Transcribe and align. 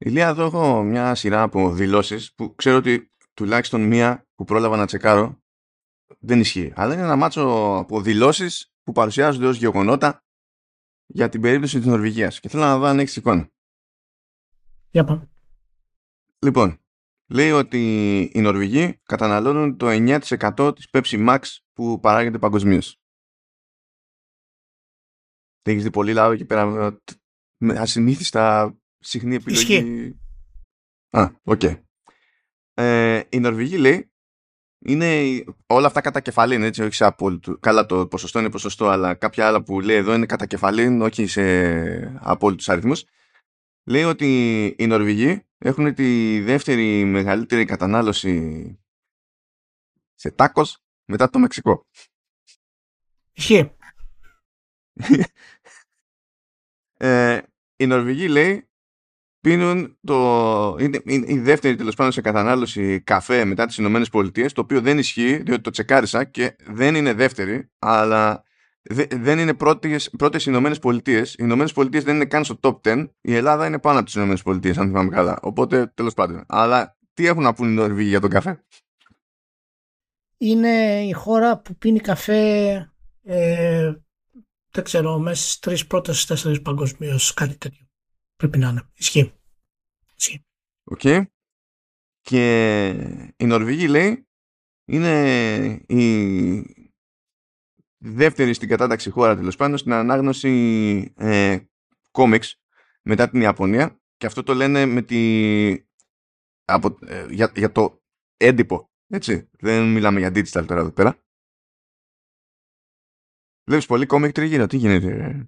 Ηλία, 0.00 0.28
εδώ 0.28 0.44
έχω 0.44 0.82
μια 0.82 1.14
σειρά 1.14 1.42
από 1.42 1.72
δηλώσεις 1.72 2.34
που 2.34 2.54
ξέρω 2.54 2.76
ότι 2.76 3.12
τουλάχιστον 3.34 3.82
μία 3.82 4.26
που 4.34 4.44
πρόλαβα 4.44 4.76
να 4.76 4.86
τσεκάρω 4.86 5.42
δεν 6.18 6.40
ισχύει. 6.40 6.72
Αλλά 6.76 6.94
είναι 6.94 7.02
ένα 7.02 7.16
μάτσο 7.16 7.76
από 7.76 8.00
δηλώσεις 8.00 8.72
που 8.82 8.92
παρουσιάζονται 8.92 9.46
ως 9.46 9.56
γεγονότα 9.56 10.24
για 11.06 11.28
την 11.28 11.40
περίπτωση 11.40 11.78
της 11.78 11.86
Νορβηγίας. 11.86 12.40
Και 12.40 12.48
θέλω 12.48 12.62
να 12.62 12.78
δω 12.78 12.84
αν 12.84 12.98
έχεις 12.98 13.16
εικόνα. 13.16 13.50
Για 14.90 15.04
πάμε. 15.04 15.30
Λοιπόν, 16.38 16.78
λέει 17.26 17.50
ότι 17.50 18.20
οι 18.34 18.40
Νορβηγοί 18.40 19.00
καταναλώνουν 19.02 19.76
το 19.76 19.86
9% 19.88 20.74
της 20.74 20.88
Pepsi 20.92 21.28
Max 21.28 21.40
που 21.72 22.00
παράγεται 22.00 22.38
παγκοσμίως. 22.38 23.00
Δεν 25.62 25.74
έχεις 25.74 25.82
δει 25.82 25.90
πολύ 25.90 26.12
λαό 26.12 26.30
εκεί 26.30 26.44
πέρα 26.44 26.66
με 27.56 27.78
ασυνήθιστα 27.78 28.77
συχνή 28.98 29.34
επιλογή. 29.34 29.74
Ισχύει. 29.74 30.20
Α, 31.10 31.30
οκ. 31.42 31.62
Ε, 32.74 33.22
οι 33.28 33.38
Νορβηγοί 33.38 33.78
λέει 33.78 34.12
είναι 34.78 35.44
όλα 35.66 35.86
αυτά 35.86 36.00
κατά 36.00 36.20
κεφαλήν, 36.20 36.62
έτσι, 36.62 36.82
όχι 36.82 36.94
σε 36.94 37.04
απόλυτο. 37.04 37.58
Καλά 37.58 37.86
το 37.86 38.06
ποσοστό 38.06 38.38
είναι 38.38 38.50
ποσοστό, 38.50 38.88
αλλά 38.88 39.14
κάποια 39.14 39.46
άλλα 39.46 39.62
που 39.62 39.80
λέει 39.80 39.96
εδώ 39.96 40.14
είναι 40.14 40.26
κατά 40.26 40.46
κεφαλήν, 40.46 41.02
όχι 41.02 41.26
σε 41.26 41.42
απόλυτους 42.20 42.68
αριθμούς. 42.68 43.04
Λέει 43.84 44.02
ότι 44.02 44.64
οι 44.78 44.86
Νορβηγοί 44.86 45.42
έχουν 45.58 45.94
τη 45.94 46.40
δεύτερη 46.40 47.04
μεγαλύτερη 47.04 47.64
κατανάλωση 47.64 48.78
σε 50.14 50.30
τάκος 50.30 50.82
μετά 51.04 51.30
το 51.30 51.38
Μεξικό. 51.38 51.86
Ισχύει. 53.32 53.72
Ε, 57.00 57.40
οι 57.76 57.86
Νορβηγοί 57.86 58.28
λέει 58.28 58.67
πίνουν 59.40 59.98
το, 60.06 60.76
είναι, 60.80 61.00
είναι 61.04 61.24
η 61.28 61.38
δεύτερη 61.38 61.76
τέλος 61.76 61.94
πάντων 61.94 62.12
σε 62.12 62.20
κατανάλωση 62.20 63.00
καφέ 63.00 63.44
μετά 63.44 63.66
τις 63.66 63.76
Ηνωμένες 63.76 64.08
Πολιτείες 64.08 64.52
το 64.52 64.60
οποίο 64.60 64.80
δεν 64.80 64.98
ισχύει 64.98 65.36
διότι 65.36 65.60
το 65.60 65.70
τσεκάρισα 65.70 66.24
και 66.24 66.56
δεν 66.66 66.94
είναι 66.94 67.12
δεύτερη 67.12 67.70
αλλά 67.78 68.42
δε, 68.82 69.06
δεν 69.10 69.38
είναι 69.38 69.54
πρώτες, 69.54 70.10
πρώτες 70.18 70.42
οι 70.42 70.46
Ηνωμένες 70.48 70.78
Πολιτείες. 70.78 71.32
Οι 71.32 71.36
Ηνωμένες 71.38 71.72
Πολιτείες 71.72 72.04
δεν 72.04 72.14
είναι 72.14 72.24
καν 72.24 72.44
στο 72.44 72.58
top 72.62 72.80
10 72.80 73.06
η 73.20 73.34
Ελλάδα 73.34 73.66
είναι 73.66 73.78
πάνω 73.78 73.96
από 73.96 74.04
τις 74.04 74.14
Ηνωμένες 74.14 74.42
Πολιτείες 74.42 74.78
αν 74.78 74.86
θυμάμαι 74.86 75.10
καλά. 75.10 75.38
Οπότε 75.42 75.86
τέλος 75.94 76.14
πάντων. 76.14 76.44
Αλλά 76.48 76.96
τι 77.14 77.26
έχουν 77.26 77.42
να 77.42 77.52
πούν 77.52 77.68
οι 77.68 77.74
Νορβηγοί 77.74 78.08
για 78.08 78.20
τον 78.20 78.30
καφέ; 78.30 78.64
Είναι 80.38 81.04
η 81.04 81.12
χώρα 81.12 81.60
που 81.60 81.76
πίνει 81.76 82.00
καφέ 82.00 82.92
ε, 83.22 83.92
δεν 84.70 84.84
ξέρω, 84.84 85.18
μέσα 85.18 85.42
στις 85.42 85.58
τρεις 85.58 85.86
πρώτες 85.86 86.26
τέσσερις 86.26 86.62
παγκοσμίως 86.62 87.34
κάτι 87.34 87.56
τέτοιο. 87.56 87.87
Πρέπει 88.38 88.58
να 88.58 88.68
είναι. 88.68 88.90
Ισχύει. 88.94 89.32
Ισχύει. 90.16 90.44
Οκ. 90.84 91.00
Και 92.20 92.88
η 93.36 93.44
Νορβηγία 93.44 93.88
λέει 93.88 94.28
είναι 94.84 95.84
η 95.86 96.88
δεύτερη 97.98 98.54
στην 98.54 98.68
κατάταξη 98.68 99.10
χώρα 99.10 99.36
τέλος 99.36 99.56
πάντων 99.56 99.78
στην 99.78 99.92
ανάγνωση 99.92 101.12
ε, 101.16 101.58
κόμιξ 102.10 102.60
μετά 103.02 103.28
την 103.30 103.40
Ιαπωνία 103.40 104.00
και 104.16 104.26
αυτό 104.26 104.42
το 104.42 104.54
λένε 104.54 104.86
με 104.86 105.02
τη, 105.02 105.84
από, 106.64 106.98
ε, 107.06 107.26
για, 107.30 107.52
για 107.56 107.72
το 107.72 108.02
έντυπο 108.36 108.90
έτσι 109.06 109.48
δεν 109.58 109.92
μιλάμε 109.92 110.18
για 110.18 110.28
digital 110.28 110.64
τώρα 110.66 110.80
εδώ 110.80 110.90
πέρα 110.90 111.22
Βλέπεις 113.68 113.86
πολύ 113.86 114.06
κόμικ 114.06 114.32
τριγύρω, 114.32 114.66
τι 114.66 114.76
γίνεται. 114.76 115.46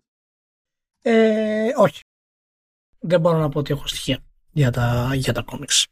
Ε, 1.03 1.73
όχι. 1.77 2.03
Δεν 3.01 3.21
μπορώ 3.21 3.39
να 3.39 3.49
πω 3.49 3.59
ότι 3.59 3.73
έχω 3.73 3.87
στοιχεία 3.87 4.19
για 4.51 4.71
τα, 4.71 5.11
για 5.15 5.33
τα 5.33 5.43
κόμιξ. 5.43 5.87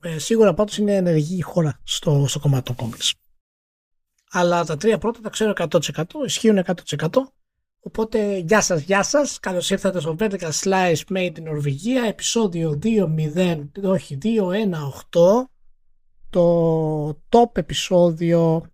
Ε, 0.00 0.18
σίγουρα 0.18 0.54
πάντως 0.54 0.78
είναι 0.78 0.94
ενεργή 0.94 1.36
η 1.36 1.40
χώρα 1.40 1.80
στο, 1.84 2.24
στο 2.28 2.38
κομμάτι 2.38 2.64
των 2.64 2.74
κόμιξ. 2.74 3.14
Αλλά 4.30 4.64
τα 4.64 4.76
τρία 4.76 4.98
πρώτα 4.98 5.20
τα 5.20 5.30
ξέρω 5.30 5.52
100%, 5.56 6.04
ισχύουν 6.24 6.64
100%. 6.66 7.08
Οπότε 7.80 8.36
γεια 8.36 8.60
σας, 8.60 8.82
γεια 8.82 9.02
σας. 9.02 9.40
Καλώς 9.40 9.70
ήρθατε 9.70 10.00
στο 10.00 10.16
Vertical 10.18 10.50
Slice 10.50 11.02
Made 11.08 11.36
in 11.36 11.42
Νορβηγία, 11.42 12.02
επεισόδιο 12.02 12.78
2.0, 12.82 13.68
όχι 13.82 14.18
2.1.8. 14.22 15.44
Το 16.30 17.08
top 17.28 17.56
επεισόδιο 17.56 18.66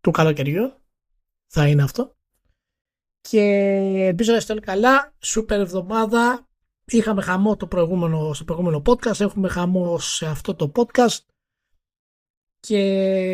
του 0.00 0.10
καλοκαιριού 0.10 0.72
θα 1.46 1.68
είναι 1.68 1.82
αυτό 1.82 2.16
και 3.20 3.40
ελπίζω 4.06 4.30
να 4.30 4.36
είστε 4.36 4.52
όλοι 4.52 4.60
καλά. 4.60 5.14
Σούπερ 5.18 5.60
εβδομάδα. 5.60 6.48
Είχαμε 6.84 7.22
χαμό 7.22 7.56
το 7.56 7.66
προηγούμενο, 7.66 8.34
στο 8.34 8.44
προηγούμενο 8.44 8.82
podcast. 8.86 9.20
Έχουμε 9.20 9.48
χαμό 9.48 9.98
σε 9.98 10.26
αυτό 10.26 10.54
το 10.54 10.72
podcast. 10.74 11.18
Και 12.60 12.78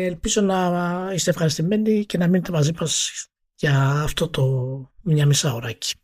ελπίζω 0.05 0.41
να 0.41 1.11
είστε 1.13 1.29
ευχαριστημένοι 1.29 2.05
και 2.05 2.17
να 2.17 2.27
μείνετε 2.27 2.51
μαζί 2.51 2.71
μας 2.79 3.11
για 3.55 3.89
αυτό 4.03 4.29
το 4.29 4.45
μια 5.01 5.25
μισά 5.25 5.53
ωράκι. 5.53 5.95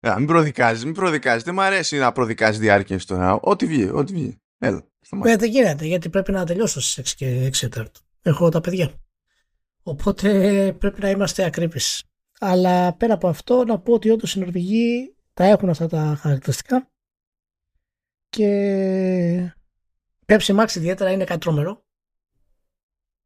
Yeah, 0.00 0.14
μην 0.18 0.26
προδικάζεις, 0.26 0.84
μην 0.84 0.94
προδικάζεις. 0.94 1.42
Δεν 1.42 1.54
μου 1.54 1.62
αρέσει 1.62 1.96
να 1.98 2.12
προδικάζεις 2.12 2.60
διάρκεια 2.60 3.00
τώρα. 3.06 3.38
Ό,τι 3.42 3.66
βγει, 3.66 3.90
ό,τι 3.92 4.12
βγει. 4.12 4.40
Έλα. 4.58 4.86
Ε, 5.24 5.36
δεν 5.36 5.50
γίνεται, 5.50 5.84
γιατί 5.84 6.08
πρέπει 6.08 6.32
να 6.32 6.46
τελειώσω 6.46 6.80
στις 6.80 6.98
6 6.98 7.14
και 7.16 7.50
6 7.60 7.84
Έχω 8.22 8.48
τα 8.48 8.60
παιδιά. 8.60 8.92
Οπότε 9.82 10.28
πρέπει 10.78 11.00
να 11.00 11.10
είμαστε 11.10 11.44
ακρίβεις. 11.44 12.02
Αλλά 12.40 12.92
πέρα 12.92 13.14
από 13.14 13.28
αυτό 13.28 13.64
να 13.64 13.78
πω 13.78 13.92
ότι 13.92 14.10
όντως 14.10 14.34
οι 14.34 14.38
Νορβηγοί 14.38 15.16
τα 15.38 15.44
έχουν 15.44 15.68
αυτά 15.68 15.86
τα 15.86 16.16
χαρακτηριστικά 16.20 16.90
και 18.28 19.54
Pepsi 20.26 20.60
Max 20.60 20.74
ιδιαίτερα 20.74 21.10
είναι 21.10 21.24
κάτι 21.24 21.40
τρομερό 21.40 21.84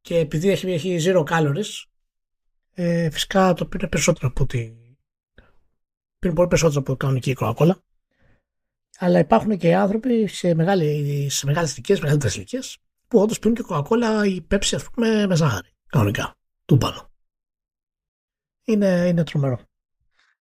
και 0.01 0.17
επειδή 0.17 0.49
έχει, 0.49 0.71
έχει 0.71 0.97
zero 1.01 1.23
calories 1.23 1.83
ε, 2.73 3.09
φυσικά 3.09 3.53
το 3.53 3.65
πίνει 3.65 3.89
περισσότερο 3.89 4.27
από 4.27 4.43
ότι 4.43 4.77
πίνει 6.19 6.33
πολύ 6.33 6.47
περισσότερο 6.47 6.79
από 6.79 6.95
κανονική 6.95 7.35
Coca-Cola 7.39 7.75
αλλά 8.97 9.19
υπάρχουν 9.19 9.57
και 9.57 9.75
άνθρωποι 9.75 10.27
σε, 10.27 10.53
μεγάλη, 10.53 11.29
σε 11.29 11.45
μεγάλες 11.45 11.73
ηλικίες, 11.73 11.99
μεγαλύτερες 11.99 12.35
ηλικίες 12.35 12.77
που 13.07 13.19
όντως 13.19 13.39
πίνουν 13.39 13.55
και 13.55 13.63
Coca-Cola 13.69 14.27
ή 14.27 14.47
Pepsi 14.51 14.75
ας 14.75 14.89
πούμε 14.89 15.27
με 15.27 15.35
ζάχαρη 15.35 15.69
κανονικά 15.87 16.35
του 16.65 16.77
πάνω. 16.77 17.11
Είναι, 18.65 19.05
είναι 19.07 19.23
τρομερό. 19.23 19.59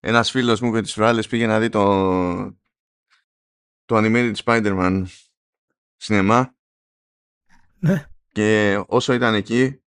Ένας 0.04 0.30
φίλος 0.30 0.60
μου 0.60 0.70
με 0.70 0.82
τις 0.82 0.94
προάλλες 0.94 1.26
πήγε 1.26 1.46
να 1.46 1.58
δει 1.58 1.68
το, 1.68 1.84
το 3.84 3.96
animated 3.96 4.34
Spider-Man 4.44 5.04
σινεμά 5.96 6.54
ναι. 7.78 8.06
και 8.28 8.80
όσο 8.86 9.12
ήταν 9.12 9.34
εκεί 9.34 9.82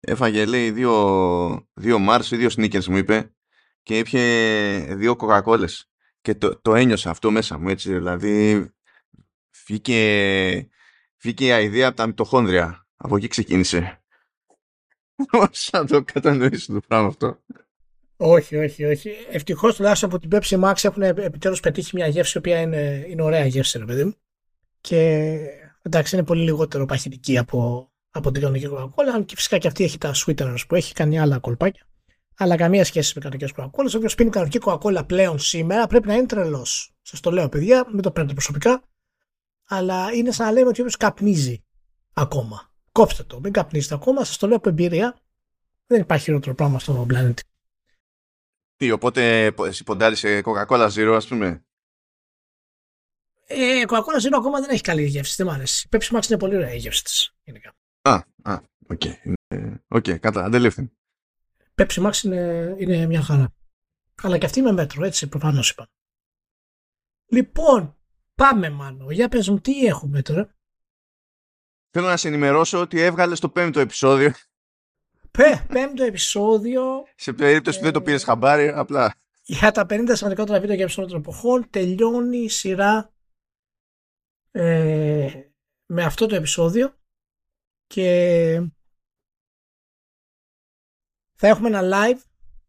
έφαγε 0.00 0.44
λέει 0.44 0.70
δύο, 0.70 1.68
δύο 1.74 1.98
Mars 2.08 2.24
ή 2.30 2.36
δύο 2.36 2.48
sneakers 2.56 2.84
μου 2.84 2.96
είπε 2.96 3.34
και 3.82 3.98
ήπια 3.98 4.20
δύο 4.96 5.16
coca 5.20 5.66
και 6.20 6.34
το, 6.34 6.60
το 6.60 6.74
ένιωσα 6.74 7.10
αυτό 7.10 7.30
μέσα 7.30 7.58
μου 7.58 7.68
έτσι 7.68 7.92
δηλαδή 7.92 8.68
βγήκε, 9.66 10.68
βγήκε 11.22 11.60
η 11.60 11.64
ιδέα 11.64 11.88
από 11.88 11.96
τα 11.96 12.06
μυτοχόνδρια 12.06 12.86
από 12.96 13.16
εκεί 13.16 13.28
ξεκίνησε 13.28 14.02
να 15.72 15.84
το 15.86 16.04
κατανοήσω 16.04 16.72
το 16.72 16.80
πράγμα 16.80 17.08
αυτό. 17.08 17.42
Όχι, 18.20 18.56
όχι, 18.56 18.84
όχι. 18.84 19.10
Ευτυχώς 19.30 19.74
τουλάχιστον 19.74 20.10
από 20.10 20.18
την 20.18 20.30
Pepsi 20.32 20.64
Max 20.64 20.84
έχουν 20.84 21.02
επιτέλους 21.02 21.60
πετύχει 21.60 21.90
μια 21.94 22.06
γεύση 22.06 22.32
η 22.34 22.38
οποία 22.38 22.60
είναι, 22.60 23.04
είναι 23.08 23.22
ωραία 23.22 23.46
γεύση, 23.46 23.78
ρε 23.78 23.84
παιδί 23.84 24.04
μου. 24.04 24.14
Και 24.80 25.36
εντάξει, 25.82 26.16
είναι 26.16 26.24
πολύ 26.24 26.42
λιγότερο 26.42 26.84
παχυντική 26.84 27.38
από, 27.38 27.90
από 28.10 28.30
την 28.30 28.42
κανονική 28.42 28.68
Coca-Cola. 28.72 29.24
Και 29.26 29.34
φυσικά 29.36 29.58
και 29.58 29.66
αυτή 29.66 29.84
έχει 29.84 29.98
τα 29.98 30.14
sweeteners 30.14 30.66
που 30.68 30.74
έχει, 30.74 30.92
κάνει 30.92 31.18
άλλα 31.20 31.38
κολπάκια. 31.38 31.86
Αλλά 32.36 32.56
καμία 32.56 32.84
σχέση 32.84 33.12
με 33.14 33.20
κανονικές 33.20 33.52
Coca-Cola. 33.56 33.94
Όποιος 33.96 34.14
πίνει 34.14 34.30
κανονική 34.30 34.58
Coca-Cola 34.64 35.02
πλέον 35.06 35.38
σήμερα 35.38 35.86
πρέπει 35.86 36.06
να 36.06 36.14
είναι 36.14 36.26
τρελός. 36.26 36.94
Σας 37.02 37.20
το 37.20 37.30
λέω, 37.30 37.48
παιδιά, 37.48 37.86
μην 37.92 38.02
το 38.02 38.10
παίρνετε 38.10 38.34
προσωπικά. 38.34 38.82
Αλλά 39.68 40.12
είναι 40.12 40.30
σαν 40.30 40.46
να 40.46 40.52
λέμε 40.52 40.68
ότι 40.68 40.80
όποιος 40.80 40.96
καπνίζει 40.96 41.64
ακόμα 42.12 42.68
Κόψτε 42.92 43.22
το, 43.22 43.40
μην 43.40 43.52
καπνίστε 43.52 43.94
ακόμα. 43.94 44.24
Σας 44.24 44.36
το 44.36 44.46
λέω 44.46 44.56
από 44.56 44.68
εμπειρία. 44.68 45.18
Δεν 45.86 46.00
υπάρχει 46.00 46.24
χειρότερο 46.24 46.54
πράγμα 46.54 46.78
στον 46.78 47.06
πλανήτη. 47.06 47.42
Τι, 48.78 48.90
οπότε 48.90 49.54
εσύ 49.58 49.84
ποντάρεις 49.84 50.18
σε 50.18 50.42
Coca-Cola 50.44 50.90
Zero, 50.94 51.12
ας 51.16 51.26
πούμε; 51.26 51.64
Ε, 53.46 53.82
Coca-Cola 53.86 54.26
Zero 54.26 54.32
ακόμα 54.34 54.60
δεν 54.60 54.70
έχει 54.70 54.80
καλή 54.80 55.04
γεύση. 55.04 55.34
Δεν 55.36 55.46
μου 55.46 55.52
αρέσει. 55.52 55.88
Η 55.90 55.96
Pepsi 55.96 56.16
Max 56.16 56.28
είναι 56.28 56.38
πολύ 56.38 56.56
ωραία 56.56 56.72
η 56.72 56.76
γεύση 56.76 57.04
της. 57.04 57.34
Α, 58.02 58.14
α, 58.42 58.60
OK. 58.88 59.00
Okay. 59.04 59.32
OK, 59.88 60.04
okay, 60.04 60.18
κατά, 60.18 60.44
αντελήφθη. 60.44 60.90
Pepsi 61.74 62.06
Max 62.06 62.22
είναι, 62.22 62.74
είναι 62.78 63.06
μια 63.06 63.22
χαρά. 63.22 63.54
Αλλά 64.22 64.38
και 64.38 64.46
αυτή 64.46 64.62
με 64.62 64.72
μέτρο, 64.72 65.04
έτσι 65.04 65.28
προφανώς 65.28 65.70
είπα. 65.70 65.88
Λοιπόν, 67.26 67.96
πάμε 68.34 68.70
μάλλον. 68.70 69.10
Για 69.10 69.28
πες 69.28 69.48
μου 69.48 69.60
τι 69.60 69.86
έχουμε 69.86 70.22
τώρα; 70.22 70.56
Θέλω 71.90 72.06
να 72.06 72.16
σε 72.16 72.28
ενημερώσω 72.28 72.80
ότι 72.80 73.00
έβγαλες 73.00 73.40
το 73.40 73.48
πέμπτο 73.48 73.80
επεισόδιο. 73.80 74.32
Πέ, 75.30 75.66
πέμπτο 75.68 76.02
επεισόδιο. 76.04 76.82
Σε 77.14 77.32
περίπτωση 77.32 77.78
που 77.78 77.84
δεν 77.84 77.92
το 77.92 78.02
πήρες 78.02 78.24
χαμπάρι, 78.24 78.68
απλά. 78.68 79.14
Για 79.42 79.70
τα 79.70 79.86
50 79.90 80.10
σημαντικότερα 80.12 80.60
βιντεοπαιχνίδια 80.60 80.84
όλων 80.84 81.10
των 81.10 81.20
εποχών 81.20 81.70
τελειώνει 81.70 82.38
η 82.38 82.48
σειρά 82.48 83.12
ε, 84.50 85.30
με 85.86 86.04
αυτό 86.04 86.26
το 86.26 86.34
επεισόδιο 86.34 86.94
και 87.86 88.62
θα 91.34 91.48
έχουμε 91.48 91.68
ένα 91.68 91.80
live 91.82 92.20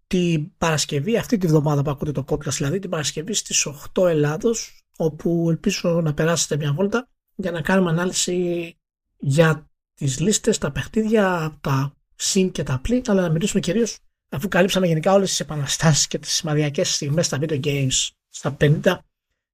την 0.07 0.57
Παρασκευή, 0.57 1.17
αυτή 1.17 1.37
τη 1.37 1.47
βδομάδα 1.47 1.81
που 1.81 1.89
ακούτε 1.89 2.11
το 2.11 2.25
podcast, 2.29 2.53
δηλαδή 2.53 2.79
την 2.79 2.89
Παρασκευή 2.89 3.33
στις 3.33 3.67
8 3.93 4.07
Ελλάδος, 4.07 4.85
όπου 4.97 5.49
ελπίζω 5.49 6.01
να 6.01 6.13
περάσετε 6.13 6.57
μια 6.57 6.73
βόλτα 6.73 7.09
για 7.35 7.51
να 7.51 7.61
κάνουμε 7.61 7.89
ανάλυση 7.89 8.77
για 9.17 9.69
τις 9.93 10.19
λίστες, 10.19 10.57
τα 10.57 10.71
παιχνίδια, 10.71 11.57
τα 11.61 11.98
συν 12.19 12.51
και 12.51 12.63
τα 12.63 12.79
πλήν, 12.79 13.01
αλλά 13.07 13.21
να 13.21 13.29
μιλήσουμε 13.29 13.59
κυρίως 13.59 13.97
αφού 14.29 14.47
καλύψαμε 14.47 14.87
γενικά 14.87 15.13
όλες 15.13 15.29
τις 15.29 15.39
επαναστάσεις 15.39 16.07
και 16.07 16.19
τις 16.19 16.33
σημαδιακές 16.33 16.93
στιγμές 16.93 17.25
στα 17.25 17.37
video 17.41 17.59
games 17.63 18.07
στα 18.29 18.57
50, 18.59 18.97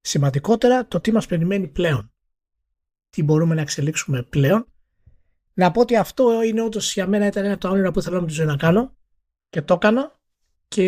σημαντικότερα 0.00 0.86
το 0.86 1.00
τι 1.00 1.12
μας 1.12 1.26
περιμένει 1.26 1.66
πλέον. 1.66 2.12
Τι 3.10 3.22
μπορούμε 3.22 3.54
να 3.54 3.60
εξελίξουμε 3.60 4.22
πλέον. 4.22 4.66
Να 5.54 5.70
πω 5.70 5.80
ότι 5.80 5.96
αυτό 5.96 6.42
είναι 6.42 6.62
όντως 6.62 6.92
για 6.92 7.06
μένα 7.06 7.26
ήταν 7.26 7.44
ένα 7.44 7.52
από 7.52 7.62
τα 7.62 7.70
όνειρα 7.70 7.90
που 7.90 7.98
ήθελα 7.98 8.20
με 8.20 8.26
τη 8.26 8.32
ζωή 8.32 8.46
να 8.46 8.56
κάνω 8.56 8.96
και 9.48 9.62
το 9.62 9.74
έκανα 9.74 10.20
και 10.68 10.82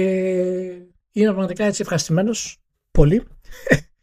είναι 1.12 1.26
πραγματικά 1.26 1.64
έτσι 1.64 1.82
ευχαριστημένος 1.82 2.58
πολύ 2.90 3.26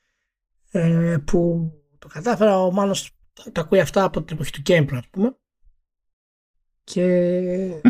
ε, 0.71 1.17
που 1.25 1.71
το 1.99 2.07
κατάφερα. 2.07 2.61
Ο 2.61 2.71
Μάνος 2.71 3.11
τα 3.51 3.61
ακούει 3.61 3.79
αυτά 3.79 4.03
από 4.03 4.23
την 4.23 4.35
εποχή 4.35 4.51
του 4.51 4.61
GamePro, 4.65 4.95
ας 4.97 5.07
πούμε. 5.09 5.37
Και 6.85 7.81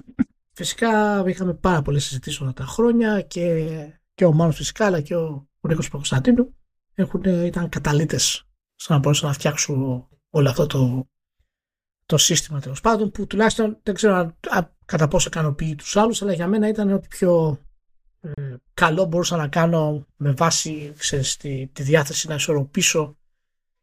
φυσικά 0.51 1.24
είχαμε 1.27 1.53
πάρα 1.53 1.81
πολλές 1.81 2.03
συζητήσεις 2.03 2.42
όλα 2.42 2.53
τα 2.53 2.63
χρόνια 2.65 3.21
και, 3.21 3.69
και 4.13 4.25
ο 4.25 4.33
Μάνος 4.33 4.56
φυσικά 4.56 4.86
αλλά 4.86 5.01
και 5.01 5.15
ο, 5.15 5.47
ο 5.59 5.68
Νίκος 5.68 5.89
Πακοσταντίνου 5.89 6.56
έχουν, 6.94 7.24
ήταν 7.24 7.69
καταλήτες 7.69 8.47
στο 8.75 8.94
να 8.94 9.00
μπορέσουν 9.00 9.27
να 9.27 9.33
φτιάξουν 9.33 10.07
όλο 10.30 10.50
αυτό 10.50 10.68
το, 10.68 11.09
το 12.06 12.18
σύστημα 12.18 12.59
τέλος 12.59 12.81
πάντων 12.81 13.12
που 13.12 13.27
τουλάχιστον 13.27 13.80
δεν 13.83 13.94
ξέρω 13.94 14.15
αν, 14.50 14.75
κατά 14.86 15.07
πόσο 15.07 15.27
ικανοποιεί 15.27 15.75
τους 15.75 15.98
άλλους 15.98 16.21
αλλά 16.21 16.33
για 16.33 16.48
μένα 16.48 16.68
ήταν 16.68 16.91
ό,τι 16.91 17.07
πιο 17.07 17.59
ε, 18.21 18.56
καλό 18.74 19.06
μπορούσα 19.06 19.38
να 19.38 19.48
κάνω 19.48 20.06
με 20.15 20.31
βάση 20.31 20.94
ξέρεις, 20.98 21.38
τη, 21.38 21.68
τη 21.68 21.83
διάθεση 21.83 22.27
να 22.27 22.36
ισορροπήσω 22.36 23.18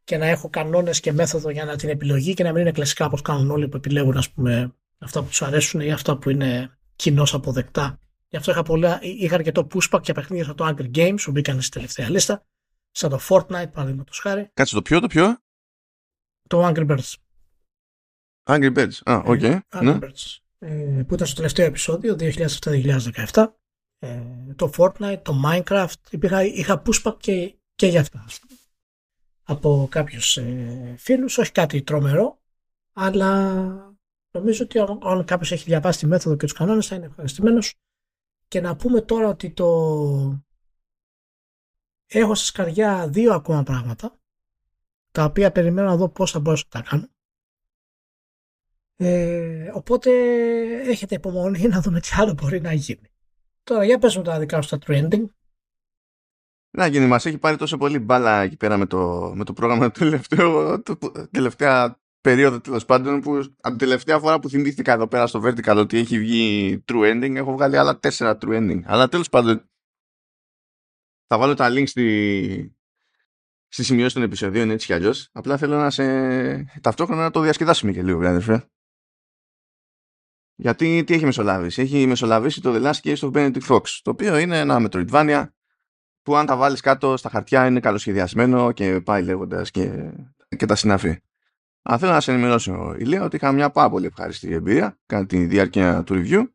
και 0.03 0.17
να 0.17 0.25
έχω 0.25 0.49
κανόνες 0.49 0.99
και 0.99 1.11
μέθοδο 1.11 1.49
για 1.49 1.65
να 1.65 1.75
την 1.75 1.89
επιλογή 1.89 2.33
και 2.33 2.43
να 2.43 2.51
μην 2.51 2.61
είναι 2.61 2.71
κλασικά 2.71 3.05
όπως 3.05 3.21
κάνουν 3.21 3.51
όλοι 3.51 3.67
που 3.67 3.77
επιλέγουν 3.77 4.17
ας 4.17 4.31
πούμε, 4.31 4.73
αυτά 5.03 5.21
που 5.21 5.27
τους 5.27 5.41
αρέσουν 5.41 5.81
ή 5.81 5.91
αυτά 5.91 6.17
που 6.17 6.29
είναι 6.29 6.77
κοινώς 6.95 7.33
αποδεκτά. 7.33 7.99
Γι' 8.27 8.37
αυτό 8.37 8.51
είχα, 8.51 8.63
πολλά, 8.63 8.99
είχα 9.01 9.35
αρκετό 9.35 9.67
pushback 9.73 10.01
για 10.03 10.13
παιχνίδια 10.13 10.45
σαν 10.45 10.55
το 10.55 10.67
Angry 10.67 10.95
Games 10.95 11.19
που 11.23 11.31
μπήκαν 11.31 11.61
στη 11.61 11.71
τελευταία 11.71 12.09
λίστα, 12.09 12.45
σαν 12.91 13.09
το 13.09 13.19
Fortnite 13.29 13.71
παραδείγματος 13.71 14.19
χάρη. 14.19 14.49
Κάτσε 14.53 14.75
το 14.75 14.81
ποιο, 14.81 14.99
το 14.99 15.07
ποιο; 15.07 15.37
Το 16.47 16.67
Angry 16.67 16.87
Birds. 16.87 17.13
Angry 18.43 18.73
Birds, 18.73 18.97
α, 19.03 19.15
OK. 19.15 19.39
Okay. 19.41 19.59
Angry 19.69 19.83
ναι. 19.83 19.97
Birds. 20.01 20.37
Ε, 20.59 21.03
που 21.07 21.13
ήταν 21.13 21.27
στο 21.27 21.35
τελευταίο 21.35 21.65
επεισόδιο 21.65 22.15
2007-2017 22.19 23.45
ε, 23.99 24.21
το 24.55 24.71
Fortnite, 24.77 25.19
το 25.21 25.41
Minecraft, 25.45 25.93
είχα, 26.09 26.43
είχα 26.43 26.81
pushback 26.85 27.17
και, 27.19 27.55
και 27.75 27.87
για 27.87 27.99
αυτά. 27.99 28.25
Από 29.43 29.87
κάποιους 29.91 30.37
ε, 30.37 30.95
φίλους, 30.97 31.37
όχι 31.37 31.51
κάτι 31.51 31.81
τρομερό, 31.81 32.39
αλλά 32.93 33.92
νομίζω 34.33 34.63
ότι 34.63 34.79
αν 35.03 35.25
κάποιος 35.25 35.51
έχει 35.51 35.63
διαβάσει 35.63 35.99
τη 35.99 36.05
μέθοδο 36.05 36.35
και 36.35 36.45
τους 36.45 36.53
κανόνες 36.53 36.87
θα 36.87 36.95
είναι 36.95 37.05
ευχαριστημένος. 37.05 37.73
Και 38.47 38.61
να 38.61 38.75
πούμε 38.75 39.01
τώρα 39.01 39.27
ότι 39.27 39.51
το 39.51 39.67
έχω 42.07 42.35
στα 42.35 42.45
σκαριά 42.45 43.07
δύο 43.09 43.33
ακόμα 43.33 43.63
πράγματα, 43.63 44.19
τα 45.11 45.23
οποία 45.23 45.51
περιμένω 45.51 45.87
να 45.87 45.95
δω 45.95 46.09
πώς 46.09 46.31
θα 46.31 46.39
μπορέσω 46.39 46.63
να 46.73 46.81
τα 46.81 46.89
κάνω. 46.89 47.07
Ε, 48.95 49.71
οπότε 49.73 50.11
έχετε 50.81 51.15
υπομονή 51.15 51.67
να 51.67 51.81
δούμε 51.81 51.99
τι 51.99 52.09
άλλο 52.13 52.33
μπορεί 52.33 52.61
να 52.61 52.73
γίνει. 52.73 53.11
Τώρα 53.63 53.83
για 53.83 53.97
πες 53.97 54.17
μου 54.17 54.23
τα 54.23 54.39
δικά 54.39 54.61
σου 54.61 54.77
τα 54.77 54.77
trending. 54.87 55.25
Να 56.69 56.87
γίνει, 56.87 57.07
μας 57.07 57.25
έχει 57.25 57.37
πάρει 57.37 57.57
τόσο 57.57 57.77
πολύ 57.77 57.99
μπάλα 57.99 58.41
εκεί 58.41 58.57
πέρα 58.57 58.77
με 58.77 58.85
το, 58.85 59.31
με 59.35 59.43
το 59.43 59.53
πρόγραμμα 59.53 59.91
του 59.91 59.99
τελευταίου, 59.99 60.81
το, 60.83 60.97
τελευταία 61.31 62.02
περίοδο 62.23 62.61
τέλος 62.61 62.85
πάντων 62.85 63.21
που 63.21 63.35
από 63.37 63.69
την 63.69 63.77
τελευταία 63.77 64.19
φορά 64.19 64.39
που 64.39 64.49
θυμήθηκα 64.49 64.93
εδώ 64.93 65.07
πέρα 65.07 65.27
στο 65.27 65.41
Vertical 65.43 65.75
ότι 65.77 65.97
έχει 65.97 66.19
βγει 66.19 66.83
true 66.87 67.11
ending 67.11 67.35
έχω 67.35 67.51
βγάλει 67.51 67.77
άλλα 67.77 67.99
τέσσερα 67.99 68.37
true 68.41 68.57
ending. 68.57 68.81
Αλλά 68.85 69.07
τέλος 69.09 69.29
πάντων 69.29 69.69
θα 71.27 71.37
βάλω 71.37 71.53
τα 71.53 71.69
links 71.71 71.87
στη, 71.87 72.75
στη 73.67 73.83
σημειώση 73.83 74.13
των 74.13 74.23
επεισοδίων 74.23 74.69
έτσι 74.69 74.85
κι 74.85 74.93
αλλιώς. 74.93 75.29
Απλά 75.31 75.57
θέλω 75.57 75.77
να 75.77 75.89
σε 75.89 76.03
ταυτόχρονα 76.81 77.21
να 77.21 77.31
το 77.31 77.41
διασκεδάσουμε 77.41 77.91
και 77.91 78.03
λίγο, 78.03 78.27
αδερφέ. 78.27 78.67
Γιατί 80.55 81.03
τι 81.03 81.13
έχει 81.13 81.25
μεσολαβήσει. 81.25 81.81
Έχει 81.81 82.07
μεσολαβήσει 82.07 82.61
το 82.61 82.73
The 82.75 82.91
Last 82.91 82.99
Case 83.03 83.17
of 83.17 83.31
Benedict 83.31 83.67
Fox, 83.67 83.81
το 84.01 84.11
οποίο 84.11 84.37
είναι 84.37 84.59
ένα 84.59 84.87
Metroidvania 84.87 85.45
που 86.21 86.35
αν 86.35 86.45
τα 86.45 86.55
βάλεις 86.55 86.81
κάτω 86.81 87.17
στα 87.17 87.29
χαρτιά 87.29 87.67
είναι 87.67 87.79
καλοσχεδιασμένο 87.79 88.71
και 88.71 89.01
πάει 89.01 89.23
λέγοντας 89.23 89.71
και, 89.71 90.11
και 90.57 90.65
τα 90.65 90.75
συναφή. 90.75 91.17
Αν 91.85 91.99
θέλω 91.99 92.11
να 92.11 92.19
σε 92.19 92.31
ενημερώσω, 92.31 92.95
Ηλία, 92.97 93.23
ότι 93.23 93.35
είχα 93.35 93.51
μια 93.51 93.71
πάρα 93.71 93.89
πολύ 93.89 94.05
ευχάριστη 94.05 94.53
εμπειρία 94.53 94.99
κατά 95.05 95.25
τη 95.25 95.45
διάρκεια 95.45 96.03
του 96.03 96.13
review. 96.15 96.51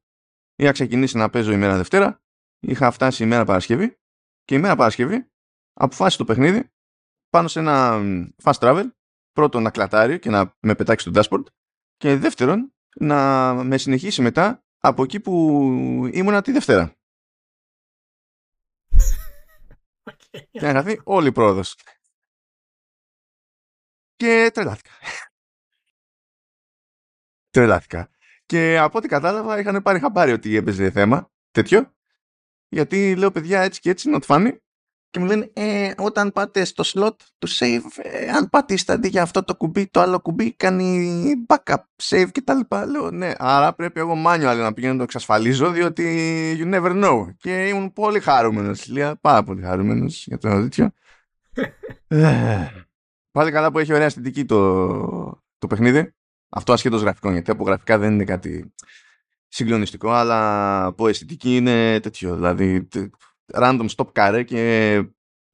Είχα 0.56 0.72
ξεκινήσει 0.72 1.16
να 1.16 1.30
παίζω 1.30 1.52
ημέρα 1.52 1.76
Δευτέρα, 1.76 2.22
είχα 2.60 2.90
φτάσει 2.90 3.22
ημέρα 3.22 3.44
Παρασκευή 3.44 3.98
και 4.44 4.54
ημέρα 4.54 4.76
Παρασκευή 4.76 5.26
αποφάσισε 5.72 6.19
το 6.19 6.25
παιχνίδι 6.25 6.70
πάνω 7.30 7.48
σε 7.48 7.58
ένα 7.58 8.00
fast 8.42 8.58
travel. 8.58 8.84
Πρώτον 9.32 9.62
να 9.62 9.70
κλατάρει 9.70 10.19
και 10.19 10.30
να 10.30 10.56
με 10.60 10.75
πετάξει 10.75 11.10
το 11.10 11.20
dashboard 11.20 11.44
και 11.96 12.16
δεύτερον 12.16 12.75
να 12.96 13.54
με 13.64 13.78
συνεχίσει 13.78 14.22
μετά 14.22 14.64
από 14.78 15.02
εκεί 15.02 15.20
που 15.20 15.32
ήμουνα 16.12 16.42
τη 16.42 16.52
Δευτέρα. 16.52 16.92
Okay. 20.02 20.40
Και 20.50 20.60
να 20.60 20.70
γραφεί 20.70 21.00
όλη 21.04 21.28
η 21.28 21.32
πρόοδος. 21.32 21.76
Και 24.19 24.50
τρελάθηκα. 24.55 24.91
τρελάθηκα. 27.50 28.11
Και 28.47 28.79
από 28.79 28.99
ό,τι 28.99 29.09
κατάλαβα 29.09 29.59
είχαν 29.59 29.82
πάρει 29.82 29.99
χαμπάρι 29.99 30.32
ότι 30.32 30.56
έπαιζε 30.56 30.91
θέμα 30.91 31.31
τέτοιο. 31.50 31.94
Γιατί 32.69 33.17
λέω 33.17 33.31
παιδιά 33.31 33.61
έτσι 33.61 33.81
και 33.81 33.91
έτσι, 33.91 34.11
not 34.12 34.20
funny 34.26 34.56
και 35.11 35.19
μου 35.19 35.25
λένε 35.25 35.50
ε, 35.53 35.93
όταν 35.99 36.32
πάτε 36.32 36.65
στο 36.65 36.85
slot 36.87 37.17
του 37.38 37.49
save, 37.49 37.82
ε, 38.03 38.29
αν 38.29 38.49
πατήσετε 38.49 38.93
αντί 38.93 39.09
για 39.09 39.23
αυτό 39.23 39.45
το 39.45 39.57
κουμπί, 39.57 39.87
το 39.87 40.00
άλλο 40.00 40.21
κουμπί 40.21 40.52
κάνει 40.52 41.47
backup 41.47 41.83
save 42.02 42.28
και 42.33 42.42
τα 42.42 42.54
λοιπά. 42.54 42.87
Λέω 42.87 43.11
ναι, 43.11 43.33
άρα 43.38 43.75
πρέπει 43.75 44.00
εγώ 44.00 44.12
manual 44.26 44.57
να 44.59 44.73
πηγαίνω 44.73 44.92
να 44.92 44.99
το 44.99 45.04
εξασφαλίζω 45.04 45.71
διότι 45.71 46.04
you 46.61 46.75
never 46.75 47.04
know. 47.04 47.26
Και 47.38 47.69
ήμουν 47.69 47.92
πολύ 47.92 48.21
χαρούμενος, 48.21 48.87
Λία, 48.87 49.16
πάρα 49.21 49.42
πολύ 49.42 49.62
χαρούμενος 49.62 50.26
για 50.26 50.38
το 50.38 50.49
τέτοιο. 50.49 50.90
Ε, 53.38 53.40
πάλι 53.40 53.50
καλά 53.52 53.71
που 53.71 53.78
έχει 53.78 53.92
ωραία 53.92 54.07
αισθητική 54.07 54.45
το, 54.45 55.42
το 55.59 55.66
παιχνίδι. 55.66 56.14
Αυτό 56.49 56.73
ασχέτως 56.73 57.00
γραφικών, 57.00 57.33
γιατί 57.33 57.50
από 57.50 57.64
γραφικά 57.64 57.99
δεν 57.99 58.12
είναι 58.12 58.25
κάτι 58.25 58.75
συγκλονιστικό, 59.49 60.11
αλλά 60.11 60.85
από 60.85 61.09
αισθητική 61.09 61.57
είναι 61.57 62.00
τέτοιο. 62.00 62.35
Δηλαδή 62.35 62.88
random 63.52 63.88
stop 63.97 64.12
care 64.12 64.45
και 64.47 65.04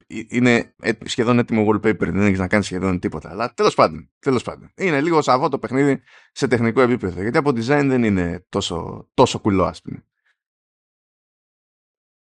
είναι 0.07 0.75
σχεδόν 1.05 1.39
έτοιμο 1.39 1.67
wallpaper, 1.67 1.97
δεν 1.97 2.21
έχεις 2.21 2.39
να 2.39 2.47
κάνεις 2.47 2.65
σχεδόν 2.65 2.99
τίποτα. 2.99 3.29
Αλλά 3.29 3.53
τέλος 3.53 3.73
πάντων, 3.73 4.11
τέλος 4.19 4.43
πάντων. 4.43 4.71
Είναι 4.75 5.01
λίγο 5.01 5.21
σαβό 5.21 5.49
το 5.49 5.59
παιχνίδι 5.59 6.01
σε 6.31 6.47
τεχνικό 6.47 6.81
επίπεδο. 6.81 7.21
Γιατί 7.21 7.37
από 7.37 7.49
design 7.49 7.85
δεν 7.87 8.03
είναι 8.03 8.45
τόσο, 8.49 9.09
τόσο 9.13 9.39
κουλό, 9.39 9.63
ας 9.63 9.81
πούμε. 9.81 10.05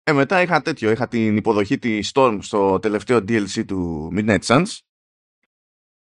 Ε, 0.03 0.13
μετά 0.13 0.43
είχα 0.43 0.63
τέτοιο, 0.63 0.91
είχα 0.91 1.09
την 1.09 1.37
υποδοχή 1.37 1.79
της 1.79 2.11
Storm 2.15 2.39
στο 2.41 2.79
τελευταίο 2.79 3.19
DLC 3.19 3.65
του 3.67 4.13
Midnight 4.17 4.41
Suns 4.47 4.79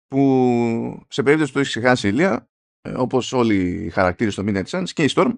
που 0.10 1.06
σε 1.08 1.24
περίπτωση 1.24 1.52
που 1.52 1.58
το 1.58 1.60
έχεις 1.60 1.78
ξεχάσει 1.78 2.08
η 2.08 2.12
Ηλία, 2.14 2.50
ε, 2.82 2.92
όπως 2.96 3.34
όλοι 3.34 3.56
οι 3.56 3.90
χαρακτήρες 3.90 4.34
στο 4.34 4.44
Midnight 4.48 4.66
Suns 4.66 4.90
και 4.94 5.04
η 5.04 5.12
Storm 5.16 5.34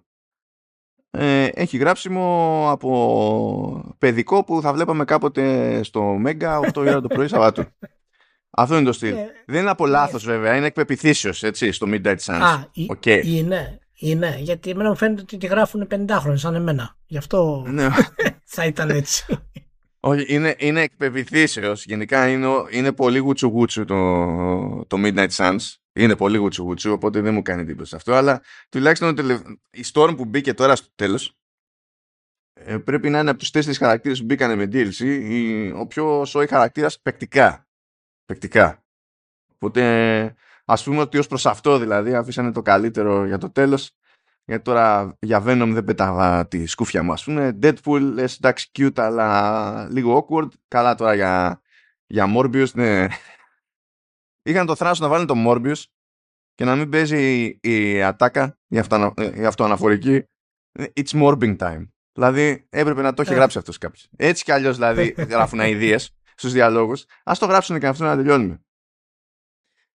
ε, 1.11 1.45
έχει 1.53 1.77
γράψιμο 1.77 2.65
από 2.71 3.95
παιδικό 3.97 4.43
που 4.43 4.61
θα 4.61 4.73
βλέπαμε 4.73 5.05
κάποτε 5.05 5.83
στο 5.83 6.01
Μέγκα 6.03 6.59
8 6.59 6.71
ώρα 6.75 7.01
το 7.01 7.07
πρωί 7.07 7.27
Σαββάτου. 7.27 7.63
Αυτό 8.53 8.75
είναι 8.75 8.85
το 8.85 8.93
στυλ. 8.93 9.15
Ε, 9.15 9.27
δεν 9.45 9.61
είναι 9.61 9.69
από 9.69 9.85
λάθος 9.85 10.27
ε, 10.27 10.31
βέβαια, 10.31 10.55
είναι 10.55 10.65
εκ 10.65 10.75
έτσι 11.41 11.71
στο 11.71 11.87
Midnight 11.89 12.17
Suns. 12.25 12.39
Α, 12.41 12.65
okay. 12.95 13.21
είναι, 13.25 13.79
είναι, 13.93 14.37
γιατί 14.39 14.69
εμένα 14.69 14.89
μου 14.89 14.95
φαίνεται 14.95 15.21
ότι 15.21 15.37
τη 15.37 15.47
γράφουν 15.47 15.87
50 15.91 16.05
χρόνια 16.09 16.37
σαν 16.37 16.55
εμένα. 16.55 16.95
Γι' 17.05 17.17
αυτό 17.17 17.65
ναι. 17.67 17.87
θα 18.55 18.65
ήταν 18.65 18.89
έτσι. 18.89 19.25
Όχι, 20.03 20.25
είναι, 20.27 20.55
είναι 20.57 20.81
εκ 20.81 20.91
Γενικά 21.83 22.29
είναι, 22.29 22.47
είναι 22.71 22.91
πολύ 22.91 23.17
γουτσου 23.17 23.85
το, 23.85 24.85
το 24.85 24.97
Midnight 24.97 25.29
Suns. 25.29 25.75
Είναι 25.93 26.15
πολύ 26.15 26.37
γουτσου 26.37 26.63
γουτσου, 26.63 26.91
οπότε 26.91 27.21
δεν 27.21 27.33
μου 27.33 27.41
κάνει 27.41 27.61
εντύπωση 27.61 27.95
αυτό. 27.95 28.13
Αλλά 28.13 28.41
τουλάχιστον 28.69 29.17
η 29.71 29.83
Storm 29.93 30.13
που 30.17 30.25
μπήκε 30.25 30.53
τώρα 30.53 30.75
στο 30.75 30.87
τέλος 30.95 31.35
ε, 32.53 32.77
πρέπει 32.77 33.09
να 33.09 33.19
είναι 33.19 33.29
από 33.29 33.39
τους 33.39 33.51
τέσσερι 33.51 33.75
χαρακτήρες 33.75 34.19
που 34.19 34.25
μπήκαν 34.25 34.57
με 34.57 34.63
DLC 34.71 35.71
ο 35.75 35.87
πιο 35.87 36.25
σόι 36.25 36.47
χαρακτήρας 36.47 37.01
παικτικά. 37.01 37.67
Παικτικά. 38.25 38.85
Οπότε 39.53 40.35
ας 40.65 40.83
πούμε 40.83 41.01
ότι 41.01 41.17
ως 41.17 41.27
προς 41.27 41.45
αυτό 41.45 41.79
δηλαδή 41.79 42.13
αφήσανε 42.15 42.51
το 42.51 42.61
καλύτερο 42.61 43.25
για 43.25 43.37
το 43.37 43.51
τέλος 43.51 43.95
γιατί 44.45 44.63
τώρα 44.63 45.17
για 45.19 45.43
Venom 45.45 45.69
δεν 45.73 45.83
πέταγα 45.83 46.47
τη 46.47 46.65
σκούφια 46.65 47.03
μου 47.03 47.11
ας 47.11 47.23
πούμε. 47.23 47.59
Deadpool 47.61 47.99
λες 47.99 48.37
εντάξει 48.37 48.69
cute 48.77 48.99
αλλά 48.99 49.87
λίγο 49.91 50.27
awkward. 50.27 50.47
Καλά 50.67 50.95
τώρα 50.95 51.13
για, 51.13 51.61
για 52.07 52.25
Morbius 52.35 52.71
ναι. 52.73 53.07
Είχαν 54.43 54.65
το 54.65 54.75
θράσος 54.75 54.99
να 54.99 55.07
βάλουν 55.07 55.27
το 55.27 55.33
Morbius 55.37 55.83
και 56.53 56.65
να 56.65 56.75
μην 56.75 56.89
παίζει 56.89 57.45
η 57.61 58.03
ατάκα 58.03 58.57
η, 58.67 58.77
αυτοανα, 58.77 59.13
η 59.35 59.45
αυτοαναφορική. 59.45 60.23
It's 60.79 61.21
Morbing 61.21 61.57
time. 61.57 61.87
Δηλαδή 62.13 62.65
έπρεπε 62.69 63.01
να 63.01 63.13
το 63.13 63.21
έχει 63.21 63.31
ε. 63.31 63.35
γράψει 63.35 63.57
αυτός 63.57 63.77
κάποιος. 63.77 64.07
Έτσι 64.17 64.43
κι 64.43 64.51
αλλιώς 64.51 64.75
δηλαδή 64.75 65.15
γράφουν 65.29 65.59
ιδέες 65.59 66.15
στους 66.35 66.51
διαλόγους. 66.51 67.05
Ας 67.23 67.39
το 67.39 67.45
γράψουν 67.45 67.79
και 67.79 67.87
αυτό 67.87 68.03
να 68.03 68.15
τελειώνουμε 68.15 68.61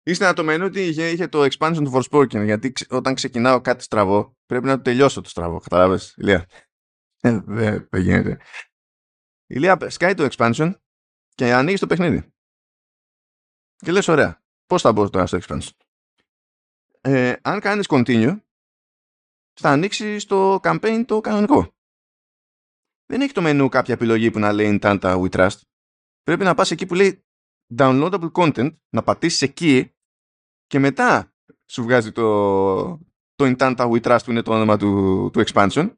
Ύστερα 0.06 0.32
το 0.32 0.44
μενού 0.44 0.64
ότι 0.64 0.87
είχε, 0.87 1.11
είχε 1.11 1.28
το 1.28 1.42
expansion 1.42 1.80
του 1.84 1.92
Forspoken 1.94 2.44
γιατί 2.44 2.73
όταν 2.90 3.14
ξεκινάω 3.14 3.61
κάτι 3.61 3.82
στραβό 3.82 4.37
πρέπει 4.46 4.66
να 4.66 4.76
το 4.76 4.82
τελειώσω 4.82 5.20
το 5.20 5.28
στραβό. 5.28 5.58
Καταλάβες, 5.58 6.14
Ηλία; 6.16 6.46
Ε, 7.20 7.40
δεν 7.46 7.88
γίνεται. 7.92 8.30
Η 8.30 9.54
Ηλία 9.56 9.90
σκάει 9.90 10.14
το 10.14 10.28
expansion 10.30 10.75
και 11.34 11.52
ανοίγεις 11.52 11.80
το 11.80 11.87
παιχνίδι. 11.87 12.32
Και 13.76 13.92
λες 13.92 14.08
ωραία, 14.08 14.42
πώς 14.66 14.82
θα 14.82 14.92
μπω 14.92 15.11
τώρα 15.11 15.26
στο 15.26 15.38
expansion; 15.42 15.70
Ε, 17.00 17.34
αν 17.42 17.61
κάνεις 17.61 17.87
continue 17.88 18.40
θα 19.61 19.70
ανοίξει 19.70 20.26
το 20.26 20.54
campaign 20.62 21.04
το 21.06 21.20
κανονικό. 21.20 21.75
Δεν 23.06 23.20
έχει 23.20 23.32
το 23.32 23.42
μενού 23.42 23.68
κάποια 23.68 23.94
επιλογή 23.94 24.30
που 24.30 24.38
να 24.38 24.52
λέει 24.52 24.78
Intanta 24.80 25.23
We 25.23 25.28
Trust. 25.28 25.58
Πρέπει 26.23 26.44
να 26.44 26.54
πας 26.54 26.70
εκεί 26.70 26.87
που 26.87 26.94
λέει 26.94 27.24
downloadable 27.76 28.33
content, 28.33 28.76
να 28.88 29.02
πατήσεις 29.02 29.42
εκεί 29.42 29.94
και 30.66 30.78
μετά 30.78 31.35
σου 31.66 31.83
βγάζει 31.83 32.12
το, 32.12 32.25
το 33.35 33.54
Intanta 33.59 33.90
We 33.90 34.00
Trust 34.02 34.18
που 34.25 34.30
είναι 34.30 34.42
το 34.42 34.52
όνομα 34.54 34.76
του, 34.76 35.30
του 35.33 35.44
expansion 35.47 35.94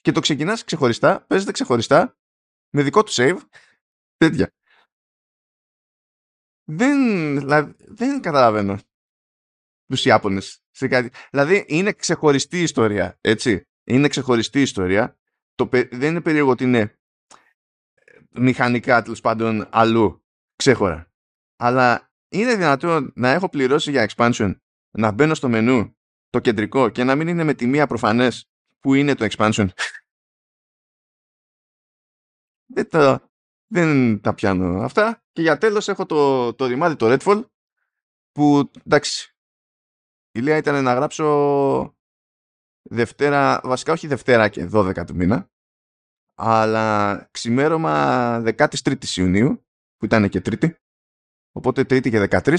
και 0.00 0.12
το 0.12 0.20
ξεκινάς 0.20 0.64
ξεχωριστά, 0.64 1.24
παίζεται 1.26 1.52
ξεχωριστά 1.52 2.18
με 2.70 2.82
δικό 2.82 3.02
του 3.02 3.12
save 3.12 3.38
τέτοια. 4.16 4.52
Δεν, 6.64 6.98
δηλαδή, 7.38 7.74
δεν 7.78 8.20
καταλαβαίνω 8.20 8.78
τους 9.86 10.04
Ιάπωνες 10.04 10.62
σε 10.70 10.88
κάτι. 10.88 11.10
Δηλαδή 11.30 11.64
είναι 11.68 11.92
ξεχωριστή 11.92 12.62
ιστορία, 12.62 13.18
έτσι. 13.20 13.68
Είναι 13.84 14.08
ξεχωριστή 14.08 14.60
ιστορία. 14.60 15.18
Το, 15.54 15.68
δεν 15.72 16.02
είναι 16.02 16.20
περίεργο 16.20 16.50
ότι 16.50 16.64
είναι 16.64 16.97
μηχανικά 18.28 19.02
τέλος 19.02 19.20
πάντων 19.20 19.68
αλλού 19.70 20.24
ξέχωρα. 20.56 21.12
Αλλά 21.56 22.10
είναι 22.28 22.54
δυνατόν 22.54 23.12
να 23.14 23.28
έχω 23.28 23.48
πληρώσει 23.48 23.90
για 23.90 24.08
expansion, 24.08 24.54
να 24.90 25.10
μπαίνω 25.10 25.34
στο 25.34 25.48
μενού 25.48 25.96
το 26.30 26.40
κεντρικό 26.40 26.88
και 26.88 27.04
να 27.04 27.14
μην 27.14 27.28
είναι 27.28 27.44
με 27.44 27.54
τη 27.54 27.66
μία 27.66 27.86
προφανές 27.86 28.50
που 28.80 28.94
είναι 28.94 29.14
το 29.14 29.26
expansion. 29.30 29.68
δεν, 32.74 32.88
τα, 32.88 33.30
δεν 33.66 34.20
τα 34.20 34.34
πιάνω 34.34 34.82
αυτά. 34.82 35.22
Και 35.32 35.42
για 35.42 35.58
τέλος 35.58 35.88
έχω 35.88 36.06
το, 36.06 36.54
το 36.54 36.66
ρημάδι 36.66 36.96
το 36.96 37.16
Redfall 37.18 37.44
που 38.32 38.70
εντάξει 38.84 39.32
η 40.30 40.40
Λέα 40.40 40.56
ήταν 40.56 40.82
να 40.82 40.94
γράψω 40.94 41.96
Δευτέρα, 42.90 43.60
βασικά 43.64 43.92
όχι 43.92 44.06
Δευτέρα 44.06 44.48
και 44.48 44.68
12 44.72 45.06
του 45.06 45.14
μήνα 45.14 45.50
αλλά 46.38 47.28
ξημέρωμα 47.30 48.42
13η 48.44 49.04
Ιουνίου 49.16 49.66
που 49.96 50.04
ήταν 50.04 50.28
και 50.28 50.40
Τρίτη 50.40 50.76
Οπότε 51.52 51.84
Τρίτη 51.84 52.10
και 52.10 52.28
13. 52.30 52.56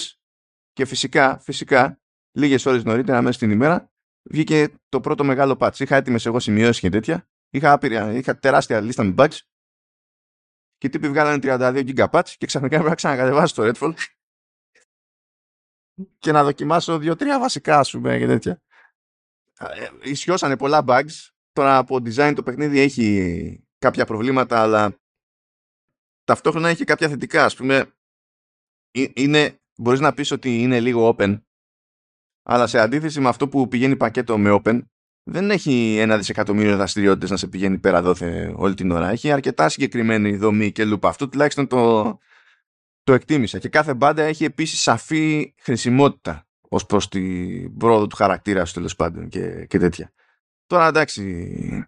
Και 0.72 0.86
φυσικά, 0.86 1.40
φυσικά, 1.40 2.02
λίγες 2.32 2.66
ώρες 2.66 2.84
νωρίτερα, 2.84 3.22
μέσα 3.22 3.34
στην 3.34 3.52
ημέρα, 3.52 3.92
βγήκε 4.30 4.68
το 4.90 5.00
πρώτο 5.02 5.24
μεγάλο 5.24 5.58
patch. 5.60 5.80
Είχα 5.80 5.96
έτοιμες 5.96 6.26
εγώ 6.26 6.40
σημειώσεις 6.40 6.80
και 6.80 6.90
τέτοια. 6.90 7.30
Είχα, 7.50 7.72
άπειρια, 7.72 8.12
είχα 8.12 8.40
τεράστια 8.40 8.82
λίστα 8.82 9.04
με 9.04 9.14
bugs. 9.18 9.38
Και 10.78 10.88
οι 10.88 10.90
τύποι 10.90 11.10
βγάλανε 11.10 11.40
32 11.42 11.94
GB 11.96 12.10
patch 12.10 12.30
και 12.38 12.46
ξαφνικά 12.46 12.76
έπρεπε 12.76 12.90
να 12.90 12.96
ξανακατεβάσω 12.96 13.56
το 13.56 13.72
Redfall. 13.74 13.94
και 16.18 16.32
να 16.32 16.44
δοκιμάσω 16.44 16.98
δύο-τρία 16.98 17.40
βασικά, 17.40 17.80
ας 17.80 17.92
πούμε, 17.92 18.18
και 18.18 18.28
τέτοια. 18.28 18.62
Ε, 19.60 19.90
ισιώσανε 20.04 20.58
πολλά 20.58 20.84
bugs. 20.88 21.30
Τώρα 21.52 21.78
από 21.78 21.96
design 21.96 22.34
το 22.36 22.44
παιχνίδι 22.44 22.80
έχει 22.80 23.69
κάποια 23.80 24.06
προβλήματα, 24.06 24.62
αλλά 24.62 25.00
ταυτόχρονα 26.24 26.70
έχει 26.70 26.84
κάποια 26.84 27.10
θετικά. 27.10 27.46
Ας 27.46 27.56
πούμε, 27.56 27.94
είναι, 29.14 29.60
μπορείς 29.76 30.00
να 30.00 30.14
πεις 30.14 30.32
ότι 30.32 30.62
είναι 30.62 30.80
λίγο 30.80 31.16
open, 31.18 31.42
αλλά 32.44 32.68
σε 32.68 32.80
αντίθεση 32.80 33.20
με 33.20 33.30
αυτό 33.30 33.48
που 33.48 33.68
πηγαίνει 33.68 33.96
πακέτο 33.96 34.38
με 34.38 34.62
open, 34.64 34.82
δεν 35.24 35.52
έχει 35.52 35.98
ένα 35.98 36.18
δισεκατομμύριο 36.18 36.76
δραστηριότητες 36.76 37.30
να 37.30 37.38
σε 37.38 37.48
πηγαίνει 37.48 37.78
πέρα 37.78 38.02
δόθε 38.02 38.54
όλη 38.56 38.74
την 38.74 38.92
ώρα. 38.92 39.10
Έχει 39.10 39.32
αρκετά 39.32 39.70
συγκεκριμένη 39.70 40.36
δομή 40.36 40.72
και 40.72 40.86
λούπα. 40.86 41.10
Αυτό 41.10 41.30
τουλάχιστον 41.30 41.68
το, 41.68 42.04
το 43.04 43.14
εκτίμησα. 43.14 43.60
Και 43.60 43.70
κάθε 43.70 43.94
μπάντα 43.94 44.24
έχει 44.24 44.44
επίσης 44.44 44.82
σαφή 44.82 45.54
χρησιμότητα 45.58 46.48
ως 46.70 46.86
προς 46.86 47.08
την 47.08 47.78
πρόοδο 47.78 48.08
του 48.08 48.16
χαρακτήρα 48.16 48.66
σου 48.66 48.74
τέλος 48.74 48.96
πάντων 48.96 49.30
και, 49.30 49.66
και 49.66 49.78
τέτοια. 49.80 50.14
Τώρα 50.66 50.88
εντάξει, 50.88 51.88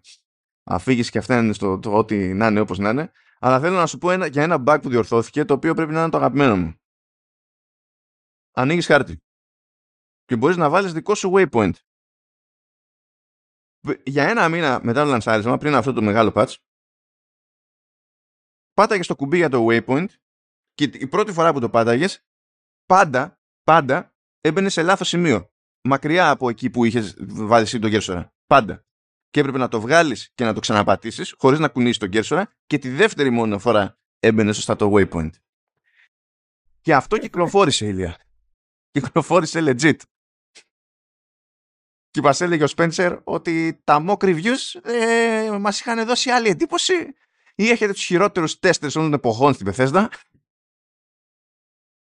αφήγηση 0.64 1.10
και 1.10 1.18
αυτά 1.18 1.38
είναι 1.38 1.52
στο 1.52 1.78
το 1.78 1.96
ότι 1.96 2.34
να 2.34 2.46
είναι 2.46 2.60
όπως 2.60 2.78
να 2.78 2.90
είναι. 2.90 3.12
Αλλά 3.38 3.60
θέλω 3.60 3.76
να 3.76 3.86
σου 3.86 3.98
πω 3.98 4.10
ένα, 4.10 4.26
για 4.26 4.42
ένα 4.42 4.64
bug 4.66 4.78
που 4.82 4.88
διορθώθηκε 4.88 5.44
το 5.44 5.54
οποίο 5.54 5.74
πρέπει 5.74 5.92
να 5.92 6.00
είναι 6.00 6.10
το 6.10 6.16
αγαπημένο 6.16 6.56
μου 6.56 6.76
ανοίγεις 8.52 8.86
χάρτη 8.86 9.22
και 10.24 10.36
μπορείς 10.36 10.56
να 10.56 10.70
βάλεις 10.70 10.92
δικό 10.92 11.14
σου 11.14 11.32
waypoint. 11.34 11.72
Για 14.04 14.28
ένα 14.28 14.48
μήνα 14.48 14.80
μετά 14.82 15.04
το 15.04 15.10
λανσάρισμα, 15.10 15.58
πριν 15.58 15.74
αυτό 15.74 15.92
το 15.92 16.02
μεγάλο 16.02 16.32
patch, 16.34 16.54
πάταγες 18.72 19.06
το 19.06 19.16
κουμπί 19.16 19.36
για 19.36 19.48
το 19.48 19.66
waypoint 19.70 20.08
και 20.72 20.84
η 20.84 21.06
πρώτη 21.06 21.32
φορά 21.32 21.52
που 21.52 21.60
το 21.60 21.70
πάταγες, 21.70 22.26
πάντα, 22.86 23.40
πάντα 23.62 24.14
έμπαινε 24.40 24.68
σε 24.68 24.82
λάθος 24.82 25.08
σημείο. 25.08 25.50
Μακριά 25.84 26.30
από 26.30 26.48
εκεί 26.48 26.70
που 26.70 26.84
είχες 26.84 27.16
βάλει 27.18 27.64
εσύ 27.64 27.78
τον 27.78 27.90
κέρσορα. 27.90 28.34
Πάντα. 28.46 28.86
Και 29.32 29.40
έπρεπε 29.40 29.58
να 29.58 29.68
το 29.68 29.80
βγάλεις 29.80 30.30
και 30.34 30.44
να 30.44 30.52
το 30.52 30.60
ξαναπατήσεις 30.60 31.34
χωρίς 31.38 31.58
να 31.58 31.68
κουνήσεις 31.68 31.98
τον 31.98 32.08
κέρσορα 32.08 32.52
και 32.66 32.78
τη 32.78 32.88
δεύτερη 32.88 33.30
μόνο 33.30 33.58
φορά 33.58 33.98
έμπαινε 34.18 34.52
σωστά 34.52 34.76
το 34.76 34.92
waypoint. 34.94 35.30
Και 36.80 36.94
αυτό 36.94 37.18
κυκλοφόρησε 37.18 37.86
ηλία 37.86 38.18
κυκλοφόρησε 38.92 39.60
legit. 39.62 39.96
Και 42.10 42.20
μας 42.22 42.40
έλεγε 42.40 42.64
ο 42.64 42.66
Spencer 42.76 43.20
ότι 43.24 43.80
τα 43.84 44.04
mock 44.08 44.16
reviews 44.18 44.80
ε, 44.82 45.58
μας 45.60 45.80
είχαν 45.80 46.06
δώσει 46.06 46.30
άλλη 46.30 46.48
εντύπωση 46.48 47.14
ή 47.54 47.68
έχετε 47.68 47.92
τους 47.92 48.04
χειρότερους 48.04 48.58
τέστες 48.58 48.96
όλων 48.96 49.10
των 49.10 49.18
εποχών 49.18 49.54
στην 49.54 49.72
Bethesda 49.72 50.08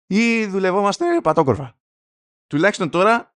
ή 0.06 0.46
δουλευόμαστε 0.46 1.20
πατόκορφα. 1.22 1.78
Τουλάχιστον 2.46 2.90
τώρα, 2.90 3.36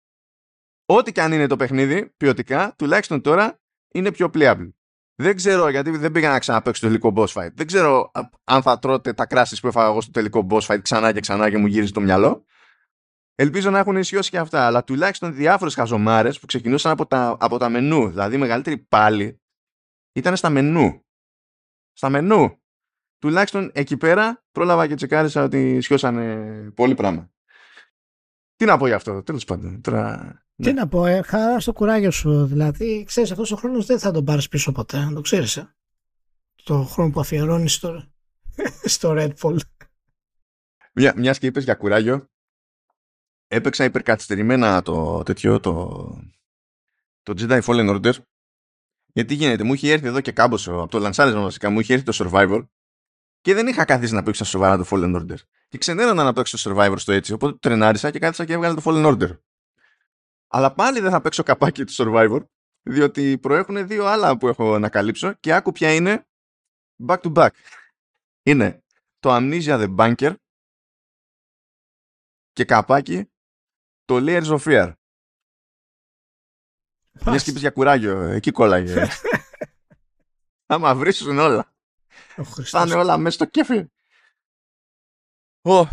ό,τι 0.85 1.12
και 1.12 1.23
αν 1.23 1.33
είναι 1.33 1.47
το 1.47 1.57
παιχνίδι, 1.57 2.09
ποιοτικά, 2.16 2.75
τουλάχιστον 2.78 3.21
τώρα 3.21 3.61
είναι 3.95 4.12
πιο 4.12 4.30
playable. 4.35 4.73
Δεν 5.14 5.37
ξέρω 5.37 5.68
γιατί 5.68 5.90
δεν 5.90 6.12
πήγα 6.12 6.30
να 6.30 6.38
ξαναπέξω 6.38 6.80
το 6.80 6.87
τελικό 6.87 7.12
boss 7.16 7.26
fight. 7.26 7.50
Δεν 7.54 7.66
ξέρω 7.66 8.11
αν 8.45 8.62
θα 8.62 8.78
τρώτε 8.78 9.12
τα 9.12 9.26
κράσεις 9.26 9.61
που 9.61 9.66
έφαγα 9.66 9.87
εγώ 9.87 10.00
στο 10.00 10.11
τελικό 10.11 10.47
boss 10.50 10.61
fight 10.61 10.83
ξανά 10.83 11.12
και 11.12 11.21
ξανά 11.21 11.50
και 11.50 11.57
μου 11.57 11.66
γύριζε 11.66 11.92
το 11.92 12.00
μυαλό. 12.00 12.45
Ελπίζω 13.35 13.71
να 13.71 13.78
έχουν 13.78 13.97
ισιώσει 13.97 14.30
και 14.30 14.38
αυτά, 14.38 14.66
αλλά 14.66 14.85
τουλάχιστον 14.85 15.35
διάφορες 15.35 15.75
χαζομάρες 15.75 16.40
που 16.40 16.47
ξεκινούσαν 16.47 16.92
από 16.92 17.07
τα, 17.07 17.37
από 17.40 17.59
τα 17.59 17.68
μενού. 17.68 18.09
Δηλαδή, 18.09 18.35
η 18.35 18.38
μεγαλύτερη 18.38 18.78
πάλι 18.78 19.40
ήταν 20.12 20.37
στα 20.37 20.50
μενού. 20.50 21.04
Στα 21.92 22.09
μενού. 22.09 22.62
Τουλάχιστον 23.18 23.71
εκεί 23.75 23.97
πέρα 23.97 24.45
πρόλαβα 24.52 24.87
και 24.87 24.95
τσεκάρισα 24.95 25.42
ότι 25.42 25.76
ισιώσαν 25.76 26.73
πολύ 26.75 26.95
πράγμα. 26.95 27.30
Τι 28.59 28.65
να 28.65 28.77
πω 28.77 28.87
γι' 28.87 28.93
αυτό, 28.93 29.23
τέλος 29.23 29.45
πάντων. 29.45 29.81
Τώρα... 29.81 30.33
Τι 30.57 30.65
ναι. 30.65 30.73
να 30.73 30.88
πω, 30.88 31.07
ε, 31.07 31.23
χαρά 31.23 31.61
στο 31.61 31.73
κουράγιο 31.73 32.11
σου. 32.11 32.47
Δηλαδή, 32.47 33.05
ξέρεις, 33.07 33.31
αυτός 33.31 33.53
ο 33.53 33.57
χρόνος 33.57 33.87
δεν 33.87 33.99
θα 33.99 34.11
τον 34.11 34.25
πάρεις 34.25 34.49
πίσω 34.49 34.73
ποτέ, 34.73 35.05
να 35.05 35.12
το 35.12 35.21
ξέρεις. 35.21 35.57
Ε. 35.57 35.75
Το 36.65 36.83
χρόνο 36.83 37.11
που 37.11 37.21
αφιερώνεις 37.21 37.73
στο, 37.73 38.05
στο 38.95 39.15
Redfall. 39.17 39.57
Μια 41.17 41.33
και 41.33 41.47
είπες 41.47 41.65
για 41.65 41.75
κουράγιο, 41.75 42.29
έπαιξα 43.47 43.85
υπερκαθυστερημένα 43.85 44.83
το 44.83 45.23
τέτοιο, 45.23 45.61
το, 45.61 45.99
το 47.23 47.35
Jedi 47.38 47.62
Fallen 47.62 47.95
Order. 47.95 48.12
Γιατί 49.07 49.35
γίνεται, 49.35 49.62
μου 49.62 49.75
είχε 49.75 49.93
έρθει 49.93 50.07
εδώ 50.07 50.21
και 50.21 50.33
κάμποσο 50.33 50.73
από 50.73 50.91
το 50.91 50.99
λανσάρισμα 50.99 51.43
βασικά, 51.43 51.71
μου 51.71 51.81
είχε 51.81 51.93
έρθει 51.93 52.05
το 52.05 52.31
Survivor 52.31 52.67
και 53.41 53.55
δεν 53.55 53.67
είχα 53.67 53.85
καθίσει 53.85 54.15
να 54.15 54.23
παίξω 54.23 54.45
σοβαρά 54.45 54.77
το 54.77 54.87
Fallen 54.91 55.17
Order. 55.17 55.38
Και 55.69 55.79
ξενέρωνα 55.79 56.25
να 56.25 56.33
παίξω 56.33 56.57
το 56.63 56.71
Survivor 56.71 56.95
στο 56.99 57.13
έτσι, 57.13 57.33
οπότε 57.33 57.53
το 57.53 57.59
τρενάρισα 57.59 58.11
και 58.11 58.19
κάθισα 58.19 58.45
και 58.45 58.53
έβγαλε 58.53 58.75
το 58.75 58.83
Fallen 58.85 59.07
Order. 59.07 59.39
Αλλά 60.49 60.75
πάλι 60.75 61.01
δεν 61.01 61.11
θα 61.11 61.21
παίξω 61.21 61.43
καπάκι 61.43 61.85
του 61.85 61.93
Survivor, 61.93 62.41
διότι 62.83 63.39
προέχουν 63.39 63.87
δύο 63.87 64.07
άλλα 64.07 64.39
που 64.39 64.49
έχω 64.49 64.79
να 64.79 64.89
καλύψω 64.89 65.33
και 65.33 65.55
άκου 65.55 65.73
ποια 65.73 65.95
είναι 65.95 66.27
back 67.07 67.21
to 67.21 67.33
back. 67.33 67.51
Είναι 68.43 68.83
το 69.19 69.37
Amnesia 69.37 69.87
The 69.87 69.97
Bunker 69.97 70.35
και 72.53 72.65
καπάκι 72.65 73.31
το 74.05 74.17
Layers 74.17 74.59
of 74.59 74.59
Fear. 74.59 74.93
Μια 77.25 77.39
και 77.39 77.51
για 77.51 77.71
κουράγιο, 77.71 78.21
εκεί 78.21 78.51
κόλλαγε. 78.51 79.07
Άμα 80.67 80.95
βρίσουν 80.95 81.39
όλα. 81.39 81.73
Θα 82.65 82.83
είναι 82.83 82.95
όλα 82.95 83.19
μέσα 83.19 83.35
στο 83.35 83.45
κέφι. 83.45 83.87
Oh. 85.62 85.85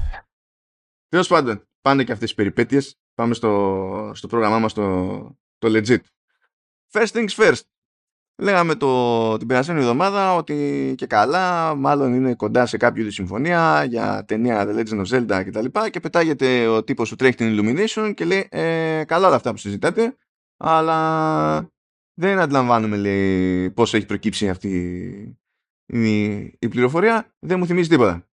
Τέλος 1.07 1.27
πάντων, 1.27 1.67
πάνε 1.81 2.03
και 2.03 2.11
αυτές 2.11 2.29
τι 2.29 2.35
περιπέτειες. 2.35 2.99
Πάμε 3.13 3.33
στο, 3.33 4.11
στο 4.13 4.27
πρόγραμμά 4.27 4.59
μας 4.59 4.73
το, 4.73 5.17
το 5.57 5.67
legit. 5.71 5.99
First 6.91 7.07
things 7.07 7.29
first. 7.29 7.61
Λέγαμε 8.41 8.75
το, 8.75 9.37
την 9.37 9.47
περασμένη 9.47 9.79
εβδομάδα 9.79 10.35
ότι 10.35 10.93
και 10.97 11.05
καλά, 11.05 11.75
μάλλον 11.75 12.13
είναι 12.13 12.35
κοντά 12.35 12.65
σε 12.65 12.77
κάποιο 12.77 13.01
είδους 13.01 13.13
συμφωνία 13.13 13.83
για 13.83 14.25
ταινία 14.25 14.65
The 14.67 14.75
Legend 14.75 15.05
of 15.05 15.05
Zelda 15.05 15.43
κτλ. 15.45 15.65
Και, 15.65 15.89
και 15.89 15.99
πετάγεται 15.99 16.67
ο 16.67 16.83
τύπος 16.83 17.09
που 17.09 17.15
τρέχει 17.15 17.35
την 17.35 17.47
Illumination 17.51 18.13
και 18.15 18.25
λέει: 18.25 18.47
ε, 18.51 19.03
Καλά 19.05 19.27
όλα 19.27 19.35
αυτά 19.35 19.51
που 19.51 19.57
συζητάτε, 19.57 20.17
αλλά 20.57 21.69
δεν 22.13 22.39
αντιλαμβάνομαι 22.39 22.97
λέει, 22.97 23.71
πώς 23.71 23.93
έχει 23.93 24.05
προκύψει 24.05 24.49
αυτή 24.49 24.69
η, 25.85 26.23
η 26.59 26.67
πληροφορία. 26.69 27.35
Δεν 27.39 27.59
μου 27.59 27.65
θυμίζει 27.65 27.89
τίποτα. 27.89 28.27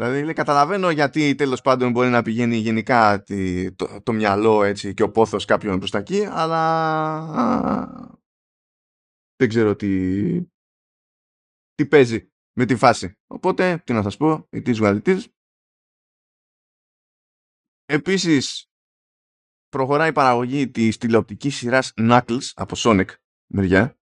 Δηλαδή 0.00 0.22
λέει, 0.22 0.32
καταλαβαίνω 0.32 0.90
γιατί 0.90 1.34
τέλος 1.34 1.60
πάντων 1.60 1.92
μπορεί 1.92 2.08
να 2.08 2.22
πηγαίνει 2.22 2.56
γενικά 2.56 3.22
το, 3.76 4.00
το, 4.02 4.12
μυαλό 4.12 4.62
έτσι, 4.62 4.94
και 4.94 5.02
ο 5.02 5.10
πόθος 5.10 5.44
κάποιον 5.44 5.78
προς 5.78 5.90
τα 5.90 5.98
εκεί, 5.98 6.24
αλλά 6.24 7.82
δεν 9.36 9.48
ξέρω 9.48 9.76
τι, 9.76 10.42
τι 11.74 11.86
παίζει 11.88 12.32
με 12.52 12.64
τη 12.64 12.76
φάση. 12.76 13.18
Οπότε, 13.26 13.82
τι 13.84 13.92
να 13.92 14.02
σας 14.02 14.16
πω, 14.16 14.48
η 14.50 14.62
is 14.64 14.76
what 14.76 15.02
it 15.02 15.24
Επίσης, 17.84 18.70
προχωράει 19.68 20.08
η 20.08 20.12
παραγωγή 20.12 20.70
της 20.70 20.98
τηλεοπτικής 20.98 21.56
σειράς 21.56 21.92
Knuckles 21.96 22.50
από 22.54 22.74
Sonic 22.76 23.08
μεριά, 23.52 23.98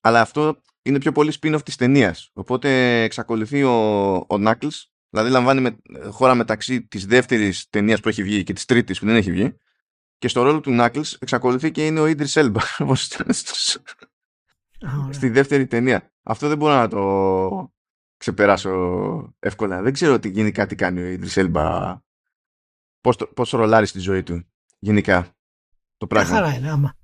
αλλά 0.00 0.20
αυτό 0.20 0.62
είναι 0.82 0.98
πιο 0.98 1.12
πολύ 1.12 1.32
spin-off 1.40 1.60
της 1.64 1.76
ταινίας. 1.76 2.30
Οπότε 2.32 3.02
εξακολουθεί 3.02 3.62
ο, 3.62 4.14
ο 4.14 4.26
Knuckles, 4.28 4.91
δηλαδή 5.12 5.30
λαμβάνει 5.30 5.60
με, 5.60 5.76
χώρα 6.10 6.34
μεταξύ 6.34 6.82
της 6.82 7.06
δεύτερης 7.06 7.68
ταινίας 7.70 8.00
που 8.00 8.08
έχει 8.08 8.22
βγει 8.22 8.42
και 8.42 8.52
της 8.52 8.64
τρίτης 8.64 8.98
που 8.98 9.06
δεν 9.06 9.16
έχει 9.16 9.30
βγει, 9.30 9.56
και 10.18 10.28
στο 10.28 10.42
ρόλο 10.42 10.60
του 10.60 10.76
Knuckles 10.80 11.16
εξακολουθεί 11.18 11.70
και 11.70 11.86
είναι 11.86 12.00
ο 12.00 12.04
Idris 12.04 12.32
Elba, 12.32 12.60
όπως 12.78 13.06
ήταν 13.06 13.32
στους, 13.32 13.78
στη 15.10 15.28
δεύτερη 15.28 15.66
ταινία. 15.66 16.12
Αυτό 16.22 16.48
δεν 16.48 16.58
μπορώ 16.58 16.74
να 16.74 16.88
το 16.88 17.72
ξεπεράσω 18.16 19.34
εύκολα. 19.38 19.82
Δεν 19.82 19.92
ξέρω 19.92 20.18
τι 20.18 20.28
γενικά 20.28 20.66
τι 20.66 20.74
κάνει 20.74 21.00
ο 21.00 21.06
Ιντρις 21.06 21.36
Έλμπα. 21.36 22.00
Πώς, 23.00 23.16
πώς 23.34 23.50
ρολάρει 23.50 23.86
στη 23.86 23.98
ζωή 23.98 24.22
του 24.22 24.46
γενικά 24.78 25.36
το 25.96 26.06
πράγμα. 26.06 26.34
Χαρά 26.34 26.54
είναι 26.54 26.70
άμα 26.70 26.96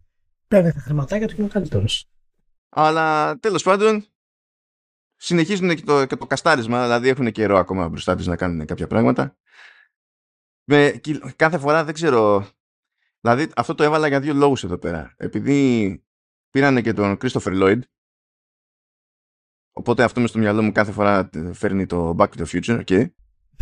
παίρνει 0.48 0.72
τα 0.72 0.80
χρηματάκια 0.80 1.28
του 1.28 1.34
και 1.34 1.40
είναι 1.40 1.50
καλύτερος. 1.50 2.10
Αλλά 2.68 3.38
τέλος 3.38 3.62
πάντων 3.62 4.06
συνεχίζουν 5.18 5.74
και 5.74 5.82
το, 5.82 6.06
και 6.06 6.16
το 6.16 6.26
καστάρισμα, 6.26 6.82
δηλαδή 6.82 7.08
έχουν 7.08 7.32
καιρό 7.32 7.58
ακόμα 7.58 7.88
μπροστά 7.88 8.16
τους 8.16 8.26
να 8.26 8.36
κάνουν 8.36 8.66
κάποια 8.66 8.86
πράγματα. 8.86 9.36
Με, 10.64 11.00
κάθε 11.36 11.58
φορά 11.58 11.84
δεν 11.84 11.94
ξέρω. 11.94 12.46
Δηλαδή 13.20 13.50
αυτό 13.56 13.74
το 13.74 13.82
έβαλα 13.82 14.08
για 14.08 14.20
δύο 14.20 14.34
λόγους 14.34 14.64
εδώ 14.64 14.78
πέρα. 14.78 15.14
Επειδή 15.16 16.02
πήρανε 16.50 16.80
και 16.80 16.92
τον 16.92 17.18
Christopher 17.20 17.62
Lloyd 17.62 17.80
οπότε 19.78 20.02
αυτό 20.02 20.20
με 20.20 20.26
στο 20.26 20.38
μυαλό 20.38 20.62
μου 20.62 20.72
κάθε 20.72 20.92
φορά 20.92 21.30
φέρνει 21.52 21.86
το 21.86 22.14
Back 22.18 22.28
to 22.28 22.44
the 22.44 22.46
Future 22.46 22.84
okay. 22.84 23.06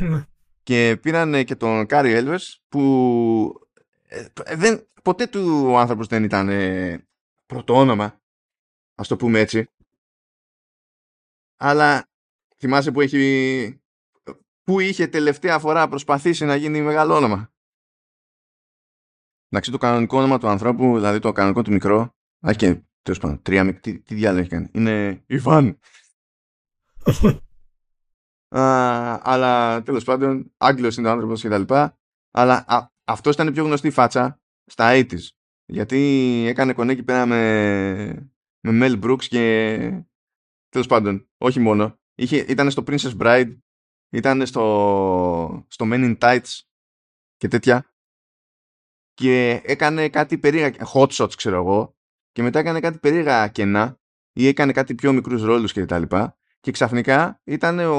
Ναι. 0.01 0.25
και 0.63 0.99
πήρανε 1.03 1.45
και 1.45 1.57
τον 1.57 1.87
Cary 1.87 2.13
Elwes 2.17 2.61
που 2.69 3.53
ε, 4.03 4.27
δεν, 4.57 4.89
ποτέ 5.03 5.27
του 5.27 5.63
ο 5.67 5.79
άνθρωπος 5.79 6.07
δεν 6.07 6.25
ήταν 6.25 6.49
ε, 6.49 7.07
πρώτο 7.47 7.75
όνομα 7.75 8.21
ας 8.95 9.09
το 9.09 9.17
πούμε 9.17 9.41
έτσι 9.41 9.69
αλλά 11.57 12.09
θυμάσαι 12.57 12.93
που 12.93 13.01
έχει 13.01 13.81
που 14.63 14.81
είχε 14.81 15.07
τελευταία 15.07 15.59
φορά 15.59 15.89
προσπαθήσει 15.89 16.45
να 16.45 16.57
γίνει 16.57 16.83
μεγάλο 16.83 17.15
όνομα; 17.15 17.53
Εντάξει, 19.49 19.71
το 19.71 19.79
κανονικό 19.79 20.19
όνομα 20.19 20.39
του 20.39 20.49
ανθρώπου, 20.49 20.95
δηλαδή 20.95 21.19
το 21.19 21.33
κανονικό 21.33 21.63
του 21.63 21.73
μικρό, 21.73 22.17
Α, 22.47 22.53
και 22.53 22.83
τέλος 23.03 23.21
πάντων, 23.21 23.43
τρία 23.43 23.81
τι, 23.81 24.01
τι 24.01 24.15
διάλογο 24.15 24.41
έχει 24.41 24.51
κάνει. 24.51 24.69
Είναι 24.73 25.23
Ιβάν. 25.27 25.79
αλλά 29.23 29.83
τέλος 29.83 30.05
πάντων, 30.05 30.53
Άγγλος 30.57 30.97
είναι 30.97 31.09
ο 31.09 31.11
άνθρωπος 31.11 31.43
κτλ. 31.43 31.75
Αλλά 32.31 32.65
αυτός 33.05 33.35
ήταν 33.35 33.47
η 33.47 33.53
πιο 33.53 33.65
γνωστή 33.65 33.91
φάτσα 33.91 34.41
στα 34.65 34.91
80s. 34.93 35.29
Γιατί 35.65 35.99
έκανε 36.49 36.73
κονέ 36.73 36.93
εκεί 36.93 37.03
πέρα 37.03 37.27
με, 37.27 38.31
με 38.61 38.87
Mel 38.87 39.03
Brooks 39.03 39.25
και 39.25 40.05
τέλος 40.77 40.91
πάντων, 40.91 41.29
όχι 41.39 41.61
μόνο. 41.61 41.99
Είχε, 42.15 42.37
ήταν 42.37 42.71
στο 42.71 42.83
Princess 42.87 43.17
Bride, 43.19 43.57
ήταν 44.11 44.47
στο, 44.47 45.67
στο 45.69 45.87
Men 45.89 46.17
in 46.17 46.19
Tights 46.19 46.61
και 47.37 47.49
τέτοια. 47.49 47.95
Και 49.15 49.63
έκανε 49.65 50.09
κάτι 50.09 50.39
περίεργα, 50.39 50.87
hot 50.95 51.09
shots 51.09 51.37
ξέρω 51.37 51.57
εγώ, 51.57 51.97
και 52.33 52.43
μετά 52.43 52.59
έκανε 52.59 52.81
κάτι 52.81 52.99
περίεργα 52.99 53.49
κενά 53.49 54.01
ή 54.33 54.47
έκανε 54.47 54.73
κάτι 54.73 54.95
πιο 54.95 55.13
μικρούς 55.13 55.43
ρόλους 55.43 55.73
και 55.73 55.85
τα 55.85 55.99
λοιπά 55.99 56.37
και 56.61 56.71
ξαφνικά 56.71 57.41
ήταν 57.45 57.79
ο, 57.79 57.95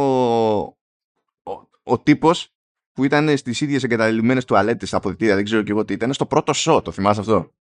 ο, 1.43 1.69
ο 1.83 1.99
τύπος 1.99 2.55
που 2.91 3.03
ήταν 3.03 3.37
στις 3.37 3.61
ίδιες 3.61 3.83
εγκαταλειμμένες 3.83 4.45
τουαλέτες 4.45 4.87
στα 4.87 4.97
αποδητήρια, 4.97 5.35
δεν 5.35 5.43
ξέρω 5.43 5.61
και 5.63 5.71
εγώ 5.71 5.85
τι 5.85 5.93
ήταν, 5.93 6.13
στο 6.13 6.25
πρώτο 6.25 6.53
show, 6.55 6.83
το 6.83 6.91
θυμάσαι 6.91 7.19
αυτό; 7.19 7.53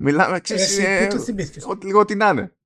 Μιλάμε, 0.00 0.40
ξέρεις, 0.40 0.78
ε, 0.78 1.08
ό,τι 1.66 1.86
λίγο 1.86 2.04
τι 2.04 2.14
να 2.14 2.28
είναι. 2.28 2.57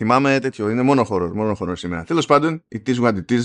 Θυμάμαι 0.00 0.38
τέτοιο, 0.40 0.70
είναι 0.70 0.82
μόνο 0.82 1.04
χώρο, 1.04 1.34
μόνο 1.34 1.54
χώρο 1.54 1.76
σήμερα. 1.76 2.04
Τέλος 2.04 2.26
πάντων, 2.26 2.64
it 2.74 2.88
is 2.88 3.00
what 3.00 3.14
it 3.14 3.32
is. 3.32 3.42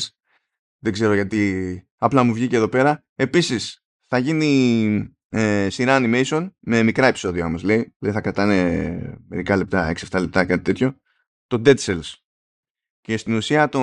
Δεν 0.80 0.94
ξέρω 0.94 1.13
γιατί 1.13 1.88
απλά 1.98 2.24
μου 2.24 2.34
βγήκε 2.34 2.56
εδώ 2.56 2.68
πέρα. 2.68 3.06
Επίσης, 3.15 3.84
θα 4.06 4.18
γίνει 4.18 5.15
ε, 5.30 5.70
σειρά 5.70 6.00
animation 6.02 6.50
με 6.60 6.84
μικρά 6.84 7.08
επεισόδια 7.08 7.46
όμως 7.46 7.63
λέει. 7.63 7.96
Δηλαδή 8.00 8.18
θα 8.18 8.22
κρατάνε 8.22 9.20
μερικά 9.28 9.56
λεπτά, 9.56 9.94
6-7 10.10 10.20
λεπτά 10.20 10.46
κάτι 10.46 10.62
τέτοιο. 10.63 11.00
Το 11.48 11.62
Dead 11.65 11.76
Cells. 11.76 12.13
Και 13.02 13.18
στην 13.18 13.36
ουσία 13.36 13.70
το 13.70 13.80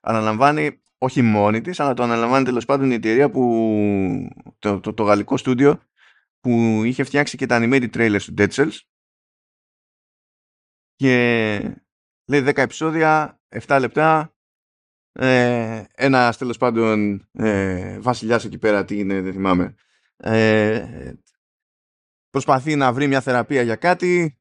αναλαμβάνει 0.00 0.82
όχι 0.98 1.22
μόνη 1.22 1.60
της, 1.60 1.80
αλλά 1.80 1.94
το 1.94 2.02
αναλαμβάνει 2.02 2.44
τέλος 2.44 2.64
πάντων 2.64 2.90
η 2.90 2.94
εταιρεία 2.94 3.30
που 3.30 4.28
το, 4.58 4.80
το, 4.80 4.94
το, 4.94 5.02
γαλλικό 5.02 5.36
στούντιο 5.36 5.82
που 6.40 6.82
είχε 6.84 7.04
φτιάξει 7.04 7.36
και 7.36 7.46
τα 7.46 7.58
animated 7.62 7.90
trailers 7.90 8.22
του 8.22 8.34
Dead 8.36 8.48
Cells 8.48 8.78
και 11.00 11.60
λέει 12.26 12.42
10 12.46 12.56
επεισόδια, 12.56 13.40
7 13.66 13.78
λεπτά 13.80 14.34
ε, 15.12 15.82
ένα 15.94 16.32
τέλος 16.32 16.56
πάντων 16.56 17.28
ε, 17.32 17.98
βασιλιάς 18.00 18.44
εκεί 18.44 18.58
πέρα 18.58 18.84
τι 18.84 18.98
είναι 18.98 19.20
δεν 19.20 19.32
θυμάμαι 19.32 19.74
ε, 20.16 21.12
προσπαθεί 22.30 22.76
να 22.76 22.92
βρει 22.92 23.06
μια 23.06 23.20
θεραπεία 23.20 23.62
για 23.62 23.76
κάτι, 23.76 24.38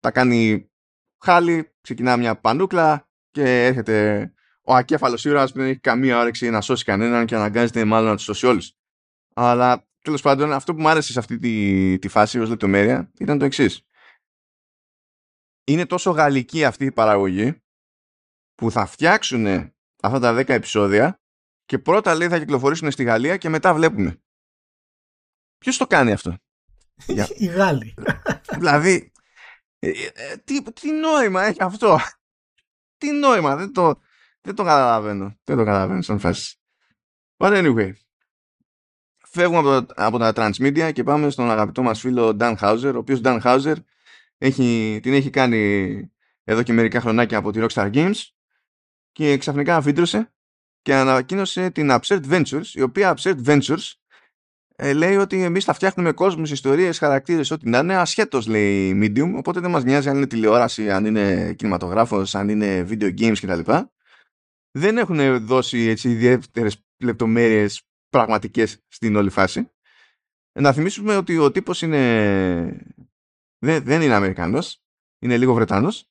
τα 0.00 0.10
κάνει 0.10 0.70
χάλι, 1.24 1.74
ξεκινά 1.80 2.16
μια 2.16 2.40
πανούκλα 2.40 3.08
και 3.30 3.64
έρχεται 3.64 4.32
ο 4.62 4.74
ακέφαλος 4.74 5.24
ήρωας 5.24 5.52
που 5.52 5.58
δεν 5.58 5.68
έχει 5.68 5.80
καμία 5.80 6.18
όρεξη 6.18 6.50
να 6.50 6.60
σώσει 6.60 6.84
κανέναν 6.84 7.26
και 7.26 7.34
αναγκάζεται 7.34 7.84
μάλλον 7.84 8.08
να 8.08 8.16
τους 8.16 8.24
σώσει 8.24 8.46
όλους. 8.46 8.72
Αλλά 9.34 9.88
τέλος 10.02 10.22
πάντων, 10.22 10.52
αυτό 10.52 10.74
που 10.74 10.80
μου 10.80 10.88
άρεσε 10.88 11.12
σε 11.12 11.18
αυτή 11.18 11.38
τη, 11.38 11.98
τη 11.98 12.08
φάση 12.08 12.38
ως 12.38 12.48
λεπτομέρεια 12.48 13.10
ήταν 13.18 13.38
το 13.38 13.44
εξής. 13.44 13.86
Είναι 15.64 15.86
τόσο 15.86 16.10
γαλλική 16.10 16.64
αυτή 16.64 16.84
η 16.84 16.92
παραγωγή 16.92 17.62
που 18.54 18.70
θα 18.70 18.86
φτιάξουν 18.86 19.46
αυτά 20.02 20.18
τα 20.18 20.34
10 20.34 20.48
επεισόδια 20.48 21.20
και 21.64 21.78
πρώτα 21.78 22.14
λέει 22.14 22.28
θα 22.28 22.38
κυκλοφορήσουν 22.38 22.90
στη 22.90 23.02
Γαλλία 23.02 23.36
και 23.36 23.48
μετά 23.48 23.74
βλέπουμε. 23.74 24.22
Ποιος 25.58 25.76
το 25.76 25.86
κάνει 25.86 26.12
αυτό; 26.12 26.36
Οι 27.38 27.46
Γάλλοι. 27.46 27.94
δηλαδή, 28.58 29.12
ε, 29.78 29.90
ε, 30.14 30.36
τι, 30.36 30.62
τι 30.62 30.90
νόημα 30.90 31.42
έχει 31.42 31.62
αυτό; 31.62 31.98
Τι 32.96 33.10
νόημα, 33.10 33.56
δεν 33.56 33.72
το, 33.72 34.00
δεν 34.40 34.54
το 34.54 34.64
καταλαβαίνω. 34.64 35.38
Δεν 35.44 35.56
το 35.56 35.64
καταλαβαίνω 35.64 36.02
σαν 36.02 36.18
φάση. 36.18 36.56
But 37.36 37.52
anyway, 37.52 37.92
φεύγουμε 39.18 39.76
από, 39.76 39.92
από 39.96 40.18
τα 40.18 40.32
transmedia 40.34 40.90
και 40.92 41.02
πάμε 41.02 41.30
στον 41.30 41.50
αγαπητό 41.50 41.82
μας 41.82 42.00
φίλο 42.00 42.36
Dan 42.40 42.56
Hauser, 42.56 42.92
ο 42.94 42.98
οποίος 42.98 43.20
Dan 43.24 43.40
Hauser 43.42 43.76
έχει, 44.42 45.00
την 45.02 45.12
έχει 45.12 45.30
κάνει 45.30 46.10
εδώ 46.44 46.62
και 46.62 46.72
μερικά 46.72 47.00
χρονάκια 47.00 47.38
από 47.38 47.52
τη 47.52 47.60
Rockstar 47.62 47.92
Games 47.94 48.14
και 49.12 49.36
ξαφνικά 49.36 49.76
αφήντρωσε 49.76 50.32
και 50.82 50.94
ανακοίνωσε 50.94 51.70
την 51.70 51.88
Absurd 51.90 52.22
Ventures, 52.30 52.66
η 52.72 52.82
οποία 52.82 53.16
Absurd 53.16 53.44
Ventures 53.44 53.92
ε, 54.76 54.92
λέει 54.92 55.16
ότι 55.16 55.42
εμείς 55.42 55.64
θα 55.64 55.72
φτιάχνουμε 55.72 56.12
κόσμους, 56.12 56.50
ιστορίες, 56.50 56.98
χαρακτήρες, 56.98 57.50
ό,τι 57.50 57.68
να 57.68 57.78
είναι, 57.78 57.96
ασχέτως 57.96 58.46
λέει 58.46 58.98
medium. 59.02 59.32
Οπότε 59.36 59.60
δεν 59.60 59.70
μας 59.70 59.84
νοιάζει 59.84 60.08
αν 60.08 60.16
είναι 60.16 60.26
τηλεόραση, 60.26 60.90
αν 60.90 61.04
είναι 61.04 61.54
κινηματογράφος, 61.54 62.34
αν 62.34 62.48
είναι 62.48 62.86
video 62.88 63.18
games 63.18 63.36
κτλ. 63.40 63.72
δεν 64.70 64.98
έχουν 64.98 65.46
δώσει 65.46 65.78
έτσι 65.78 66.10
ιδιαίτερες 66.10 66.84
λεπτομέρειες 66.98 67.82
πραγματικές 68.08 68.84
στην 68.88 69.16
όλη 69.16 69.30
φάση. 69.30 69.70
Να 70.52 70.72
θυμίσουμε 70.72 71.16
ότι 71.16 71.38
ο 71.38 71.50
τύπος 71.50 71.82
είναι... 71.82 73.01
δεν, 73.62 73.84
δεν 73.84 74.02
είναι 74.02 74.14
Αμερικανός, 74.14 74.82
είναι 75.18 75.38
λίγο 75.38 75.54
Βρετανός 75.54 76.06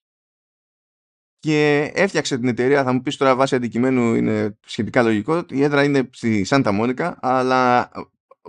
και 1.39 1.91
έφτιαξε 1.95 2.37
την 2.37 2.47
εταιρεία, 2.47 2.83
θα 2.83 2.93
μου 2.93 3.01
πεις 3.01 3.17
τώρα 3.17 3.35
βάσει 3.35 3.55
αντικειμένου 3.55 4.15
είναι 4.15 4.57
σχετικά 4.65 5.01
λογικό, 5.03 5.45
η 5.49 5.63
έδρα 5.63 5.83
είναι 5.83 6.09
στη 6.11 6.43
Σάντα 6.43 6.71
Μόνικα, 6.71 7.17
αλλά 7.21 7.91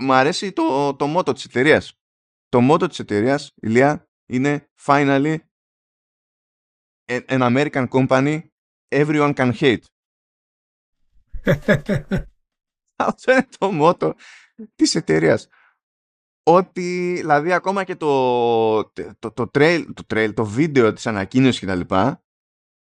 μου 0.01 0.13
αρέσει 0.13 0.53
το, 0.53 0.97
το 0.97 1.07
μότο 1.07 1.33
της 1.33 1.45
εταιρείας. 1.45 1.99
Το 2.49 2.61
μότο 2.61 2.87
της 2.87 2.99
εταιρείας, 2.99 3.53
Ηλία, 3.55 4.09
είναι 4.27 4.71
finally 4.85 5.37
an 7.07 7.41
American 7.41 7.89
company 7.89 8.41
everyone 8.89 9.35
can 9.35 9.53
hate. 9.53 9.85
Αυτό 12.97 13.33
είναι 13.33 13.49
το 13.59 13.73
μότο 13.73 14.15
της 14.75 14.95
εταιρείας. 14.95 15.49
Ότι, 16.43 17.15
δηλαδή, 17.17 17.53
ακόμα 17.53 17.85
και 17.85 17.97
το, 17.97 18.85
το, 19.19 19.31
το, 19.35 19.51
trail, 19.55 19.85
το, 19.95 20.03
trail, 20.15 20.35
το 20.35 20.45
βίντεο 20.45 20.93
της 20.93 21.07
ανακοίνωσης 21.07 21.61
και 21.61 21.67
τα 21.67 21.75
λοιπά, 21.75 22.23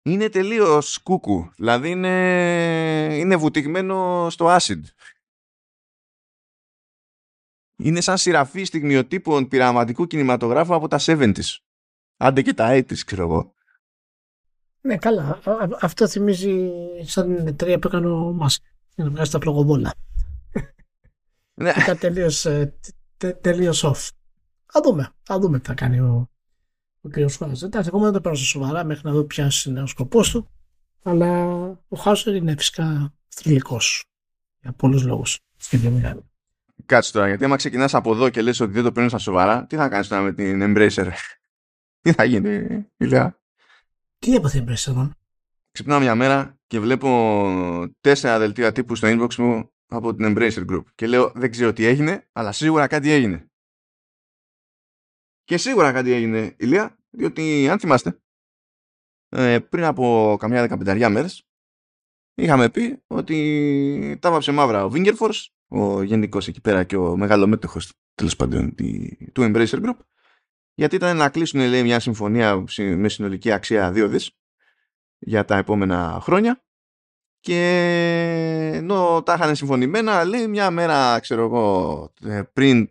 είναι 0.02 0.28
τελείως 0.28 0.98
κούκου. 0.98 1.50
Δηλαδή, 1.56 1.90
είναι, 1.90 3.16
είναι 3.18 3.36
βουτυγμένο 3.36 4.30
στο 4.30 4.56
acid. 4.56 4.80
Είναι 7.76 8.00
σαν 8.00 8.18
σειραφή 8.18 8.64
στιγμιοτύπων 8.64 9.48
πειραματικού 9.48 10.06
κινηματογράφου 10.06 10.74
από 10.74 10.88
τα 10.88 10.98
70s. 11.06 11.56
Άντε 12.16 12.42
και 12.42 12.54
τα 12.54 12.70
80s, 12.70 12.98
ξέρω 12.98 13.22
εγώ. 13.22 13.54
Ναι, 14.80 14.96
καλά. 14.96 15.40
Αυτό 15.80 16.08
θυμίζει 16.08 16.70
σαν 17.02 17.36
την 17.36 17.46
εταιρεία 17.46 17.78
που 17.78 17.86
έκανε 17.86 18.06
ο 18.06 18.32
Μάσκ. 18.32 18.62
Για 18.94 19.04
να 19.04 19.10
βγάζει 19.10 19.30
τα 19.30 19.38
πλογοβόλα. 19.38 19.94
Ναι. 21.54 21.72
Ήταν 21.76 21.98
τελείως, 21.98 22.46
ε, 23.24 23.32
τελείως 23.32 23.84
off. 23.84 24.10
Θα 24.72 24.80
δούμε. 24.84 25.08
Θα 25.22 25.38
δούμε 25.38 25.58
τι 25.58 25.66
θα 25.66 25.74
κάνει 25.74 26.00
ο, 26.00 26.30
ο 27.00 27.08
κ. 27.08 27.14
Χάουζερ. 27.38 27.66
Εντάξει, 27.66 27.88
ακόμα 27.88 28.04
δεν 28.04 28.12
το 28.12 28.20
παίρνω 28.20 28.38
σοβαρά 28.38 28.84
μέχρι 28.84 29.02
να 29.04 29.12
δω 29.12 29.24
ποιο 29.24 29.48
είναι 29.66 29.82
ο 29.82 29.86
σκοπός 29.86 30.30
του. 30.30 30.48
Αλλά 31.02 31.46
ο 31.88 31.96
Χάουζερ 31.96 32.34
είναι 32.34 32.54
φυσικά 32.56 33.14
θρηλυκός. 33.28 34.04
Για 34.60 34.72
πολλούς 34.72 35.04
λόγους. 35.04 35.38
Στην 35.56 35.80
βιομηχανία. 35.80 36.22
Κάτσε 36.86 37.12
τώρα, 37.12 37.28
γιατί 37.28 37.44
άμα 37.44 37.56
ξεκινάς 37.56 37.94
από 37.94 38.12
εδώ 38.12 38.28
και 38.28 38.42
λες 38.42 38.60
ότι 38.60 38.72
δεν 38.72 38.82
το 38.82 38.92
παίρνεις 38.92 39.10
στα 39.10 39.20
σοβαρά, 39.20 39.66
τι 39.66 39.76
θα 39.76 39.88
κάνεις 39.88 40.08
τώρα 40.08 40.22
με 40.22 40.32
την 40.32 40.60
Embracer; 40.62 41.08
τι 42.02 42.12
θα 42.12 42.24
γίνει, 42.24 42.86
Ηλιά. 42.96 43.40
Τι 44.18 44.34
έπαθε 44.34 44.58
η 44.58 44.64
Embracer, 44.66 44.96
man. 44.96 45.10
Ξυπνάω 45.70 45.98
μια 45.98 46.14
μέρα 46.14 46.58
και 46.66 46.80
βλέπω 46.80 47.08
τέσσερα 48.00 48.38
δελτία 48.38 48.72
τύπου 48.72 48.94
στο 48.94 49.08
inbox 49.10 49.34
μου 49.34 49.73
από 49.86 50.14
την 50.14 50.26
Embracer 50.28 50.66
Group. 50.70 50.84
Και 50.94 51.06
λέω, 51.06 51.32
δεν 51.34 51.50
ξέρω 51.50 51.72
τι 51.72 51.84
έγινε, 51.84 52.28
αλλά 52.32 52.52
σίγουρα 52.52 52.86
κάτι 52.86 53.10
έγινε. 53.10 53.48
Και 55.44 55.56
σίγουρα 55.56 55.92
κάτι 55.92 56.12
έγινε, 56.12 56.54
Ηλία, 56.58 56.98
διότι 57.10 57.68
αν 57.68 57.78
θυμάστε, 57.78 58.18
ε, 59.28 59.58
πριν 59.58 59.84
από 59.84 60.36
καμιά 60.38 60.60
δεκαπενταριά 60.60 61.08
μέρες, 61.08 61.48
είχαμε 62.34 62.70
πει 62.70 63.02
ότι 63.06 64.18
τα 64.20 64.30
βάψε 64.30 64.52
μαύρα 64.52 64.84
ο 64.84 64.90
Wingerforce, 64.92 65.44
ο 65.66 66.02
γενικός 66.02 66.48
εκεί 66.48 66.60
πέρα 66.60 66.84
και 66.84 66.96
ο 66.96 67.16
μεγαλομέτωχος 67.16 67.92
τέλος 68.14 68.36
πάντων 68.36 68.74
του 69.32 69.42
Embracer 69.42 69.84
Group, 69.84 69.96
γιατί 70.74 70.96
ήταν 70.96 71.16
να 71.16 71.30
κλείσουν 71.30 71.60
λέει, 71.60 71.82
μια 71.82 72.00
συμφωνία 72.00 72.64
με 72.78 73.08
συνολική 73.08 73.52
αξία 73.52 73.90
2 73.90 74.08
δις 74.08 74.38
για 75.18 75.44
τα 75.44 75.56
επόμενα 75.56 76.18
χρόνια 76.22 76.64
και 77.44 78.70
ενώ 78.74 79.22
τα 79.22 79.34
είχαν 79.34 79.56
συμφωνημένα 79.56 80.24
λέει 80.24 80.48
μια 80.48 80.70
μέρα 80.70 81.20
ξέρω 81.20 81.44
εγώ 81.44 82.12
ε, 82.24 82.42
πριν 82.52 82.90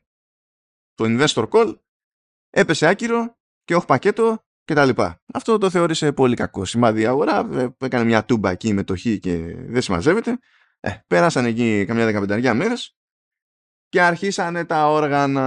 το 0.94 1.06
investor 1.08 1.50
call 1.50 1.76
έπεσε 2.50 2.88
άκυρο 2.88 3.38
και 3.64 3.76
όχι 3.76 3.86
πακέτο 3.86 4.44
και 4.64 4.74
τα 4.74 4.86
λοιπά. 4.86 5.22
Αυτό 5.34 5.58
το 5.58 5.70
θεώρησε 5.70 6.12
πολύ 6.12 6.36
κακό 6.36 6.66
σημάδι 6.66 7.06
αγορά, 7.06 7.50
ε, 7.54 7.68
έκανε 7.78 8.04
μια 8.04 8.26
τούμπα 8.26 8.50
εκεί 8.50 8.68
η 8.68 8.74
μετοχή 8.74 9.20
και 9.20 9.56
δεν 9.58 9.82
συμμαζεύεται. 9.82 10.38
Ε, 10.80 10.92
πέρασαν 11.08 11.46
εκεί 11.46 11.86
καμιά 11.88 12.06
δεκαπενταριά 12.06 12.54
μέρες 12.54 12.98
και 13.90 14.02
αρχίσανε 14.02 14.66
τα 14.66 14.92
όργανα. 14.92 15.46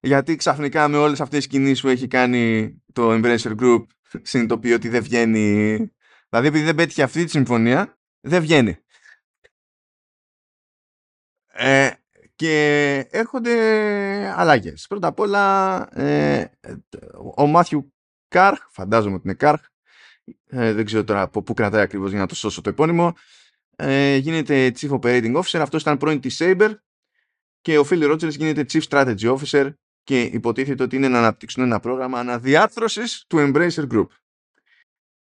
Γιατί 0.00 0.36
ξαφνικά 0.36 0.88
με 0.88 0.96
όλες 0.96 1.20
αυτές 1.20 1.38
τις 1.38 1.46
κινήσεις 1.46 1.80
που 1.80 1.88
έχει 1.88 2.06
κάνει 2.06 2.74
το 2.92 3.10
Embracer 3.10 3.56
Group 3.60 3.84
συνειδητοποιεί 4.22 4.72
ότι 4.74 4.88
δεν 4.88 5.02
βγαίνει. 5.02 5.76
Δηλαδή 6.28 6.48
επειδή 6.48 6.64
δεν 6.64 6.74
πέτυχε 6.74 7.02
αυτή 7.02 7.24
τη 7.24 7.30
συμφωνία, 7.30 7.98
δεν 8.20 8.40
βγαίνει. 8.40 8.78
Ε, 11.52 11.90
και 12.36 13.06
έρχονται 13.10 13.54
αλλαγές. 14.36 14.86
Πρώτα 14.88 15.06
απ' 15.06 15.20
όλα, 15.20 15.88
ε, 16.00 16.50
ο 17.36 17.46
Matthew 17.46 17.94
Karch, 18.28 18.66
φαντάζομαι 18.70 19.14
ότι 19.14 19.22
είναι 19.24 19.36
Karch, 19.36 19.60
ε, 20.46 20.72
δεν 20.72 20.84
ξέρω 20.84 21.04
τώρα 21.04 21.22
από 21.22 21.42
πού 21.42 21.54
κρατάει 21.54 21.82
ακριβώς 21.82 22.10
για 22.10 22.18
να 22.18 22.26
το 22.26 22.34
σώσω 22.34 22.60
το 22.60 22.68
επώνυμο, 22.70 23.14
ε, 23.76 24.16
γίνεται 24.16 24.72
Chief 24.78 25.00
Operating 25.00 25.36
Officer, 25.36 25.58
αυτός 25.58 25.82
ήταν 25.82 25.96
πρώην 25.96 26.20
της 26.20 26.38
Saber 26.40 26.74
και 27.60 27.78
ο 27.78 27.84
Φίλι 27.84 28.04
Ρότζερς 28.04 28.34
γίνεται 28.34 28.64
Chief 28.72 28.82
Strategy 28.88 29.36
Officer 29.36 29.72
και 30.06 30.22
υποτίθεται 30.22 30.82
ότι 30.82 30.96
είναι 30.96 31.08
να 31.08 31.18
αναπτύξουν 31.18 31.62
ένα 31.62 31.80
πρόγραμμα 31.80 32.18
αναδιάρθρωσης 32.18 33.24
του 33.26 33.36
Embracer 33.38 33.86
Group. 33.92 34.06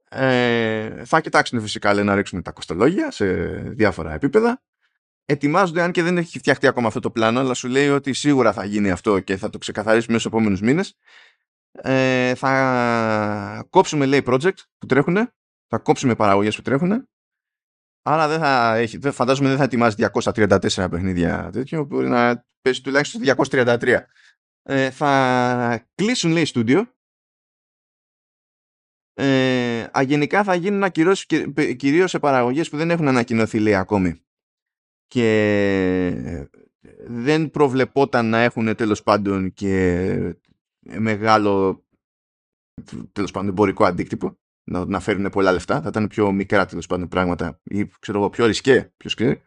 Ε, 0.09 1.05
θα 1.05 1.21
κοιτάξουν 1.21 1.61
φυσικά 1.61 1.93
λέει, 1.93 2.03
να 2.03 2.15
ρίξουν 2.15 2.41
τα 2.41 2.51
κοστολόγια 2.51 3.11
σε 3.11 3.25
διάφορα 3.53 4.13
επίπεδα. 4.13 4.61
Ετοιμάζονται, 5.25 5.81
αν 5.81 5.91
και 5.91 6.03
δεν 6.03 6.17
έχει 6.17 6.37
φτιαχτεί 6.37 6.67
ακόμα 6.67 6.87
αυτό 6.87 6.99
το 6.99 7.11
πλάνο, 7.11 7.39
αλλά 7.39 7.53
σου 7.53 7.67
λέει 7.67 7.89
ότι 7.89 8.13
σίγουρα 8.13 8.53
θα 8.53 8.65
γίνει 8.65 8.91
αυτό 8.91 9.19
και 9.19 9.37
θα 9.37 9.49
το 9.49 9.57
ξεκαθαρίσουμε 9.57 10.17
στους 10.17 10.31
επόμενους 10.31 10.61
μήνες. 10.61 10.95
Ε, 11.71 12.35
θα 12.35 13.67
κόψουμε, 13.69 14.05
λέει, 14.05 14.23
project 14.25 14.57
που 14.77 14.85
τρέχουν, 14.85 15.15
θα 15.67 15.77
κόψουμε 15.77 16.15
παραγωγές 16.15 16.55
που 16.55 16.61
τρέχουν, 16.61 17.07
άρα 18.01 18.27
δεν 18.27 18.39
θα 18.39 18.75
έχει, 18.75 19.11
φαντάζομαι 19.11 19.47
δεν 19.47 19.57
θα 19.57 19.63
ετοιμάζει 19.63 19.95
234 20.13 20.87
παιχνίδια 20.89 21.49
τέτοιο, 21.51 21.83
μπορεί 21.83 22.07
να 22.07 22.45
πέσει 22.61 22.83
τουλάχιστον 22.83 23.21
233 23.49 23.99
ε, 24.71 24.91
θα 24.91 25.87
κλείσουν 25.95 26.31
λέει 26.31 26.45
στούντιο. 26.45 26.93
Ε, 29.13 29.87
αγενικά 29.91 30.43
θα 30.43 30.55
γίνουν 30.55 30.83
ακυρώσεις 30.83 31.25
κυρίως 31.75 32.09
σε 32.09 32.19
παραγωγές 32.19 32.69
που 32.69 32.77
δεν 32.77 32.91
έχουν 32.91 33.07
ανακοινωθεί 33.07 33.59
λέει 33.59 33.75
ακόμη. 33.75 34.21
Και 35.07 36.41
δεν 37.07 37.49
προβλεπόταν 37.49 38.29
να 38.29 38.39
έχουν 38.39 38.75
τέλος 38.75 39.03
πάντων 39.03 39.53
και 39.53 40.37
μεγάλο 40.97 41.83
τέλος 43.11 43.31
πάντων 43.31 43.49
εμπορικό 43.49 43.85
αντίκτυπο 43.85 44.39
να, 44.63 44.85
να 44.85 44.99
φέρουν 44.99 45.29
πολλά 45.29 45.51
λεφτά. 45.51 45.81
Θα 45.81 45.87
ήταν 45.87 46.07
πιο 46.07 46.31
μικρά 46.31 46.65
τέλος 46.65 46.85
πάντων 46.85 47.07
πράγματα 47.07 47.61
ή 47.63 47.87
ξέρω 47.99 48.17
εγώ 48.17 48.29
πιο 48.29 48.45
ρισκέ 48.45 48.93
ποιος 48.97 49.13
ξέρει 49.13 49.43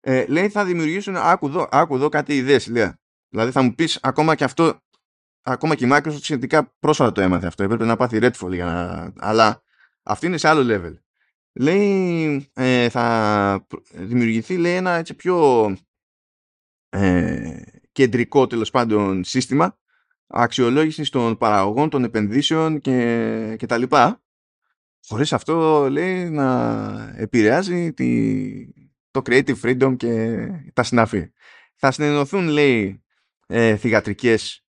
ε, 0.00 0.26
λέει 0.26 0.48
θα 0.48 0.64
δημιουργήσουν 0.64 1.16
άκου 1.16 1.46
εδώ, 1.46 1.68
άκου 1.70 1.94
εδώ 1.94 2.08
κάτι 2.08 2.36
ιδέες 2.36 2.66
λέει 2.66 2.92
Δηλαδή 3.34 3.50
θα 3.50 3.62
μου 3.62 3.74
πεις 3.74 3.98
ακόμα 4.02 4.34
και 4.34 4.44
αυτό, 4.44 4.80
ακόμα 5.42 5.74
και 5.74 5.84
η 5.84 5.88
Microsoft 5.92 6.20
σχετικά 6.20 6.74
πρόσφατα 6.80 7.12
το 7.12 7.20
έμαθε 7.20 7.46
αυτό. 7.46 7.62
Έπρεπε 7.62 7.84
να 7.84 7.96
πάθει 7.96 8.18
Redfall 8.22 8.52
για 8.52 8.64
να. 8.64 9.12
Αλλά 9.18 9.62
αυτή 10.02 10.26
είναι 10.26 10.36
σε 10.36 10.48
άλλο 10.48 10.74
level. 10.74 10.94
Λέει 11.52 12.50
ε, 12.52 12.88
θα 12.88 13.66
δημιουργηθεί 13.92 14.56
λέει, 14.56 14.74
ένα 14.74 14.90
έτσι 14.90 15.14
πιο 15.14 15.66
ε, 16.88 17.62
κεντρικό 17.92 18.46
τέλος 18.46 18.70
πάντων 18.70 19.24
σύστημα 19.24 19.78
αξιολόγησης 20.26 21.10
των 21.10 21.36
παραγωγών, 21.36 21.90
των 21.90 22.04
επενδύσεων 22.04 22.80
και, 22.80 23.56
και 23.58 23.66
τα 23.66 23.78
λοιπά 23.78 24.22
χωρίς 25.06 25.32
αυτό 25.32 25.88
λέει 25.90 26.30
να 26.30 27.14
επηρεάζει 27.16 27.92
τη, 27.92 28.52
το 29.10 29.22
creative 29.24 29.60
freedom 29.62 29.96
και 29.96 30.46
τα 30.72 30.82
συναφή. 30.82 31.32
Θα 31.74 31.90
συνενωθούν 31.90 32.48
λέει 32.48 33.03
ε, 33.46 33.76
θηγατρικές 33.76 34.66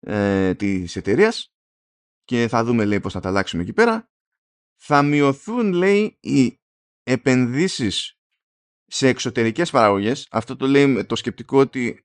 ε, 0.00 0.54
της 0.54 0.96
εταιρείας 0.96 1.52
και 2.24 2.48
θα 2.48 2.64
δούμε 2.64 2.84
λέει 2.84 3.00
πώς 3.00 3.12
θα 3.12 3.20
τα 3.20 3.28
αλλάξουμε 3.28 3.62
εκεί 3.62 3.72
πέρα. 3.72 4.10
Θα 4.76 5.02
μειωθούν 5.02 5.72
λέει 5.72 6.18
οι 6.20 6.60
επενδύσεις 7.02 8.18
σε 8.86 9.08
εξωτερικές 9.08 9.70
παραγωγές. 9.70 10.26
Αυτό 10.30 10.56
το 10.56 10.66
λέει 10.66 10.86
με 10.86 11.04
το 11.04 11.16
σκεπτικό 11.16 11.58
ότι 11.58 12.04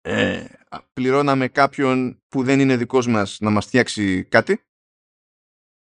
ε, 0.00 0.46
πληρώναμε 0.92 1.48
κάποιον 1.48 2.22
που 2.28 2.42
δεν 2.42 2.60
είναι 2.60 2.76
δικός 2.76 3.06
μας 3.06 3.38
να 3.40 3.50
μας 3.50 3.66
φτιάξει 3.66 4.24
κάτι 4.24 4.64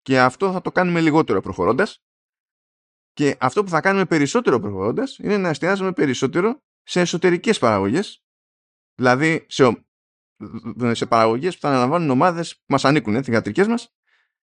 και 0.01 0.19
αυτό 0.19 0.51
θα 0.51 0.61
το 0.61 0.71
κάνουμε 0.71 1.01
λιγότερο 1.01 1.41
προχωρώντας 1.41 2.03
και 3.11 3.37
αυτό 3.39 3.63
που 3.63 3.69
θα 3.69 3.81
κάνουμε 3.81 4.05
περισσότερο 4.05 4.59
προχωρώντας 4.59 5.17
είναι 5.17 5.37
να 5.37 5.49
εστιάζουμε 5.49 5.91
περισσότερο 5.93 6.63
σε 6.83 6.99
εσωτερικές 6.99 7.59
παραγωγές 7.59 8.20
Δηλαδή 9.01 9.45
σε, 9.47 9.85
σε 10.91 11.05
παραγωγές 11.05 11.55
που 11.55 11.61
θα 11.61 11.69
αναλαμβάνουν 11.69 12.09
ομάδες 12.09 12.55
που 12.55 12.63
μας 12.67 12.85
ανήκουν, 12.85 13.15
ε, 13.15 13.23
θηγατρικές 13.23 13.67
μας 13.67 13.93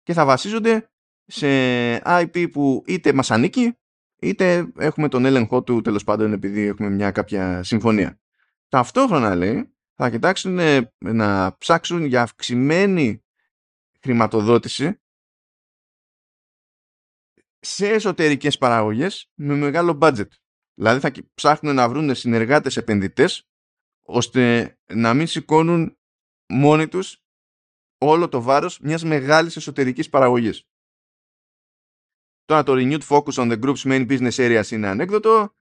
και 0.03 0.13
θα 0.13 0.25
βασίζονται 0.25 0.91
σε 1.27 1.47
IP 1.97 2.51
που 2.53 2.85
είτε 2.87 3.13
μας 3.13 3.31
ανήκει 3.31 3.79
είτε 4.21 4.73
έχουμε 4.77 5.09
τον 5.09 5.25
έλεγχό 5.25 5.63
του 5.63 5.81
τέλος 5.81 6.05
πάντων 6.05 6.33
επειδή 6.33 6.61
έχουμε 6.61 6.91
μια 6.91 7.11
κάποια 7.11 7.63
συμφωνία. 7.63 8.21
Ταυτόχρονα 8.69 9.35
λέει 9.35 9.75
θα 9.95 10.11
κοιτάξουν 10.11 10.59
να 10.99 11.57
ψάξουν 11.59 12.05
για 12.05 12.23
αυξημένη 12.23 13.25
χρηματοδότηση 14.03 15.01
σε 17.59 17.89
εσωτερικές 17.89 18.59
παραγωγές 18.59 19.31
με 19.35 19.55
μεγάλο 19.55 19.99
budget. 20.01 20.29
Δηλαδή 20.75 21.01
θα 21.01 21.13
ψάχνουν 21.35 21.75
να 21.75 21.89
βρουν 21.89 22.15
συνεργάτες 22.15 22.77
επενδυτές 22.77 23.50
ώστε 24.11 24.77
να 24.87 25.15
μην 25.15 25.27
σηκώνουν 25.27 25.97
μόνοι 26.47 26.89
τους 26.89 27.23
όλο 27.99 28.29
το 28.29 28.43
βάρος 28.43 28.79
μιας 28.81 29.05
μεγάλης 29.05 29.57
εσωτερικής 29.57 30.09
παραγωγής. 30.09 30.65
Τώρα 32.45 32.63
το 32.63 32.75
renewed 32.77 33.03
focus 33.09 33.33
on 33.33 33.53
the 33.53 33.61
group's 33.61 33.83
main 33.83 34.09
business 34.09 34.35
areas 34.35 34.71
είναι 34.71 34.89
ανέκδοτο 34.89 35.55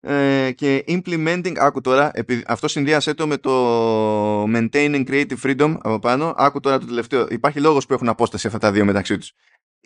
ε, 0.00 0.52
και 0.52 0.84
implementing, 0.86 1.58
άκου 1.58 1.80
τώρα, 1.80 2.12
αυτό 2.46 2.68
συνδύασέ 2.68 3.14
το 3.14 3.26
με 3.26 3.38
το 3.38 4.44
maintaining 4.44 5.04
creative 5.06 5.38
freedom 5.42 5.76
από 5.80 5.98
πάνω, 5.98 6.34
άκου 6.36 6.60
τώρα 6.60 6.78
το 6.78 6.86
τελευταίο, 6.86 7.26
υπάρχει 7.30 7.60
λόγος 7.60 7.86
που 7.86 7.92
έχουν 7.92 8.08
απόσταση 8.08 8.46
αυτά 8.46 8.58
τα 8.58 8.72
δύο 8.72 8.84
μεταξύ 8.84 9.18
τους. 9.18 9.32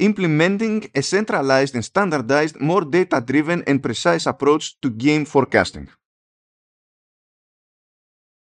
Implementing 0.01 0.81
a 0.93 1.01
centralized 1.01 1.73
and 1.73 1.83
standardized, 1.93 2.57
more 2.61 2.85
data-driven 2.91 3.63
and 3.67 3.81
precise 3.81 4.27
approach 4.27 4.79
to 4.81 4.97
game 5.05 5.25
forecasting. 5.25 5.85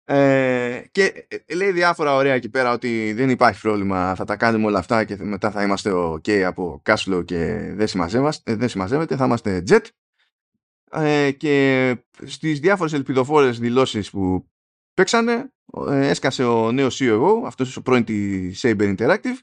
Ε, 0.05 0.83
και 0.91 1.27
ε, 1.27 1.55
λέει 1.55 1.71
διάφορα 1.71 2.15
ωραία 2.15 2.33
εκεί 2.33 2.49
πέρα 2.49 2.71
ότι 2.71 3.13
δεν 3.13 3.29
υπάρχει 3.29 3.61
πρόβλημα, 3.61 4.15
θα 4.15 4.25
τα 4.25 4.35
κάνουμε 4.35 4.65
όλα 4.65 4.79
αυτά 4.79 5.03
και 5.03 5.17
μετά 5.19 5.51
θα 5.51 5.63
είμαστε 5.63 5.91
ok 5.93 6.31
από 6.31 6.81
cash 6.85 6.95
flow 6.95 7.25
και 7.25 7.45
δεν, 7.75 7.87
δεν 8.43 8.69
συμμαζεύεται, 8.69 9.15
θα 9.15 9.25
είμαστε 9.25 9.63
jet. 9.69 9.85
Ε, 10.91 11.31
και 11.31 11.95
στις 12.23 12.59
διάφορες 12.59 12.93
ελπιδοφόρες 12.93 13.59
δηλώσεις 13.59 14.09
που 14.09 14.47
παίξανε 14.93 15.51
ε, 15.89 16.07
έσκασε 16.07 16.43
ο 16.43 16.71
νέος 16.71 16.99
CEO, 17.01 17.41
αυτός 17.45 17.77
ο 17.77 17.81
πρώην 17.81 18.03
της 18.03 18.61
Saber 18.63 18.95
Interactive 18.97 19.37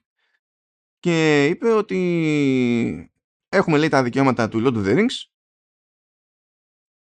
και 0.99 1.47
είπε 1.47 1.73
ότι 1.73 3.13
έχουμε 3.49 3.79
λέει 3.79 3.89
τα 3.89 4.03
δικαιώματα 4.03 4.49
του 4.49 4.63
Lord 4.65 4.77
of 4.77 4.89
the 4.89 4.99
Rings 4.99 5.31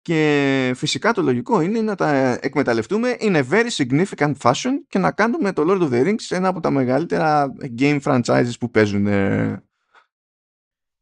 και 0.04 0.72
φυσικά 0.76 1.12
το 1.12 1.22
λογικό 1.22 1.60
είναι 1.60 1.80
να 1.80 1.94
τα 1.94 2.38
εκμεταλλευτούμε 2.40 3.16
in 3.20 3.36
a 3.36 3.48
very 3.50 3.68
significant 3.76 4.34
fashion 4.42 4.70
και 4.88 4.98
να 4.98 5.12
κάνουμε 5.12 5.52
το 5.52 5.62
Lord 5.66 5.82
of 5.82 5.92
the 5.92 6.06
Rings 6.06 6.26
ένα 6.28 6.48
από 6.48 6.60
τα 6.60 6.70
μεγαλύτερα 6.70 7.52
game 7.78 8.00
franchises 8.02 8.52
που 8.60 8.70
παίζουν. 8.70 9.02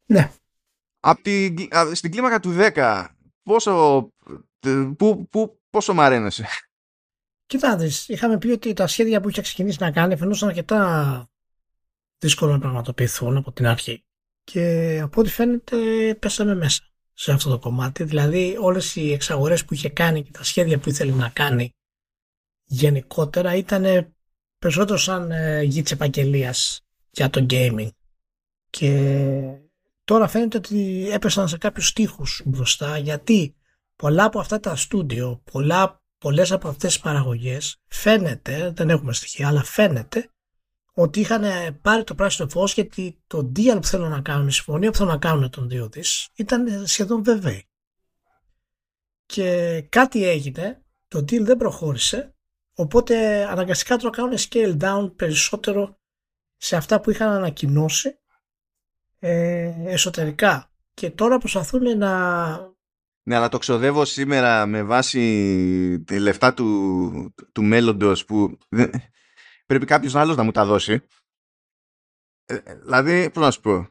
Ναι. 0.05 0.31
Από 0.99 1.21
τη, 1.21 1.55
στην 1.91 2.11
κλίμακα 2.11 2.39
του 2.39 2.55
10, 2.75 3.05
πόσο, 3.43 4.07
που, 4.97 5.27
που, 5.29 5.59
πόσο 5.69 5.93
μ' 5.93 6.01
αρένεσαι. 6.01 6.45
Κοιτάξτε, 7.45 8.13
είχαμε 8.13 8.37
πει 8.37 8.49
ότι 8.49 8.73
τα 8.73 8.87
σχέδια 8.87 9.21
που 9.21 9.29
είχε 9.29 9.41
ξεκινήσει 9.41 9.77
να 9.81 9.91
κάνει 9.91 10.17
φαινούσαν 10.17 10.49
αρκετά 10.49 11.29
δύσκολο 12.17 12.51
να 12.51 12.59
πραγματοποιηθούν 12.59 13.37
από 13.37 13.51
την 13.51 13.67
αρχή. 13.67 14.05
Και 14.43 14.99
από 15.03 15.21
ό,τι 15.21 15.29
φαίνεται 15.29 15.77
πέσαμε 16.19 16.55
μέσα 16.55 16.92
σε 17.13 17.31
αυτό 17.31 17.49
το 17.49 17.59
κομμάτι. 17.59 18.03
Δηλαδή 18.03 18.57
όλες 18.59 18.95
οι 18.95 19.11
εξαγορές 19.11 19.65
που 19.65 19.73
είχε 19.73 19.89
κάνει 19.89 20.23
και 20.23 20.31
τα 20.31 20.43
σχέδια 20.43 20.79
που 20.79 20.89
ήθελε 20.89 21.11
να 21.11 21.29
κάνει 21.29 21.73
γενικότερα 22.63 23.55
ήταν 23.55 24.13
περισσότερο 24.59 24.97
σαν 24.97 25.31
ε, 25.31 25.61
γη 25.61 25.81
της 25.81 25.91
επαγγελίας 25.91 26.81
για 27.09 27.29
το 27.29 27.45
gaming. 27.49 27.89
Και 28.69 28.91
τώρα 30.03 30.27
φαίνεται 30.27 30.57
ότι 30.57 31.09
έπεσαν 31.11 31.47
σε 31.47 31.57
κάποιους 31.57 31.87
στίχους 31.87 32.41
μπροστά 32.45 32.97
γιατί 32.97 33.55
πολλά 33.95 34.23
από 34.23 34.39
αυτά 34.39 34.59
τα 34.59 34.75
στούντιο, 34.75 35.41
πολλά, 35.51 36.01
πολλές 36.17 36.51
από 36.51 36.67
αυτές 36.67 36.93
τις 36.93 37.01
παραγωγές 37.01 37.77
φαίνεται, 37.87 38.71
δεν 38.75 38.89
έχουμε 38.89 39.13
στοιχεία, 39.13 39.47
αλλά 39.47 39.63
φαίνεται 39.63 40.32
ότι 40.93 41.19
είχαν 41.19 41.43
πάρει 41.81 42.03
το 42.03 42.15
πράσινο 42.15 42.49
φως 42.49 42.73
γιατί 42.73 43.21
το 43.27 43.51
deal 43.55 43.77
που 43.81 43.87
θέλουν 43.87 44.09
να 44.09 44.21
κάνουν, 44.21 44.47
η 44.47 44.51
συμφωνία 44.51 44.91
που 44.91 44.97
θέλουν 44.97 45.11
να 45.11 45.17
κάνουν 45.17 45.49
τον 45.49 45.69
δύο 45.69 45.89
της 45.89 46.29
ήταν 46.35 46.87
σχεδόν 46.87 47.23
βέβαιη. 47.23 47.67
Και 49.25 49.81
κάτι 49.89 50.27
έγινε, 50.27 50.83
το 51.07 51.19
deal 51.19 51.41
δεν 51.41 51.57
προχώρησε, 51.57 52.35
οπότε 52.73 53.45
αναγκαστικά 53.45 53.97
τώρα 53.97 54.15
κάνουν 54.15 54.37
scale 54.37 54.77
down 54.79 55.11
περισσότερο 55.15 55.99
σε 56.57 56.75
αυτά 56.75 56.99
που 56.99 57.09
είχαν 57.09 57.29
ανακοινώσει 57.29 58.19
ε, 59.19 59.73
εσωτερικά. 59.85 60.71
Και 60.93 61.09
τώρα 61.09 61.37
προσπαθούν 61.37 61.97
να... 61.97 62.71
Ναι, 63.23 63.35
αλλά 63.35 63.49
το 63.49 63.57
ξοδεύω 63.57 64.05
σήμερα 64.05 64.65
με 64.65 64.83
βάση 64.83 66.03
τη 66.05 66.19
λεφτά 66.19 66.53
του, 66.53 67.33
του 67.51 67.63
μέλλοντος 67.63 68.25
που 68.25 68.57
πρέπει 69.73 69.91
κάποιος 69.91 70.15
άλλος 70.15 70.35
να 70.35 70.43
μου 70.43 70.51
τα 70.51 70.65
δώσει. 70.65 71.01
Ε, 72.45 72.55
ε, 72.55 72.75
δηλαδή, 72.75 73.29
πώς 73.29 73.43
να 73.43 73.51
σου 73.51 73.61
πω. 73.61 73.87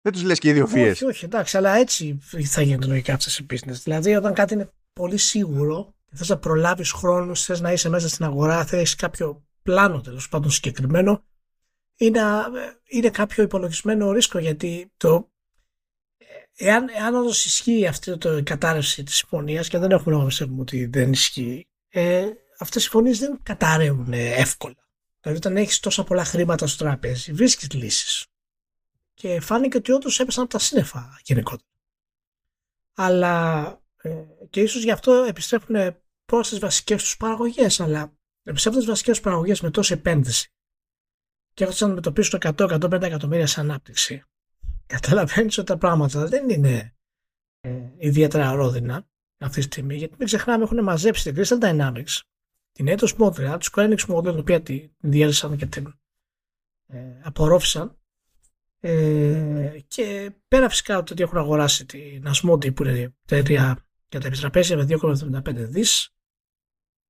Δεν 0.00 0.12
τους 0.12 0.22
λες 0.22 0.38
και 0.38 0.48
οι 0.48 0.52
δύο 0.52 0.66
φύες. 0.66 0.92
Όχι, 0.92 1.04
όχι, 1.04 1.24
εντάξει, 1.24 1.56
αλλά 1.56 1.74
έτσι 1.74 2.18
θα 2.44 2.62
γίνεται 2.62 2.86
λογικά 2.86 3.14
αυτό 3.14 3.30
σε 3.30 3.46
business. 3.50 3.80
Δηλαδή, 3.84 4.14
όταν 4.14 4.34
κάτι 4.34 4.54
είναι 4.54 4.70
πολύ 4.92 5.16
σίγουρο 5.16 5.96
θες 6.16 6.28
να 6.28 6.38
προλάβεις 6.38 6.92
χρόνο, 6.92 7.34
θες 7.34 7.60
να 7.60 7.72
είσαι 7.72 7.88
μέσα 7.88 8.08
στην 8.08 8.24
αγορά, 8.24 8.64
θες 8.64 8.94
κάποιο 8.94 9.46
πλάνο 9.62 10.00
τέλος 10.00 10.28
πάντων 10.28 10.50
συγκεκριμένο, 10.50 11.24
είναι, 11.96 12.20
είναι 12.84 13.10
κάποιο 13.10 13.42
υπολογισμένο 13.42 14.12
ρίσκο 14.12 14.38
γιατί 14.38 14.92
το, 14.96 15.30
εάν, 16.56 16.88
εάν 16.88 17.14
όντως 17.14 17.44
ισχύει 17.44 17.86
αυτή 17.86 18.18
το, 18.18 18.36
η 18.36 18.42
κατάρρευση 18.42 19.02
της 19.02 19.16
συμφωνίας 19.16 19.68
και 19.68 19.78
δεν 19.78 19.90
έχουμε 19.90 20.10
λόγο 20.10 20.22
να 20.22 20.28
πιστεύουμε 20.28 20.60
ότι 20.60 20.86
δεν 20.86 21.12
ισχύει, 21.12 21.68
ε, 21.88 22.26
αυτές 22.58 22.80
οι 22.80 22.84
συμφωνίες 22.84 23.18
δεν 23.18 23.40
καταραίουν 23.42 24.12
εύκολα. 24.12 24.85
Δηλαδή, 25.26 25.46
όταν 25.46 25.62
έχεις 25.62 25.80
τόσα 25.80 26.04
πολλά 26.04 26.24
χρήματα 26.24 26.66
στο 26.66 26.84
τραπέζι, 26.84 27.32
βρίσκεις 27.32 27.72
λύσεις. 27.72 28.26
Και 29.14 29.40
φάνηκε 29.40 29.76
ότι 29.76 29.92
όντως 29.92 30.20
έπεσαν 30.20 30.42
από 30.42 30.52
τα 30.52 30.58
σύννεφα 30.58 31.20
γενικότερα. 31.22 31.70
Αλλά 32.94 33.66
ε, 33.96 34.24
και 34.50 34.60
ίσως 34.60 34.82
γι' 34.82 34.90
αυτό 34.90 35.12
επιστρέφουν 35.12 35.96
προ 36.24 36.40
τι 36.40 36.58
βασικές 36.58 37.02
τους 37.02 37.16
παραγωγές. 37.16 37.80
Αλλά 37.80 38.12
επιστρέφουν 38.42 38.78
τις 38.78 38.88
βασικές 38.88 39.14
τους 39.14 39.24
παραγωγές 39.24 39.60
με 39.60 39.70
τόση 39.70 39.92
επένδυση 39.92 40.52
και 41.54 41.64
έχουν 41.64 41.76
να 41.80 41.86
αντιμετωπίσουν 41.86 42.40
100-150 42.42 43.02
εκατομμύρια 43.02 43.46
σε 43.46 43.60
ανάπτυξη. 43.60 44.22
Καταλαβαίνεις 44.94 45.58
ότι 45.58 45.66
τα 45.66 45.78
πράγματα 45.78 46.26
δεν 46.26 46.48
είναι 46.48 46.94
ε, 47.60 47.92
ιδιαίτερα 47.96 48.52
ρόδινα 48.52 49.06
αυτή 49.38 49.56
τη 49.56 49.62
στιγμή, 49.62 49.96
γιατί 49.96 50.14
μην 50.18 50.26
ξεχνάμε 50.26 50.64
έχουν 50.64 50.82
μαζέψει 50.82 51.32
την 51.32 51.44
Crystal 51.44 51.62
Dynamics 51.62 52.20
την 52.76 52.86
Eidos 52.88 53.16
Montreal, 53.18 53.56
τους 53.58 53.70
Square 53.72 53.90
Enix 53.90 54.06
Montreal, 54.06 54.30
την 54.30 54.38
οποία 54.38 54.62
τη 54.62 54.90
διέλυσαν 54.98 55.56
και 55.56 55.66
την 55.66 55.94
ε, 56.86 57.20
απορρόφησαν. 57.22 57.98
Ε, 58.80 59.78
και 59.88 60.32
πέρα 60.48 60.68
φυσικά 60.68 60.98
ότι 60.98 61.22
έχουν 61.22 61.38
αγοράσει 61.38 61.86
την 61.86 62.26
Asmodee 62.26 62.74
που 62.74 62.84
είναι 62.84 62.98
η 62.98 63.14
εταιρεία 63.22 63.86
για 64.08 64.20
τα 64.20 64.26
επιστραπέζια 64.26 64.76
με 64.76 64.86
2,75 64.88 65.54
δις. 65.54 66.14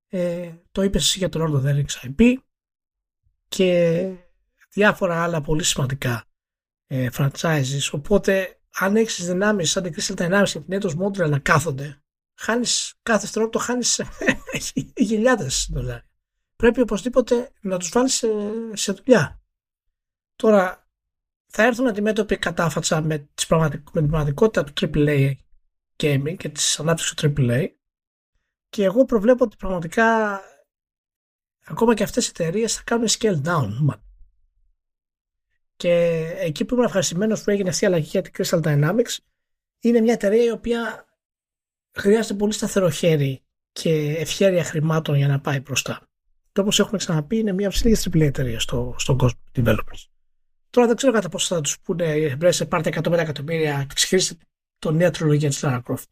Ε, 0.09 0.53
το 0.73 0.83
είπες 0.83 1.03
εσύ 1.03 1.19
για 1.19 1.29
τον 1.29 1.43
Lord 1.43 1.61
of 1.61 1.67
the 1.67 1.75
Rings 1.75 2.09
IP 2.09 2.35
και 3.49 4.11
διάφορα 4.71 5.23
άλλα 5.23 5.41
πολύ 5.41 5.63
σημαντικά 5.63 6.25
ε, 6.87 7.09
franchises. 7.13 7.91
Οπότε 7.93 8.61
αν 8.71 8.97
έχεις 8.97 9.27
δυνάμεις 9.27 9.71
σαν 9.71 9.83
την 9.83 9.95
Crystal 9.97 10.17
Dynamics 10.17 10.49
και 10.49 10.61
την 10.61 10.81
Eidos 10.81 10.97
Montreal 10.99 11.31
να 11.31 11.39
κάθονται 11.39 12.01
χάνεις 12.37 12.95
κάθε 13.03 13.21
δευτερόλεπτο 13.21 13.59
χάνεις 13.59 14.03
χιλιάδες 15.07 15.69
δολάρια. 15.73 16.11
Πρέπει 16.57 16.81
οπωσδήποτε 16.81 17.53
να 17.61 17.79
τους 17.79 17.89
βάλεις 17.89 18.15
σε, 18.15 18.29
σε 18.73 18.93
δουλειά. 18.93 19.41
Τώρα 20.37 20.89
θα 21.47 21.63
έρθουν 21.63 21.87
αντιμέτωποι 21.87 22.37
κατάφατσα 22.37 23.03
με, 23.03 23.19
τις 23.35 23.47
με 23.49 23.69
την 23.69 23.91
πραγματικότητα 23.93 24.65
του 24.65 24.73
AAA 24.81 25.35
gaming 25.97 26.35
και 26.37 26.49
της 26.49 26.81
ανάπτυξης 26.81 27.15
του 27.15 27.33
AAA 27.37 27.69
και 28.69 28.85
εγώ 28.85 29.05
προβλέπω 29.05 29.45
ότι 29.45 29.57
πραγματικά 29.57 30.41
ακόμα 31.65 31.95
και 31.95 32.03
αυτές 32.03 32.27
οι 32.27 32.31
εταιρείες 32.35 32.75
θα 32.75 32.83
κάνουν 32.85 33.07
scale 33.09 33.43
down. 33.43 33.99
Και 35.77 35.93
εκεί 36.39 36.65
που 36.65 36.75
ήμουν 36.75 36.87
ευχαριστημένος 36.87 37.43
που 37.43 37.51
έγινε 37.51 37.69
αυτή 37.69 37.85
η 37.85 37.87
αλλαγή 37.87 38.09
για 38.09 38.23
την 38.23 38.33
Crystal 38.37 38.63
Dynamics 38.63 39.17
είναι 39.81 40.01
μια 40.01 40.13
εταιρεία 40.13 40.45
η 40.45 40.51
οποία 40.51 41.06
χρειάζεται 41.97 42.35
πολύ 42.35 42.53
σταθερό 42.53 42.91
χέρι 42.91 43.43
και 43.73 44.17
ευχέρεια 44.19 44.65
χρημάτων 44.65 45.17
για 45.17 45.29
να 45.29 45.41
πάει 45.41 45.61
μπροστά. 45.61 46.09
Και 46.53 46.61
όπως 46.61 46.79
έχουμε 46.79 46.99
ξαναπεί, 46.99 47.37
είναι 47.37 47.53
μία 47.53 47.69
από 47.69 47.77
τι 47.77 47.89
λίγε 47.89 48.01
τριπλέ 48.01 48.25
εταιρείε 48.25 48.59
στο, 48.59 48.95
στον 48.99 49.19
κόσμο 49.19 49.41
developers. 49.55 50.05
Τώρα 50.71 50.87
δεν 50.87 50.97
ξέρω 50.97 51.13
κατά 51.13 51.29
πόσο 51.29 51.55
θα 51.55 51.61
τους 51.61 51.81
πούνε 51.81 52.37
σε 52.49 52.67
πάρτε 52.67 52.91
150 52.95 53.13
εκατομμύρια 53.13 53.85
και 53.89 53.95
ξεχύριστε 53.95 54.37
το 54.79 54.91
νέα 54.91 55.11
τριλογία 55.11 55.49
της 55.49 55.61
Lara 55.63 55.83
Croft. 55.83 56.05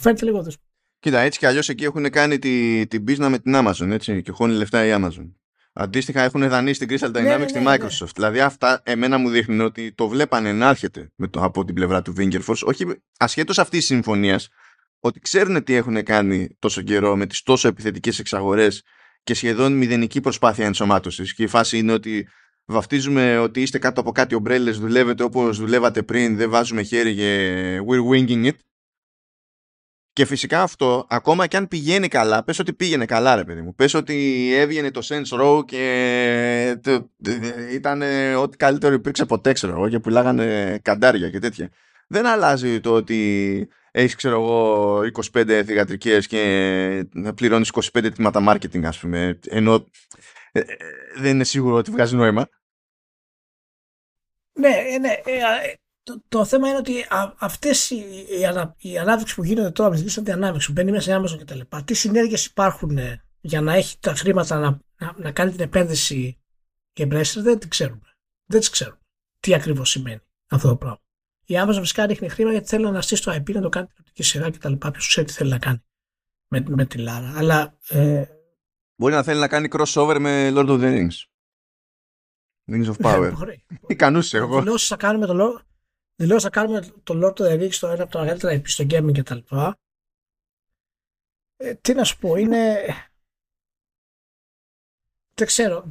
Φαίνεται 0.00 0.24
λίγο 0.24 0.42
δύσκολο. 0.42 0.66
Κοίτα, 0.98 1.18
έτσι 1.18 1.38
κι 1.38 1.46
αλλιώς 1.46 1.68
εκεί 1.68 1.84
έχουν 1.84 2.10
κάνει 2.10 2.38
την 2.38 2.88
τη 2.88 3.20
με 3.20 3.38
την 3.38 3.52
Amazon 3.56 3.88
έτσι, 3.90 4.22
και 4.22 4.30
χώνει 4.30 4.54
λεφτά 4.54 4.86
η 4.86 4.90
Amazon. 4.94 5.32
Αντίστοιχα 5.80 6.22
έχουν 6.22 6.48
δανείσει 6.48 6.86
την 6.86 6.98
Crystal 6.98 7.10
Ναι, 7.10 7.20
Dynamics 7.20 7.38
ναι, 7.38 7.48
στη 7.48 7.58
ναι, 7.58 7.74
Microsoft. 7.74 8.14
Δηλαδή 8.14 8.40
αυτά 8.40 8.80
εμένα 8.84 9.18
μου 9.18 9.28
δείχνουν 9.28 9.60
ότι 9.60 9.92
το 9.92 10.08
βλέπανε 10.08 10.52
να 10.52 10.68
έρχεται 10.68 11.10
με 11.14 11.28
το, 11.28 11.42
από 11.42 11.64
την 11.64 11.74
πλευρά 11.74 12.02
του 12.02 12.12
Wingerforce. 12.18 12.62
Όχι 12.64 12.84
ασχέτως 13.18 13.58
αυτής 13.58 13.78
της 13.78 13.86
συμφωνίας, 13.86 14.48
ότι 15.00 15.20
ξέρουν 15.20 15.64
τι 15.64 15.74
έχουν 15.74 16.02
κάνει 16.02 16.48
τόσο 16.58 16.82
καιρό 16.82 17.16
με 17.16 17.26
τις 17.26 17.42
τόσο 17.42 17.68
επιθετικές 17.68 18.18
εξαγορές 18.18 18.82
και 19.22 19.34
σχεδόν 19.34 19.72
μηδενική 19.72 20.20
προσπάθεια 20.20 20.66
ενσωμάτωσης. 20.66 21.34
Και 21.34 21.42
η 21.42 21.46
φάση 21.46 21.78
είναι 21.78 21.92
ότι 21.92 22.28
βαφτίζουμε 22.64 23.38
ότι 23.38 23.62
είστε 23.62 23.78
κάτω 23.78 24.00
από 24.00 24.12
κάτι 24.12 24.34
ομπρέλες, 24.34 24.78
δουλεύετε 24.78 25.22
όπως 25.22 25.58
δουλεύατε 25.58 26.02
πριν, 26.02 26.36
δεν 26.36 26.50
βάζουμε 26.50 26.82
χέρι 26.82 27.14
και 27.14 27.80
we're 27.88 28.14
winging 28.14 28.44
it. 28.46 28.56
Και 30.18 30.24
φυσικά 30.24 30.62
αυτό, 30.62 31.06
ακόμα 31.08 31.46
και 31.46 31.56
αν 31.56 31.68
πηγαίνει 31.68 32.08
καλά, 32.08 32.44
πες 32.44 32.58
ότι 32.58 32.72
πήγαινε 32.72 33.04
καλά 33.06 33.34
ρε 33.36 33.44
παιδί 33.44 33.60
μου. 33.60 33.74
Πες 33.74 33.94
ότι 33.94 34.48
έβγαινε 34.54 34.90
το 34.90 35.00
Sense 35.08 35.40
Row 35.40 35.64
και 35.64 36.78
το- 36.82 37.10
ήταν 37.72 38.02
ό,τι 38.36 38.56
καλύτερο 38.56 38.94
υπήρξε 38.94 39.24
ποτέ 39.24 39.52
ξέρω 39.52 39.72
εγώ 39.72 39.88
και 39.88 39.98
πουλάγανε 39.98 40.78
καντάρια 40.82 41.30
και 41.30 41.38
τέτοια. 41.38 41.70
Δεν 42.08 42.26
αλλάζει 42.26 42.80
το 42.80 42.92
ότι 42.94 43.68
έχεις 43.90 44.14
ξέρω 44.14 44.34
εγώ 44.34 45.00
25 45.36 45.62
θηγατρικές 45.66 46.26
και 46.26 47.04
πληρώνεις 47.34 47.68
25 47.68 48.10
τμήματα 48.14 48.44
marketing 48.48 48.84
ας 48.84 48.98
πούμε 48.98 49.38
ενώ 49.48 49.84
ε, 50.52 50.60
ε, 50.60 50.64
δεν 51.16 51.34
είναι 51.34 51.44
σίγουρο 51.44 51.74
ότι 51.76 51.90
βγάζει 51.90 52.16
νόημα. 52.16 52.48
Ναι, 54.52 54.68
ε, 54.94 54.98
ναι. 54.98 55.12
ε, 55.24 55.42
α, 55.42 55.62
ε, 55.64 55.78
το, 56.08 56.22
το 56.28 56.44
θέμα 56.44 56.68
είναι 56.68 56.76
ότι 56.76 57.00
α, 57.00 57.34
αυτές 57.38 57.90
οι, 57.90 58.04
οι, 58.40 58.46
ανα, 58.46 58.74
οι 58.78 58.98
ανάδειξεις 58.98 59.36
που 59.36 59.44
γίνονται 59.44 59.70
τώρα 59.70 59.90
με 59.90 59.96
την 59.96 60.06
Crystal 60.08 60.28
Dynamics 60.28 60.62
που 60.66 60.72
μπαίνει 60.72 60.90
μέσα 60.90 61.10
σε 61.10 61.18
Amazon 61.18 61.38
και 61.38 61.44
τα 61.44 61.54
λοιπά, 61.54 61.84
τι 61.84 61.94
συνέργειες 61.94 62.46
υπάρχουν 62.46 62.98
ε, 62.98 63.22
για 63.40 63.60
να 63.60 63.74
έχει 63.74 63.98
τα 64.00 64.14
χρήματα 64.14 64.58
να, 64.58 64.80
να, 64.98 65.14
να 65.16 65.30
κάνει 65.30 65.50
την 65.50 65.60
επένδυση 65.60 66.38
η 66.92 67.02
Embracer 67.02 67.36
δεν 67.36 67.58
την 67.58 67.68
ξέρουμε. 67.68 68.16
Δεν 68.46 68.60
τις 68.60 68.70
ξέρουμε. 68.70 69.00
Τι 69.40 69.54
ακριβώς 69.54 69.90
σημαίνει 69.90 70.20
αυτό 70.48 70.68
το 70.68 70.76
πράγμα. 70.76 71.00
Η 71.44 71.54
Amazon 71.56 71.78
φυσικά 71.80 72.06
ρίχνει 72.06 72.28
χρήμα 72.28 72.50
γιατί 72.50 72.68
θέλει 72.68 72.82
να 72.82 72.88
αναστήσει 72.88 73.22
το 73.22 73.32
IP, 73.32 73.52
να 73.52 73.60
το 73.60 73.68
κάνει 73.68 73.86
τηλεοπτική 73.86 74.22
σειρά 74.22 74.50
και 74.50 74.58
τα 74.58 74.68
λοιπά. 74.68 74.90
Ποιος 74.90 75.08
ξέρει 75.08 75.26
τι 75.26 75.32
θέλει 75.32 75.50
να 75.50 75.58
κάνει 75.58 75.82
με, 76.48 76.64
με 76.68 76.86
τη 76.86 76.98
Λάρα. 76.98 77.32
Αλλά 77.36 77.78
ε, 77.88 78.24
Μπορεί 78.96 79.14
να 79.14 79.22
θέλει 79.22 79.40
να 79.40 79.48
κάνει 79.48 79.68
crossover 79.72 80.16
με 80.20 80.50
Lord 80.54 80.68
of 80.68 80.80
the 80.80 81.08
Rings. 81.08 81.16
Rings 82.70 82.94
of 82.94 82.96
Power. 83.02 83.32
μπορεί. 83.38 83.64
Ικανούς 83.86 84.34
εγώ. 84.34 84.58
Δηλώσεις 84.58 84.88
θα 84.88 84.96
κάνουμε 84.96 85.26
το 85.26 85.62
Lord, 86.18 86.24
δηλώσεις 86.24 86.42
θα 86.42 86.50
κάνουμε 86.50 86.80
το 87.02 87.14
Lord 87.14 87.40
of 87.40 87.46
the 87.46 87.60
Rings, 87.60 87.74
το 87.74 87.88
ένα 87.88 88.02
από 88.02 88.12
τα 88.12 88.20
μεγαλύτερα 88.20 88.60
IP 88.60 88.68
στο 88.68 88.84
gaming 88.90 89.12
και 89.12 89.22
τα 89.22 89.34
λοιπά. 89.34 89.78
Ε, 91.56 91.74
τι 91.74 91.94
να 91.94 92.04
σου 92.04 92.18
πω, 92.18 92.36
είναι... 92.36 92.84
Δεν 95.34 95.46
ξέρω. 95.46 95.90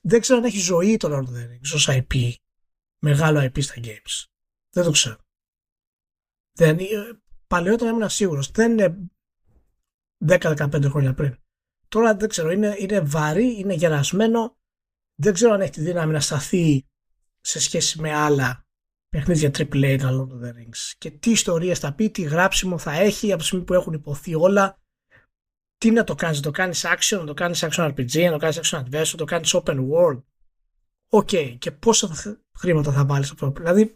Δεν 0.00 0.20
ξέρω 0.20 0.38
αν 0.38 0.44
έχει 0.44 0.58
ζωή 0.58 0.96
το 0.96 1.08
Lord 1.08 1.28
of 1.28 1.34
the 1.34 1.50
Rings 1.50 1.74
ως 1.74 1.88
IP. 1.90 2.32
Μεγάλο 2.98 3.40
IP 3.40 3.62
στα 3.62 3.74
games. 3.76 4.24
Δεν 4.70 4.84
το 4.84 4.90
ξέρω. 4.90 5.16
Δεν, 6.52 6.78
ε, 6.78 7.20
παλαιότερα 7.46 7.90
ήμουν 7.90 8.08
σίγουρος. 8.08 8.50
Δεν 8.50 8.70
είναι 8.72 9.10
10-15 10.26 10.88
χρόνια 10.88 11.14
πριν. 11.14 11.42
Τώρα 11.88 12.16
δεν 12.16 12.28
ξέρω. 12.28 12.50
Είναι, 12.50 12.76
είναι 12.78 13.00
βαρύ, 13.00 13.58
είναι 13.58 13.74
γερασμένο. 13.74 14.58
Δεν 15.14 15.34
ξέρω 15.34 15.52
αν 15.52 15.60
έχει 15.60 15.70
τη 15.70 15.80
δύναμη 15.80 16.12
να 16.12 16.20
σταθεί 16.20 16.86
σε 17.40 17.60
σχέση 17.60 18.00
με 18.00 18.14
άλλα 18.14 18.65
παιχνίδια 19.08 19.48
AAA 19.50 19.96
τα 20.00 20.08
Lord 20.10 20.32
of 20.32 20.46
the 20.46 20.52
Rings 20.52 20.92
και 20.98 21.10
τι 21.10 21.30
ιστορίες 21.30 21.78
θα 21.78 21.92
πει, 21.94 22.10
τι 22.10 22.22
γράψιμο 22.22 22.78
θα 22.78 22.92
έχει 22.92 23.32
από 23.32 23.40
τη 23.40 23.46
στιγμή 23.46 23.64
που 23.64 23.74
έχουν 23.74 23.92
υποθεί 23.92 24.34
όλα 24.34 24.80
τι 25.78 25.90
να 25.90 26.04
το 26.04 26.14
κάνεις, 26.14 26.36
να 26.36 26.42
το 26.42 26.50
κάνεις 26.50 26.84
action, 26.86 27.18
να 27.18 27.24
το 27.24 27.34
κάνεις 27.34 27.64
action 27.64 27.88
RPG, 27.94 28.24
να 28.24 28.30
το 28.30 28.36
κάνεις 28.36 28.60
action 28.62 28.78
adventure, 28.78 29.10
να 29.10 29.16
το 29.16 29.24
κάνεις 29.24 29.54
open 29.54 29.78
world 29.90 30.22
OK, 31.08 31.28
και 31.58 31.70
πόσα 31.70 32.08
θα- 32.14 32.40
χρήματα 32.58 32.92
θα 32.92 33.04
βάλεις 33.04 33.30
αυτό. 33.30 33.52
Δηλαδή 33.56 33.94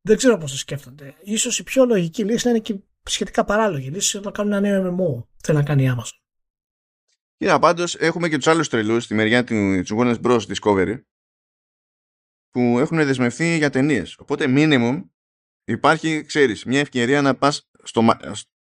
δεν 0.00 0.16
ξέρω 0.16 0.38
πώς 0.38 0.50
το 0.50 0.56
σκέφτονται. 0.56 1.14
Ίσως 1.22 1.58
η 1.58 1.62
πιο 1.62 1.84
λογική 1.84 2.24
λύση 2.24 2.44
να 2.46 2.50
είναι 2.50 2.60
και 2.60 2.78
σχετικά 3.02 3.44
παράλογη 3.44 3.88
λύση 3.90 4.16
είναι 4.16 4.26
να 4.26 4.32
κάνουν 4.32 4.52
ένα 4.52 4.60
νέο 4.60 4.96
MMO. 4.96 5.26
Θέλει 5.42 5.58
να 5.58 5.64
κάνει 5.64 5.84
η 5.84 5.90
Amazon. 5.96 6.18
Κοίτα, 7.36 7.58
πάντως 7.58 7.94
έχουμε 7.94 8.28
και 8.28 8.36
τους 8.36 8.46
άλλους 8.46 8.68
τρελούς 8.68 9.04
στη 9.04 9.14
μεριά 9.14 9.44
του 9.44 9.80
της 9.80 9.92
Warner 9.96 10.20
Bros. 10.22 10.40
Discovery 10.40 11.00
που 12.50 12.78
έχουν 12.78 12.96
δεσμευτεί 12.96 13.56
για 13.56 13.70
ταινίες. 13.70 14.16
Οπότε, 14.18 14.44
minimum, 14.48 15.02
υπάρχει, 15.64 16.24
ξέρεις, 16.24 16.64
μια 16.64 16.80
ευκαιρία 16.80 17.22
να 17.22 17.34
πας 17.34 17.70
στο, 17.82 18.02
μα- 18.02 18.18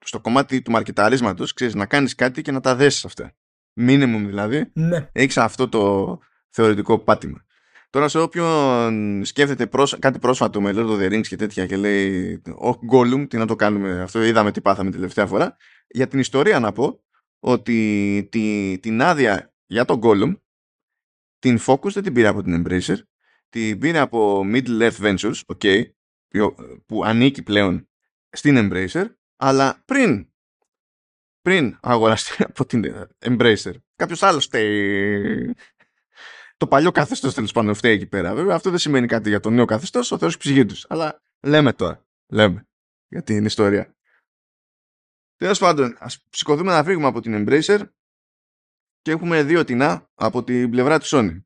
στο 0.05 0.21
κομμάτι 0.21 0.63
του 0.63 0.71
μαρκεταρίσματος, 0.71 1.53
ξέρεις, 1.53 1.75
να 1.75 1.87
κάνεις 1.87 2.15
κάτι 2.15 2.43
και 2.43 2.53
να 2.53 2.61
τα 2.61 2.75
δέσεις 2.75 3.05
αυτά. 3.05 3.33
Minimum 3.81 4.23
δηλαδή, 4.27 4.71
Ναι. 4.73 5.09
έχεις 5.13 5.37
αυτό 5.37 5.69
το 5.69 6.19
θεωρητικό 6.49 6.99
πάτημα. 6.99 7.45
Τώρα 7.91 8.09
σε 8.09 8.19
όποιον 8.19 9.25
σκέφτεται 9.25 9.67
πρόσ- 9.67 9.99
κάτι 9.99 10.19
πρόσφατο 10.19 10.61
με 10.61 10.71
Lord 10.75 10.87
of 10.89 10.99
the 11.01 11.13
Rings 11.13 11.27
και 11.27 11.37
τέτοια 11.37 11.67
και 11.67 11.77
λέει 11.77 12.43
«Ο 12.47 12.79
Gollum, 12.93 13.27
τι 13.29 13.37
να 13.37 13.47
το 13.47 13.57
κάνουμε 13.57 14.01
αυτό, 14.03 14.23
είδαμε 14.23 14.53
τι 14.53 14.61
πάθαμε 14.61 14.91
τελευταία 14.91 15.27
φορά». 15.27 15.57
Για 15.89 16.09
την 16.09 16.19
ιστορία 16.19 16.61
να 16.61 16.73
πω 16.73 17.03
ότι 17.41 18.29
τη, 18.31 18.79
την 18.79 19.03
άδεια 19.03 19.55
για 19.67 19.85
τον 19.85 20.01
Gollum 20.03 20.39
την 21.39 21.59
Focus 21.67 21.91
δεν 21.93 22.03
την 22.03 22.13
πήρε 22.13 22.27
από 22.29 22.43
την 22.43 22.63
Embracer, 22.67 22.97
την 23.55 23.79
πήρε 23.79 23.99
από 23.99 24.43
Middle 24.45 24.91
Earth 24.91 24.99
Ventures, 25.01 25.41
okay, 25.47 25.85
που- 26.29 26.55
που 26.87 27.05
ανήκει 27.05 27.43
πλέον 27.43 27.89
στην 28.31 28.57
Embracer, 28.59 29.15
αλλά 29.37 29.83
πριν 29.85 30.29
πριν 31.41 31.79
αγοραστεί 31.83 32.43
από 32.49 32.67
την 32.67 33.09
Embracer. 33.19 33.73
Κάποιος 33.97 34.23
άλλος 34.23 34.45
φταίει. 34.45 35.55
Το 36.57 36.67
παλιό 36.67 36.91
καθεστώς 36.93 37.35
τέλος 37.35 37.53
πάντων 37.53 37.75
φταίει 37.75 37.93
εκεί 37.95 38.07
πέρα. 38.07 38.35
Βέβαια 38.35 38.55
αυτό 38.55 38.71
δεν 38.71 38.79
σημαίνει 38.79 39.07
κάτι 39.07 39.29
για 39.29 39.41
το 39.41 39.51
νέο 39.51 39.65
καθεστώς, 39.65 40.11
ο 40.13 40.19
Θεός 40.19 40.37
ψυχή 40.37 40.65
τους. 40.65 40.87
Αλλά 40.89 41.23
λέμε 41.41 41.73
τώρα. 41.73 42.07
Λέμε. 42.33 42.69
Για 43.09 43.23
την 43.23 43.45
ιστορία. 43.45 43.97
Τέλος 45.37 45.59
πάντων, 45.59 45.97
ας 45.99 46.25
σηκωθούμε 46.31 46.73
να 46.73 46.85
φύγουμε 46.85 47.07
από 47.07 47.21
την 47.21 47.45
Embracer 47.49 47.81
και 49.01 49.11
έχουμε 49.11 49.43
δύο 49.43 49.65
τεινά 49.65 50.11
από 50.15 50.45
την 50.45 50.71
πλευρά 50.71 50.99
της 50.99 51.11
Sony. 51.15 51.43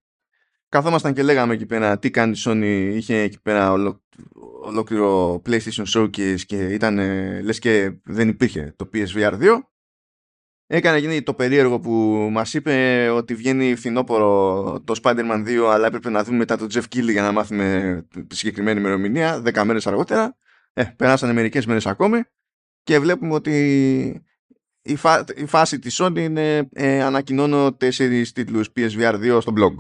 Καθόμασταν 0.69 1.15
και 1.15 1.23
λέγαμε 1.23 1.55
εκεί 1.55 1.67
πέρα 1.67 1.99
τι 1.99 2.11
κάνει 2.11 2.37
η 2.37 2.41
Sony, 2.45 2.93
είχε 2.95 3.17
εκεί 3.17 3.41
πέρα 3.41 3.73
ολο, 3.73 4.03
ολόκληρο 4.63 5.43
PlayStation 5.47 5.85
Showcase 5.95 6.41
και 6.47 6.57
ήταν 6.57 6.97
λες 7.43 7.59
και 7.59 7.93
δεν 8.05 8.29
υπήρχε 8.29 8.75
το 8.77 8.89
PSVR 8.93 9.33
2. 9.33 9.59
Έκανε 10.71 10.99
γίνει 10.99 11.23
το 11.23 11.35
περίεργο 11.35 11.81
που 11.81 11.91
μας 12.33 12.55
είπε 12.55 13.09
ότι 13.09 13.35
βγαίνει 13.35 13.75
φθινόπωρο 13.75 14.83
το 14.85 15.01
Spider-Man 15.03 15.45
2 15.47 15.71
αλλά 15.73 15.87
έπρεπε 15.87 16.11
να 16.11 16.25
δούμε 16.25 16.37
μετά 16.37 16.57
το 16.57 16.67
Jeff 16.73 16.83
Keighley 16.95 17.11
για 17.11 17.23
να 17.23 17.33
μάθουμε 17.33 18.07
τη 18.27 18.37
συγκεκριμένη 18.37 18.81
ημερομηνία 18.81 19.43
10 19.45 19.63
μέρες 19.65 19.87
αργότερα. 19.87 20.37
Ε, 20.73 20.85
περάσανε 20.85 21.33
μερικές 21.33 21.67
μέρες 21.67 21.87
ακόμη 21.87 22.23
και 22.83 22.99
βλέπουμε 22.99 23.35
ότι 23.35 24.23
η, 24.83 24.97
φα... 24.97 25.25
η 25.37 25.47
φάση 25.47 25.79
της 25.79 26.03
Sony 26.03 26.19
είναι 26.19 26.69
ε, 26.73 27.03
ανακοινώνω 27.03 27.73
τέσσερις 27.73 28.33
τίτλους 28.33 28.69
PSVR 28.77 29.15
2 29.15 29.39
στο 29.41 29.53
blog. 29.57 29.75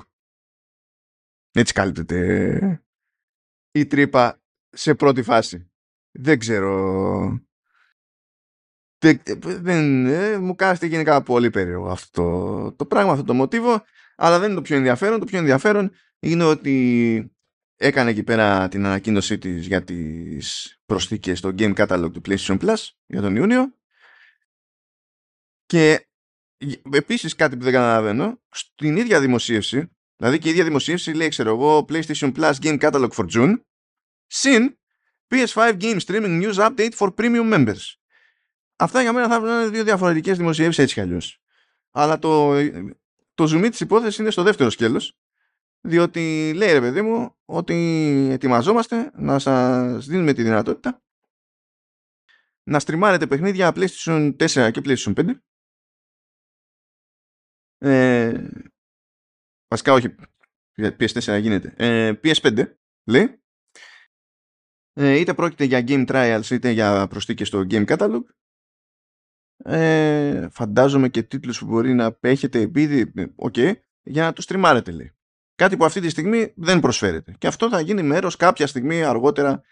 Έτσι 1.58 1.72
καλύπτεται 1.72 2.82
η 3.70 3.86
τρύπα 3.86 4.42
σε 4.68 4.94
πρώτη 4.94 5.22
φάση. 5.22 5.70
Δεν 6.10 6.38
ξέρω. 6.38 7.46
Δεν, 8.98 9.22
δεν, 9.42 10.06
ε, 10.06 10.38
μου 10.38 10.54
κάθεται 10.54 10.86
γενικά 10.86 11.22
πολύ 11.22 11.50
περίεργο 11.50 11.90
αυτό 11.90 12.10
το, 12.10 12.72
το 12.72 12.86
πράγμα, 12.86 13.12
αυτό 13.12 13.24
το 13.24 13.34
μοτίβο, 13.34 13.84
αλλά 14.16 14.38
δεν 14.38 14.46
είναι 14.46 14.56
το 14.56 14.62
πιο 14.62 14.76
ενδιαφέρον. 14.76 15.18
Το 15.18 15.24
πιο 15.24 15.38
ενδιαφέρον 15.38 15.92
είναι 16.18 16.44
ότι 16.44 17.36
έκανε 17.76 18.10
εκεί 18.10 18.22
πέρα 18.22 18.68
την 18.68 18.86
ανακοίνωσή 18.86 19.38
της 19.38 19.66
για 19.66 19.84
τις 19.84 20.78
προσθήκες 20.86 21.38
στο 21.38 21.54
Game 21.58 21.74
Catalog 21.74 22.10
του 22.12 22.20
PlayStation 22.24 22.58
Plus 22.58 22.88
για 23.06 23.20
τον 23.20 23.36
Ιούνιο 23.36 23.74
και 25.66 26.08
επίσης 26.90 27.34
κάτι 27.34 27.56
που 27.56 27.64
δεν 27.64 27.72
καταλαβαίνω, 27.72 28.40
στην 28.50 28.96
ίδια 28.96 29.20
δημοσίευση 29.20 29.97
Δηλαδή 30.18 30.38
και 30.38 30.48
η 30.48 30.50
ίδια 30.50 30.64
δημοσίευση 30.64 31.12
λέει, 31.12 31.28
ξέρω 31.28 31.50
εγώ, 31.50 31.84
PlayStation 31.88 32.34
Plus 32.34 32.52
Game 32.52 32.80
Catalog 32.80 33.08
for 33.08 33.26
June, 33.34 33.60
συν 34.26 34.78
PS5 35.28 35.76
Game 35.80 35.98
Streaming 36.00 36.42
News 36.42 36.54
Update 36.54 36.92
for 36.98 37.14
Premium 37.14 37.54
Members. 37.54 37.94
Αυτά 38.76 39.02
για 39.02 39.12
μένα 39.12 39.28
θα 39.28 39.36
είναι 39.36 39.68
δύο 39.68 39.84
διαφορετικές 39.84 40.36
δημοσιεύσεις 40.36 40.82
έτσι 40.82 40.94
κι 40.94 41.00
αλλιώς. 41.00 41.42
Αλλά 41.90 42.18
το, 42.18 42.54
το 43.34 43.44
zoom 43.44 43.68
της 43.70 43.80
υπόθεσης 43.80 44.18
είναι 44.18 44.30
στο 44.30 44.42
δεύτερο 44.42 44.70
σκέλος, 44.70 45.18
διότι 45.80 46.52
λέει 46.54 46.72
ρε 46.72 46.80
παιδί 46.80 47.02
μου 47.02 47.36
ότι 47.44 47.74
ετοιμαζόμαστε 48.30 49.10
να 49.14 49.38
σας 49.38 50.06
δίνουμε 50.06 50.32
τη 50.32 50.42
δυνατότητα 50.42 51.02
να 52.62 52.78
στριμάρετε 52.78 53.26
παιχνίδια 53.26 53.72
PlayStation 53.74 54.36
4 54.36 54.70
και 54.72 54.80
PlayStation 54.84 55.14
5 55.14 55.38
ε, 57.78 58.48
Βασικά 59.68 59.92
όχι 59.92 60.14
PS4 60.76 61.38
γίνεται. 61.40 61.74
Ε, 61.76 62.12
PS5 62.22 62.72
λέει. 63.04 63.42
Ε, 64.92 65.18
είτε 65.18 65.34
πρόκειται 65.34 65.64
για 65.64 65.84
game 65.86 66.06
trials 66.06 66.50
είτε 66.50 66.70
για 66.70 67.06
προσθήκες 67.06 67.48
στο 67.48 67.66
game 67.70 67.86
catalog. 67.86 68.22
Ε, 69.64 70.48
φαντάζομαι 70.50 71.08
και 71.08 71.22
τίτλους 71.22 71.58
που 71.58 71.66
μπορεί 71.66 71.94
να 71.94 72.18
έχετε 72.20 72.60
επειδή. 72.60 73.12
OK. 73.36 73.54
Okay. 73.56 73.72
για 74.02 74.22
να 74.22 74.32
το 74.32 74.42
στριμάρετε 74.42 74.90
λέει. 74.90 75.12
Κάτι 75.54 75.76
που 75.76 75.84
αυτή 75.84 76.00
τη 76.00 76.08
στιγμή 76.08 76.52
δεν 76.56 76.80
προσφέρεται. 76.80 77.34
Και 77.38 77.46
αυτό 77.46 77.68
θα 77.68 77.80
γίνει 77.80 78.02
μέρος 78.02 78.36
κάποια 78.36 78.66
στιγμή 78.66 79.02
αργότερα 79.02 79.62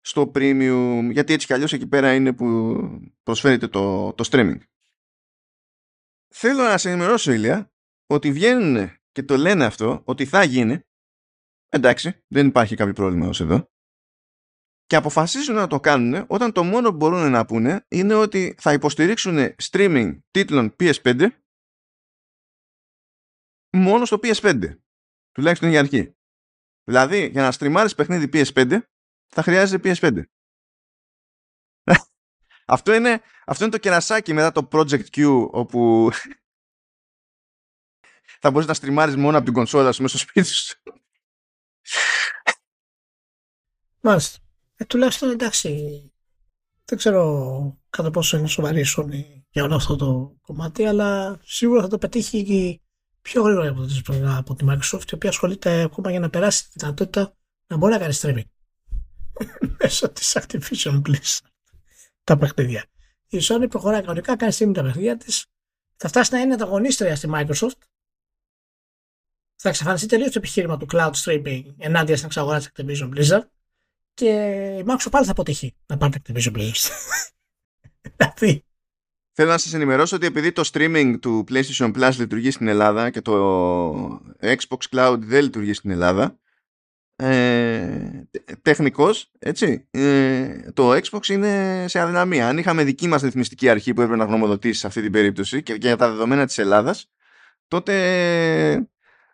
στο 0.00 0.30
premium, 0.34 1.08
γιατί 1.10 1.32
έτσι 1.32 1.46
κι 1.46 1.52
αλλιώς 1.52 1.72
εκεί 1.72 1.86
πέρα 1.86 2.14
είναι 2.14 2.32
που 2.32 2.76
προσφέρεται 3.22 3.68
το, 3.68 4.12
το 4.12 4.28
streaming. 4.30 4.58
Θέλω 6.28 6.62
να 6.62 6.78
σε 6.78 6.90
ενημερώσω, 6.90 7.32
Ηλία, 7.32 7.72
ότι 8.06 8.32
βγαίνουν 8.32 8.90
και 9.10 9.22
το 9.22 9.36
λένε 9.36 9.64
αυτό, 9.64 10.02
ότι 10.04 10.26
θα 10.26 10.44
γίνει, 10.44 10.80
εντάξει, 11.68 12.24
δεν 12.26 12.46
υπάρχει 12.46 12.76
κάποιο 12.76 12.92
πρόβλημα 12.92 13.26
ως 13.28 13.40
εδώ, 13.40 13.68
και 14.90 14.96
αποφασίζουν 14.96 15.54
να 15.54 15.66
το 15.66 15.80
κάνουν 15.80 16.24
όταν 16.28 16.52
το 16.52 16.64
μόνο 16.64 16.90
που 16.90 16.96
μπορούν 16.96 17.30
να 17.30 17.44
πούνε 17.44 17.86
είναι 17.88 18.14
ότι 18.14 18.54
θα 18.58 18.72
υποστηρίξουν 18.72 19.36
streaming 19.62 20.18
τίτλων 20.30 20.76
PS5 20.78 21.28
μόνο 23.76 24.04
στο 24.04 24.18
PS5. 24.22 24.78
Τουλάχιστον 25.32 25.68
για 25.68 25.78
αρχή. 25.78 26.16
Δηλαδή, 26.84 27.26
για 27.26 27.42
να 27.42 27.52
στριμάρεις 27.52 27.94
παιχνίδι 27.94 28.28
PS5 28.32 28.80
θα 29.26 29.42
χρειάζεται 29.42 29.94
PS5. 29.94 30.22
αυτό, 32.74 32.94
είναι, 32.94 33.22
αυτό 33.46 33.64
είναι 33.64 33.72
το 33.72 33.78
κερασάκι 33.78 34.32
μετά 34.32 34.52
το 34.52 34.68
Project 34.72 35.04
Q 35.10 35.48
όπου 35.50 36.10
θα 38.40 38.50
μπορείς 38.50 38.68
να 38.68 38.74
στριμάρεις 38.74 39.16
μόνο 39.16 39.36
από 39.36 39.44
την 39.44 39.54
κονσόλα 39.54 39.92
σου 39.92 40.02
μέσα 40.02 40.18
στο 40.18 40.26
σπίτι 40.28 40.48
σου. 40.48 40.78
Μάλιστα. 44.00 44.38
Ε, 44.76 44.84
τουλάχιστον 44.84 45.30
εντάξει. 45.30 46.04
Δεν 46.84 46.98
ξέρω 46.98 47.78
κατά 47.90 48.10
πόσο 48.10 48.36
είναι 48.36 48.46
σοβαρή 48.46 48.80
η 48.80 48.86
Sony 48.96 49.42
για 49.50 49.64
όλο 49.64 49.74
αυτό 49.74 49.96
το 49.96 50.36
κομμάτι, 50.40 50.84
αλλά 50.84 51.40
σίγουρα 51.42 51.80
θα 51.80 51.88
το 51.88 51.98
πετύχει 51.98 52.80
πιο 53.22 53.42
γρήγορα 53.42 53.68
από, 53.68 53.86
από 54.36 54.54
τη 54.54 54.64
Microsoft, 54.68 55.10
η 55.10 55.14
οποία 55.14 55.30
ασχολείται 55.30 55.82
ακόμα 55.82 56.10
για 56.10 56.20
να 56.20 56.30
περάσει 56.30 56.62
τη 56.64 56.70
δυνατότητα 56.72 57.36
να 57.66 57.76
μπορεί 57.76 57.92
να 57.92 57.98
κάνει 57.98 58.14
streaming 58.20 58.48
μέσω 59.78 60.08
της 60.08 60.38
Activision 60.40 61.02
Blizzard 61.02 61.48
τα 62.24 62.38
παιχνίδια. 62.38 62.84
Η 63.28 63.38
Sony 63.42 63.66
προχωράει 63.70 64.00
κανονικά, 64.00 64.36
κάνει 64.36 64.52
streaming 64.58 64.74
τα 64.74 64.82
παιχνίδια 64.82 65.16
της, 65.16 65.46
θα 65.96 66.08
φτάσει 66.08 66.32
να 66.32 66.40
είναι 66.40 66.54
ανταγωνίστρια 66.54 67.16
στη 67.16 67.28
Microsoft. 67.32 67.78
Θα 69.62 69.68
εξαφανιστεί 69.68 70.06
τελείως 70.06 70.30
το 70.30 70.38
επιχείρημα 70.38 70.76
του 70.76 70.86
cloud 70.92 71.10
streaming 71.24 71.62
ενάντια 71.78 72.14
στην 72.16 72.26
εξαγορά 72.26 72.58
της 72.58 72.70
Activision 72.74 73.08
Blizzard 73.14 73.46
και 74.14 74.26
η 74.80 74.84
Microsoft 74.86 75.10
πάλι 75.10 75.24
θα 75.24 75.30
αποτυχεί 75.30 75.76
να 75.86 75.96
πάρει 75.96 76.20
την 76.20 76.34
Activision 76.34 76.56
Blizzard. 76.56 76.90
δηλαδή. 78.16 78.64
Θέλω 79.32 79.50
να 79.50 79.58
σας 79.58 79.74
ενημερώσω 79.74 80.16
ότι 80.16 80.26
επειδή 80.26 80.52
το 80.52 80.70
streaming 80.72 81.14
του 81.20 81.44
PlayStation 81.50 81.92
Plus 81.96 82.12
λειτουργεί 82.18 82.50
στην 82.50 82.68
Ελλάδα 82.68 83.10
και 83.10 83.20
το 83.20 84.22
Xbox 84.40 84.78
Cloud 84.90 85.18
δεν 85.20 85.42
λειτουργεί 85.42 85.72
στην 85.72 85.90
Ελλάδα, 85.90 86.38
ε, 87.16 88.22
τεχνικός, 88.62 89.30
έτσι, 89.38 89.88
ε, 89.90 90.70
το 90.72 90.92
Xbox 90.92 91.28
είναι 91.28 91.84
σε 91.88 92.00
αδυναμία. 92.00 92.48
Αν 92.48 92.58
είχαμε 92.58 92.84
δική 92.84 93.08
μας 93.08 93.22
ρυθμιστική 93.22 93.68
αρχή 93.68 93.94
που 93.94 94.00
έπρεπε 94.00 94.18
να 94.18 94.28
γνωμοδοτήσεις 94.28 94.78
σε 94.78 94.86
αυτή 94.86 95.02
την 95.02 95.12
περίπτωση 95.12 95.62
και, 95.62 95.78
και 95.78 95.86
για 95.86 95.96
τα 95.96 96.10
δεδομένα 96.10 96.46
της 96.46 96.58
Ελλάδας, 96.58 97.10
τότε 97.68 98.90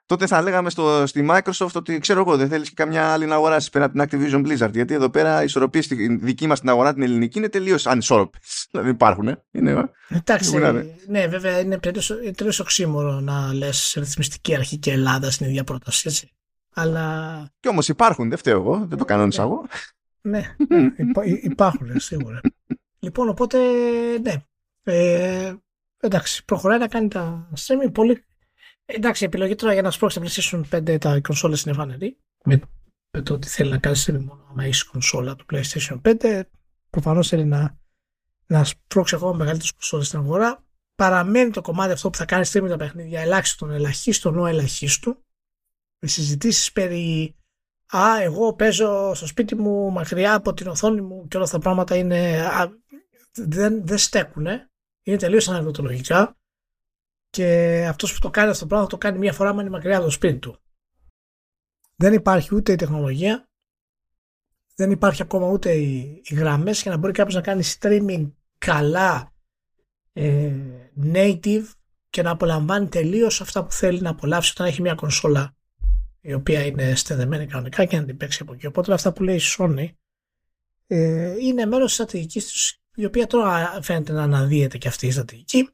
τότε 0.07 0.26
θα 0.26 0.42
λέγαμε 0.42 0.70
στο, 0.70 1.07
στη 1.07 1.26
Microsoft 1.30 1.72
ότι 1.74 1.98
ξέρω 1.98 2.20
εγώ 2.20 2.36
δεν 2.36 2.48
θέλεις 2.48 2.68
και 2.68 2.74
καμιά 2.76 3.12
άλλη 3.12 3.26
να 3.26 3.34
αγοράσεις 3.34 3.70
πέρα 3.70 3.84
από 3.84 3.98
την 3.98 4.04
Activision 4.09 4.46
Blizzard 4.46 4.72
γιατί 4.72 4.94
εδώ 4.94 5.11
πέρα 5.11 5.40
οι 5.40 5.44
ισορροπίες 5.44 5.84
στη 5.84 6.16
δική 6.16 6.46
μας 6.46 6.61
την 6.61 6.68
αγορά 6.68 6.94
την 6.94 7.02
ελληνική 7.02 7.38
είναι 7.38 7.48
τελείως 7.48 7.86
ανισόρροπες 7.86 8.66
δηλαδή 8.70 8.90
υπάρχουν 8.90 9.38
είναι, 9.50 9.90
εντάξει 10.09 10.59
ναι 11.09 11.26
βέβαια 11.26 11.61
είναι 11.61 11.78
τελείως 12.36 12.61
οξύμορο 12.61 13.20
να 13.20 13.52
λες 13.52 13.94
ρυθμιστική 13.98 14.54
αρχή 14.54 14.78
και 14.78 14.92
Ελλάδα 14.92 15.30
στην 15.30 15.46
ίδια 15.46 15.64
πρόταση 15.64 16.09
έτσι 16.09 16.30
αλλά... 16.78 17.48
Κι 17.61 17.68
όμως 17.68 17.88
υπάρχουν, 17.88 18.28
δεν 18.28 18.38
φταίω 18.38 18.61
εγώ, 18.61 18.86
δεν 18.88 18.98
το 18.98 19.04
κανόνισα 19.04 19.44
ναι. 19.44 19.48
εγώ. 19.48 19.66
Ναι, 20.20 20.54
υπά, 21.09 21.22
υπάρχουν 21.24 22.00
σίγουρα. 22.00 22.40
λοιπόν, 22.98 23.28
οπότε, 23.28 23.59
ναι. 24.22 24.34
Ε, 24.82 25.54
εντάξει, 26.00 26.44
προχωράει 26.44 26.78
να 26.78 26.88
κάνει 26.88 27.09
τα 27.09 27.48
streaming. 27.57 27.92
Πολύ 27.92 28.24
Εντάξει, 28.87 29.24
η 29.24 29.26
επιλογή 29.26 29.55
τώρα 29.55 29.72
για 29.72 29.82
να 29.82 29.91
σπρώξει 29.91 30.20
τα 30.20 30.26
PlayStation 30.26 30.62
5 30.70 31.01
τα 31.01 31.20
κονσόλες 31.20 31.62
είναι 31.62 31.74
φανερή. 31.74 32.16
Με, 32.45 32.61
με 33.11 33.22
το 33.22 33.34
ότι 33.34 33.49
θέλει 33.49 33.70
να 33.70 33.78
κάνει 33.78 33.97
μόνο 34.12 34.47
άμα 34.51 34.64
έχεις 34.64 34.84
κονσόλα 34.84 35.37
του 35.37 35.45
PlayStation 35.53 36.01
5. 36.03 36.43
Προφανώς 36.91 37.28
θέλει 37.28 37.45
να, 37.45 37.78
να 38.47 38.64
σπρώξει 38.64 39.14
ακόμα 39.14 39.32
μεγαλύτερες 39.32 39.72
κονσόλες 39.72 40.07
στην 40.07 40.18
αγορά. 40.18 40.64
Παραμένει 40.95 41.51
το 41.51 41.61
κομμάτι 41.61 41.93
αυτό 41.93 42.11
που 42.11 42.16
θα 42.16 42.24
κάνει 42.24 42.45
streaming 42.53 42.68
τα 42.68 42.76
παιχνίδια 42.76 43.20
ελάχιστον 43.20 43.70
ελαχίστων 43.70 44.39
ο 44.39 44.47
ελαχίστου. 44.47 45.24
Με 45.99 46.09
συζητήσεις 46.09 46.72
περί 46.72 47.37
Α, 47.97 48.22
εγώ 48.22 48.55
παίζω 48.55 49.14
στο 49.14 49.26
σπίτι 49.26 49.55
μου 49.55 49.91
μακριά 49.91 50.34
από 50.34 50.55
την 50.55 50.66
οθόνη 50.66 51.01
μου 51.01 51.28
και 51.28 51.37
όλα 51.37 51.45
αυτά 51.45 51.57
τα 51.57 51.62
πράγματα 51.62 51.97
είναι. 51.97 52.47
Α, 52.47 52.70
δεν, 53.32 53.87
δεν 53.87 53.99
στέκουν. 53.99 54.47
Είναι 55.03 55.16
τελείως 55.16 55.49
αναλυτολογικά 55.49 56.37
και 57.37 57.87
αυτός 57.89 58.12
που 58.12 58.18
το 58.18 58.30
κάνει 58.30 58.51
αυτό 58.51 58.61
το 58.61 58.66
πράγμα 58.66 58.84
θα 58.84 58.91
το 58.91 58.99
κάνει 58.99 59.18
μία 59.18 59.32
φορά 59.32 59.55
με 59.55 59.61
είναι 59.61 59.70
μακριά 59.70 59.97
από 59.97 60.05
το 60.05 60.11
σπίτι 60.11 60.39
του. 60.39 60.59
Δεν 61.97 62.12
υπάρχει 62.12 62.55
ούτε 62.55 62.72
η 62.72 62.76
τεχνολογία, 62.76 63.49
δεν 64.74 64.91
υπάρχει 64.91 65.22
ακόμα 65.22 65.49
ούτε 65.49 65.72
οι, 65.72 66.22
οι 66.24 66.34
γραμμές 66.34 66.82
για 66.82 66.91
να 66.91 66.97
μπορεί 66.97 67.12
κάποιος 67.12 67.34
να 67.34 67.41
κάνει 67.41 67.62
streaming 67.78 68.30
καλά 68.59 69.32
ε, 70.12 70.53
native 71.12 71.64
και 72.11 72.22
να 72.22 72.30
απολαμβάνει 72.30 72.89
τελείως 72.89 73.41
αυτά 73.41 73.64
που 73.64 73.72
θέλει 73.72 74.01
να 74.01 74.11
απολαύσει 74.11 74.51
όταν 74.55 74.66
έχει 74.66 74.80
μια 74.80 74.95
κονσόλα 74.95 75.57
η 76.20 76.32
οποία 76.32 76.66
είναι 76.66 76.95
στεδεμένη 76.95 77.47
κανονικά 77.47 77.84
και 77.84 77.97
να 77.97 78.05
την 78.05 78.16
παίξει 78.16 78.39
από 78.43 78.53
εκεί. 78.53 78.66
Οπότε 78.66 78.93
αυτά 78.93 79.12
που 79.12 79.22
λέει 79.22 79.37
η 79.37 79.41
Sony 79.59 79.89
ε, 80.87 81.34
είναι 81.41 81.66
μέρος 81.66 81.84
της 81.84 81.95
στρατηγικής 81.95 82.47
τους 82.47 82.80
η 82.95 83.05
οποία 83.05 83.26
τώρα 83.26 83.78
φαίνεται 83.82 84.12
να 84.12 84.22
αναδύεται 84.22 84.78
και 84.78 84.89
αυτή 84.89 85.07
η 85.07 85.11
στρατηγική 85.11 85.68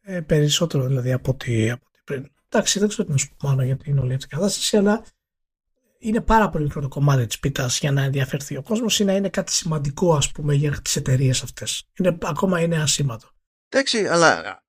ε, 0.00 0.20
περισσότερο 0.20 0.86
δηλαδή 0.86 1.12
από 1.12 1.30
ό,τι, 1.30 1.70
από 1.70 1.86
πριν. 2.04 2.30
Εντάξει, 2.48 2.78
δεν 2.78 2.88
ξέρω 2.88 3.04
τι 3.04 3.10
να 3.10 3.16
σου 3.16 3.34
πω 3.36 3.48
μάλλον 3.48 3.64
γιατί 3.64 3.90
είναι 3.90 4.00
όλη 4.00 4.14
αυτή 4.14 4.24
η 4.24 4.36
κατάσταση, 4.36 4.76
αλλά 4.76 5.04
είναι 5.98 6.20
πάρα 6.20 6.48
πολύ 6.48 6.64
μικρό 6.64 6.80
το 6.80 6.88
κομμάτι 6.88 7.26
της 7.26 7.38
πίτας 7.38 7.78
για 7.78 7.92
να 7.92 8.02
ενδιαφερθεί 8.02 8.56
ο 8.56 8.62
κόσμος 8.62 8.98
ή 8.98 9.04
να 9.04 9.12
είναι 9.12 9.28
κάτι 9.28 9.52
σημαντικό, 9.52 10.14
ας 10.14 10.32
πούμε, 10.32 10.54
για 10.54 10.80
τις 10.82 10.96
εταιρείες 10.96 11.42
αυτές. 11.42 11.88
Ακόμα 12.22 12.60
είναι 12.60 12.82
ασήμαντο. 12.82 13.26
Εντάξει, 13.68 14.06
αλλά 14.06 14.62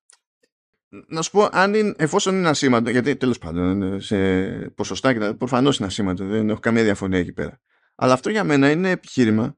να 1.07 1.21
σου 1.21 1.31
πω, 1.31 1.49
αν 1.51 1.73
είναι, 1.73 1.93
εφόσον 1.97 2.35
είναι 2.35 2.49
ασήμαντο, 2.49 2.89
γιατί 2.89 3.15
τέλος 3.15 3.37
πάντων 3.37 4.01
σε 4.01 4.49
ποσοστά 4.69 5.13
και 5.13 5.33
προφανώς 5.33 5.77
είναι 5.77 5.87
ασήμαντο, 5.87 6.25
δεν 6.25 6.49
έχω 6.49 6.59
καμία 6.59 6.83
διαφωνία 6.83 7.19
εκεί 7.19 7.33
πέρα. 7.33 7.61
Αλλά 7.95 8.13
αυτό 8.13 8.29
για 8.29 8.43
μένα 8.43 8.71
είναι 8.71 8.89
επιχείρημα 8.89 9.57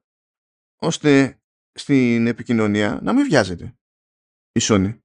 ώστε 0.76 1.40
στην 1.72 2.26
επικοινωνία 2.26 2.98
να 3.02 3.12
μην 3.12 3.24
βιάζεται 3.24 3.76
η 4.52 4.60
Sony. 4.62 4.98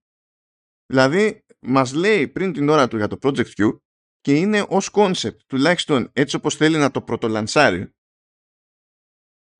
Δηλαδή, 0.93 1.45
μας 1.59 1.93
λέει 1.93 2.27
πριν 2.27 2.53
την 2.53 2.69
ώρα 2.69 2.87
του 2.87 2.97
για 2.97 3.07
το 3.07 3.17
Project 3.21 3.51
Q 3.55 3.79
και 4.19 4.35
είναι 4.35 4.65
ως 4.69 4.89
concept, 4.93 5.37
τουλάχιστον 5.47 6.09
έτσι 6.13 6.35
όπως 6.35 6.55
θέλει 6.55 6.77
να 6.77 6.91
το 6.91 7.01
πρωτολανσάρει, 7.01 7.93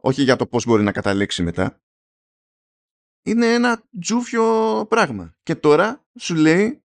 όχι 0.02 0.24
για 0.24 0.36
το 0.36 0.48
πώς 0.48 0.66
μπορεί 0.66 0.84
να 0.84 0.92
καταλήξει 0.92 1.44
μετά, 1.44 1.82
είναι 3.26 3.54
ένα 3.54 3.84
τζούφιο 4.00 4.86
πράγμα. 4.90 5.38
Και 5.44 5.56
τώρα 5.56 6.06
σου 6.20 6.36
λέει 6.36 6.84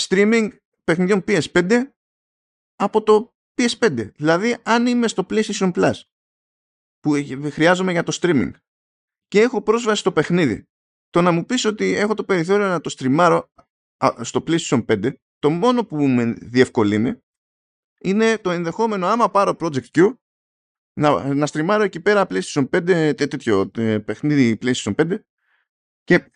streaming 0.00 0.56
παιχνιδιών 0.84 1.24
PS5 1.26 1.90
από 2.76 3.02
το 3.02 3.34
PS5. 3.54 4.12
Δηλαδή, 4.14 4.56
αν 4.62 4.86
είμαι 4.86 5.08
στο 5.08 5.26
PlayStation 5.30 5.72
Plus 5.72 6.00
που 7.00 7.12
χρειάζομαι 7.50 7.92
για 7.92 8.02
το 8.02 8.18
streaming 8.20 8.50
και 9.26 9.40
έχω 9.40 9.62
πρόσβαση 9.62 10.00
στο 10.00 10.12
παιχνίδι 10.12 10.68
το 11.16 11.22
να 11.22 11.30
μου 11.30 11.44
πεις 11.46 11.64
ότι 11.64 11.94
έχω 11.94 12.14
το 12.14 12.24
περιθώριο 12.24 12.66
να 12.66 12.80
το 12.80 12.88
στριμάρω 12.88 13.52
στο 14.20 14.44
PlayStation 14.46 14.84
5 14.84 15.12
το 15.38 15.50
μόνο 15.50 15.84
που 15.84 16.06
με 16.06 16.24
διευκολύνει 16.24 17.22
είναι 18.00 18.38
το 18.38 18.50
ενδεχόμενο 18.50 19.06
άμα 19.06 19.30
πάρω 19.30 19.56
Project 19.60 19.84
Q 19.94 20.14
να, 20.92 21.34
να 21.34 21.46
στριμάρω 21.46 21.82
εκεί 21.82 22.00
πέρα 22.00 22.26
PlayStation 22.28 22.68
5 22.70 23.16
τέτοιο 23.16 23.70
παιχνίδι 24.04 24.58
PlayStation 24.62 24.94
5 24.94 25.18
και 26.04 26.30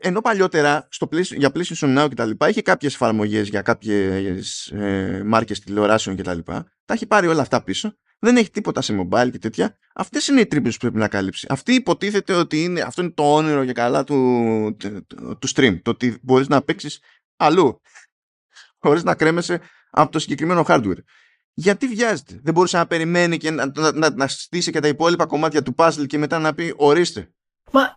ενώ 0.00 0.20
παλιότερα 0.20 0.88
στο 0.90 1.08
για 1.12 1.50
PlayStation 1.54 1.98
Now 1.98 2.08
και 2.08 2.14
τα 2.14 2.24
λοιπά 2.26 2.48
είχε 2.48 2.62
κάποιες 2.62 2.94
εφαρμογές 2.94 3.48
για 3.48 3.62
κάποιες 3.62 4.66
ε, 4.66 5.22
μάρκες 5.24 5.60
τηλεοράσεων 5.60 6.16
και 6.16 6.22
τα 6.22 6.34
λοιπά 6.34 6.72
τα 6.84 6.94
έχει 6.94 7.06
πάρει 7.06 7.26
όλα 7.26 7.40
αυτά 7.40 7.62
πίσω 7.62 7.96
δεν 8.18 8.36
έχει 8.36 8.50
τίποτα 8.50 8.80
σε 8.80 8.98
mobile 9.00 9.28
και 9.32 9.38
τέτοια. 9.38 9.78
Αυτές 9.94 10.26
είναι 10.26 10.40
οι 10.40 10.46
τρύπες 10.46 10.72
που 10.72 10.78
πρέπει 10.80 10.98
να 10.98 11.08
καλύψει. 11.08 11.46
Αυτή 11.50 11.74
υποτίθεται 11.74 12.32
ότι 12.32 12.62
είναι, 12.62 12.80
αυτό 12.80 13.02
είναι 13.02 13.10
το 13.10 13.34
όνειρο 13.34 13.62
για 13.62 13.72
καλά 13.72 14.04
του, 14.04 14.76
του, 15.38 15.48
stream. 15.54 15.78
Το 15.82 15.90
ότι 15.90 16.18
μπορείς 16.22 16.48
να 16.48 16.62
παίξεις 16.62 17.00
αλλού. 17.36 17.80
Χωρίς 18.78 19.02
να 19.02 19.14
κρέμεσαι 19.14 19.60
από 19.90 20.12
το 20.12 20.18
συγκεκριμένο 20.18 20.64
hardware. 20.66 20.98
Γιατί 21.52 21.86
βιάζεται. 21.86 22.40
Δεν 22.42 22.54
μπορούσε 22.54 22.76
να 22.76 22.86
περιμένει 22.86 23.36
και 23.36 23.50
να, 23.50 23.72
να, 23.74 23.92
να, 23.92 24.10
να 24.10 24.28
στήσει 24.28 24.70
και 24.70 24.80
τα 24.80 24.88
υπόλοιπα 24.88 25.26
κομμάτια 25.26 25.62
του 25.62 25.74
puzzle 25.76 26.06
και 26.06 26.18
μετά 26.18 26.38
να 26.38 26.54
πει 26.54 26.74
ορίστε. 26.76 27.30
Μα, 27.72 27.96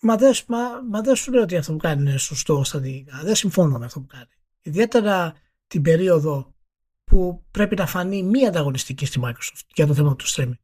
μα, 0.00 0.16
δεν, 0.16 0.32
μα, 0.46 0.58
μα 0.90 1.00
δεν 1.00 1.16
σου 1.16 1.32
λέω 1.32 1.42
ότι 1.42 1.56
αυτό 1.56 1.72
που 1.72 1.78
κάνει 1.78 2.00
είναι 2.00 2.18
σωστό 2.18 2.64
στρατηγικά. 2.64 3.20
Δεν 3.22 3.34
συμφωνώ 3.34 3.78
με 3.78 3.84
αυτό 3.84 4.00
που 4.00 4.06
κάνει. 4.06 4.28
Ιδιαίτερα 4.62 5.34
την 5.66 5.82
περίοδο 5.82 6.54
που 7.08 7.44
πρέπει 7.50 7.76
να 7.76 7.86
φανεί 7.86 8.22
μη 8.22 8.46
ανταγωνιστική 8.46 9.06
στη 9.06 9.20
Microsoft 9.24 9.62
για 9.74 9.86
το 9.86 9.94
θέμα 9.94 10.16
του 10.16 10.24
streaming 10.28 10.58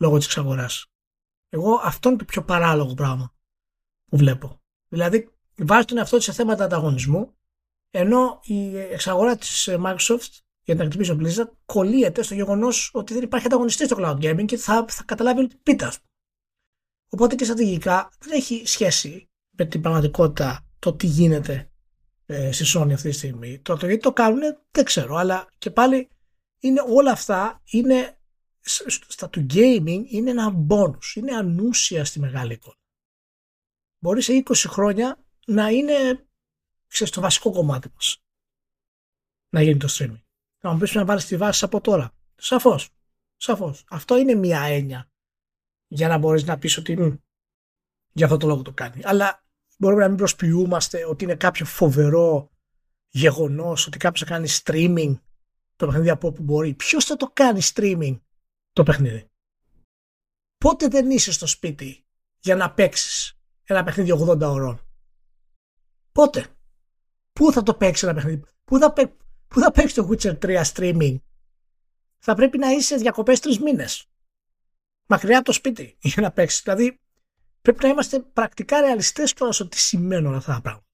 λόγω 0.00 0.16
της 0.16 0.26
εξαγοράς. 0.26 0.86
Εγώ 1.48 1.80
αυτό 1.82 2.08
είναι 2.08 2.18
το 2.18 2.24
πιο 2.24 2.44
παράλογο 2.44 2.94
πράγμα 2.94 3.34
που 4.10 4.16
βλέπω. 4.16 4.60
Δηλαδή 4.88 5.30
βάζει 5.56 5.84
τον 5.84 5.98
εαυτό 5.98 6.16
της 6.16 6.24
σε 6.24 6.32
θέματα 6.32 6.64
ανταγωνισμού 6.64 7.34
ενώ 7.90 8.40
η 8.42 8.78
εξαγορά 8.78 9.36
της 9.36 9.68
Microsoft 9.72 10.38
για 10.62 10.76
την 10.76 10.90
Activision 10.90 11.20
Blizzard 11.20 11.50
κολλείεται 11.66 12.22
στο 12.22 12.34
γεγονός 12.34 12.90
ότι 12.92 13.14
δεν 13.14 13.22
υπάρχει 13.22 13.46
ανταγωνιστής 13.46 13.86
στο 13.86 13.96
cloud 14.00 14.16
gaming 14.16 14.44
και 14.44 14.56
θα, 14.56 14.84
θα 14.88 15.04
καταλάβει 15.04 15.40
ότι 15.40 15.56
πίτα. 15.56 15.92
Οπότε 17.10 17.34
και 17.34 17.44
στρατηγικά 17.44 18.12
δεν 18.18 18.32
έχει 18.32 18.62
σχέση 18.66 19.30
με 19.50 19.64
την 19.64 19.80
πραγματικότητα 19.80 20.66
το 20.78 20.94
τι 20.94 21.06
γίνεται 21.06 21.70
ε, 22.26 22.52
στη 22.52 22.64
Sony 22.74 22.92
αυτή 22.92 23.08
τη 23.10 23.14
στιγμή. 23.14 23.58
Το, 23.58 23.76
το 23.76 23.86
γιατί 23.86 24.02
το 24.02 24.12
κάνουν 24.12 24.40
δεν 24.70 24.84
ξέρω, 24.84 25.16
αλλά 25.16 25.48
και 25.58 25.70
πάλι 25.70 26.08
είναι 26.58 26.80
όλα 26.88 27.10
αυτά 27.10 27.62
είναι 27.64 28.18
στα 29.08 29.30
του 29.30 29.46
gaming 29.50 30.02
είναι 30.06 30.30
ένα 30.30 30.66
bonus, 30.68 31.14
είναι 31.14 31.36
ανούσια 31.36 32.04
στη 32.04 32.20
μεγάλη 32.20 32.52
εικόνα. 32.52 32.76
Μπορεί 33.98 34.22
σε 34.22 34.42
20 34.46 34.54
χρόνια 34.54 35.24
να 35.46 35.68
είναι 35.68 36.26
ξέρεις, 36.86 37.12
το 37.12 37.20
βασικό 37.20 37.50
κομμάτι 37.50 37.90
μας 37.94 38.20
να 39.48 39.62
γίνει 39.62 39.78
το 39.78 39.88
streaming. 39.90 40.22
Να 40.60 40.72
μου 40.72 40.78
πεις 40.78 40.94
να 40.94 41.04
βάλεις 41.04 41.26
τη 41.26 41.36
βάση 41.36 41.64
από 41.64 41.80
τώρα. 41.80 42.12
Σαφώς. 42.36 42.88
Σαφώς. 43.36 43.84
Αυτό 43.88 44.16
είναι 44.16 44.34
μια 44.34 44.60
έννοια 44.60 45.10
για 45.86 46.08
να 46.08 46.18
μπορείς 46.18 46.44
να 46.44 46.58
πεις 46.58 46.76
ότι 46.76 46.96
μ, 46.96 47.14
για 48.12 48.24
αυτό 48.24 48.36
το 48.36 48.46
λόγο 48.46 48.62
το 48.62 48.72
κάνει. 48.72 49.00
Αλλά 49.04 49.45
μπορούμε 49.76 50.02
να 50.02 50.08
μην 50.08 50.16
προσποιούμαστε 50.16 51.04
ότι 51.04 51.24
είναι 51.24 51.34
κάποιο 51.34 51.64
φοβερό 51.64 52.50
γεγονός 53.08 53.86
ότι 53.86 53.98
κάποιος 53.98 54.28
θα 54.28 54.34
κάνει 54.34 54.48
streaming 54.50 55.20
το 55.76 55.86
παιχνίδι 55.86 56.10
από 56.10 56.28
όπου 56.28 56.42
μπορεί. 56.42 56.74
Ποιος 56.74 57.04
θα 57.04 57.16
το 57.16 57.30
κάνει 57.32 57.60
streaming 57.74 58.20
το 58.72 58.82
παιχνίδι; 58.82 59.30
Πότε 60.56 60.88
δεν 60.88 61.10
είσαι 61.10 61.32
στο 61.32 61.46
σπίτι 61.46 62.06
για 62.38 62.56
να 62.56 62.72
παίξεις 62.72 63.38
ένα 63.64 63.84
παιχνίδι 63.84 64.12
80 64.12 64.40
ώρων; 64.40 64.80
Πότε; 66.12 66.46
Πού 67.32 67.52
θα 67.52 67.62
το 67.62 67.74
παίξεις 67.74 68.02
ένα 68.02 68.14
παιχνίδι; 68.14 68.42
Πού 68.64 68.78
θα, 68.78 68.92
πού 69.48 69.60
θα 69.60 69.70
παίξεις 69.70 69.94
το 69.94 70.08
Witcher 70.10 70.38
3 70.38 70.62
streaming; 70.64 71.16
Θα 72.18 72.34
πρέπει 72.34 72.58
να 72.58 72.70
είσαι 72.70 72.96
διακοπές 72.96 73.40
τρεις 73.40 73.60
μήνες. 73.60 74.10
Μακριά 75.08 75.36
από 75.36 75.46
το 75.46 75.52
σπίτι 75.52 75.96
για 76.00 76.22
να 76.22 76.32
παίξεις. 76.32 76.62
Δηλαδή 76.62 77.00
πρέπει 77.72 77.84
να 77.84 77.88
είμαστε 77.88 78.18
πρακτικά 78.20 78.80
ρεαλιστές 78.80 79.32
τώρα 79.32 79.52
στο 79.52 79.68
τι 79.68 79.78
σημαίνουν 79.78 80.34
αυτά 80.34 80.52
τα 80.52 80.60
πράγματα. 80.60 80.86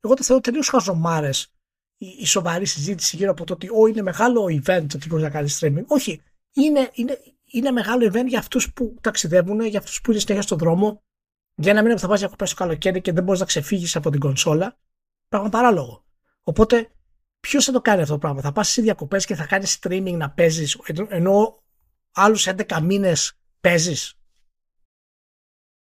Εγώ 0.00 0.14
το 0.14 0.22
θεωρώ 0.22 0.42
τελείως 0.42 0.68
χαζομάρες 0.68 1.52
η, 1.98 2.06
η 2.18 2.26
σοβαρή 2.26 2.66
συζήτηση 2.66 3.16
γύρω 3.16 3.30
από 3.30 3.44
το 3.44 3.52
ότι 3.52 3.68
ο, 3.68 3.86
είναι 3.86 4.02
μεγάλο 4.02 4.44
event 4.44 4.86
ότι 4.94 5.06
μπορείς 5.08 5.24
να 5.24 5.30
κάνεις 5.30 5.58
streaming. 5.60 5.84
Όχι, 5.86 6.22
είναι, 6.52 6.90
είναι, 6.92 7.18
είναι 7.44 7.70
μεγάλο 7.70 8.10
event 8.12 8.26
για 8.26 8.38
αυτούς 8.38 8.72
που 8.72 8.96
ταξιδεύουν, 9.00 9.60
για 9.60 9.78
αυτούς 9.78 10.00
που 10.00 10.10
είναι 10.10 10.20
συνέχεια 10.20 10.42
στον 10.42 10.58
δρόμο, 10.58 11.02
για 11.54 11.74
να 11.74 11.82
μην 11.82 11.98
θα 11.98 12.08
πας 12.08 12.18
διακοπές 12.18 12.50
το 12.50 12.56
καλοκαίρι 12.56 13.00
και 13.00 13.12
δεν 13.12 13.24
μπορείς 13.24 13.40
να 13.40 13.46
ξεφύγεις 13.46 13.96
από 13.96 14.10
την 14.10 14.20
κονσόλα. 14.20 14.78
Πράγμα 15.28 15.48
παράλογο. 15.48 16.04
Οπότε, 16.42 16.90
ποιος 17.40 17.64
θα 17.64 17.72
το 17.72 17.80
κάνει 17.80 18.00
αυτό 18.00 18.12
το 18.12 18.18
πράγμα; 18.18 18.40
Θα 18.40 18.52
πας 18.52 18.68
σε 18.68 18.82
διακοπές 18.82 19.26
και 19.26 19.34
θα 19.34 19.46
κάνεις 19.46 19.78
streaming 19.80 20.16
να 20.16 20.30
παίζεις, 20.30 20.78
ενώ 21.08 21.62
άλλους 22.12 22.46
11 22.46 22.80
μήνες 22.82 23.38
παίζεις; 23.60 24.17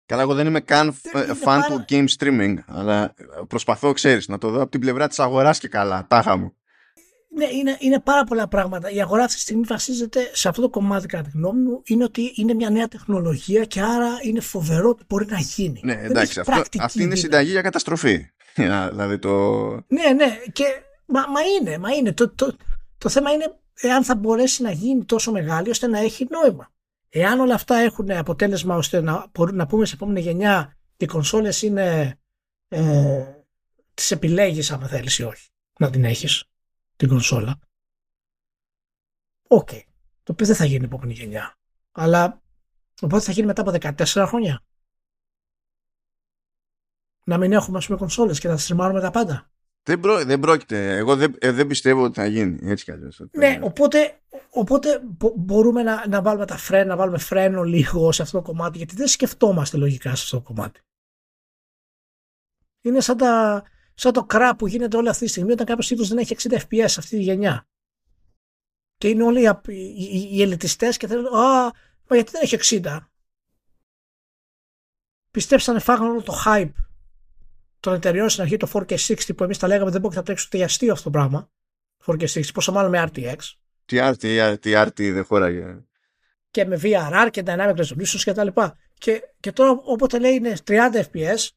Καλά, 0.06 0.22
εγώ 0.22 0.34
δεν 0.34 0.46
είμαι 0.46 0.60
καν 0.60 0.92
φαν 0.92 1.34
πάρα... 1.42 1.66
του 1.66 1.84
game 1.88 2.06
streaming, 2.18 2.54
αλλά 2.66 3.14
προσπαθώ, 3.48 3.92
ξέρεις, 3.92 4.28
να 4.28 4.38
το 4.38 4.50
δω 4.50 4.60
από 4.60 4.70
την 4.70 4.80
πλευρά 4.80 5.08
της 5.08 5.18
αγοράς 5.18 5.58
και 5.58 5.68
καλά, 5.68 6.06
τάχα 6.08 6.36
μου. 6.36 6.56
Ναι, 7.34 7.44
είναι, 7.44 7.76
είναι 7.78 8.00
πάρα 8.00 8.24
πολλά 8.24 8.48
πράγματα. 8.48 8.90
Η 8.90 9.00
αγορά 9.00 9.24
αυτή 9.24 9.36
τη 9.36 9.40
στιγμή 9.40 9.64
βασίζεται 9.66 10.30
σε 10.32 10.48
αυτό 10.48 10.62
το 10.62 10.68
κομμάτι, 10.68 11.06
κατά 11.06 11.22
τη 11.22 11.30
γνώμη 11.34 11.60
μου, 11.60 11.80
είναι 11.84 12.04
ότι 12.04 12.32
είναι 12.34 12.54
μια 12.54 12.70
νέα 12.70 12.88
τεχνολογία 12.88 13.64
και 13.64 13.80
άρα 13.80 14.18
είναι 14.22 14.40
φοβερό 14.40 14.88
ότι 14.88 15.04
μπορεί 15.08 15.26
να 15.26 15.38
γίνει. 15.38 15.80
Ναι, 15.84 16.00
εντάξει, 16.02 16.40
αυτό, 16.40 16.62
αυτή 16.78 17.02
είναι 17.02 17.14
συνταγή 17.14 17.50
για 17.50 17.62
καταστροφή. 17.62 18.26
δηλαδή 18.90 19.18
το... 19.18 19.70
Ναι, 19.70 20.12
ναι, 20.16 20.38
και, 20.52 20.64
μα, 21.06 21.20
μα 21.20 21.40
είναι, 21.60 21.78
μα 21.78 21.90
είναι. 21.90 22.12
Το, 22.12 22.30
το, 22.30 22.56
το 22.98 23.08
θέμα 23.08 23.30
είναι 23.30 23.56
εάν 23.74 24.04
θα 24.04 24.14
μπορέσει 24.14 24.62
να 24.62 24.70
γίνει 24.70 25.04
τόσο 25.04 25.32
μεγάλη 25.32 25.70
ώστε 25.70 25.86
να 25.86 25.98
έχει 25.98 26.28
νόημα. 26.30 26.70
Εάν 27.14 27.40
όλα 27.40 27.54
αυτά 27.54 27.76
έχουν 27.76 28.10
αποτέλεσμα 28.10 28.76
ώστε 28.76 29.00
να 29.00 29.30
μπορούμε 29.32 29.56
να 29.56 29.66
πούμε 29.66 29.84
σε 29.84 29.94
επόμενη 29.94 30.20
γενιά 30.20 30.76
οι 30.96 31.06
κονσόλες 31.06 31.62
είναι 31.62 32.18
ε, 32.68 33.42
τις 33.94 34.10
επιλέγεις 34.10 34.70
άμα 34.70 34.86
θέλεις 34.88 35.18
ή 35.18 35.22
όχι 35.22 35.50
να 35.78 35.90
την 35.90 36.04
έχεις 36.04 36.44
την 36.96 37.08
κονσόλα. 37.08 37.58
OK. 39.48 39.68
Okay. 39.72 39.80
Το 40.22 40.32
οποίο 40.32 40.46
δεν 40.46 40.56
θα 40.56 40.64
γίνει 40.64 40.84
επόμενη 40.84 41.12
γενιά. 41.12 41.58
Αλλά 41.92 42.42
οπότε 43.00 43.24
θα 43.24 43.32
γίνει 43.32 43.46
μετά 43.46 43.62
από 43.62 43.70
14 43.80 44.24
χρόνια. 44.28 44.64
Να 47.24 47.38
μην 47.38 47.52
έχουμε 47.52 47.78
ας 47.78 47.86
πούμε 47.86 47.98
κονσόλες 47.98 48.40
και 48.40 48.48
να 48.48 48.56
στριμάρουμε 48.56 49.00
τα 49.00 49.10
πάντα. 49.10 49.50
Δεν, 49.84 50.00
πρό, 50.00 50.24
δεν 50.24 50.40
πρόκειται. 50.40 50.96
Εγώ 50.96 51.16
δεν, 51.16 51.34
ε, 51.38 51.52
δεν 51.52 51.66
πιστεύω 51.66 52.04
ότι 52.04 52.20
θα 52.20 52.26
γίνει 52.26 52.70
έτσι 52.70 52.84
κι 52.84 52.90
αλλιώς. 52.90 53.20
Ναι, 53.30 53.58
οπότε, 53.62 54.20
οπότε 54.50 55.00
μπορούμε 55.36 55.82
να, 55.82 56.08
να 56.08 56.22
βάλουμε 56.22 56.46
τα 56.46 56.56
φρένα, 56.56 56.84
να 56.84 56.96
βάλουμε 56.96 57.18
φρένο 57.18 57.62
λίγο 57.62 58.12
σε 58.12 58.22
αυτό 58.22 58.36
το 58.38 58.44
κομμάτι, 58.44 58.76
γιατί 58.76 58.94
δεν 58.94 59.06
σκεφτόμαστε 59.06 59.76
λογικά 59.76 60.14
σε 60.14 60.22
αυτό 60.22 60.36
το 60.36 60.42
κομμάτι. 60.42 60.80
Είναι 62.80 63.00
σαν, 63.00 63.16
τα, 63.16 63.62
σαν 63.94 64.12
το 64.12 64.24
κρά 64.24 64.56
που 64.56 64.66
γίνεται 64.66 64.96
όλη 64.96 65.08
αυτή 65.08 65.24
τη 65.24 65.30
στιγμή 65.30 65.52
όταν 65.52 65.66
κάποιος 65.66 65.86
τύπο 65.86 66.04
δεν 66.04 66.18
έχει 66.18 66.36
60 66.38 66.52
FPS 66.52 66.84
σε 66.86 67.00
αυτή 67.00 67.16
τη 67.16 67.22
γενιά. 67.22 67.66
Και 68.96 69.08
είναι 69.08 69.22
όλοι 69.22 69.40
οι, 69.40 69.50
οι, 69.66 70.28
οι 70.32 70.42
ελιτιστές 70.42 70.96
και 70.96 71.06
θέλουν, 71.06 71.26
Α, 71.26 71.70
μα 72.08 72.16
γιατί 72.16 72.30
δεν 72.30 72.40
έχει 72.42 72.80
60. 72.82 72.98
Πιστέψανε, 75.30 75.78
φάγανε 75.78 76.10
όλο 76.10 76.22
το 76.22 76.42
hype 76.46 76.72
των 77.82 77.94
εταιριών 77.94 78.28
στην 78.28 78.42
αρχή 78.42 78.56
το 78.56 78.70
4K60 78.72 79.36
που 79.36 79.44
εμείς 79.44 79.58
τα 79.58 79.66
λέγαμε 79.66 79.90
δεν 79.90 80.00
μπορεί 80.00 80.16
να 80.16 80.22
τρέξει 80.22 80.44
ούτε 80.46 80.56
για 80.56 80.66
αστείο 80.66 80.92
αυτό 80.92 81.04
το 81.04 81.10
πράγμα. 81.10 81.50
4K60, 82.06 82.52
πόσο 82.54 82.72
μάλλον 82.72 82.90
με 82.90 83.04
RTX. 83.06 83.36
Τι 83.84 83.96
RT, 84.00 84.56
τι 84.60 84.72
RT 84.74 85.12
δεν 85.12 85.24
χώραγε. 85.24 85.84
Και 86.50 86.64
με 86.64 86.80
VRR 86.82 87.28
και 87.30 87.42
Dynamic 87.46 87.74
Resolution 87.76 88.20
και 88.24 88.32
τα 88.32 88.44
λοιπά. 88.44 88.78
Και, 88.94 89.22
και 89.40 89.52
τώρα 89.52 89.70
όποτε 89.70 90.18
λέει 90.18 90.34
είναι 90.34 90.56
30 90.66 90.76
FPS 90.92 91.48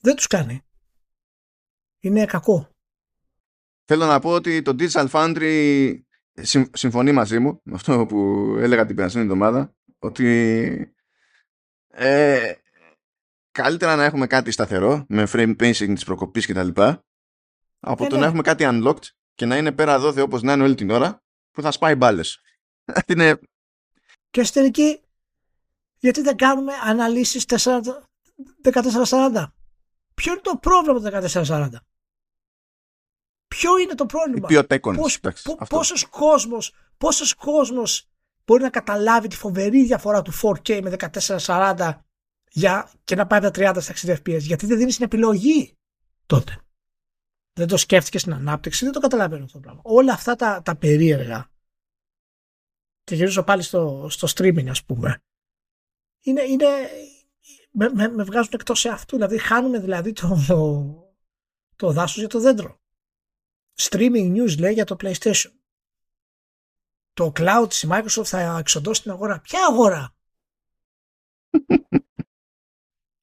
δεν 0.00 0.16
τους 0.16 0.26
κάνει. 0.26 0.60
Είναι 2.00 2.24
κακό. 2.24 2.70
Θέλω 3.84 4.06
να 4.06 4.18
πω 4.18 4.30
ότι 4.30 4.62
το 4.62 4.74
Digital 4.78 5.08
Foundry 5.08 5.94
συμφωνεί 6.72 7.12
μαζί 7.12 7.38
μου 7.38 7.60
με 7.64 7.74
αυτό 7.74 8.06
που 8.06 8.18
έλεγα 8.58 8.86
την 8.86 8.96
περασμένη 8.96 9.26
εβδομάδα 9.26 9.74
ότι 9.98 10.96
ε, 11.88 12.52
καλύτερα 13.62 13.96
να 13.96 14.04
έχουμε 14.04 14.26
κάτι 14.26 14.50
σταθερό 14.50 15.04
με 15.08 15.28
frame 15.32 15.56
pacing 15.60 15.92
της 15.94 16.04
προκοπής 16.04 16.46
και 16.46 16.54
τα 16.54 16.62
λοιπά 16.62 17.04
από 17.80 18.04
ε, 18.04 18.06
το 18.06 18.14
να 18.14 18.20
ναι. 18.20 18.26
έχουμε 18.26 18.42
κάτι 18.42 18.64
unlocked 18.66 19.04
και 19.34 19.46
να 19.46 19.56
είναι 19.56 19.72
πέρα 19.72 19.98
δόθε 19.98 20.20
όπως 20.20 20.42
να 20.42 20.52
είναι 20.52 20.62
όλη 20.62 20.74
την 20.74 20.90
ώρα 20.90 21.22
που 21.50 21.62
θα 21.62 21.70
σπάει 21.70 21.94
μπάλες. 21.94 22.40
είναι... 23.06 23.38
Και 24.30 24.42
στην 24.42 24.60
τελική 24.60 25.00
γιατί 25.98 26.20
δεν 26.20 26.36
κάνουμε 26.36 26.72
αναλύσεις 26.84 27.44
1440. 27.46 27.62
Ποιο 30.14 30.32
είναι 30.32 30.40
το 30.40 30.58
πρόβλημα 30.60 31.00
το 31.00 31.30
1440. 31.46 31.68
Ποιο 33.48 33.78
είναι 33.78 33.94
το 33.94 34.06
πρόβλημα; 34.06 34.48
Πώς, 34.80 35.20
πόσος 35.68 36.04
κόσμος, 36.04 36.74
πόσος 36.98 37.34
κόσμος 37.34 38.08
μπορεί 38.44 38.62
να 38.62 38.70
καταλάβει 38.70 39.28
τη 39.28 39.36
φοβερή 39.36 39.84
διαφορά 39.84 40.22
του 40.22 40.32
4K 40.42 40.80
με 40.82 40.96
1440 41.46 42.05
για, 42.56 42.90
και 43.04 43.14
να 43.14 43.26
πάει 43.26 43.40
τα 43.40 43.50
30 43.54 43.76
στα 43.80 43.94
60 43.94 44.16
FPS. 44.16 44.40
Γιατί 44.40 44.66
δεν 44.66 44.78
δίνεις 44.78 44.96
την 44.96 45.04
επιλογή 45.04 45.76
τότε. 46.26 46.60
Δεν 47.52 47.66
το 47.66 47.76
σκέφτηκες 47.76 48.20
στην 48.20 48.32
ανάπτυξη, 48.32 48.84
δεν 48.84 48.92
το 48.92 49.00
καταλαβαίνω 49.00 49.44
αυτό 49.44 49.58
το 49.58 49.62
πράγμα. 49.62 49.80
Όλα 49.84 50.12
αυτά 50.12 50.36
τα, 50.36 50.62
τα 50.62 50.76
περίεργα. 50.76 51.50
Και 53.04 53.14
γυρίζω 53.14 53.42
πάλι 53.42 53.62
στο, 53.62 54.06
στο 54.10 54.28
streaming, 54.34 54.68
ας 54.68 54.84
πούμε. 54.84 55.22
Είναι, 56.20 56.42
είναι, 56.42 56.66
με, 57.70 57.90
με, 57.94 58.08
με 58.08 58.22
βγάζουν 58.22 58.50
εκτός 58.52 58.80
σε 58.80 58.88
αυτού. 58.88 59.16
Δηλαδή, 59.16 59.38
χάνουμε 59.38 59.78
δηλαδή 59.78 60.12
το, 60.12 60.36
το 61.76 61.92
δάσος 61.92 62.18
για 62.18 62.28
το 62.28 62.40
δέντρο. 62.40 62.80
Streaming 63.74 64.36
news 64.36 64.58
λέει 64.58 64.72
για 64.72 64.84
το 64.84 64.96
PlayStation. 65.00 65.50
Το 67.12 67.32
cloud 67.36 67.66
της 67.68 67.86
Microsoft 67.88 68.24
θα 68.24 68.58
εξοντώσει 68.58 69.02
την 69.02 69.10
αγορά. 69.10 69.40
Ποια 69.40 69.66
αγορά; 69.70 70.14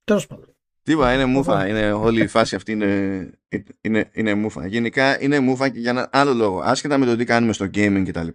Τέλος 0.03 0.27
πάντων. 0.27 0.55
Τίποτα, 0.83 1.13
είναι 1.13 1.25
μούφα. 1.25 1.67
Είναι, 1.67 1.91
όλη 1.91 2.21
η 2.21 2.27
φάση 2.27 2.55
αυτή 2.55 2.71
είναι, 2.71 3.31
είναι, 3.81 4.09
είναι 4.13 4.33
μούφα. 4.33 4.67
Γενικά 4.67 5.21
είναι 5.21 5.39
μούφα 5.39 5.69
και 5.69 5.79
για 5.79 5.89
ένα 5.89 6.09
άλλο 6.11 6.33
λόγο. 6.33 6.59
Άσχετα 6.59 6.97
με 6.97 7.05
το 7.05 7.15
τι 7.15 7.25
κάνουμε 7.25 7.53
στο 7.53 7.65
gaming 7.65 8.03
κτλ. 8.07 8.27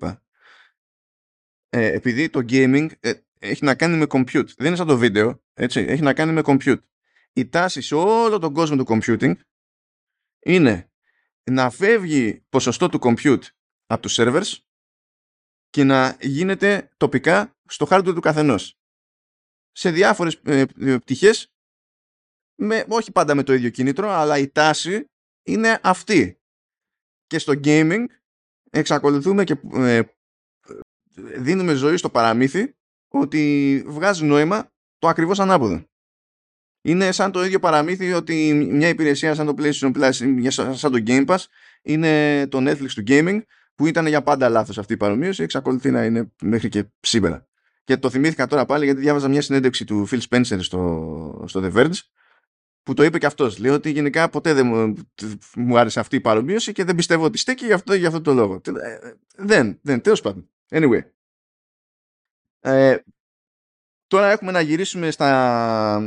Ε, 1.69 1.93
επειδή 1.93 2.31
το 2.31 2.41
gaming 2.49 2.89
ε, 3.01 3.13
έχει 3.39 3.65
να 3.65 3.75
κάνει 3.75 3.97
με 3.97 4.07
compute. 4.09 4.49
Δεν 4.57 4.67
είναι 4.67 4.77
σαν 4.77 4.87
το 4.87 4.97
βίντεο. 4.97 5.43
Έτσι, 5.55 5.81
έχει 5.81 6.03
να 6.03 6.15
κάνει 6.15 6.33
με 6.33 6.41
compute. 6.45 6.79
Η 7.33 7.49
τάση 7.49 7.81
σε 7.81 7.95
όλο 7.95 8.39
τον 8.39 8.53
κόσμο 8.53 8.77
του 8.77 8.87
computing 8.89 9.35
είναι 10.45 10.91
να 11.51 11.71
φεύγει 11.71 12.45
ποσοστό 12.49 12.89
του 12.89 12.99
compute 13.03 13.43
από 13.87 14.03
τους 14.03 14.17
servers 14.19 14.57
και 15.71 15.85
να 15.85 16.17
γίνεται 16.21 16.91
τοπικά 16.97 17.57
στο 17.65 17.87
hardware 17.91 18.15
του 18.15 18.21
καθενός. 18.21 18.79
Σε 19.73 19.91
διάφορες 19.91 20.41
ε, 20.45 20.65
ε, 20.81 20.97
πτυχές, 20.99 21.53
με, 22.59 22.85
όχι 22.89 23.13
πάντα 23.13 23.35
με 23.35 23.43
το 23.43 23.53
ίδιο 23.53 23.71
κίνητρο, 23.71 24.11
αλλά 24.11 24.39
η 24.39 24.49
τάση 24.49 25.05
είναι 25.43 25.81
αυτή. 25.83 26.41
Και 27.27 27.39
στο 27.39 27.53
gaming 27.65 28.05
εξακολουθούμε 28.71 29.45
και 29.45 29.57
ε, 29.73 30.03
δίνουμε 31.37 31.75
ζωή 31.75 31.97
στο 31.97 32.11
παραμύθι 32.11 32.77
ότι 33.09 33.83
βγάζει 33.87 34.25
νόημα 34.25 34.73
το 34.99 35.09
ακριβώς 35.09 35.41
ανάποδο. 35.41 35.85
Είναι 36.83 37.13
σαν 37.13 37.33
το 37.33 37.45
ίδιο 37.45 37.59
παραμύθι 37.59 38.13
ότι 38.13 38.53
μια 38.71 38.89
υπηρεσία 38.89 39.35
σαν 39.35 39.47
το 39.47 39.55
PlayStation 39.59 39.93
Plus, 39.93 40.11
σαν 40.73 40.93
το 40.93 41.03
Game 41.07 41.27
Pass, 41.27 41.45
είναι 41.83 42.47
το 42.47 42.59
Netflix 42.59 42.89
του 42.95 43.03
gaming, 43.07 43.41
που 43.75 43.87
ήταν 43.87 44.07
για 44.07 44.23
πάντα 44.23 44.49
λάθος 44.49 44.79
αυτή 44.79 44.93
η 44.93 44.97
παρομοίωση, 44.97 45.43
εξακολουθεί 45.43 45.91
να 45.91 46.05
είναι 46.05 46.33
μέχρι 46.43 46.69
και 46.69 46.85
σήμερα. 47.01 47.47
Και 47.85 47.97
το 47.97 48.11
θυμήθηκα 48.11 48.47
τώρα 48.47 48.65
πάλι 48.65 48.85
γιατί 48.85 49.01
διάβαζα 49.01 49.29
μια 49.29 49.43
συνέντευξη 49.43 49.85
του 49.85 50.09
Phil 50.11 50.21
Spencer 50.29 50.57
στο, 50.59 51.45
στο 51.47 51.61
The 51.65 51.73
Verge, 51.77 51.99
που 52.89 52.95
το 52.95 53.03
είπε 53.03 53.19
και 53.19 53.27
αυτός. 53.27 53.59
Λέει 53.59 53.73
ότι 53.73 53.91
γενικά 53.91 54.29
ποτέ 54.29 54.53
δεν 54.53 54.67
μου, 54.67 54.95
μου 55.57 55.79
άρεσε 55.79 56.01
αυτή 56.01 56.17
η 56.17 56.21
παρομοίωση 56.21 56.73
και 56.73 56.85
δεν 56.85 56.95
πιστεύω 56.95 57.25
ότι 57.25 57.39
στέκει 57.39 57.65
για 57.65 57.75
αυτό, 57.75 57.95
για 57.95 58.09
αυτό 58.09 58.21
το 58.21 58.33
λόγο. 58.35 58.55
Ε, 58.55 59.13
δεν, 59.37 59.79
δεν, 59.83 60.01
τέλος 60.01 60.21
πάντων. 60.21 60.51
Anyway. 60.71 61.01
Ε, 62.61 62.97
τώρα 64.07 64.31
έχουμε 64.31 64.51
να 64.51 64.61
γυρίσουμε 64.61 65.11
στα, 65.11 66.01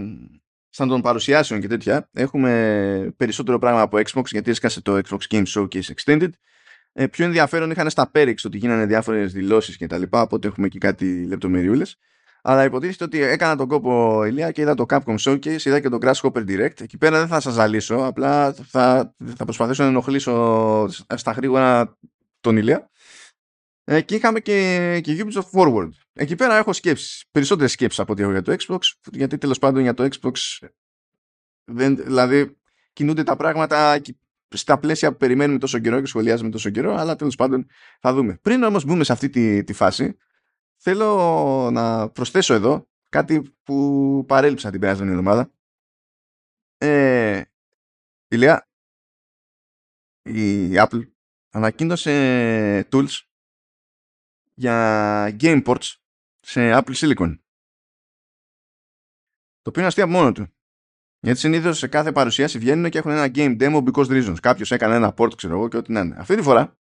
σαν 0.69 0.88
των 0.88 1.01
παρουσιάσεων 1.01 1.61
και 1.61 1.67
τέτοια, 1.67 2.09
έχουμε 2.13 3.13
περισσότερο 3.17 3.59
πράγμα 3.59 3.82
από 3.82 3.97
Xbox 3.97 4.25
γιατί 4.25 4.49
έσκασε 4.49 4.82
το 4.82 5.01
Xbox 5.07 5.19
Game 5.29 5.45
Showcase 5.45 5.91
Extended. 5.95 6.29
Ε, 6.93 7.07
πιο 7.07 7.25
ενδιαφέρον 7.25 7.71
είχαν 7.71 7.89
στα 7.89 8.11
Perix 8.13 8.36
ότι 8.43 8.57
γίνανε 8.57 8.86
διάφορες 8.86 9.34
δηλώσεις 9.34 9.77
και 9.77 9.88
τα 9.88 9.97
λοιπά, 9.97 10.21
οπότε 10.21 10.47
έχουμε 10.47 10.67
και 10.67 10.79
κάτι 10.79 11.25
λεπτομεριούλες. 11.25 11.97
Αλλά 12.41 12.63
υποτίθεται 12.63 13.03
ότι 13.03 13.21
έκανα 13.21 13.55
τον 13.55 13.67
κόπο 13.67 14.23
ηλία 14.25 14.51
και 14.51 14.61
είδα 14.61 14.73
το 14.73 14.85
Capcom 14.89 15.15
Showcase, 15.19 15.65
είδα 15.65 15.79
και 15.79 15.89
το 15.89 15.97
Grasshopper 16.01 16.47
Direct. 16.47 16.81
Εκεί 16.81 16.97
πέρα 16.97 17.19
δεν 17.19 17.27
θα 17.27 17.39
σας 17.39 17.53
ζαλίσω, 17.53 17.95
απλά 17.95 18.53
θα, 18.53 19.15
θα 19.35 19.43
προσπαθήσω 19.43 19.83
να 19.83 19.89
ενοχλήσω 19.89 20.87
στα 21.15 21.31
γρήγορα 21.31 21.97
τον 22.39 22.57
ηλία. 22.57 22.89
Ε, 23.83 24.01
και 24.01 24.15
είχαμε 24.15 24.39
και, 24.39 24.99
και 25.03 25.25
Ubisoft 25.25 25.59
Forward. 25.59 25.89
Εκεί 26.13 26.35
πέρα 26.35 26.57
έχω 26.57 26.73
σκέψεις, 26.73 27.25
περισσότερες 27.31 27.71
σκέψεις 27.71 27.99
από 27.99 28.11
ό,τι 28.11 28.21
έχω 28.21 28.31
για 28.31 28.41
το 28.41 28.55
Xbox, 28.59 28.79
γιατί 29.11 29.37
τέλος 29.37 29.59
πάντων 29.59 29.81
για 29.81 29.93
το 29.93 30.07
Xbox 30.11 30.33
δεν, 31.63 31.95
δηλαδή 31.95 32.57
κινούνται 32.93 33.23
τα 33.23 33.35
πράγματα 33.35 34.01
στα 34.53 34.79
πλαίσια 34.79 35.11
που 35.11 35.17
περιμένουμε 35.17 35.59
τόσο 35.59 35.79
καιρό 35.79 35.99
και 35.99 36.05
σχολιάζουμε 36.05 36.49
τόσο 36.49 36.69
καιρό, 36.69 36.95
αλλά 36.95 37.15
τέλος 37.15 37.35
πάντων 37.35 37.65
θα 37.99 38.13
δούμε. 38.13 38.39
Πριν 38.41 38.63
όμως 38.63 38.85
μπούμε 38.85 39.03
σε 39.03 39.11
αυτή 39.11 39.29
τη, 39.29 39.63
τη 39.63 39.73
φάση, 39.73 40.17
θέλω 40.84 41.69
να 41.71 42.09
προσθέσω 42.09 42.53
εδώ 42.53 42.89
κάτι 43.09 43.41
που 43.63 44.25
παρέλειψα 44.27 44.71
την 44.71 44.79
περασμένη 44.79 45.09
εβδομάδα. 45.11 45.51
Ε, 46.77 47.41
Ηλία, 48.27 48.69
η 50.21 50.71
Apple 50.73 51.11
ανακοίνωσε 51.49 52.88
tools 52.91 53.19
για 54.53 55.38
game 55.39 55.63
ports 55.65 55.95
σε 56.39 56.71
Apple 56.73 56.93
Silicon. 56.95 57.38
Το 59.61 59.69
οποίο 59.69 59.82
είναι 59.82 59.88
αστεία 59.88 60.07
μόνο 60.07 60.32
του. 60.32 60.53
Γιατί 61.19 61.39
συνήθως 61.39 61.77
σε 61.77 61.88
κάθε 61.88 62.11
παρουσίαση 62.11 62.59
βγαίνουν 62.59 62.89
και 62.89 62.97
έχουν 62.97 63.11
ένα 63.11 63.32
game 63.36 63.61
demo 63.61 63.84
because 63.84 64.07
reasons. 64.07 64.39
Κάποιος 64.41 64.71
έκανε 64.71 64.95
ένα 64.95 65.13
port, 65.17 65.36
ξέρω 65.36 65.53
εγώ, 65.53 65.67
και 65.67 65.77
ό,τι 65.77 65.91
να 65.91 65.99
είναι. 65.99 66.15
Αυτή 66.19 66.36
τη 66.36 66.41
φορά, 66.41 66.77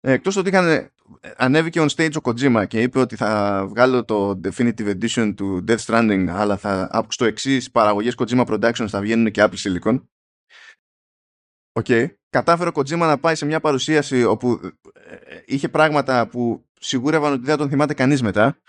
εκτός 0.00 0.36
ότι 0.36 0.48
είχαν, 0.48 0.92
ανέβηκε 1.36 1.80
on 1.82 1.88
stage 1.88 2.14
ο 2.16 2.30
Kojima 2.30 2.64
και 2.68 2.82
είπε 2.82 2.98
ότι 2.98 3.16
θα 3.16 3.64
βγάλω 3.68 4.04
το 4.04 4.40
Definitive 4.44 5.00
Edition 5.00 5.32
του 5.36 5.64
Death 5.68 5.84
Stranding, 5.84 6.26
αλλά 6.28 6.56
θα, 6.56 7.06
στο 7.08 7.24
εξής 7.24 7.70
παραγωγές 7.70 8.14
Kojima 8.16 8.46
Productions 8.46 8.88
θα 8.88 9.00
βγαίνουν 9.00 9.30
και 9.30 9.42
Apple 9.44 9.56
Silicon. 9.56 10.02
OK. 11.72 11.86
Okay. 11.88 12.14
Κατάφερε 12.30 12.68
ο 12.68 12.72
Kojima 12.74 12.98
να 12.98 13.18
πάει 13.18 13.34
σε 13.34 13.46
μια 13.46 13.60
παρουσίαση 13.60 14.24
όπου 14.24 14.60
ε, 14.92 15.14
ε, 15.14 15.42
είχε 15.46 15.68
πράγματα 15.68 16.28
που 16.28 16.68
σιγούρευαν 16.80 17.32
ότι 17.32 17.44
δεν 17.44 17.56
τον 17.56 17.68
θυμάται 17.68 17.94
κανείς 17.94 18.22
μετά. 18.22 18.60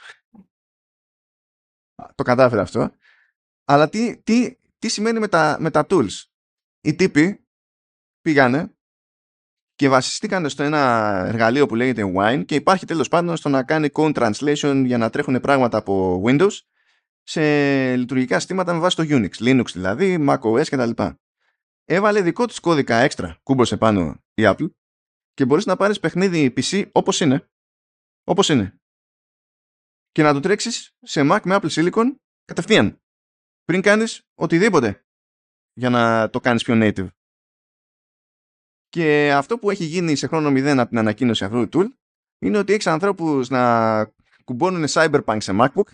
Το 2.16 2.24
κατάφερε 2.24 2.62
αυτό. 2.62 2.92
Αλλά 3.66 3.90
τι, 3.90 4.22
τι, 4.22 4.56
τι 4.78 4.90
σημαίνει 4.90 5.20
με 5.20 5.28
τα, 5.28 5.58
με 5.60 5.72
τα 5.72 5.86
tools; 5.90 6.24
Οι 6.82 6.96
τύποι 6.96 7.46
πήγανε 8.22 8.76
και 9.82 9.90
βασιστήκαν 9.90 10.50
στο 10.50 10.64
ένα 10.64 10.80
εργαλείο 11.28 11.66
που 11.66 11.76
λέγεται 11.76 12.12
Wine 12.16 12.44
και 12.46 12.56
υπάρχει 12.56 12.86
τέλος 12.86 13.08
πάντων 13.08 13.38
στο 13.38 13.50
να 13.50 13.64
κάνει 13.64 13.90
code 13.94 14.14
translation 14.14 14.84
για 14.86 14.98
να 14.98 15.10
τρέχουν 15.10 15.40
πράγματα 15.40 15.78
από 15.78 16.24
Windows 16.26 16.60
σε 17.24 17.42
λειτουργικά 17.96 18.40
συστήματα 18.40 18.74
με 18.74 18.80
βάση 18.80 18.96
το 18.96 19.04
Unix, 19.08 19.30
Linux 19.40 19.66
δηλαδή, 19.74 20.26
macOS 20.30 20.64
κτλ. 20.66 21.04
Έβαλε 21.86 22.22
δικό 22.22 22.46
της 22.46 22.60
κώδικα 22.60 22.96
έξτρα, 22.96 23.40
κούμπωσε 23.44 23.78
πάνω 23.78 24.24
η 24.34 24.44
Apple 24.46 24.70
και 25.34 25.46
μπορείς 25.46 25.66
να 25.66 25.76
πάρεις 25.76 26.00
παιχνίδι 26.00 26.54
PC 26.58 26.90
όπως 26.92 27.20
είναι 27.20 27.50
όπως 28.24 28.50
είναι. 28.50 28.80
Και 30.12 30.24
να 30.24 30.34
το 30.34 30.40
τρέξεις 30.40 30.96
σε 31.02 31.22
Mac 31.24 31.40
με 31.44 31.60
Apple 31.62 31.70
Silicon 31.70 32.16
κατευθείαν. 32.46 33.02
Πριν 33.64 33.82
κάνεις 33.82 34.22
οτιδήποτε 34.34 35.06
για 35.74 35.90
να 35.90 36.30
το 36.30 36.40
κάνεις 36.40 36.64
πιο 36.64 36.76
native. 36.78 37.08
Και 38.92 39.34
αυτό 39.34 39.58
που 39.58 39.70
έχει 39.70 39.84
γίνει 39.84 40.16
σε 40.16 40.28
χρόνο 40.28 40.50
0 40.50 40.78
από 40.78 40.90
την 40.90 40.98
ανακοίνωση 40.98 41.46
αυτού 41.46 41.70
του 41.70 41.80
tool 41.80 41.98
είναι 42.40 42.58
ότι 42.58 42.74
έχεις 42.74 42.88
ανθρώπους 42.88 43.50
να 43.50 44.06
κουμπώνουν 44.44 44.86
Cyberpunk 44.90 45.38
σε 45.40 45.54
MacBook 45.60 45.88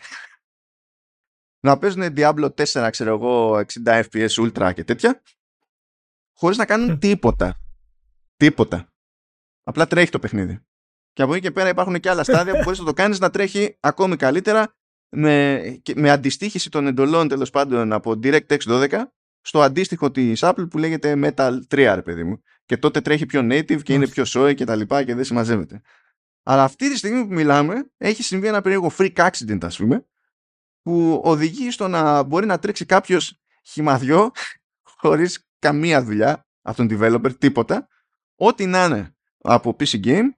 να 1.59 1.77
παίζουν 1.77 2.13
Diablo 2.15 2.49
4, 2.55 2.87
ξέρω 2.91 3.13
εγώ, 3.13 3.61
60 3.85 4.03
FPS 4.03 4.29
Ultra 4.29 4.71
και 4.73 4.83
τέτοια 4.83 5.21
χωρίς 6.37 6.57
να 6.57 6.65
κάνουν 6.65 6.99
τίποτα. 6.99 7.61
Τίποτα. 8.37 8.93
Απλά 9.63 9.87
τρέχει 9.87 10.11
το 10.11 10.19
παιχνίδι. 10.19 10.59
Και 11.13 11.21
από 11.21 11.33
εκεί 11.33 11.41
και 11.41 11.51
πέρα 11.51 11.69
υπάρχουν 11.69 11.99
και 11.99 12.09
άλλα 12.09 12.23
στάδια 12.29 12.53
που 12.53 12.61
μπορείς 12.63 12.79
να 12.79 12.85
το 12.85 12.93
κάνεις 12.93 13.19
να 13.19 13.29
τρέχει 13.29 13.77
ακόμη 13.79 14.15
καλύτερα 14.15 14.75
με, 15.09 15.61
με 15.95 16.09
αντιστοίχηση 16.09 16.69
των 16.69 16.87
εντολών 16.87 17.27
τέλος 17.27 17.49
πάντων 17.49 17.93
από 17.93 18.11
DirectX 18.11 18.57
12 18.57 19.03
στο 19.41 19.61
αντίστοιχο 19.61 20.11
της 20.11 20.39
Apple 20.43 20.69
που 20.69 20.77
λέγεται 20.77 21.13
Metal 21.17 21.59
3, 21.69 21.91
ρε 21.95 22.01
παιδί 22.01 22.23
μου. 22.23 22.41
Και 22.68 22.78
τότε 22.78 23.01
τρέχει 23.01 23.26
πιο 23.26 23.41
native 23.41 23.84
και 23.84 23.93
είναι 23.93 24.07
πιο 24.07 24.24
soy 24.28 24.55
και 24.55 24.65
τα 24.65 24.76
λοιπά 24.76 25.03
και 25.03 25.15
δεν 25.15 25.24
συμμαζεύεται. 25.24 25.82
Αλλά 26.43 26.63
αυτή 26.63 26.89
τη 26.89 26.97
στιγμή 26.97 27.28
που 27.28 27.34
μιλάμε 27.34 27.91
έχει 27.97 28.24
συμβεί 28.24 28.47
ένα 28.47 28.61
περίεργο 28.61 28.91
freak 28.97 29.13
accident, 29.13 29.63
ας 29.63 29.78
πούμε, 29.78 30.05
που 30.82 31.22
οδηγεί 31.24 31.72
στο 31.72 31.88
να 31.88 32.24
μπορεί 32.24 32.45
να 32.45 32.59
τρέξει 32.59 32.86
κάποιος 32.86 33.41
χυμαδιό 33.63 34.32
χωρίς 34.99 35.47
καμία 35.59 36.03
δουλειά 36.03 36.47
από 36.61 36.78
τον 36.78 36.88
developer, 36.91 37.38
τίποτα, 37.38 37.88
ό,τι 38.36 38.65
να 38.65 38.86
είναι 38.86 39.15
από 39.38 39.76
PC 39.80 40.05
Game 40.05 40.30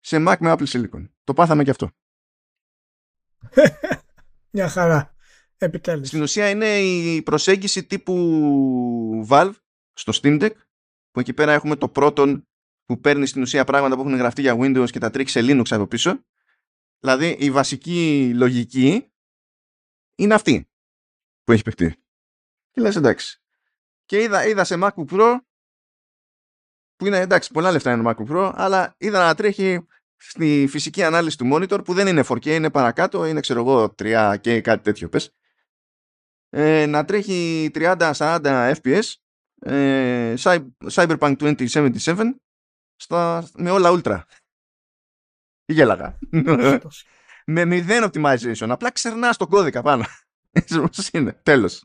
σε 0.00 0.16
Mac 0.28 0.36
με 0.38 0.54
Apple 0.58 0.66
Silicon. 0.66 1.08
Το 1.24 1.34
πάθαμε 1.34 1.64
και 1.64 1.70
αυτό. 1.70 1.90
Μια 4.50 4.68
χαρά. 4.68 5.14
Επιτέλους. 5.58 6.08
Στην 6.08 6.22
ουσία 6.22 6.50
είναι 6.50 6.78
η 6.78 7.22
προσέγγιση 7.22 7.84
τύπου 7.84 9.26
Valve 9.28 9.54
στο 9.92 10.12
Steam 10.22 10.42
Deck 10.42 10.50
που 11.18 11.24
εκεί 11.24 11.34
πέρα 11.34 11.52
έχουμε 11.52 11.76
το 11.76 11.88
πρώτο 11.88 12.42
που 12.84 13.00
παίρνει 13.00 13.26
στην 13.26 13.42
ουσία 13.42 13.64
πράγματα 13.64 13.94
που 13.94 14.00
έχουν 14.00 14.16
γραφτεί 14.16 14.40
για 14.40 14.56
Windows 14.58 14.90
και 14.90 14.98
τα 14.98 15.10
τρίξει 15.10 15.40
σε 15.40 15.52
Linux 15.52 15.70
από 15.70 15.86
πίσω. 15.86 16.24
Δηλαδή 16.98 17.36
η 17.38 17.50
βασική 17.50 18.32
λογική 18.34 19.12
είναι 20.14 20.34
αυτή 20.34 20.70
που 21.44 21.52
έχει 21.52 21.62
παιχτεί. 21.62 21.96
Και 22.70 22.80
λες 22.80 22.96
εντάξει. 22.96 23.42
Και 24.04 24.22
είδα, 24.22 24.46
είδα 24.46 24.64
σε 24.64 24.78
MacBook 24.78 25.06
Pro 25.10 25.38
που 26.96 27.06
είναι 27.06 27.18
εντάξει 27.18 27.50
πολλά 27.52 27.70
λεφτά 27.72 27.92
είναι 27.92 28.02
το 28.02 28.10
MacBook 28.10 28.36
Pro 28.36 28.52
αλλά 28.54 28.94
είδα 28.98 29.26
να 29.26 29.34
τρέχει 29.34 29.86
στη 30.16 30.66
φυσική 30.68 31.02
ανάλυση 31.02 31.38
του 31.38 31.50
monitor 31.52 31.84
που 31.84 31.94
δεν 31.94 32.06
είναι 32.06 32.24
4K, 32.28 32.46
είναι 32.46 32.70
παρακάτω, 32.70 33.26
είναι 33.26 33.40
ξέρω 33.40 33.60
εγώ 33.60 33.94
3 33.98 34.36
και 34.40 34.60
κάτι 34.60 34.82
τέτοιο 34.82 35.08
πες. 35.08 35.34
Ε, 36.48 36.86
να 36.86 37.04
τρέχει 37.04 37.70
30-40 37.74 38.74
FPS 38.82 39.12
ε, 39.60 40.34
Cyberpunk 40.92 41.56
2077 41.66 42.24
στα, 42.96 43.48
με 43.54 43.70
όλα 43.70 43.90
ultra. 43.92 44.20
Γέλαγα. 45.64 46.18
με 47.46 47.64
μηδέν 47.64 48.10
optimization. 48.12 48.68
Απλά 48.68 48.90
ξερνά 48.90 49.34
τον 49.34 49.48
κώδικα 49.48 49.82
πάνω. 49.82 50.04
Έτσι 50.50 50.78
όπως 50.78 51.08
είναι. 51.12 51.40
Τέλος. 51.42 51.84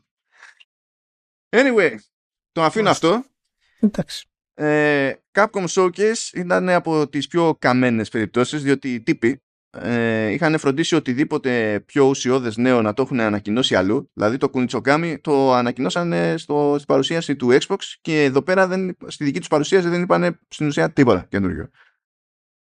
Anyway, 1.48 1.96
το 2.52 2.62
αφήνω 2.62 2.90
αυτό. 2.90 3.24
Εντάξει. 3.80 4.28
Ε, 4.54 5.12
Capcom 5.32 5.66
Showcase 5.68 6.30
ήταν 6.32 6.68
από 6.68 7.08
τις 7.08 7.26
πιο 7.26 7.56
καμένες 7.58 8.08
περιπτώσεις 8.08 8.62
διότι 8.62 8.94
οι 8.94 9.02
τύποι 9.02 9.43
ε, 9.80 10.30
είχαν 10.30 10.58
φροντίσει 10.58 10.94
οτιδήποτε 10.94 11.80
πιο 11.86 12.04
ουσιώδες 12.04 12.56
νέο 12.56 12.82
να 12.82 12.92
το 12.92 13.02
έχουν 13.02 13.20
ανακοινώσει 13.20 13.74
αλλού. 13.74 14.10
Δηλαδή 14.12 14.36
το 14.36 14.50
Kunitsokami 14.54 15.16
το 15.20 15.52
ανακοινώσαν 15.52 16.38
στο, 16.38 16.72
στην 16.74 16.86
παρουσίαση 16.86 17.36
του 17.36 17.58
Xbox 17.60 17.78
και 18.00 18.22
εδώ 18.22 18.42
πέρα 18.42 18.66
δεν, 18.66 18.96
στη 19.06 19.24
δική 19.24 19.38
τους 19.38 19.48
παρουσίαση 19.48 19.88
δεν 19.88 20.02
είπαν 20.02 20.38
στην 20.48 20.66
ουσία 20.66 20.92
τίποτα 20.92 21.26
καινούριο. 21.28 21.68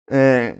Ε, 0.04 0.54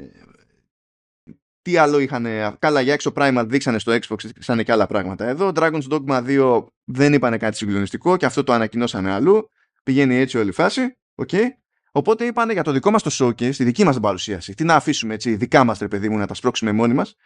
τι 1.63 1.77
άλλο 1.77 1.99
είχαν. 1.99 2.27
Καλά, 2.59 2.81
για 2.81 2.93
έξω 2.93 3.13
Primal 3.17 3.45
δείξανε 3.49 3.79
στο 3.79 3.93
Xbox, 3.93 4.17
δείξανε 4.25 4.63
και 4.63 4.73
άλλα 4.73 4.87
πράγματα. 4.87 5.27
Εδώ, 5.27 5.53
Dragon's 5.55 5.89
Dogma 5.91 6.25
2 6.27 6.65
δεν 6.85 7.13
είπανε 7.13 7.37
κάτι 7.37 7.57
συγκλονιστικό 7.57 8.17
και 8.17 8.27
αυτό 8.27 8.45
το 8.45 8.53
ανακοινώσανε 8.53 9.13
αλλού. 9.13 9.49
Πηγαίνει 9.83 10.17
έτσι 10.17 10.39
όλη 10.39 10.49
η 10.49 10.53
φάση. 10.53 10.97
Okay. 11.23 11.45
Οπότε 11.93 12.25
είπανε 12.25 12.53
για 12.53 12.63
το 12.63 12.73
δικό 12.73 12.91
μας 12.91 13.03
το 13.03 13.11
showcase, 13.13 13.55
τη 13.57 13.65
δική 13.65 13.85
μας 13.85 14.01
παρουσίαση. 14.01 14.55
Τι 14.55 14.65
να 14.65 14.75
αφήσουμε 14.75 15.15
έτσι, 15.15 15.37
δικά 15.37 15.65
μας 15.65 15.79
ρε 15.79 15.89
παιδί 15.89 16.09
μου, 16.09 16.19
να 16.19 16.27
τα 16.27 16.35
σπρώξουμε 16.35 16.73
μόνοι 16.73 16.95
μας. 16.95 17.17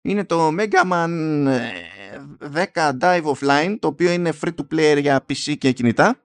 Είναι 0.00 0.24
το 0.24 0.48
Mega 0.48 0.92
Man 0.92 1.10
10 1.46 2.66
ε, 2.72 2.90
Dive 3.00 3.22
Offline, 3.22 3.76
το 3.80 3.88
οποίο 3.88 4.10
είναι 4.10 4.32
free 4.40 4.54
to 4.54 4.74
play 4.74 5.00
για 5.00 5.24
PC 5.28 5.58
και 5.58 5.72
kινητά. 5.72 6.22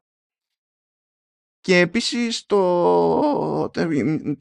Και 1.59 1.79
επίσης 1.79 2.45
το, 2.45 3.69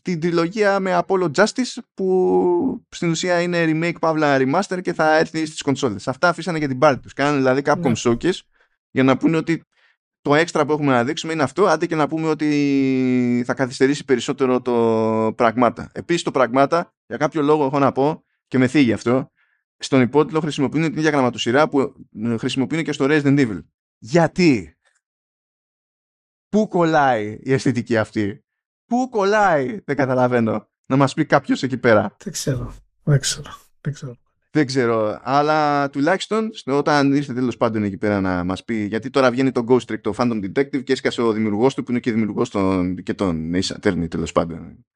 την 0.03 0.21
τριλογία 0.21 0.81
με 0.81 1.03
Apollo 1.07 1.31
Justice 1.35 1.79
που 1.95 2.87
στην 2.89 3.11
ουσία 3.11 3.41
είναι 3.41 3.65
remake 3.67 3.99
παύλα 4.01 4.37
remaster 4.41 4.83
και 4.83 4.93
θα 4.93 5.17
έρθει 5.17 5.47
στις 5.47 5.63
κονσόλες. 5.63 6.09
Αυτά 6.09 6.29
αφήσανε 6.29 6.59
για 6.59 6.69
την 6.69 6.79
πάρτι 6.79 7.01
τους. 7.01 7.13
Κάνανε 7.13 7.37
δηλαδή 7.37 7.63
Capcom 7.65 7.83
ναι. 7.83 7.93
showcase 7.97 8.39
για 8.91 9.03
να 9.03 9.17
πούνε 9.17 9.37
ότι 9.37 9.65
το 10.23 10.35
έξτρα 10.35 10.67
που 10.67 10.73
έχουμε 10.73 10.93
να 10.93 11.05
δείξουμε 11.05 11.33
είναι 11.33 11.43
αυτό, 11.43 11.67
αντί 11.67 11.87
και 11.87 11.95
να 11.95 12.09
πούμε 12.09 12.29
ότι 12.29 13.43
θα 13.47 13.55
καθυστερήσει 13.55 14.05
περισσότερο 14.05 14.61
το 14.61 15.33
πραγμάτα. 15.37 15.91
Επίσης 15.95 16.23
το 16.23 16.31
πραγμάτα, 16.31 16.95
για 17.07 17.17
κάποιο 17.17 17.43
λόγο 17.43 17.65
έχω 17.65 17.79
να 17.79 17.93
πω 17.93 18.25
και 18.47 18.59
με 18.59 18.67
θίγει 18.67 18.93
αυτό, 18.93 19.31
στον 19.79 20.01
υπότιτλο 20.01 20.41
χρησιμοποιούν 20.41 20.83
την 20.83 20.99
ίδια 20.99 21.11
γραμματοσυρά 21.11 21.69
που 21.69 21.93
χρησιμοποιούν 22.39 22.85
και 22.85 22.93
στο 22.93 23.07
Resident 23.09 23.39
Evil. 23.39 23.61
Γιατί; 23.99 24.77
Πού 26.49 26.69
κολλάει 26.69 27.39
η 27.43 27.53
αισθητική 27.53 27.97
αυτή; 27.97 28.45
Πού 28.87 29.09
κολλάει, 29.09 29.81
δεν 29.85 29.97
καταλαβαίνω. 29.97 30.71
Να 30.87 30.97
μας 30.97 31.15
πει 31.15 31.25
κάποιος 31.25 31.63
εκεί 31.63 31.79
πέρα. 31.79 32.17
Δεν 32.19 32.33
ξέρω. 32.33 32.75
Δεν 33.03 33.21
ξέρω. 33.21 33.55
Δεν 33.81 33.93
ξέρω. 33.93 34.17
Δεν 34.55 34.67
ξέρω, 34.67 35.21
αλλά 35.23 35.91
τουλάχιστον 35.91 36.51
όταν 36.67 37.13
ήρθε 37.13 37.33
τέλος 37.33 37.57
πάντων 37.57 37.83
εκεί 37.83 37.99
πέρα 37.99 38.21
να 38.21 38.45
μας 38.45 38.65
πει. 38.65 38.85
Γιατί 38.85 39.11
τώρα 39.11 39.31
βγαίνει 39.31 39.53
το 39.53 39.65
Ghost 39.69 39.93
Trick, 39.93 40.01
το 40.01 40.15
Phantom 40.17 40.45
Detective 40.45 40.85
και 40.85 40.93
έσκασε 40.93 41.23
ο 41.23 41.33
δημιουργός 41.33 41.75
του 41.75 41.83
που 41.83 41.91
είναι 41.91 42.01
και 42.01 42.13
δημιουργός 42.13 42.51
και 43.03 43.15
τον 43.15 43.53
Ace 43.55 43.77
Attorney 43.81 44.11
τέλος 44.11 44.33
πάντων. 44.33 44.87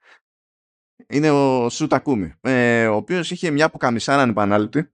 Είναι 1.09 1.31
ο 1.31 1.69
Σου 1.69 1.87
Takumi, 1.91 2.31
ε, 2.41 2.87
ο 2.87 2.95
οποίος 2.95 3.31
είχε 3.31 3.51
μια 3.51 3.65
αποκαμισάρα 3.65 4.23
ανεπανάληπτη, 4.23 4.93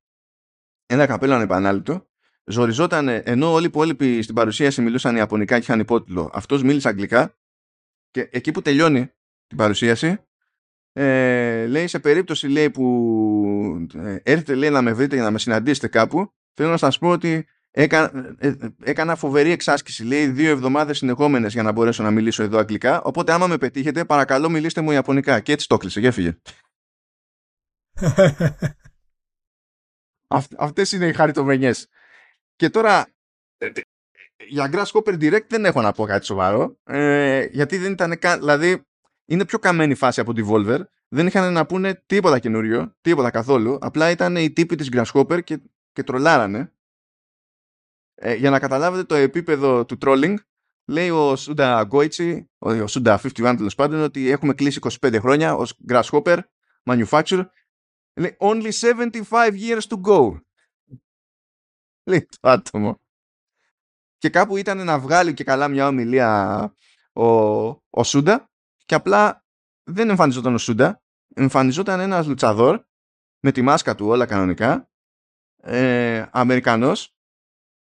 ένα 0.86 1.06
καπέλο 1.06 1.34
ανεπανάληπτο 1.34 2.06
ζοριζόταν 2.44 3.08
ενώ 3.08 3.52
όλοι 3.52 3.64
οι 3.64 3.68
υπόλοιποι 3.68 4.22
στην 4.22 4.34
παρουσίαση 4.34 4.82
μιλούσαν 4.82 5.16
Ιαπωνικά 5.16 5.56
και 5.56 5.62
είχαν 5.62 5.80
υπότιτλο. 5.80 6.30
Αυτός 6.32 6.62
μίλησε 6.62 6.88
Αγγλικά 6.88 7.38
και 8.10 8.28
εκεί 8.32 8.50
που 8.50 8.62
τελειώνει 8.62 9.12
την 9.46 9.56
παρουσίαση 9.56 10.18
ε, 10.92 11.66
λέει 11.66 11.86
σε 11.86 11.98
περίπτωση 11.98 12.48
λέει, 12.48 12.70
που 12.70 13.86
ε, 13.94 14.16
έρθετε 14.22 14.54
λέει, 14.54 14.70
να 14.70 14.82
με 14.82 14.92
βρείτε 14.92 15.14
για 15.14 15.24
να 15.24 15.30
με 15.30 15.38
συναντήσετε 15.38 15.88
κάπου 15.88 16.32
θέλω 16.54 16.70
να 16.70 16.76
σας 16.76 16.98
πω 16.98 17.08
ότι 17.08 17.46
έκα, 17.70 18.10
ε, 18.38 18.54
έκανα 18.82 19.16
φοβερή 19.16 19.50
εξάσκηση 19.50 20.04
λέει 20.04 20.26
δύο 20.26 20.50
εβδομάδες 20.50 20.98
συνεχόμενες 20.98 21.52
για 21.52 21.62
να 21.62 21.72
μπορέσω 21.72 22.02
να 22.02 22.10
μιλήσω 22.10 22.42
εδώ 22.42 22.58
αγγλικά. 22.58 23.02
Οπότε 23.02 23.32
άμα 23.32 23.46
με 23.46 23.58
πετύχετε 23.58 24.04
παρακαλώ 24.04 24.48
μιλήστε 24.48 24.80
μου 24.80 24.90
Ιαπωνικά. 24.90 25.40
Και 25.40 25.52
έτσι 25.52 25.68
το 25.68 25.76
κλείσε 25.76 26.00
και 26.00 26.06
έφυγε. 26.06 26.36
Αυτές 30.58 30.92
είναι 30.92 31.06
οι 31.06 31.12
χαριτομενιές 31.12 31.88
και 32.56 32.70
τώρα 32.70 33.06
ε, 33.58 33.70
για 34.48 34.70
Grasshopper 34.72 35.20
Direct 35.20 35.46
δεν 35.48 35.64
έχω 35.64 35.80
να 35.80 35.92
πω 35.92 36.04
κάτι 36.04 36.24
σοβαρό 36.24 36.78
ε, 36.84 37.44
γιατί 37.50 37.76
δεν 37.76 37.92
ήταν 37.92 38.18
καν, 38.18 38.38
δηλαδή 38.38 38.86
είναι 39.24 39.44
πιο 39.44 39.58
καμένη 39.58 39.94
φάση 39.94 40.20
από 40.20 40.32
τη 40.32 40.42
Volver. 40.48 40.80
Δεν 41.08 41.26
είχαν 41.26 41.52
να 41.52 41.66
πούνε 41.66 42.02
τίποτα 42.06 42.38
καινούριο 42.38 42.94
τίποτα 43.00 43.30
καθόλου. 43.30 43.78
Απλά 43.80 44.10
ήταν 44.10 44.36
οι 44.36 44.50
τύποι 44.50 44.76
της 44.76 44.88
Grasshopper 44.92 45.44
και, 45.44 45.60
και 45.92 46.02
τρολάρανε. 46.02 46.72
Ε, 48.14 48.34
για 48.34 48.50
να 48.50 48.58
καταλάβετε 48.58 49.04
το 49.04 49.14
επίπεδο 49.14 49.84
του 49.84 49.98
trolling 50.00 50.34
λέει 50.86 51.10
ο 51.10 51.36
Σούντα 51.36 51.82
Γκόιτσι 51.84 52.50
ο 52.58 52.86
Σούντα 52.86 53.20
51 53.22 53.54
τέλος 53.56 53.74
πάντων 53.74 54.00
ότι 54.00 54.30
έχουμε 54.30 54.54
κλείσει 54.54 54.80
25 55.00 55.16
χρόνια 55.20 55.54
ως 55.54 55.80
Grasshopper 55.88 56.38
manufacturer. 56.84 57.46
Λέει 58.14 58.36
only 58.40 58.70
75 58.70 59.22
years 59.32 59.80
to 59.88 60.00
go 60.06 60.40
λέει 62.04 62.28
το 62.40 62.48
άτομο. 62.48 63.00
Και 64.18 64.30
κάπου 64.30 64.56
ήταν 64.56 64.84
να 64.84 64.98
βγάλει 64.98 65.34
και 65.34 65.44
καλά 65.44 65.68
μια 65.68 65.86
ομιλία 65.86 66.74
ο, 67.12 67.26
ο 67.90 68.04
Σούντα 68.04 68.51
και 68.84 68.94
απλά 68.94 69.44
δεν 69.82 70.10
εμφανιζόταν 70.10 70.54
ο 70.54 70.58
Σούντα, 70.58 71.02
εμφανιζόταν 71.34 72.00
ένας 72.00 72.26
λουτσαδόρ 72.26 72.84
με 73.40 73.52
τη 73.52 73.62
μάσκα 73.62 73.94
του 73.94 74.06
όλα 74.06 74.26
κανονικά, 74.26 74.90
ε, 75.56 76.26
Αμερικανός 76.30 77.16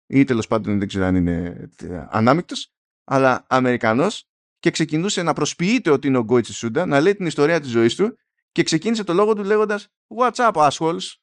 ή 0.06 0.24
τέλος 0.24 0.46
πάντων 0.46 0.78
δεν 0.78 0.88
ξέρω 0.88 1.04
αν 1.04 1.16
είναι 1.16 1.70
ε, 1.76 2.06
ανάμεικτος, 2.10 2.74
αλλά 3.04 3.46
Αμερικανός 3.48 4.28
και 4.58 4.70
ξεκινούσε 4.70 5.22
να 5.22 5.32
προσποιείται 5.32 5.90
ότι 5.90 6.06
είναι 6.06 6.18
ο 6.18 6.22
Γκόιτσι 6.22 6.52
Σούντα, 6.52 6.86
να 6.86 7.00
λέει 7.00 7.14
την 7.14 7.26
ιστορία 7.26 7.60
της 7.60 7.70
ζωής 7.70 7.94
του 7.94 8.18
και 8.52 8.62
ξεκίνησε 8.62 9.04
το 9.04 9.12
λόγο 9.12 9.34
του 9.34 9.44
λέγοντας 9.44 9.88
What's 10.16 10.52
up 10.52 10.52
assholes; 10.52 11.14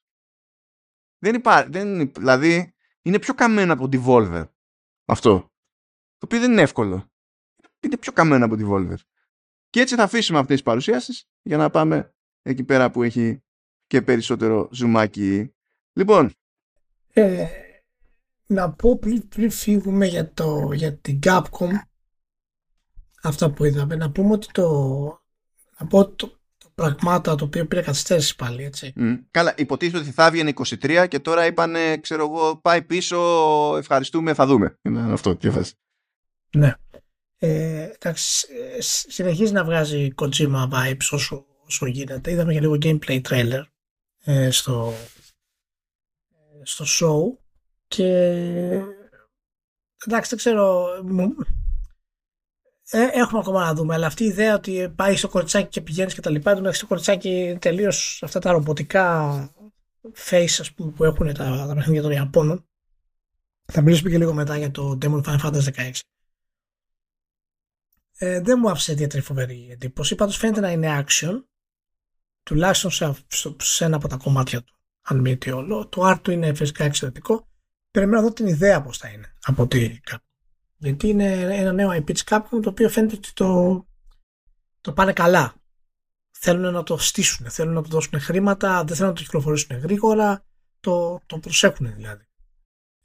Δεν 1.17 1.35
υπάρχει, 1.35 1.69
δεν, 1.69 2.11
δηλαδή 2.11 2.73
είναι 3.01 3.19
πιο 3.19 3.33
καμένο 3.33 3.73
από 3.73 3.89
τη 3.89 4.03
Volver. 4.07 4.47
Αυτό. 5.05 5.39
Το 6.17 6.25
οποίο 6.25 6.39
δεν 6.39 6.51
είναι 6.51 6.61
εύκολο. 6.61 7.11
Είναι 7.79 7.97
πιο 7.97 8.11
καμένο 8.11 8.45
από 8.45 8.55
τη 8.55 8.63
Volver. 8.67 8.97
Και 9.73 9.79
έτσι 9.79 9.95
θα 9.95 10.03
αφήσουμε 10.03 10.39
αυτές 10.39 10.55
τις 10.55 10.63
παρουσιάσεις 10.63 11.27
για 11.41 11.57
να 11.57 11.69
πάμε 11.69 12.13
εκεί 12.41 12.63
πέρα 12.63 12.91
που 12.91 13.03
έχει 13.03 13.43
και 13.87 14.01
περισσότερο 14.01 14.69
ζουμάκι. 14.71 15.53
Λοιπόν. 15.93 16.31
Ε, 17.13 17.45
να 18.45 18.71
πω 18.71 18.97
πριν, 18.97 19.27
πριν 19.27 19.51
φύγουμε 19.51 20.05
για, 20.05 20.33
το, 20.33 20.71
για 20.73 20.97
την 20.97 21.19
Capcom 21.23 21.69
αυτά 23.23 23.51
που 23.51 23.65
είδαμε, 23.65 23.95
να 23.95 24.11
πούμε 24.11 24.33
ότι 24.33 24.47
το, 24.51 24.67
να 25.79 25.87
πω 25.87 26.09
το, 26.09 26.39
πραγμάτα 26.75 27.35
το 27.35 27.45
οποίο 27.45 27.65
πήρε 27.65 27.81
καθυστέρηση 27.81 28.35
πάλι, 28.35 28.63
έτσι. 28.63 28.93
Καλά, 29.31 29.53
υποτίθεται 29.57 29.97
ότι 29.97 30.11
θα 30.11 30.25
έβγαινε 30.25 30.53
23 30.55 31.05
και 31.07 31.19
τώρα 31.19 31.45
είπανε, 31.45 31.97
ξέρω 31.97 32.23
εγώ, 32.23 32.57
πάει 32.57 32.81
πίσω, 32.81 33.17
ευχαριστούμε, 33.77 34.33
θα 34.33 34.45
δούμε. 34.45 34.77
Είναι 34.81 35.13
αυτό, 35.13 35.35
τι 35.35 35.49
φας. 35.49 35.73
Ναι. 36.55 36.73
Ε, 37.45 37.91
εντάξει, 37.99 38.47
συνεχίζει 39.07 39.51
να 39.51 39.63
βγάζει 39.63 40.13
Kojima 40.15 40.69
vibes 40.69 41.07
όσο, 41.11 41.45
όσο 41.65 41.85
γίνεται. 41.85 42.31
Είδαμε 42.31 42.53
και 42.53 42.59
λίγο 42.59 42.77
gameplay 42.81 43.21
trailer 43.21 43.63
ε, 44.23 44.51
στο, 44.51 44.93
στο 46.63 46.85
show 46.85 47.37
και 47.87 48.07
εντάξει 50.05 50.29
δεν 50.29 50.37
ξέρω 50.37 50.87
ε, 52.89 53.07
έχουμε 53.11 53.39
ακόμα 53.39 53.65
να 53.65 53.73
δούμε, 53.73 53.93
αλλά 53.93 54.07
αυτή 54.07 54.23
η 54.23 54.27
ιδέα 54.27 54.55
ότι 54.55 54.93
πάει 54.95 55.15
στο 55.15 55.27
κοριτσάκι 55.27 55.69
και 55.69 55.81
πηγαίνεις 55.81 56.13
και 56.13 56.21
τα 56.21 56.29
λοιπά, 56.29 56.51
εντάξει 56.51 56.79
το 56.79 56.87
κοριτσάκι 56.87 57.57
τελείως 57.61 58.21
αυτά 58.23 58.39
τα 58.39 58.51
ρομποτικά 58.51 59.37
face 60.29 60.55
ας 60.59 60.73
πούμε, 60.73 60.91
που 60.91 61.03
έχουν 61.03 61.33
τα, 61.33 61.65
τα 61.67 61.73
παιχνίδια 61.75 62.01
των 62.01 62.11
Ιαπώνων. 62.11 62.65
Θα 63.65 63.81
μιλήσουμε 63.81 64.09
και 64.09 64.17
λίγο 64.17 64.33
μετά 64.33 64.57
για 64.57 64.71
το 64.71 64.97
Demon 65.01 65.21
Final 65.23 65.39
Fantasy 65.39 65.91
16. 65.91 65.91
Ε, 68.17 68.41
δεν 68.41 68.59
μου 68.61 68.69
άφησε 68.69 68.91
ιδιαίτερη 68.91 69.21
φοβερή 69.21 69.67
εντύπωση. 69.71 70.15
Πάντως 70.15 70.37
φαίνεται 70.37 70.59
να 70.59 70.71
είναι 70.71 71.05
action, 71.05 71.43
τουλάχιστον 72.43 72.91
σε, 72.91 73.15
σε 73.57 73.85
ένα 73.85 73.95
από 73.95 74.07
τα 74.07 74.17
κομμάτια 74.17 74.63
του. 74.63 74.73
Αν 75.01 75.19
μη 75.19 75.37
τι 75.37 75.51
όλο. 75.51 75.87
Το 75.87 76.09
art 76.09 76.19
του 76.21 76.31
είναι 76.31 76.53
φυσικά 76.53 76.83
εξαιρετικό. 76.83 77.47
Περιμένω 77.91 78.21
να 78.21 78.27
δω 78.27 78.33
την 78.33 78.47
ιδέα 78.47 78.81
πώς 78.81 78.97
θα 78.97 79.09
είναι 79.09 79.35
από 79.41 79.67
τι 79.67 79.99
γιατί 80.83 81.07
είναι 81.07 81.55
ένα 81.55 81.71
νέο 81.71 81.91
IP 81.91 82.13
της 82.13 82.23
Capcom 82.25 82.59
το 82.61 82.69
οποίο 82.69 82.89
φαίνεται 82.89 83.15
ότι 83.15 83.33
το, 83.33 83.85
το 84.81 84.93
πάνε 84.93 85.13
καλά. 85.13 85.55
Θέλουν 86.31 86.73
να 86.73 86.83
το 86.83 86.97
στήσουν, 86.97 87.49
θέλουν 87.49 87.73
να 87.73 87.81
το 87.81 87.89
δώσουν 87.89 88.19
χρήματα, 88.19 88.83
δεν 88.83 88.95
θέλουν 88.95 89.11
να 89.11 89.17
το 89.17 89.23
κυκλοφορήσουν 89.23 89.77
γρήγορα, 89.77 90.45
το, 90.79 91.21
το 91.25 91.37
προσέχουν 91.39 91.93
δηλαδή. 91.95 92.27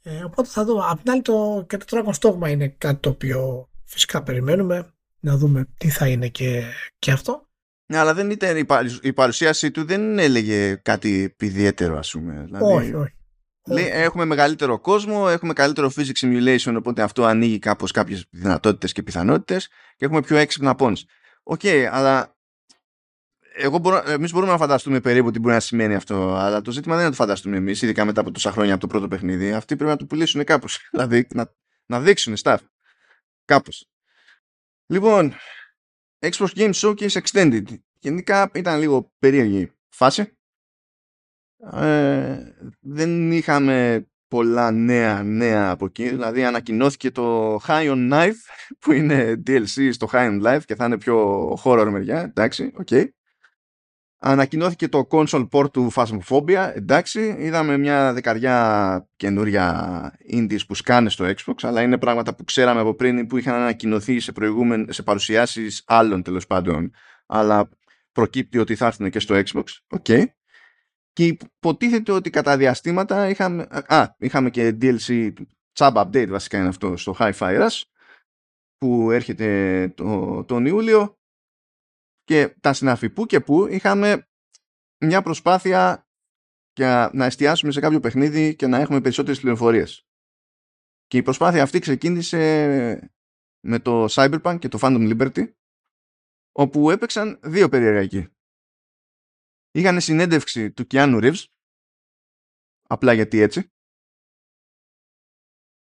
Ε, 0.01 0.23
οπότε 0.23 0.49
θα 0.49 0.65
δω. 0.65 0.89
Απ' 0.89 1.01
την 1.01 1.11
άλλη 1.11 1.21
το, 1.21 1.65
και 1.67 1.77
το 1.77 1.85
Dragon's 1.89 2.29
Dogma 2.29 2.49
είναι 2.49 2.67
κάτι 2.67 2.99
το 2.99 3.09
οποίο 3.09 3.69
φυσικά 3.83 4.23
περιμένουμε 4.23 4.93
να 5.19 5.37
δούμε 5.37 5.67
τι 5.77 5.89
θα 5.89 6.07
είναι 6.07 6.27
και, 6.27 6.63
και 6.99 7.11
αυτό. 7.11 7.47
Ναι, 7.85 7.97
αλλά 7.97 8.13
δεν 8.13 8.29
ήταν 8.29 8.67
η, 9.01 9.13
παρουσίαση 9.13 9.71
του 9.71 9.85
δεν 9.85 10.19
έλεγε 10.19 10.75
κάτι 10.75 11.35
ιδιαίτερο 11.39 11.97
ας 11.97 12.11
πούμε. 12.11 12.43
Δηλαδή... 12.45 12.73
Όχι, 12.73 12.93
όχι. 12.93 13.13
Λέει, 13.67 13.87
έχουμε 13.91 14.25
μεγαλύτερο 14.25 14.79
κόσμο, 14.79 15.25
έχουμε 15.29 15.53
καλύτερο 15.53 15.91
physics 15.95 16.19
simulation, 16.21 16.73
οπότε 16.77 17.01
αυτό 17.01 17.23
ανοίγει 17.23 17.59
κάπως 17.59 17.91
κάποιες 17.91 18.27
δυνατότητες 18.29 18.91
και 18.91 19.03
πιθανότητες 19.03 19.67
και 19.95 20.05
έχουμε 20.05 20.21
πιο 20.21 20.37
έξυπνα 20.37 20.75
pawns. 20.77 20.97
OK, 21.43 21.59
okay, 21.63 21.87
αλλά 21.91 22.37
εγώ 23.55 23.77
μπορώ, 23.77 24.03
εμείς 24.07 24.31
μπορούμε 24.31 24.51
να 24.51 24.57
φανταστούμε 24.57 24.99
περίπου 24.99 25.31
τι 25.31 25.39
μπορεί 25.39 25.53
να 25.53 25.59
σημαίνει 25.59 25.95
αυτό, 25.95 26.35
αλλά 26.35 26.61
το 26.61 26.71
ζήτημα 26.71 26.95
δεν 26.95 27.03
είναι 27.03 27.11
να 27.11 27.17
το 27.17 27.23
φανταστούμε 27.23 27.57
εμείς, 27.57 27.81
ειδικά 27.81 28.05
μετά 28.05 28.21
από 28.21 28.31
τόσα 28.31 28.51
χρόνια 28.51 28.73
από 28.73 28.81
το 28.81 28.87
πρώτο 28.87 29.07
παιχνίδι. 29.07 29.51
Αυτοί 29.51 29.75
πρέπει 29.75 29.91
να 29.91 29.97
το 29.97 30.05
πουλήσουν 30.05 30.43
κάπως, 30.43 30.79
δηλαδή 30.91 31.27
να, 31.33 31.53
να 31.85 31.99
δείξουν 31.99 32.35
stuff. 32.41 32.57
Κάπως. 33.45 33.89
Λοιπόν, 34.91 35.33
Xbox 36.19 36.47
Game 36.55 36.73
Showcase 36.73 37.21
Extended. 37.21 37.63
Γενικά 37.99 38.51
ήταν 38.53 38.79
λίγο 38.79 39.11
περίεργη 39.19 39.71
φάση. 39.89 40.37
Ε, 41.73 42.37
δεν 42.79 43.31
είχαμε 43.31 44.07
πολλά 44.27 44.71
νέα 44.71 45.23
νέα 45.23 45.69
από 45.69 45.85
εκεί. 45.85 46.09
Δηλαδή 46.09 46.43
ανακοινώθηκε 46.43 47.11
το 47.11 47.55
High 47.55 47.91
on 47.91 48.11
Knife 48.13 48.39
που 48.79 48.91
είναι 48.91 49.43
DLC 49.47 49.89
στο 49.91 50.09
High 50.11 50.39
on 50.39 50.43
Life 50.43 50.61
και 50.65 50.75
θα 50.75 50.85
είναι 50.85 50.97
πιο 50.97 51.47
horror 51.63 51.87
μεριά. 51.91 52.19
Εντάξει, 52.19 52.71
OK. 52.75 52.87
Okay. 52.91 53.07
Ανακοινώθηκε 54.21 54.87
το 54.87 55.07
console 55.11 55.47
port 55.51 55.71
του 55.71 55.91
Phasmophobia. 55.95 56.71
Εντάξει, 56.75 57.35
είδαμε 57.39 57.77
μια 57.77 58.13
δεκαριά 58.13 59.09
καινούρια 59.15 60.19
indies 60.31 60.59
που 60.67 60.75
σκάνε 60.75 61.09
στο 61.09 61.25
Xbox, 61.25 61.53
αλλά 61.61 61.81
είναι 61.81 61.97
πράγματα 61.97 62.35
που 62.35 62.43
ξέραμε 62.43 62.79
από 62.79 62.93
πριν 62.93 63.27
που 63.27 63.37
είχαν 63.37 63.53
ανακοινωθεί 63.53 64.19
σε, 64.19 64.33
σε 64.87 65.03
παρουσιάσεις 65.03 65.83
άλλων 65.85 66.23
τέλος 66.23 66.47
πάντων, 66.47 66.91
αλλά 67.25 67.69
προκύπτει 68.11 68.57
ότι 68.57 68.75
θα 68.75 68.85
έρθουν 68.85 69.09
και 69.09 69.19
στο 69.19 69.35
Xbox. 69.35 69.63
OK. 69.89 70.05
Okay. 70.07 70.23
Και 71.13 71.25
υποτίθεται 71.25 72.11
ότι 72.11 72.29
κατά 72.29 72.57
διαστήματα 72.57 73.29
είχαμε, 73.29 73.67
α, 73.87 74.15
είχαμε 74.17 74.49
και 74.49 74.77
DLC 74.81 75.33
σαν 75.77 75.93
update 75.93 76.27
βασικά 76.29 76.57
είναι 76.57 76.67
αυτό 76.67 76.97
στο 76.97 77.15
Hi-Fi 77.19 77.31
Rush 77.61 77.81
που 78.77 79.11
έρχεται 79.11 79.87
το, 79.95 80.43
τον 80.43 80.65
Ιούλιο 80.65 81.18
και 82.29 82.55
τα 82.61 82.73
συναφή 82.73 83.09
που 83.09 83.25
και 83.25 83.39
που 83.39 83.67
είχαμε 83.67 84.27
μια 85.05 85.21
προσπάθεια 85.21 86.07
για 86.73 87.11
να 87.13 87.25
εστιάσουμε 87.25 87.71
σε 87.71 87.79
κάποιο 87.79 87.99
παιχνίδι 87.99 88.55
και 88.55 88.67
να 88.67 88.77
έχουμε 88.77 89.01
περισσότερες 89.01 89.39
πληροφορίες. 89.39 90.07
Και 91.05 91.17
η 91.17 91.21
προσπάθεια 91.21 91.63
αυτή 91.63 91.79
ξεκίνησε 91.79 93.13
με 93.67 93.79
το 93.79 94.05
Cyberpunk 94.09 94.57
και 94.59 94.67
το 94.67 94.79
Phantom 94.81 95.17
Liberty 95.17 95.51
όπου 96.51 96.91
έπαιξαν 96.91 97.39
δύο 97.43 97.69
περίεργα 97.69 98.31
Είχαν 99.71 100.01
συνέντευξη 100.01 100.71
του 100.71 100.87
Keanu 100.91 101.21
Reeves 101.23 101.43
απλά 102.87 103.13
γιατί 103.13 103.39
έτσι 103.39 103.71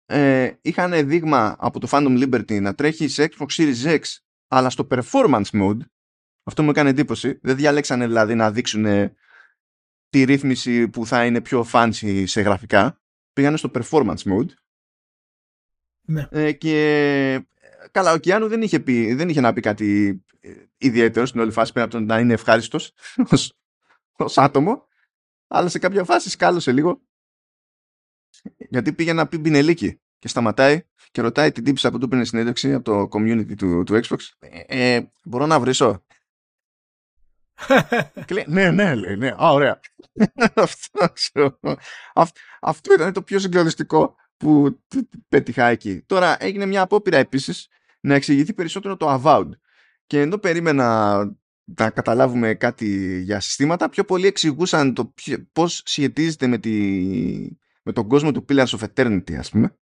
ε, 0.05 0.53
είχαν 0.61 1.07
δείγμα 1.07 1.55
από 1.59 1.79
το 1.79 1.87
Phantom 1.91 2.23
Liberty 2.23 2.61
να 2.61 2.75
τρέχει 2.75 3.07
σε 3.07 3.29
Xbox 3.31 3.47
Series 3.47 3.99
X 3.99 4.01
αλλά 4.47 4.69
στο 4.69 4.87
performance 4.89 5.49
mode 5.51 5.79
αυτό 6.43 6.63
μου 6.63 6.69
έκανε 6.69 6.89
εντύπωση. 6.89 7.39
Δεν 7.41 7.55
διαλέξανε 7.55 8.07
δηλαδή 8.07 8.35
να 8.35 8.51
δείξουν 8.51 8.85
τη 10.09 10.23
ρύθμιση 10.23 10.87
που 10.87 11.05
θα 11.05 11.25
είναι 11.25 11.41
πιο 11.41 11.65
fancy 11.71 12.23
σε 12.25 12.41
γραφικά. 12.41 13.01
Πήγανε 13.33 13.57
στο 13.57 13.71
performance 13.73 14.23
mode. 14.23 14.49
Ναι. 16.01 16.27
Ε, 16.31 16.51
και 16.51 17.45
καλά, 17.91 18.13
ο 18.13 18.17
Κιάνου 18.17 18.47
δεν 18.47 18.61
είχε, 18.61 18.79
πει, 18.79 19.13
δεν 19.13 19.29
είχε 19.29 19.41
να 19.41 19.53
πει 19.53 19.61
κάτι 19.61 20.21
ε, 20.39 20.53
ιδιαίτερο 20.77 21.25
στην 21.25 21.39
όλη 21.39 21.51
φάση 21.51 21.73
πέρα 21.73 21.85
από 21.85 21.93
το 21.93 21.99
να 21.99 22.19
είναι 22.19 22.33
ευχάριστος 22.33 22.93
ως 24.17 24.37
άτομο. 24.37 24.87
Αλλά 25.47 25.69
σε 25.69 25.79
κάποια 25.79 26.03
φάση 26.03 26.29
σκάλωσε 26.29 26.71
λίγο. 26.71 27.01
Γιατί 28.57 28.93
πήγε 28.93 29.13
να 29.13 29.27
πει 29.27 29.37
μπινελίκι 29.37 30.01
και 30.19 30.27
σταματάει 30.27 30.85
και 31.11 31.21
ρωτάει 31.21 31.51
την 31.51 31.63
τύψη 31.63 31.87
από 31.87 31.99
του 31.99 32.07
πήρε 32.07 32.23
συνέντευξη 32.23 32.73
από 32.73 32.83
το 32.83 33.17
community 33.17 33.55
του, 33.57 33.83
του 33.83 33.99
Xbox. 34.03 34.17
Ε, 34.39 34.95
ε, 34.95 35.11
μπορώ 35.23 35.45
να 35.45 35.59
βρίσω 35.59 36.03
ναι, 38.47 38.71
ναι, 38.71 38.95
λέει, 38.95 39.15
ναι. 39.15 39.27
Α, 39.27 39.51
ωραία. 39.51 39.79
αυτό, 42.61 42.93
ήταν 42.93 43.13
το 43.13 43.21
πιο 43.21 43.39
συγκλονιστικό 43.39 44.15
που 44.37 44.79
πέτυχα 45.29 45.65
εκεί. 45.65 46.03
Τώρα 46.05 46.37
έγινε 46.39 46.65
μια 46.65 46.81
απόπειρα 46.81 47.17
επίσης 47.17 47.67
να 47.99 48.15
εξηγηθεί 48.15 48.53
περισσότερο 48.53 48.97
το 48.97 49.21
Avowed. 49.21 49.49
Και 50.05 50.21
ενώ 50.21 50.37
περίμενα 50.37 51.17
να 51.63 51.89
καταλάβουμε 51.89 52.53
κάτι 52.53 53.19
για 53.21 53.39
συστήματα, 53.39 53.89
πιο 53.89 54.03
πολύ 54.03 54.27
εξηγούσαν 54.27 54.93
το 54.93 55.13
πώς 55.51 55.81
σχετίζεται 55.85 56.47
με, 56.47 56.57
τη, 56.57 56.71
με 57.83 57.91
τον 57.91 58.07
κόσμο 58.07 58.31
του 58.31 58.45
Pillars 58.49 58.65
of 58.65 58.79
Eternity, 58.93 59.33
ας 59.33 59.49
πούμε. 59.49 59.77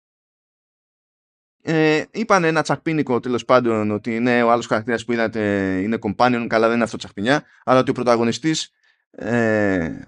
Ε, 1.69 2.05
είπαν 2.11 2.45
ένα 2.45 2.63
τσακπίνικο 2.63 3.21
τέλος 3.21 3.45
πάντων 3.45 3.91
ότι 3.91 4.21
ναι, 4.21 4.43
ο 4.43 4.51
άλλος 4.51 4.67
χαρακτήρας 4.67 5.05
που 5.05 5.13
είδατε 5.13 5.41
είναι 5.83 5.99
companion, 6.01 6.47
καλά 6.49 6.67
δεν 6.67 6.75
είναι 6.75 6.85
αυτό 6.85 6.97
τσακπινιά, 6.97 7.45
αλλά 7.65 7.81
ότι 7.81 7.91
ο 7.91 7.93
πρωταγωνιστής 7.93 8.71
ε, 9.11 10.01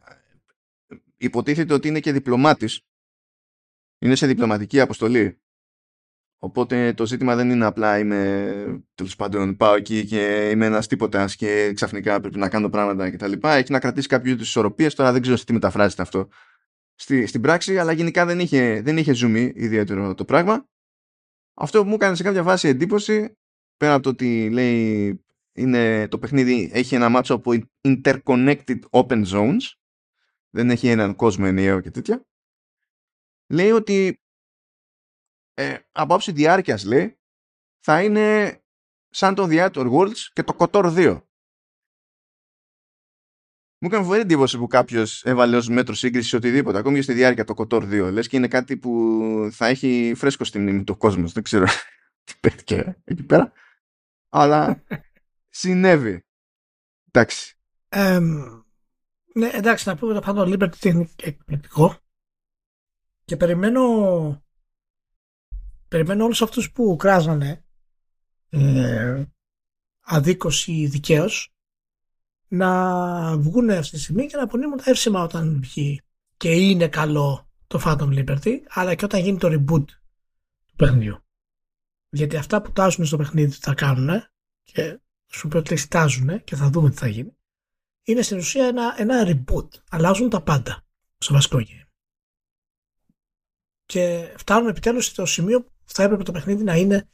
υποτίθεται 1.17 1.75
ότι 1.75 1.89
είναι 1.89 2.01
και 2.01 2.13
διπλωμάτης 2.13 2.81
είναι 3.99 4.15
σε 4.15 4.27
διπλωματική 4.27 4.81
αποστολή 4.81 5.41
οπότε 6.39 6.93
το 6.93 7.07
ζήτημα 7.07 7.37
δεν 7.37 7.51
είναι 7.51 7.65
απλά 7.65 7.99
είμαι 7.99 8.83
τέλος 8.95 9.17
πάντων 9.17 9.57
πάω 9.57 9.75
εκεί 9.75 10.07
και 10.07 10.51
είμαι 10.51 10.67
ένας 10.67 10.87
τίποτας 10.87 11.37
και 11.37 11.73
ξαφνικά 11.75 12.21
πρέπει 12.21 12.39
να 12.39 12.49
κάνω 12.49 12.69
πράγματα 12.69 13.11
κτλ. 13.11 13.33
Έχει 13.43 13.73
να 13.73 13.79
κρατήσει 13.79 14.09
κάποιο 14.09 14.33
είδους 14.33 14.49
ισορροπίες. 14.49 14.95
Τώρα 14.95 15.13
δεν 15.13 15.23
ξέρω 15.23 15.37
τι 15.37 15.53
μεταφράζεται 15.53 16.03
αυτό 16.03 16.29
στη, 16.95 17.27
στην 17.27 17.41
πράξη, 17.41 17.79
αλλά 17.79 17.93
γενικά 17.93 18.27
δεν 18.27 18.41
είχε, 18.41 18.81
δεν 18.83 18.97
είχε 18.97 19.13
ζουμί 19.13 19.53
ιδιαίτερο 19.55 20.15
το 20.15 20.25
πράγμα. 20.25 20.67
Αυτό 21.61 21.83
που 21.83 21.89
μου 21.89 21.95
έκανε 21.95 22.17
σε 22.17 22.23
κάποια 22.23 22.43
φάση 22.43 22.69
εντύπωση, 22.69 23.37
πέρα 23.77 23.95
από 23.95 24.03
το 24.03 24.09
ότι 24.09 24.51
λέει 24.51 25.25
είναι, 25.53 26.09
το 26.09 26.19
παιχνίδι 26.19 26.71
έχει 26.73 26.95
ένα 26.95 27.09
μάτσο 27.09 27.35
από 27.35 27.53
interconnected 27.89 28.79
open 28.91 29.27
zones, 29.27 29.63
δεν 30.51 30.71
έχει 30.71 30.89
έναν 30.89 31.15
κόσμο 31.15 31.45
ενιαίο 31.49 31.81
και 31.81 31.91
τέτοια, 31.91 32.27
λέει 33.47 33.71
ότι 33.71 34.21
ε, 35.55 35.79
από 35.93 36.15
άψη 36.15 36.33
διάρκειας 36.33 36.85
λέει 36.85 37.19
θα 37.79 38.03
είναι 38.03 38.59
σαν 39.09 39.35
το 39.35 39.47
The 39.51 39.71
Outer 39.71 39.93
Worlds 39.93 40.19
και 40.33 40.43
το 40.43 40.57
KOTOR 40.59 40.97
2. 40.97 41.23
Μου 43.81 43.89
έκανε 43.89 44.03
φοβερή 44.03 44.23
εντύπωση 44.23 44.59
που 44.59 44.67
κάποιος 44.67 45.25
έβαλε 45.25 45.57
ως 45.57 45.69
μέτρο 45.69 45.95
σύγκριση 45.95 46.37
οτιδήποτε, 46.37 46.79
ακόμη 46.79 46.97
και 46.97 47.03
στη 47.03 47.13
διάρκεια 47.13 47.45
το 47.45 47.55
Kotor 47.57 47.83
2. 47.83 48.13
Λες 48.13 48.29
και 48.29 48.37
είναι 48.37 48.49
κάτι 48.49 48.77
που 48.77 49.49
θα 49.53 49.67
έχει 49.67 50.13
φρέσκο 50.17 50.45
στη 50.45 50.59
μνήμη 50.59 50.85
του 50.85 50.97
κόσμου. 50.97 51.29
Δεν 51.29 51.43
ξέρω 51.43 51.67
τι 52.25 52.35
πέτυχε 52.41 53.01
εκεί 53.05 53.23
πέρα. 53.23 53.53
Αλλά 54.29 54.83
συνέβη. 55.49 56.25
Εντάξει. 57.11 57.57
ναι, 59.35 59.49
εντάξει, 59.53 59.89
να 59.89 59.97
πούμε 59.97 60.15
το 60.15 60.21
πάνω 60.21 60.43
Liberty 60.43 60.85
είναι 60.85 61.09
εκπληκτικό. 61.23 61.97
Και 63.25 63.37
περιμένω 63.37 63.83
περιμένω 65.89 66.25
όλους 66.25 66.43
αυτούς 66.43 66.73
που 66.73 66.97
κράζανε 66.97 67.65
ε, 68.49 69.25
αδίκως 70.01 70.67
ή 70.67 70.87
δικαίως 70.87 71.53
να 72.49 73.39
βγουν 73.39 73.71
αυτή 73.71 73.97
τη 73.97 74.03
στιγμή 74.03 74.27
και 74.27 74.37
να 74.37 74.43
απονείμουν 74.43 74.77
τα 74.77 74.85
εύσημα 74.87 75.23
όταν 75.23 75.61
βγει 75.61 76.01
και 76.37 76.51
είναι 76.55 76.89
καλό 76.89 77.51
το 77.67 77.81
Phantom 77.85 78.19
Liberty, 78.19 78.57
αλλά 78.69 78.95
και 78.95 79.05
όταν 79.05 79.21
γίνει 79.21 79.39
το 79.39 79.49
reboot 79.49 79.85
του 80.67 80.77
παιχνιδιού. 80.77 81.19
Γιατί 82.09 82.37
αυτά 82.37 82.63
που 82.63 82.73
τάζουν 82.73 83.07
στο 83.07 83.17
παιχνίδι 83.17 83.53
θα 83.53 83.75
κάνουν 83.75 84.23
και 84.63 85.01
σου 85.27 85.49
πει 85.49 85.57
ότι 85.57 85.89
τάζουν 85.89 86.45
και 86.45 86.57
θα 86.57 86.71
δούμε 86.71 86.91
τι 86.91 86.97
θα 86.97 87.09
γίνει. 87.09 87.37
Είναι 88.05 88.23
στην 88.23 88.39
ουσία 88.39 88.67
ένα, 88.67 88.95
ένα 88.99 89.25
reboot. 89.27 89.69
Αλλάζουν 89.91 90.31
τα 90.31 90.43
πάντα 90.43 90.87
στο 91.19 91.35
βασικό 91.35 91.59
game. 91.59 91.87
Και 93.85 94.35
φτάνουν 94.37 94.69
επιτέλους 94.69 95.07
στο 95.07 95.27
σημείο 95.27 95.63
που 95.63 95.73
θα 95.85 96.03
έπρεπε 96.03 96.23
το 96.23 96.33
παιχνίδι 96.33 96.65
να 96.65 96.77
είναι 96.77 97.09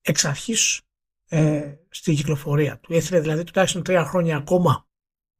εξ 0.00 0.24
αρχής 0.24 0.80
ε, 1.28 1.74
στη 1.88 2.14
κυκλοφορία 2.14 2.78
του. 2.78 2.92
Έθελε 2.92 3.20
δηλαδή 3.20 3.44
τουλάχιστον 3.44 3.82
τρία 3.82 4.04
χρόνια 4.04 4.36
ακόμα 4.36 4.88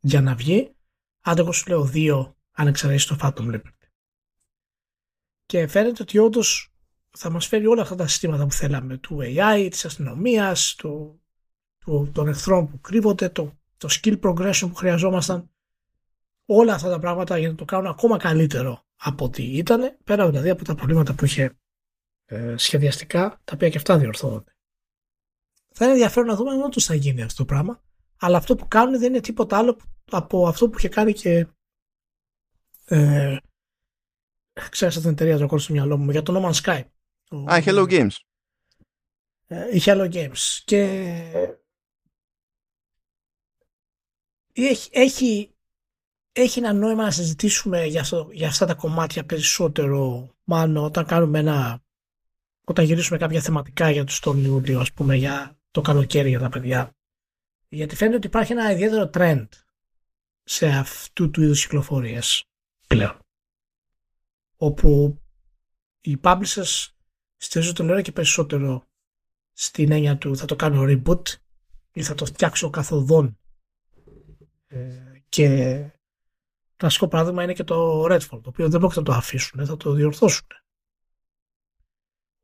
για 0.00 0.20
να 0.20 0.34
βγει. 0.34 0.74
Αν 1.20 1.38
εγώ 1.38 1.52
σου 1.52 1.68
λέω 1.68 1.84
δύο, 1.84 2.36
αν 2.52 2.66
εξαιρέσει 2.66 3.08
το 3.08 3.16
Phantom 3.20 3.54
Liberty. 3.54 3.88
Και 5.46 5.66
φαίνεται 5.66 6.02
ότι 6.02 6.18
όντως 6.18 6.74
θα 7.10 7.30
μας 7.30 7.46
φέρει 7.46 7.66
όλα 7.66 7.82
αυτά 7.82 7.94
τα 7.94 8.06
συστήματα 8.06 8.46
που 8.46 8.52
θέλαμε 8.52 8.96
του 8.96 9.18
AI, 9.20 9.68
της 9.70 9.84
αστυνομίας, 9.84 10.74
του, 10.74 11.20
του, 11.78 12.10
των 12.14 12.28
εχθρών 12.28 12.68
που 12.68 12.80
κρύβονται, 12.80 13.28
το, 13.28 13.58
το 13.76 13.88
skill 13.90 14.20
progression 14.20 14.68
που 14.68 14.74
χρειαζόμασταν 14.74 15.50
όλα 16.46 16.74
αυτά 16.74 16.90
τα 16.90 16.98
πράγματα 16.98 17.38
για 17.38 17.48
να 17.48 17.54
το 17.54 17.64
κάνουν 17.64 17.86
ακόμα 17.86 18.16
καλύτερο 18.16 18.84
από 18.96 19.24
ό,τι 19.24 19.42
ήταν, 19.42 19.98
πέρα 20.04 20.26
δηλαδή 20.26 20.50
από 20.50 20.64
τα 20.64 20.74
προβλήματα 20.74 21.14
που 21.14 21.24
είχε 21.24 21.58
ε, 22.24 22.54
σχεδιαστικά, 22.56 23.40
τα 23.44 23.52
οποία 23.54 23.68
και 23.68 23.76
αυτά 23.76 23.98
διορθώνονται 23.98 24.55
θα 25.78 25.84
είναι 25.84 25.94
ενδιαφέρον 25.94 26.28
να 26.28 26.34
δούμε 26.34 26.50
αν 26.50 26.62
όντως 26.62 26.84
θα 26.84 26.94
γίνει 26.94 27.22
αυτό 27.22 27.36
το 27.36 27.44
πράγμα. 27.44 27.82
Αλλά 28.16 28.36
αυτό 28.36 28.54
που 28.54 28.68
κάνουν 28.68 28.98
δεν 28.98 29.08
είναι 29.08 29.20
τίποτα 29.20 29.58
άλλο 29.58 29.76
από 30.10 30.48
αυτό 30.48 30.68
που 30.68 30.78
είχε 30.78 30.88
κάνει 30.88 31.12
και. 31.12 31.46
Ε, 32.84 33.36
ξέρετε 34.70 35.00
την 35.00 35.10
εταιρεία 35.10 35.46
το 35.46 35.58
στο 35.58 35.72
μυαλό 35.72 35.96
μου 35.96 36.10
για 36.10 36.22
το 36.22 36.34
No 36.36 36.50
Man's 36.50 36.62
Sky. 36.62 36.82
Α, 37.52 37.62
Hello 37.64 37.88
Games. 37.88 38.16
Ε, 39.46 39.76
η 39.76 39.82
Hello 39.84 40.12
Games. 40.12 40.60
Και 40.64 40.82
έχει, 44.52 44.88
έχει, 44.92 45.54
έχει 46.32 46.58
ένα 46.58 46.72
νόημα 46.72 47.02
να 47.02 47.10
συζητήσουμε 47.10 47.84
για, 47.84 48.00
αυτό, 48.00 48.28
για 48.32 48.48
αυτά 48.48 48.66
τα 48.66 48.74
κομμάτια 48.74 49.24
περισσότερο 49.24 50.30
μάλλον 50.44 50.84
όταν 50.84 51.06
κάνουμε 51.06 51.38
ένα 51.38 51.84
όταν 52.64 52.84
γυρίσουμε 52.84 53.18
κάποια 53.18 53.40
θεματικά 53.40 53.90
για 53.90 54.04
το 54.04 54.18
Stone 54.22 54.36
Ιούλιο 54.36 54.80
ας 54.80 54.92
πούμε 54.92 55.16
για 55.16 55.55
το 55.76 55.82
καλοκαίρι 55.82 56.28
για 56.28 56.38
τα 56.38 56.48
παιδιά. 56.48 56.96
Γιατί 57.68 57.96
φαίνεται 57.96 58.16
ότι 58.16 58.26
υπάρχει 58.26 58.52
ένα 58.52 58.70
ιδιαίτερο 58.70 59.10
trend 59.12 59.46
σε 60.42 60.66
αυτού 60.66 61.30
του 61.30 61.42
είδους 61.42 61.62
κυκλοφορίες 61.62 62.44
πλέον. 62.86 63.18
Όπου 64.56 65.20
οι 66.00 66.16
publishers 66.22 66.86
στηρίζουν 67.36 67.74
το 67.74 67.84
λέω 67.84 68.02
και 68.02 68.12
περισσότερο 68.12 68.86
στην 69.52 69.92
έννοια 69.92 70.18
του 70.18 70.36
θα 70.36 70.44
το 70.44 70.56
κάνω 70.56 70.82
reboot 70.86 71.22
ή 71.92 72.02
θα 72.02 72.14
το 72.14 72.24
φτιάξω 72.24 72.70
καθοδόν 72.70 73.38
ε, 74.66 75.22
και 75.28 75.86
κλασικό 76.76 77.08
παράδειγμα 77.08 77.42
είναι 77.42 77.52
και 77.52 77.64
το 77.64 78.04
Redfall 78.04 78.40
το 78.42 78.48
οποίο 78.48 78.68
δεν 78.68 78.78
πρόκειται 78.78 79.00
να 79.00 79.06
το 79.06 79.12
αφήσουν 79.12 79.66
θα 79.66 79.76
το 79.76 79.92
διορθώσουν 79.92 80.46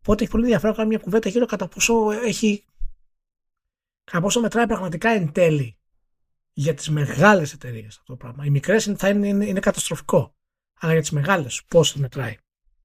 οπότε 0.01 0.23
έχει 0.23 0.33
πολύ 0.33 0.45
ενδιαφέρον 0.45 0.71
να 0.71 0.77
κάνουμε 0.77 0.95
μια 0.95 1.05
κουβέντα 1.05 1.29
γύρω 1.29 1.47
κατά 1.47 1.69
πόσο 1.69 2.11
έχει 2.11 2.65
κατά 4.13 4.25
πόσο 4.25 4.41
μετράει 4.41 4.67
πραγματικά 4.67 5.11
εν 5.11 5.33
τέλει 5.33 5.77
για 6.53 6.75
τις 6.75 6.91
μεγάλες 6.91 7.53
εταιρείες 7.53 7.87
αυτό 7.87 8.03
το 8.05 8.17
πράγμα 8.17 8.45
οι 8.45 8.51
μικρές 8.51 8.93
θα 8.97 9.09
είναι, 9.09 9.29
είναι, 9.29 9.47
είναι 9.47 9.61
καταστροφικό 9.61 10.35
αλλά 10.81 10.93
για 10.93 11.01
τις 11.01 11.11
μεγάλες 11.11 11.63
πώς 11.69 11.95
μετράει 11.95 12.37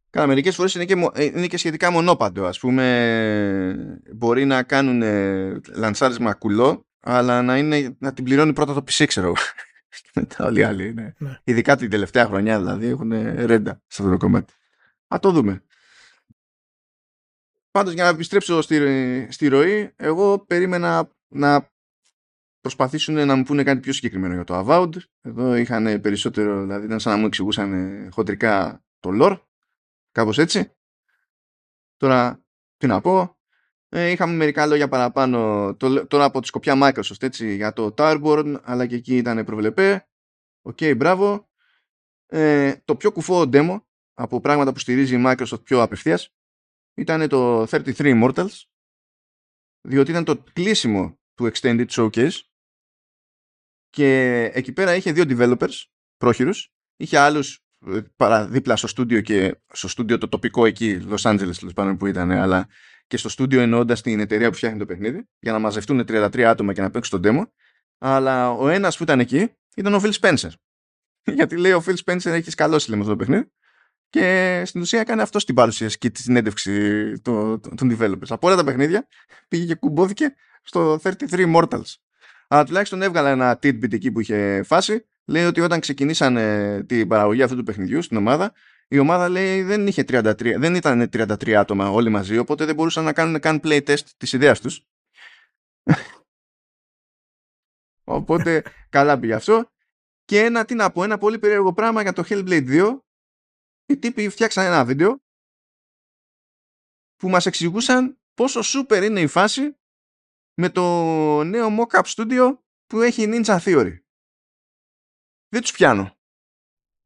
Καλά, 0.09 0.27
μερικές 0.27 0.55
φορές 0.55 0.73
είναι 0.73 0.85
και, 0.85 1.09
ε, 1.13 1.23
είναι 1.23 1.47
και 1.47 1.57
σχετικά 1.57 1.91
μονόπαντο. 1.91 2.45
Ας 2.45 2.59
πούμε, 2.59 4.01
μπορεί 4.15 4.45
να 4.45 4.63
κάνουν 4.63 5.01
λανσάρισμα 5.75 6.33
κουλό, 6.33 6.85
αλλά 6.99 7.41
να, 7.41 7.57
είναι, 7.57 7.95
να 7.99 8.13
την 8.13 8.23
πληρώνει 8.23 8.53
πρώτα 8.53 8.73
το 8.73 8.83
PC, 8.87 9.05
ξέρω 9.07 9.33
μετά 10.15 10.45
όλοι 10.45 10.59
οι 10.59 10.63
άλλοι. 10.63 10.93
Ναι. 10.93 11.13
ναι. 11.17 11.39
Ειδικά 11.43 11.75
την 11.75 11.89
τελευταία 11.89 12.25
χρονιά, 12.25 12.59
δηλαδή, 12.59 12.87
έχουν 12.87 13.11
ρέντα 13.45 13.81
σε 13.87 14.01
αυτό 14.01 14.11
το 14.11 14.17
κομμάτι. 14.17 14.53
Α 15.07 15.17
το 15.21 15.31
δούμε. 15.31 15.63
Πάντως, 17.71 17.93
για 17.93 18.03
να 18.03 18.09
επιστρέψω 18.09 18.61
στη, 18.61 19.27
στη 19.29 19.47
ροή, 19.47 19.93
εγώ 19.95 20.39
περίμενα 20.39 21.16
να 21.27 21.71
προσπαθήσουν 22.59 23.25
να 23.25 23.35
μου 23.35 23.43
πούνε 23.43 23.63
κάτι 23.63 23.79
πιο 23.79 23.93
συγκεκριμένο 23.93 24.33
για 24.33 24.43
το 24.43 24.65
Avowed. 24.65 24.95
Εδώ 25.21 25.55
είχαν 25.55 26.01
περισσότερο, 26.01 26.61
δηλαδή 26.61 26.85
ήταν 26.85 26.99
σαν 26.99 27.13
να 27.13 27.19
μου 27.19 27.25
εξηγούσαν 27.25 28.09
χοντρικά 28.11 28.83
το 28.99 29.09
lore 29.13 29.39
Κάπως 30.11 30.37
έτσι. 30.37 30.71
Τώρα, 31.97 32.43
τι 32.77 32.87
να 32.87 33.01
πω. 33.01 33.37
Ε, 33.89 34.09
είχαμε 34.09 34.33
μερικά 34.33 34.65
λόγια 34.65 34.87
παραπάνω 34.87 35.73
το, 35.75 36.07
τώρα 36.07 36.23
από 36.23 36.41
τη 36.41 36.47
σκοπιά 36.47 36.73
Microsoft 36.81 37.23
έτσι, 37.23 37.55
για 37.55 37.73
το 37.73 37.93
Towerborn, 37.97 38.59
αλλά 38.63 38.85
και 38.85 38.95
εκεί 38.95 39.17
ήταν 39.17 39.45
προβλεπέ. 39.45 40.07
OK, 40.61 40.77
okay, 40.79 40.97
μπράβο. 40.97 41.49
Ε, 42.25 42.75
το 42.85 42.95
πιο 42.95 43.11
κουφό 43.11 43.49
demo 43.53 43.81
από 44.13 44.41
πράγματα 44.41 44.73
που 44.73 44.79
στηρίζει 44.79 45.15
η 45.15 45.23
Microsoft 45.25 45.63
πιο 45.63 45.81
απευθείας 45.81 46.35
ήταν 46.93 47.27
το 47.27 47.61
33 47.61 47.93
Immortals 47.95 48.63
διότι 49.81 50.11
ήταν 50.11 50.23
το 50.23 50.43
κλείσιμο 50.53 51.19
του 51.33 51.51
Extended 51.53 51.85
Showcase 51.87 52.39
και 53.89 54.41
εκεί 54.53 54.73
πέρα 54.73 54.95
είχε 54.95 55.11
δύο 55.11 55.23
developers 55.27 55.83
πρόχειρους 56.17 56.71
είχε 56.97 57.17
άλλους 57.17 57.61
παραδίπλα 58.15 58.75
στο 58.75 58.87
στούντιο 58.87 59.21
και 59.21 59.59
στο 59.73 59.87
στούντιο 59.87 60.17
το 60.17 60.27
τοπικό 60.27 60.65
εκεί, 60.65 61.07
Los 61.09 61.31
Angeles 61.31 61.55
τέλος 61.59 61.73
πάντων 61.73 61.97
που 61.97 62.05
ήταν, 62.05 62.31
αλλά 62.31 62.67
και 63.07 63.17
στο 63.17 63.29
στούντιο 63.29 63.61
εννοώντα 63.61 63.93
την 63.93 64.19
εταιρεία 64.19 64.49
που 64.49 64.55
φτιάχνει 64.55 64.79
το 64.79 64.85
παιχνίδι, 64.85 65.27
για 65.39 65.51
να 65.51 65.59
μαζευτούν 65.59 65.99
33 65.99 66.41
άτομα 66.41 66.73
και 66.73 66.81
να 66.81 66.89
παίξουν 66.89 67.21
τον 67.21 67.31
demo. 67.35 67.51
Αλλά 67.97 68.51
ο 68.51 68.69
ένας 68.69 68.97
που 68.97 69.03
ήταν 69.03 69.19
εκεί 69.19 69.51
ήταν 69.75 69.93
ο 69.93 70.01
Phil 70.03 70.11
Spencer. 70.11 70.49
Γιατί 71.37 71.57
λέει 71.57 71.71
ο 71.71 71.83
Phil 71.85 71.95
Spencer 72.05 72.25
έχεις 72.25 72.51
σκαλώσει 72.51 72.89
λέμε 72.89 73.01
αυτό 73.01 73.13
το 73.13 73.19
παιχνίδι. 73.19 73.51
Και 74.09 74.61
στην 74.65 74.81
ουσία 74.81 74.99
έκανε 74.99 75.21
αυτό 75.21 75.39
στην 75.39 75.55
παρουσίαση 75.55 75.97
και 75.97 76.09
τη 76.09 76.21
συνέντευξη 76.21 77.13
των, 77.21 77.61
των 77.75 77.97
developers. 77.97 78.27
Από 78.29 78.47
όλα 78.47 78.55
τα 78.55 78.63
παιχνίδια 78.63 79.07
πήγε 79.47 79.65
και 79.65 79.75
κουμπόθηκε 79.75 80.35
στο 80.63 80.99
33 81.03 81.55
Mortals. 81.55 81.95
Αλλά 82.47 82.63
τουλάχιστον 82.63 83.01
έβγαλε 83.01 83.29
ένα 83.29 83.59
tidbit 83.61 83.93
εκεί 83.93 84.11
που 84.11 84.19
είχε 84.19 84.63
φάσει 84.65 85.05
λέει 85.27 85.45
ότι 85.45 85.61
όταν 85.61 85.79
ξεκινήσανε 85.79 86.83
την 86.83 87.07
παραγωγή 87.07 87.43
αυτού 87.43 87.55
του 87.55 87.63
παιχνιδιού 87.63 88.01
στην 88.01 88.17
ομάδα, 88.17 88.53
η 88.87 88.99
ομάδα 88.99 89.29
λέει 89.29 89.63
δεν, 89.63 89.87
είχε 89.87 90.01
33, 90.07 90.55
δεν 90.57 90.75
ήταν 90.75 91.09
33 91.13 91.51
άτομα 91.51 91.89
όλοι 91.89 92.09
μαζί, 92.09 92.37
οπότε 92.37 92.65
δεν 92.65 92.75
μπορούσαν 92.75 93.03
να 93.03 93.13
κάνουν 93.13 93.39
καν 93.39 93.59
play 93.63 93.81
test 93.87 94.03
της 94.17 94.33
ιδέας 94.33 94.61
τους. 94.61 94.85
οπότε 98.17 98.63
καλά 98.89 99.19
πήγε 99.19 99.33
αυτό. 99.33 99.71
Και 100.25 100.39
ένα, 100.39 100.65
τι 100.65 100.75
να 100.75 100.91
πω, 100.91 101.03
ένα 101.03 101.17
πολύ 101.17 101.39
περίεργο 101.39 101.73
πράγμα 101.73 102.01
για 102.01 102.13
το 102.13 102.23
Hellblade 102.29 102.67
2. 102.67 102.97
Οι 103.87 103.97
τύποι 103.97 104.29
φτιάξαν 104.29 104.65
ένα 104.65 104.85
βίντεο 104.85 105.21
που 107.15 107.29
μας 107.29 107.45
εξηγούσαν 107.45 108.19
πόσο 108.33 108.59
super 108.63 109.03
είναι 109.03 109.21
η 109.21 109.27
φάση 109.27 109.77
με 110.53 110.69
το 110.69 110.83
νέο 111.43 111.67
mock-up 111.79 112.03
studio 112.03 112.57
που 112.87 113.01
έχει 113.01 113.25
Ninja 113.27 113.59
Theory 113.59 113.97
δεν 115.49 115.61
τους 115.61 115.71
πιάνω. 115.71 116.17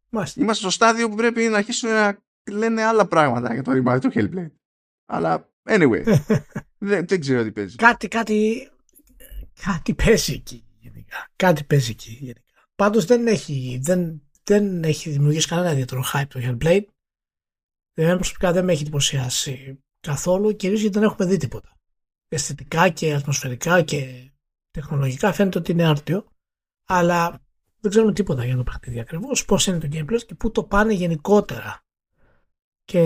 Μάλιστα. 0.09 0.41
Είμαστε 0.41 0.61
στο 0.61 0.71
στάδιο 0.71 1.09
που 1.09 1.15
πρέπει 1.15 1.47
να 1.47 1.57
αρχίσουν 1.57 1.89
να 1.89 2.23
λένε 2.51 2.84
άλλα 2.84 3.07
πράγματα 3.07 3.53
για 3.53 3.63
το 3.63 3.71
remaster 3.71 3.99
του 4.01 4.11
Hellblade. 4.13 4.51
Αλλά 5.05 5.53
anyway, 5.63 6.03
δεν, 6.77 7.07
δεν 7.07 7.19
ξέρω 7.19 7.43
τι 7.43 7.51
παίζει. 7.51 7.75
Κάτι, 7.75 8.07
κάτι, 8.07 8.69
κάτι 9.65 9.93
παίζει 9.93 10.34
εκεί 10.34 10.65
γενικά. 10.79 11.32
Κάτι 11.36 11.63
παίζει 11.63 11.91
εκεί 11.91 12.11
γενικά. 12.11 12.41
Πάντως 12.75 13.05
δεν 13.05 13.27
έχει, 13.27 13.79
δεν, 13.84 14.21
δεν 14.44 14.84
έχει 14.84 15.10
δημιουργήσει 15.10 15.48
κανένα 15.48 15.72
ιδιαίτερο 15.72 16.04
hype 16.14 16.28
το 16.28 16.39
Hellblade. 16.44 16.86
Εμένα 17.94 18.16
προσωπικά 18.16 18.52
δεν 18.52 18.66
με 18.66 18.72
έχει 18.72 18.82
εντυπωσιάσει 18.82 19.80
καθόλου, 20.00 20.56
κυρίως 20.56 20.82
γιατί 20.82 21.00
δεν 21.00 21.08
έχουμε 21.08 21.28
δει 21.28 21.38
τίποτα. 21.38 21.78
Αισθητικά 22.28 22.89
και 22.89 23.14
ατμοσφαιρικά 23.14 23.82
και 23.82 24.32
τεχνολογικά 24.72 25.34
φαίνεται 25.34 25.58
ότι 25.58 25.72
είναι 25.72 25.88
άρτιο, 25.88 26.28
αλλά 26.88 27.42
δεν 27.80 27.92
ξέρουμε 27.92 28.14
τίποτα 28.14 28.46
για 28.46 28.56
το 28.56 28.64
παιχνίδι 28.64 29.00
ακριβώς, 29.00 29.46
πώς 29.46 29.68
είναι 29.68 29.78
το 29.78 29.88
gameplay 29.92 30.24
και 30.26 30.36
πού 30.36 30.52
το 30.52 30.64
πάνε 30.64 30.94
γενικότερα. 30.94 31.84
Και 32.84 33.00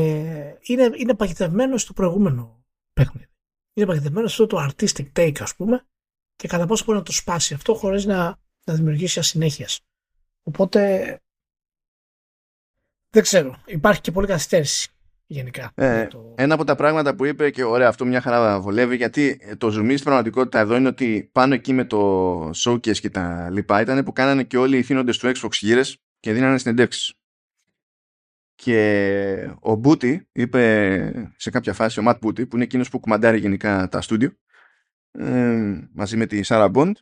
είναι, 0.61 0.89
είναι 0.95 1.15
παγιδευμένο 1.15 1.77
στο 1.77 1.93
προηγούμενο 1.93 2.65
παιχνίδι. 2.93 3.29
Είναι 3.73 3.85
παγιδευμένο 3.85 4.27
στο 4.27 4.47
το 4.47 4.69
artistic 4.69 5.11
take, 5.13 5.39
ας 5.39 5.55
πούμε, 5.55 5.87
και 6.35 6.47
κατά 6.47 6.65
πόσο 6.65 6.83
μπορεί 6.85 6.97
να 6.97 7.03
το 7.03 7.11
σπάσει 7.11 7.53
αυτό 7.53 7.73
χωρίς 7.73 8.05
να, 8.05 8.39
να 8.65 8.73
δημιουργήσει 8.73 9.19
ασυνέχεια. 9.19 9.67
Οπότε 10.43 11.19
δεν 13.15 13.23
ξέρω. 13.23 13.55
Υπάρχει 13.65 14.01
και 14.01 14.11
πολύ 14.11 14.27
καθυστέρηση 14.27 14.89
γενικά. 15.25 15.71
Ε, 15.75 16.07
το... 16.07 16.33
Ένα 16.37 16.53
από 16.53 16.63
τα 16.63 16.75
πράγματα 16.75 17.15
που 17.15 17.25
είπε 17.25 17.49
και 17.49 17.63
ωραία 17.63 17.87
αυτό 17.87 18.05
μια 18.05 18.21
χαρά 18.21 18.59
βολεύει 18.59 18.95
γιατί 18.95 19.39
το 19.57 19.67
zoom 19.67 19.91
στην 19.91 20.03
πραγματικότητα 20.03 20.59
εδώ 20.59 20.75
είναι 20.75 20.87
ότι 20.87 21.29
πάνω 21.31 21.53
εκεί 21.53 21.73
με 21.73 21.85
το 21.85 22.49
showcase 22.49 22.97
και 22.97 23.09
τα 23.09 23.49
λοιπά 23.49 23.81
ήταν 23.81 24.03
που 24.03 24.13
κάνανε 24.13 24.43
και 24.43 24.57
όλοι 24.57 24.77
οι 24.77 24.83
θύνοντες 24.83 25.17
του 25.17 25.31
Xbox 25.35 25.51
γύρες 25.51 25.97
και 26.19 26.33
δίνανε 26.33 26.57
συνεντεύξεις. 26.57 27.13
Και 28.55 29.49
ο 29.59 29.75
Μπούτι 29.75 30.27
είπε 30.31 31.33
σε 31.37 31.49
κάποια 31.49 31.73
φάση, 31.73 31.99
ο 31.99 32.03
Ματ 32.03 32.17
Μπούτι, 32.21 32.45
που 32.45 32.55
είναι 32.55 32.65
εκείνος 32.65 32.89
που 32.89 32.99
κουμαντάρει 32.99 33.39
γενικά 33.39 33.89
τα 33.89 34.01
στούντιο, 34.01 34.37
ε, 35.11 35.87
μαζί 35.93 36.17
με 36.17 36.25
τη 36.25 36.43
Σάρα 36.43 36.69
Μποντ, 36.69 36.97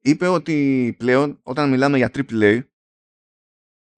είπε 0.00 0.26
ότι 0.26 0.94
πλέον 0.98 1.40
όταν 1.42 1.70
μιλάμε 1.70 1.96
για 1.96 2.10
AAA, 2.14 2.60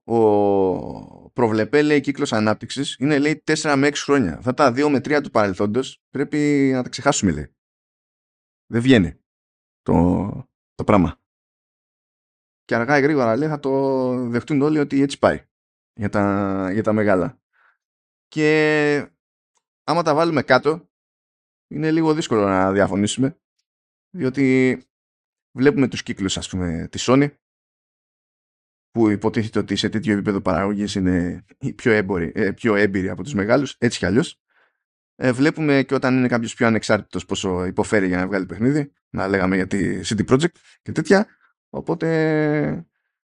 ο 0.09 1.31
προβλεπέ 1.31 1.83
λέει 1.83 2.01
κύκλος 2.01 2.33
ανάπτυξης 2.33 2.97
είναι 2.99 3.19
λέει 3.19 3.43
4 3.47 3.75
με 3.77 3.89
6 3.89 3.93
χρόνια. 3.95 4.37
Αυτά 4.37 4.55
τα 4.55 4.71
2 4.71 4.89
με 4.89 4.99
3 4.99 5.21
του 5.23 5.31
παρελθόντος 5.31 6.03
πρέπει 6.11 6.71
να 6.73 6.83
τα 6.83 6.89
ξεχάσουμε 6.89 7.33
λέει. 7.33 7.57
Δεν 8.67 8.81
βγαίνει 8.81 9.21
το, 9.83 10.31
το 10.75 10.85
πράγμα. 10.85 11.21
Και 12.65 12.75
αργά 12.75 12.99
ή 12.99 13.01
γρήγορα 13.01 13.37
λέει 13.37 13.49
θα 13.49 13.59
το 13.59 14.15
δεχτούν 14.29 14.63
όλοι 14.63 14.79
ότι 14.79 15.03
έτσι 15.03 15.19
πάει 15.19 15.47
για 15.93 16.09
τα, 16.09 16.73
για 16.73 16.83
τα 16.83 16.93
μεγάλα. 16.93 17.41
Και 18.29 19.11
άμα 19.85 20.03
τα 20.03 20.15
βάλουμε 20.15 20.43
κάτω 20.43 20.91
είναι 21.71 21.91
λίγο 21.91 22.15
δύσκολο 22.15 22.47
να 22.47 22.73
διαφωνήσουμε 22.73 23.41
διότι 24.11 24.79
βλέπουμε 25.57 25.89
τους 25.89 26.03
κύκλους 26.03 26.37
ας 26.37 26.49
πούμε 26.49 26.89
της 26.91 27.07
Sony 27.09 27.37
που 28.91 29.11
υποτίθεται 29.11 29.59
ότι 29.59 29.77
σε 29.77 29.89
τέτοιο 29.89 30.13
επίπεδο 30.13 30.41
παραγωγής 30.41 30.95
είναι 30.95 31.45
πιο, 31.75 31.93
έμποροι, 31.93 32.33
ε, 32.35 32.51
πιο 32.51 32.75
έμπειροι 32.75 33.09
από 33.09 33.23
τους 33.23 33.35
μεγάλους, 33.35 33.75
έτσι 33.79 33.99
κι 33.99 34.07
αλλιώς. 34.07 34.41
Ε, 35.17 35.33
βλέπουμε 35.33 35.83
και 35.83 35.95
όταν 35.95 36.17
είναι 36.17 36.29
κάποιος 36.29 36.55
πιο 36.55 36.67
ανεξάρτητος 36.67 37.25
πόσο 37.25 37.65
υποφέρει 37.65 38.07
για 38.07 38.17
να 38.17 38.27
βγάλει 38.27 38.47
παιχνίδι, 38.47 38.93
να 39.11 39.29
λέγαμε 39.29 39.57
για 39.57 39.67
τη 39.67 40.01
CD 40.05 40.29
Projekt 40.29 40.57
και 40.83 40.93
τέτοια. 40.93 41.27
Οπότε, 41.71 42.87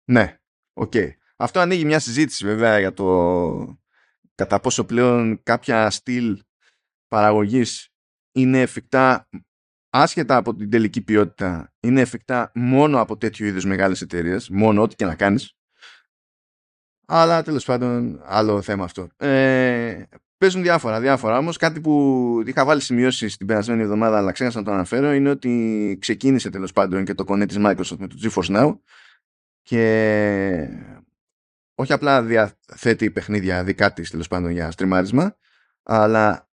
ναι, 0.04 0.38
OK. 0.72 0.92
Okay. 0.94 1.10
Αυτό 1.36 1.60
ανοίγει 1.60 1.84
μια 1.84 1.98
συζήτηση 1.98 2.44
βέβαια 2.44 2.78
για 2.78 2.92
το 2.92 3.78
κατά 4.34 4.60
πόσο 4.60 4.84
πλέον 4.84 5.42
κάποια 5.42 5.90
στυλ 5.90 6.42
παραγωγής 7.08 7.88
είναι 8.32 8.60
εφικτά 8.60 9.28
άσχετα 10.00 10.36
από 10.36 10.54
την 10.54 10.70
τελική 10.70 11.02
ποιότητα 11.02 11.72
είναι 11.80 12.00
εφικτά 12.00 12.50
μόνο 12.54 13.00
από 13.00 13.16
τέτοιου 13.16 13.46
είδους 13.46 13.64
μεγάλες 13.64 14.00
εταιρείες, 14.00 14.48
μόνο 14.48 14.82
ό,τι 14.82 14.94
και 14.94 15.04
να 15.04 15.14
κάνεις. 15.14 15.56
Αλλά 17.06 17.42
τέλος 17.42 17.64
πάντων 17.64 18.20
άλλο 18.24 18.62
θέμα 18.62 18.84
αυτό. 18.84 19.08
Ε, 19.16 20.02
παίζουν 20.38 20.62
διάφορα, 20.62 21.00
διάφορα 21.00 21.38
όμως. 21.38 21.56
Κάτι 21.56 21.80
που 21.80 22.42
είχα 22.46 22.64
βάλει 22.64 22.80
σημειώσεις 22.80 23.36
την 23.36 23.46
περασμένη 23.46 23.82
εβδομάδα 23.82 24.16
αλλά 24.16 24.32
ξέχασα 24.32 24.58
να 24.58 24.64
το 24.64 24.72
αναφέρω 24.72 25.12
είναι 25.12 25.30
ότι 25.30 25.96
ξεκίνησε 26.00 26.50
τέλος 26.50 26.72
πάντων 26.72 27.04
και 27.04 27.14
το 27.14 27.24
κονέ 27.24 27.46
της 27.46 27.56
Microsoft 27.60 27.96
με 27.98 28.06
το 28.06 28.16
GeForce 28.22 28.56
Now 28.56 28.78
και 29.62 30.68
όχι 31.74 31.92
απλά 31.92 32.22
διαθέτει 32.22 33.10
παιχνίδια 33.10 33.64
δικά 33.64 33.92
της 33.92 34.10
τέλος 34.10 34.28
πάντων 34.28 34.50
για 34.50 34.70
στριμάρισμα 34.70 35.36
αλλά 35.82 36.48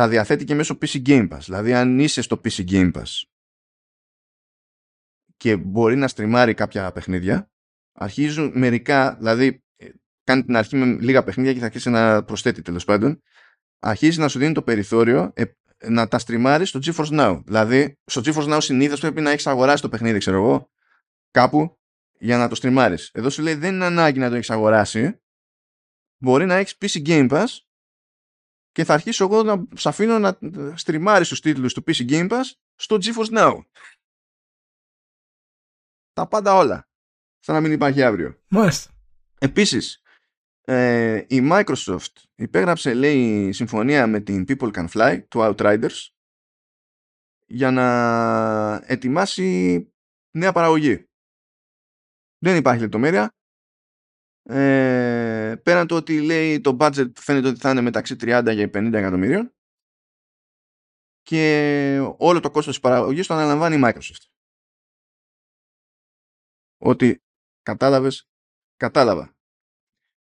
τα 0.00 0.08
διαθέτει 0.08 0.44
και 0.44 0.54
μέσω 0.54 0.78
PC 0.80 1.02
Game 1.06 1.28
Pass. 1.28 1.38
Δηλαδή 1.40 1.74
αν 1.74 1.98
είσαι 1.98 2.22
στο 2.22 2.40
PC 2.44 2.70
Game 2.70 2.92
Pass 2.92 3.22
και 5.36 5.56
μπορεί 5.56 5.96
να 5.96 6.08
στριμάρει 6.08 6.54
κάποια 6.54 6.92
παιχνίδια 6.92 7.50
αρχίζουν 7.92 8.52
μερικά, 8.54 9.16
δηλαδή 9.16 9.64
ε, 9.76 9.88
κάνει 10.24 10.44
την 10.44 10.56
αρχή 10.56 10.76
με 10.76 10.84
λίγα 10.86 11.24
παιχνίδια 11.24 11.52
και 11.52 11.58
θα 11.58 11.64
αρχίσει 11.64 11.90
να 11.90 12.24
προσθέτει 12.24 12.62
τέλος 12.62 12.84
πάντων 12.84 13.22
αρχίζει 13.78 14.20
να 14.20 14.28
σου 14.28 14.38
δίνει 14.38 14.52
το 14.52 14.62
περιθώριο 14.62 15.32
ε, 15.34 15.44
να 15.88 16.08
τα 16.08 16.18
στριμάρεις 16.18 16.68
στο 16.68 16.80
GeForce 16.82 17.20
Now. 17.20 17.42
Δηλαδή, 17.44 17.98
στο 18.04 18.20
GeForce 18.24 18.54
Now 18.54 18.58
συνήθως 18.60 19.00
πρέπει 19.00 19.20
να 19.20 19.30
έχεις 19.30 19.46
αγοράσει 19.46 19.82
το 19.82 19.88
παιχνίδι, 19.88 20.18
ξέρω 20.18 20.36
εγώ, 20.36 20.70
κάπου 21.30 21.78
για 22.18 22.36
να 22.36 22.48
το 22.48 22.54
στριμάρεις. 22.54 23.10
Εδώ 23.12 23.30
σου 23.30 23.42
λέει 23.42 23.54
δεν 23.54 23.74
είναι 23.74 23.84
ανάγκη 23.84 24.18
να 24.18 24.28
το 24.28 24.34
έχεις 24.34 24.50
αγοράσει. 24.50 25.20
Μπορεί 26.22 26.46
να 26.46 26.54
έχεις 26.54 26.76
PC 26.80 27.06
Game 27.06 27.30
Pass 27.30 27.46
και 28.72 28.84
θα 28.84 28.94
αρχίσω 28.94 29.24
εγώ 29.24 29.42
να 29.42 29.64
σ' 29.74 29.86
αφήνω 29.86 30.18
να 30.18 30.38
στριμάρει 30.74 31.26
του 31.26 31.36
τίτλους 31.36 31.74
του 31.74 31.84
PC 31.86 32.10
Game 32.10 32.30
Pass 32.30 32.44
στο 32.74 32.96
GeForce 33.00 33.38
Now. 33.38 33.64
Τα 36.12 36.26
πάντα 36.28 36.54
όλα. 36.54 36.88
Σαν 37.38 37.54
να 37.54 37.60
μην 37.60 37.72
υπάρχει 37.72 38.02
αύριο. 38.02 38.38
Μάλιστα. 38.48 38.90
Επίσης, 39.38 40.02
ε, 40.60 41.24
η 41.28 41.48
Microsoft 41.52 42.12
υπέγραψε, 42.34 42.94
λέει, 42.94 43.52
συμφωνία 43.52 44.06
με 44.06 44.20
την 44.20 44.44
People 44.48 44.72
Can 44.72 44.88
Fly 44.88 45.22
του 45.28 45.38
Outriders 45.40 46.08
για 47.46 47.70
να 47.70 48.74
ετοιμάσει 48.86 49.88
νέα 50.30 50.52
παραγωγή. 50.52 51.08
Δεν 52.38 52.56
υπάρχει 52.56 52.80
λεπτομέρεια. 52.80 53.34
Ε, 54.42 55.54
πέραν 55.62 55.86
το 55.86 55.96
ότι 55.96 56.20
λέει 56.20 56.60
το 56.60 56.76
budget 56.80 57.10
φαίνεται 57.14 57.48
ότι 57.48 57.58
θα 57.58 57.70
είναι 57.70 57.80
μεταξύ 57.80 58.16
30 58.20 58.52
και 58.54 58.70
50 58.74 58.92
εκατομμυρίων 58.92 59.54
και 61.22 62.14
όλο 62.18 62.40
το 62.40 62.50
κόστος 62.50 62.74
της 62.74 62.82
παραγωγής 62.82 63.26
το 63.26 63.34
αναλαμβάνει 63.34 63.76
η 63.76 63.80
Microsoft. 63.84 64.24
Ότι 66.78 67.22
κατάλαβες, 67.62 68.28
κατάλαβα. 68.76 69.36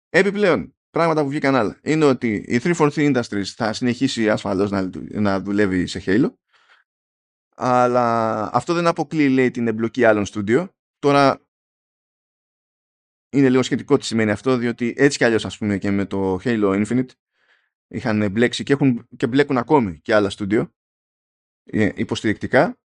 Επιπλέον, 0.09 0.75
πράγματα 0.89 1.21
που 1.21 1.29
βγήκαν 1.29 1.55
άλλα, 1.55 1.79
είναι 1.83 2.05
ότι 2.05 2.33
η 2.47 2.59
343 2.63 2.89
Industries 2.91 3.43
θα 3.43 3.73
συνεχίσει 3.73 4.29
ασφαλώς 4.29 4.71
να, 4.71 4.89
να 5.09 5.39
δουλεύει 5.39 5.87
σε 5.87 6.03
Halo 6.05 6.33
αλλά 7.61 8.49
αυτό 8.53 8.73
δεν 8.73 8.87
αποκλείει 8.87 9.29
λέει 9.29 9.51
την 9.51 9.67
εμπλοκή 9.67 10.05
άλλων 10.05 10.25
στούντιο. 10.25 10.75
Τώρα 10.99 11.41
είναι 13.29 13.49
λίγο 13.49 13.63
σχετικό 13.63 13.97
τι 13.97 14.05
σημαίνει 14.05 14.31
αυτό, 14.31 14.57
διότι 14.57 14.93
έτσι 14.97 15.17
κι 15.17 15.23
αλλιώς 15.23 15.45
ας 15.45 15.57
πούμε 15.57 15.77
και 15.77 15.91
με 15.91 16.05
το 16.05 16.39
Halo 16.43 16.85
Infinite 16.85 17.09
είχαν 17.87 18.31
μπλέξει 18.31 18.63
και, 18.63 18.73
έχουν, 18.73 19.07
και 19.17 19.27
μπλέκουν 19.27 19.57
ακόμη 19.57 19.99
και 19.99 20.15
άλλα 20.15 20.29
στούντιο 20.29 20.73
ε, 21.63 21.89
υποστηρικτικά. 21.95 22.79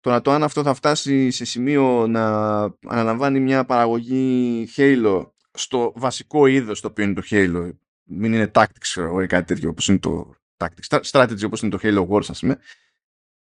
Τώρα 0.00 0.20
το 0.20 0.30
αν 0.30 0.42
αυτό 0.42 0.62
θα 0.62 0.74
φτάσει 0.74 1.30
σε 1.30 1.44
σημείο 1.44 2.06
να 2.06 2.60
αναλαμβάνει 2.86 3.40
μια 3.40 3.64
παραγωγή 3.64 4.68
Halo 4.76 5.30
στο 5.52 5.92
βασικό 5.96 6.46
είδος 6.46 6.80
το 6.80 6.88
οποίο 6.88 7.04
είναι 7.04 7.14
το 7.14 7.22
Halo 7.30 7.70
μην 8.02 8.32
είναι 8.32 8.50
tactics 8.54 9.22
ή 9.22 9.26
κάτι 9.26 9.54
τέτοιο 9.54 9.68
όπως 9.68 9.88
είναι 9.88 9.98
το 9.98 10.34
tactics, 10.56 11.00
strategy 11.10 11.44
όπως 11.44 11.62
είναι 11.62 11.70
το 11.70 11.78
Halo 11.82 12.08
Wars 12.08 12.28
ας 12.28 12.40
πούμε 12.40 12.58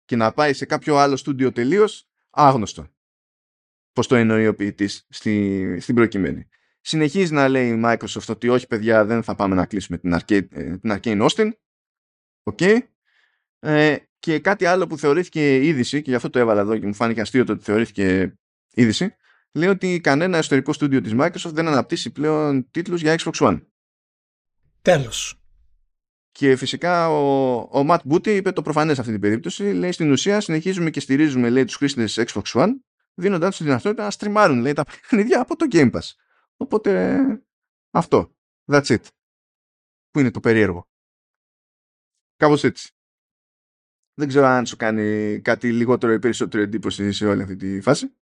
και 0.05 0.15
να 0.15 0.31
πάει 0.31 0.53
σε 0.53 0.65
κάποιο 0.65 0.97
άλλο 0.97 1.15
στούντιο 1.15 1.51
τελείως 1.51 2.07
άγνωστο 2.29 2.87
Πώς 3.95 4.05
το 4.05 4.15
εννοεί 4.15 4.47
ο 4.47 4.55
ποιητής 4.55 5.05
στη, 5.09 5.77
στην 5.79 5.95
προκειμένη. 5.95 6.47
Συνεχίζει 6.81 7.33
να 7.33 7.47
λέει 7.47 7.69
η 7.69 7.81
Microsoft 7.85 8.27
ότι 8.27 8.49
όχι 8.49 8.67
παιδιά 8.67 9.05
δεν 9.05 9.23
θα 9.23 9.35
πάμε 9.35 9.55
να 9.55 9.65
κλείσουμε 9.65 9.97
την 9.97 10.15
Arcade, 10.15 10.47
ε, 10.51 10.77
την 10.77 10.99
Arcane 10.99 11.27
Austin. 11.27 11.49
OK. 12.43 12.57
Okay. 12.61 12.77
Ε, 13.59 13.95
και 14.19 14.39
κάτι 14.39 14.65
άλλο 14.65 14.87
που 14.87 14.97
θεωρήθηκε 14.97 15.65
είδηση 15.65 16.01
και 16.01 16.09
γι' 16.09 16.15
αυτό 16.15 16.29
το 16.29 16.39
έβαλα 16.39 16.61
εδώ 16.61 16.77
και 16.77 16.85
μου 16.85 16.93
φάνηκε 16.93 17.21
αστείο 17.21 17.43
το 17.43 17.51
ότι 17.51 17.63
θεωρήθηκε 17.63 18.35
είδηση 18.73 19.15
λέει 19.51 19.69
ότι 19.69 19.99
κανένα 19.99 20.37
ιστορικό 20.37 20.73
στούντιο 20.73 21.01
της 21.01 21.13
Microsoft 21.15 21.53
δεν 21.53 21.67
αναπτύσσει 21.67 22.11
πλέον 22.11 22.71
τίτλους 22.71 23.01
για 23.01 23.15
Xbox 23.19 23.33
One. 23.33 23.61
Τέλος. 24.81 25.39
Και 26.31 26.55
φυσικά 26.55 27.09
ο, 27.09 27.55
ο 27.55 27.85
Matt 27.89 27.99
Booty 28.09 28.27
είπε 28.27 28.51
το 28.51 28.61
προφανές 28.61 28.93
σε 28.93 28.99
αυτή 28.99 29.13
την 29.13 29.21
περίπτωση. 29.21 29.63
Λέει 29.63 29.91
στην 29.91 30.11
ουσία 30.11 30.41
συνεχίζουμε 30.41 30.89
και 30.89 30.99
στηρίζουμε 30.99 31.49
λέει, 31.49 31.65
τους 31.65 31.75
χρήστες 31.75 32.19
Xbox 32.25 32.43
One 32.43 32.69
δίνοντάς 33.15 33.49
τους 33.49 33.57
τη 33.57 33.63
δυνατότητα 33.63 34.03
να 34.03 34.11
στριμάρουν 34.11 34.59
λέει, 34.59 34.73
τα 34.73 34.83
παιχνίδια 34.83 35.41
από 35.41 35.55
το 35.55 35.65
Game 35.71 35.91
Pass. 35.91 36.11
Οπότε 36.57 37.19
αυτό. 37.89 38.35
That's 38.65 38.85
it. 38.85 39.03
Που 40.11 40.19
είναι 40.19 40.31
το 40.31 40.39
περίεργο. 40.39 40.87
Κάπως 42.35 42.63
έτσι. 42.63 42.89
Δεν 44.13 44.27
ξέρω 44.27 44.45
αν 44.45 44.65
σου 44.65 44.75
κάνει 44.75 45.39
κάτι 45.41 45.73
λιγότερο 45.73 46.13
ή 46.13 46.19
περισσότερο 46.19 46.63
εντύπωση 46.63 47.11
σε 47.11 47.27
όλη 47.27 47.41
αυτή 47.41 47.55
τη 47.55 47.81
φάση. 47.81 48.15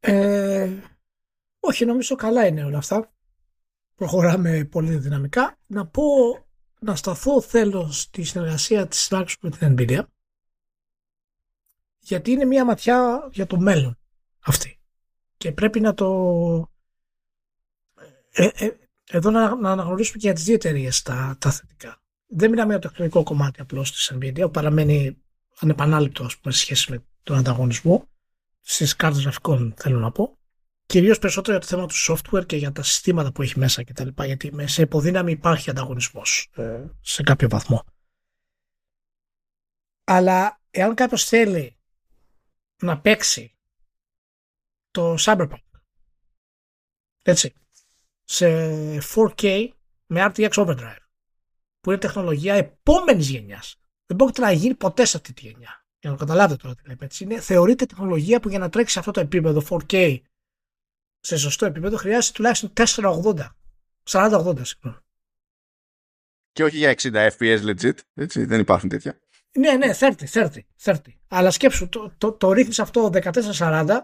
Ε, 0.00 0.72
όχι, 1.60 1.84
νομίζω 1.84 2.14
καλά 2.14 2.46
είναι 2.46 2.64
όλα 2.64 2.78
αυτά. 2.78 3.12
Προχωράμε 3.94 4.64
πολύ 4.64 4.96
δυναμικά. 4.96 5.58
Να 5.66 5.86
πω, 5.86 6.02
να 6.80 6.96
σταθώ 6.96 7.40
θέλω 7.40 7.92
στη 7.92 8.22
συνεργασία 8.22 8.86
της 8.86 9.08
Microsoft 9.10 9.34
με 9.40 9.50
την 9.50 9.76
Nvidia 9.78 10.02
γιατί 12.08 12.30
είναι 12.30 12.44
μια 12.44 12.64
ματιά 12.64 13.28
για 13.32 13.46
το 13.46 13.58
μέλλον 13.58 13.98
αυτή. 14.40 14.80
Και 15.36 15.52
πρέπει 15.52 15.80
να 15.80 15.94
το... 15.94 16.70
Ε, 18.30 18.48
ε, 18.54 18.70
εδώ 19.10 19.30
να, 19.30 19.56
να 19.56 19.70
αναγνωρίσουμε 19.70 20.18
και 20.18 20.26
για 20.26 20.34
τις 20.34 20.44
δύο 20.44 20.54
εταιρείες 20.54 21.02
τα, 21.02 21.36
τα 21.40 21.50
θετικά. 21.50 22.02
Δεν 22.26 22.50
μιλάμε 22.50 22.70
για 22.70 22.78
το 22.78 22.88
τεχνικό 22.88 23.22
κομμάτι 23.22 23.60
απλώς 23.60 23.92
της 23.92 24.12
Nvidia, 24.14 24.40
που 24.40 24.50
παραμένει 24.50 25.22
ανεπανάληπτο 25.58 26.24
ας 26.24 26.38
πούμε, 26.38 26.54
σε 26.54 26.60
σχέση 26.60 26.90
με 26.90 27.04
τον 27.22 27.36
ανταγωνισμό 27.36 28.08
στις 28.60 28.96
κάρτες 28.96 29.22
γραφικών 29.22 29.74
θέλω 29.76 29.98
να 29.98 30.10
πω. 30.10 30.38
Κυρίως 30.86 31.18
περισσότερο 31.18 31.56
για 31.58 31.66
το 31.66 31.74
θέμα 31.74 31.86
του 31.86 31.94
software 31.94 32.46
και 32.46 32.56
για 32.56 32.72
τα 32.72 32.82
συστήματα 32.82 33.32
που 33.32 33.42
έχει 33.42 33.58
μέσα 33.58 33.84
κτλ. 33.84 34.08
Γιατί 34.24 34.68
σε 34.68 34.82
υποδύναμη 34.82 35.32
υπάρχει 35.32 35.70
ανταγωνισμός 35.70 36.48
ε, 36.54 36.84
σε 37.00 37.22
κάποιο 37.22 37.48
βαθμό. 37.48 37.84
Αλλά 40.04 40.60
εάν 40.70 40.94
κάποιος 40.94 41.24
θέλει 41.24 41.77
να 42.82 43.00
παίξει 43.00 43.56
το 44.90 45.14
Cyberpunk 45.18 45.62
έτσι 47.22 47.54
σε 48.24 48.46
4K 49.14 49.68
με 50.06 50.32
RTX 50.34 50.50
Overdrive 50.50 51.02
που 51.80 51.90
είναι 51.90 51.98
τεχνολογία 51.98 52.54
επόμενης 52.54 53.28
γενιάς. 53.28 53.80
Δεν 54.06 54.16
πρόκειται 54.16 54.40
να 54.40 54.52
γίνει 54.52 54.74
ποτέ 54.74 55.04
σε 55.04 55.16
αυτή 55.16 55.32
τη 55.32 55.40
γενιά. 55.40 55.86
Για 56.00 56.10
να 56.10 56.16
το 56.16 56.24
καταλάβετε 56.24 56.62
τώρα 56.62 56.74
τι 56.74 56.82
λέμε 56.86 57.04
έτσι. 57.04 57.24
Είναι, 57.24 57.40
θεωρείται 57.40 57.86
τεχνολογία 57.86 58.40
που 58.40 58.48
για 58.48 58.58
να 58.58 58.68
τρέξει 58.68 58.92
σε 58.92 58.98
αυτό 58.98 59.10
το 59.10 59.20
επίπεδο 59.20 59.62
4K 59.68 60.20
σε 61.20 61.36
σωστό 61.36 61.66
επίπεδο 61.66 61.96
χρειάζεται 61.96 62.36
τουλάχιστον 62.36 62.72
480. 62.74 63.48
40-80, 64.10 64.60
συγγνώμη. 64.62 64.98
Και 66.52 66.64
όχι 66.64 66.76
για 66.76 66.94
60 66.98 67.30
FPS 67.30 67.62
legit, 67.64 67.98
έτσι, 68.14 68.44
δεν 68.44 68.60
υπάρχουν 68.60 68.88
τέτοια. 68.88 69.18
Ναι, 69.52 69.72
ναι, 69.72 69.90
30, 69.98 70.12
30, 70.32 70.48
30. 70.84 70.96
Αλλά 71.28 71.50
σκέψου, 71.50 71.88
το, 71.88 72.14
το, 72.18 72.32
το 72.32 72.52
ρίχνεις 72.52 72.78
αυτό 72.78 73.10
1440 73.12 73.98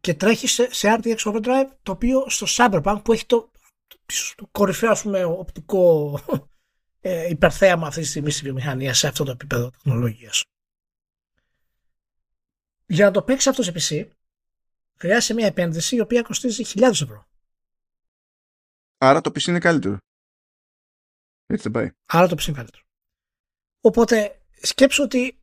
και 0.00 0.14
τρέχεις 0.14 0.52
σε, 0.52 0.74
σε 0.74 0.98
RTX 1.00 1.16
Overdrive 1.16 1.68
το 1.82 1.92
οποίο 1.92 2.24
στο 2.28 2.46
Cyberpunk 2.48 3.00
που 3.04 3.12
έχει 3.12 3.26
το, 3.26 3.50
το 4.34 4.48
κορυφαίο 4.52 4.90
ας 4.90 5.02
πούμε, 5.02 5.24
οπτικό 5.24 6.18
ε, 7.00 7.28
υπερθέαμα 7.28 7.86
αυτή 7.86 8.00
τη 8.00 8.06
στιγμή 8.06 8.30
στη 8.30 8.42
βιομηχανία 8.42 8.94
σε 8.94 9.06
αυτό 9.06 9.24
το 9.24 9.30
επίπεδο 9.30 9.70
τεχνολογίας. 9.70 10.42
Για 12.86 13.04
να 13.04 13.10
το 13.10 13.22
παίξεις 13.22 13.46
αυτό 13.46 13.62
σε 13.62 13.72
PC 13.74 14.08
χρειάζεται 14.96 15.34
μια 15.34 15.46
επένδυση 15.46 15.96
η 15.96 16.00
οποία 16.00 16.22
κοστίζει 16.22 16.64
χιλιάδες 16.64 17.00
ευρώ. 17.00 17.26
Άρα 18.98 19.20
το 19.20 19.30
PC 19.30 19.46
είναι 19.46 19.58
καλύτερο. 19.58 19.96
Έτσι 21.46 21.62
δεν 21.62 21.72
πάει. 21.72 21.90
Άρα 22.06 22.26
το 22.28 22.34
PC 22.38 22.46
είναι 22.46 22.56
καλύτερο. 22.56 22.84
Οπότε 23.84 24.46
σκέψου 24.62 25.02
ότι 25.02 25.42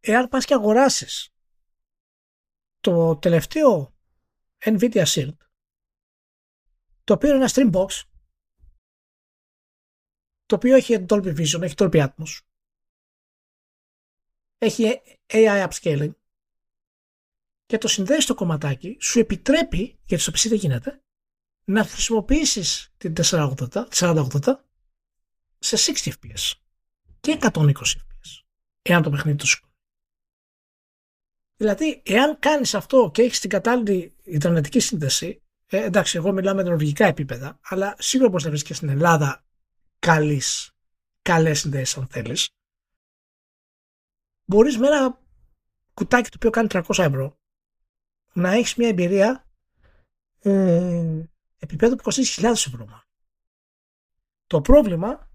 εάν 0.00 0.28
πας 0.28 0.44
και 0.44 0.54
αγοράσεις 0.54 1.30
το 2.80 3.16
τελευταίο 3.16 3.96
Nvidia 4.64 5.04
Shield 5.04 5.36
το 7.04 7.14
οποίο 7.14 7.28
είναι 7.28 7.38
ένα 7.38 7.50
Streambox 7.54 8.02
το 10.46 10.54
οποίο 10.54 10.76
έχει 10.76 11.06
Dolby 11.08 11.36
Vision, 11.38 11.62
έχει 11.62 11.74
Dolby 11.76 12.08
Atmos 12.08 12.38
έχει 14.58 15.00
AI 15.26 15.68
upscaling 15.68 16.12
και 17.66 17.78
το 17.78 17.88
συνδέεις 17.88 18.22
στο 18.22 18.34
κομματάκι, 18.34 18.96
σου 19.00 19.18
επιτρέπει, 19.18 19.98
γιατί 20.04 20.22
στο 20.22 20.32
PC 20.32 20.48
δεν 20.48 20.58
γίνεται, 20.58 21.02
να 21.64 21.84
χρησιμοποιήσεις 21.84 22.92
την 22.96 23.14
480, 23.16 23.88
4080 23.92 24.54
σε 25.58 25.92
60 26.04 26.12
fps 26.12 26.65
και 27.26 27.38
120 27.40 27.72
fps, 27.72 28.42
εάν 28.82 29.02
το 29.02 29.10
παιχνίδι 29.10 29.36
το 29.36 29.46
σηκώνει. 29.46 29.72
Δηλαδή, 31.56 32.02
εάν 32.04 32.38
κάνεις 32.38 32.74
αυτό 32.74 33.10
και 33.14 33.22
έχεις 33.22 33.40
την 33.40 33.50
κατάλληλη 33.50 34.16
ιντερνετική 34.22 34.80
σύνδεση, 34.80 35.42
ε, 35.66 35.84
εντάξει, 35.84 36.16
εγώ 36.16 36.32
μιλάω 36.32 36.54
με 36.54 36.62
νορβηγικά 36.62 37.06
επίπεδα, 37.06 37.58
αλλά 37.62 37.94
σίγουρα 37.98 38.28
μπορείς 38.28 38.44
να 38.44 38.50
βρεις 38.50 38.62
και 38.62 38.74
στην 38.74 38.88
Ελλάδα 38.88 39.44
καλής, 39.98 40.72
καλές 41.22 41.60
συνδέσεις 41.60 41.96
αν 41.96 42.06
θέλεις. 42.06 42.48
Μπορείς 44.44 44.78
με 44.78 44.86
ένα 44.86 45.20
κουτάκι 45.94 46.28
το 46.28 46.36
οποίο 46.36 46.50
κάνει 46.50 46.68
300 46.70 47.04
ευρώ 47.04 47.38
να 48.32 48.52
έχεις 48.52 48.74
μια 48.74 48.88
εμπειρία 48.88 49.46
ε, 50.38 51.24
επίπεδου 51.58 51.96
που 51.96 52.02
κοστίζει 52.02 52.32
χιλιάδες 52.32 52.66
ευρώ. 52.66 53.02
Το 54.46 54.60
πρόβλημα 54.60 55.25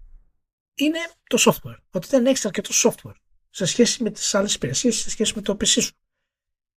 είναι 0.74 0.98
το 1.26 1.38
software. 1.40 1.78
Ότι 1.90 2.06
δεν 2.08 2.26
έχεις 2.26 2.44
αρκετό 2.44 2.70
software 2.72 3.14
σε 3.50 3.64
σχέση 3.64 4.02
με 4.02 4.10
τις 4.10 4.34
άλλες 4.34 4.54
υπηρεσίες, 4.54 4.96
σε 4.96 5.10
σχέση 5.10 5.32
με 5.34 5.42
το 5.42 5.52
PC 5.52 5.66
σου. 5.66 5.92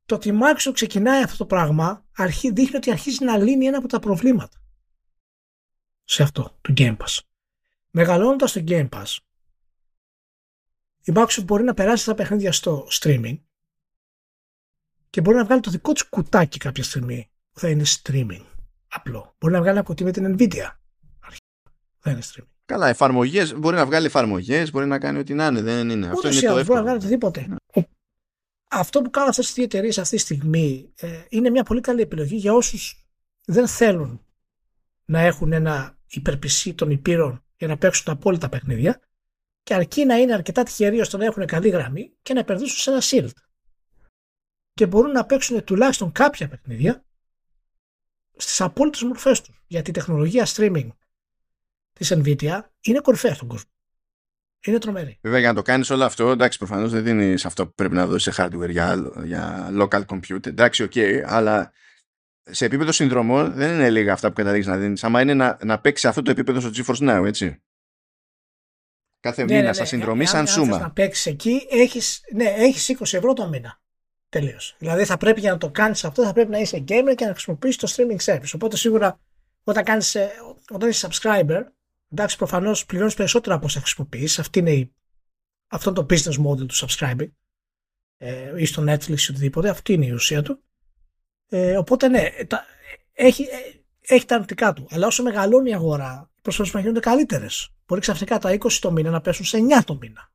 Το 0.06 0.16
ότι 0.16 0.30
η 0.30 0.40
Microsoft 0.42 0.74
ξεκινάει 0.74 1.24
αυτό 1.24 1.38
το 1.38 1.46
πράγμα 1.46 2.06
αρχή, 2.16 2.52
δείχνει 2.52 2.76
ότι 2.76 2.92
αρχίζει 2.92 3.24
να 3.24 3.38
λύνει 3.38 3.66
ένα 3.66 3.78
από 3.78 3.88
τα 3.88 4.00
προβλήματα 4.00 4.62
σε 6.04 6.24
αυτό 6.24 6.58
το 6.62 6.74
Game 6.78 6.98
Pass. 6.98 7.20
Μεγαλώνοντας 7.92 8.52
το 8.52 8.64
Game 8.68 8.90
Pass, 8.90 9.18
η 11.02 11.12
Microsoft 11.16 11.44
μπορεί 11.46 11.64
να 11.64 11.74
περάσει 11.74 12.06
τα 12.06 12.16
παιχνίδια 12.16 12.52
στο 12.52 12.88
streaming 12.92 13.40
και 15.10 15.22
μπορεί 15.22 15.38
να 15.38 15.46
βγάλει 15.46 15.62
το 15.62 15.72
δικό 15.72 15.94
της 15.94 16.10
κουτάκι 16.10 16.58
κάποια 16.58 16.84
στιγμή 16.84 17.32
που 17.52 17.60
θα 17.60 17.70
είναι 17.70 17.84
streaming 17.86 18.46
απλό. 18.88 19.36
Μπορεί 19.38 19.54
να 19.54 19.60
βγάλει 19.60 19.78
ένα 19.78 19.86
κουτί 19.86 20.04
με 20.04 20.12
την 20.12 20.36
Nvidia. 20.38 20.72
Θα 22.00 22.12
είναι 22.12 22.22
streaming. 22.24 22.55
Καλά, 22.66 22.88
εφαρμογές. 22.88 23.56
Μπορεί 23.56 23.76
να 23.76 23.86
βγάλει 23.86 24.06
εφαρμογές, 24.06 24.72
μπορεί 24.72 24.86
να 24.86 25.00
κάνει 25.00 25.20
ό,τι 25.20 25.34
να 25.34 25.46
είναι. 25.46 25.62
Δεν 25.62 25.90
είναι. 25.90 26.08
Αυτό 26.08 26.28
είναι 26.28 26.40
το 26.40 26.46
εύκολο. 26.46 26.64
Μπορεί 26.64 26.78
να 26.78 26.82
βγάλει 26.82 26.98
οτιδήποτε. 26.98 27.48
Ναι. 27.48 27.84
Αυτό 28.70 29.02
που 29.02 29.10
κάνουν 29.10 29.30
αυτές 29.30 29.46
τις 29.46 29.56
δύο 29.56 29.64
εταιρείες 29.64 29.98
αυτή 29.98 30.16
τη 30.16 30.22
στιγμή 30.22 30.94
ε, 30.96 31.22
είναι 31.30 31.50
μια 31.50 31.64
πολύ 31.64 31.82
καλή 31.82 32.02
επιλογή 32.02 32.36
για 32.36 32.54
όσους 32.54 33.08
δεν 33.46 33.68
θέλουν 33.68 34.26
να 35.06 35.20
έχουν 35.20 35.54
ένα 35.54 35.98
υπερπισί 36.08 36.74
των 36.74 36.90
υπήρων 36.90 37.44
για 37.58 37.68
να 37.68 37.78
παίξουν 37.78 38.06
τα 38.06 38.12
απόλυτα 38.12 38.50
παιχνίδια 38.50 39.00
και 39.64 39.74
αρκεί 39.74 40.06
να 40.06 40.16
είναι 40.16 40.34
αρκετά 40.34 40.64
τυχεροί 40.64 41.00
ώστε 41.00 41.18
να 41.18 41.26
έχουν 41.26 41.46
καλή 41.46 41.70
γραμμή 41.70 42.14
και 42.22 42.34
να 42.34 42.40
επενδύσουν 42.40 42.78
σε 42.78 42.92
ένα 42.92 43.02
shield. 43.02 43.34
Και 44.74 44.88
μπορούν 44.88 45.12
να 45.12 45.26
παίξουν 45.26 45.64
τουλάχιστον 45.64 46.12
κάποια 46.12 46.48
παιχνίδια 46.48 47.06
στις 48.36 48.62
απόλυτες 48.62 49.04
μορφές 49.04 49.42
τους. 49.42 49.64
Γιατί 49.68 49.90
η 49.90 49.94
τεχνολογία 49.94 50.46
streaming 50.46 50.88
της 52.00 52.14
Nvidia 52.16 52.62
είναι 52.82 53.00
κορυφαία 53.00 53.34
στον 53.34 53.48
κόσμο. 53.48 53.70
Είναι 54.66 54.78
τρομερή. 54.78 55.18
Βέβαια, 55.22 55.40
για 55.40 55.48
να 55.48 55.56
το 55.56 55.62
κάνεις 55.62 55.90
όλο 55.90 56.04
αυτό, 56.04 56.30
εντάξει, 56.30 56.58
προφανώς 56.58 56.92
δεν 56.92 57.04
δίνεις 57.04 57.46
αυτό 57.46 57.68
που 57.68 57.74
πρέπει 57.74 57.94
να 57.94 58.08
δώσεις 58.08 58.36
σε 58.36 58.44
hardware 58.44 58.70
για, 58.70 59.12
για 59.24 59.70
local 59.74 60.06
compute. 60.06 60.46
Εντάξει, 60.46 60.84
OK, 60.84 60.92
okay, 60.96 61.22
αλλά 61.26 61.72
σε 62.44 62.66
επίπεδο 62.66 62.92
συνδρομών 62.92 63.54
δεν 63.54 63.74
είναι 63.74 63.90
λίγα 63.90 64.14
αυτά 64.14 64.28
που 64.28 64.34
καταλήγεις 64.34 64.68
να 64.68 64.78
δίνεις. 64.78 65.04
Άμα 65.04 65.22
είναι 65.22 65.34
να, 65.34 65.58
να 65.64 65.80
παίξεις 65.80 66.10
αυτό 66.10 66.22
το 66.22 66.32
επίπεδο 66.32 66.60
στο 66.60 66.70
GeForce 66.76 67.10
Now, 67.10 67.26
έτσι. 67.26 67.62
Κάθε 69.20 69.44
ναι, 69.44 69.48
μήνα 69.48 69.62
ναι, 69.62 69.68
ναι. 69.68 69.74
σαν 69.74 69.86
συνδρομή, 69.86 70.26
σαν 70.26 70.48
σούμα. 70.48 70.76
Αν 70.76 70.82
να 70.82 70.92
παίξεις 70.92 71.26
εκεί, 71.26 71.68
έχεις 71.70 72.22
ναι, 72.34 72.54
έχεις 72.58 72.98
20 73.00 73.14
ευρώ 73.18 73.34
το 73.34 73.48
μήνα. 73.48 73.82
Τελείως. 74.30 74.76
Δηλαδή 74.78 75.06
θα 75.06 75.18
πρέπει 75.18 75.40
για 75.40 75.52
να 75.52 75.58
το 75.58 75.70
κάνεις 75.70 76.04
αυτό, 76.04 76.24
θα 76.24 76.34
πρέπει 76.34 76.52
να 76.52 76.58
είσαι 76.58 76.84
gamer 76.88 77.14
και 77.16 77.26
να 77.26 77.32
χρησιμοποιήσεις 77.32 77.78
το 77.78 77.94
streaming 77.96 78.34
service. 78.34 78.52
Οπότε 78.56 78.78
σίγουρα 78.78 79.20
όταν, 79.64 79.84
κάνεις, 79.84 80.16
ε, 80.16 80.32
όταν 80.70 80.90
είσαι 80.90 81.08
subscriber, 81.12 81.64
εντάξει, 82.12 82.38
προφανώς 82.38 82.86
πληρώνεις 82.86 83.14
περισσότερα 83.14 83.56
από 83.56 83.66
όσα 83.66 83.80
χρησιμοποιεί. 83.80 84.30
Αυτό 85.68 85.90
είναι 85.90 86.00
το 86.00 86.06
business 86.10 86.46
model 86.46 86.68
του 86.68 86.76
subscribing 86.76 87.32
ε, 88.18 88.62
ή 88.62 88.66
στο 88.66 88.84
Netflix 88.88 89.20
ή 89.20 89.32
οτιδήποτε. 89.32 89.70
Αυτή 89.70 89.94
είναι 89.94 90.06
η 90.06 90.12
ουσία 90.12 90.42
του. 90.42 90.64
Ε, 91.50 91.78
οπότε 91.78 92.08
ναι, 92.08 92.30
τα, 92.48 92.66
έχει, 93.14 93.44
ε, 93.44 93.84
έχει 94.02 94.26
τα 94.26 94.36
αρνητικά 94.36 94.74
του. 94.74 94.88
Αλλά 94.90 95.08
όσο 95.08 95.24
μεγαλώνει 95.24 95.70
η 95.70 95.74
αγορά, 95.74 96.30
οι 96.38 96.42
προσφορές 96.42 96.74
να 96.74 96.80
γίνονται 96.80 97.00
καλύτερες. 97.00 97.74
Μπορεί 97.88 98.02
ξαφνικά 98.02 98.38
τα 98.38 98.58
20 98.58 98.72
το 98.72 98.92
μήνα 98.92 99.10
να 99.10 99.22
πέσουν 99.22 99.46
σε 99.46 99.58
9 99.80 99.84
το 99.86 99.96
μήνα. 99.96 100.32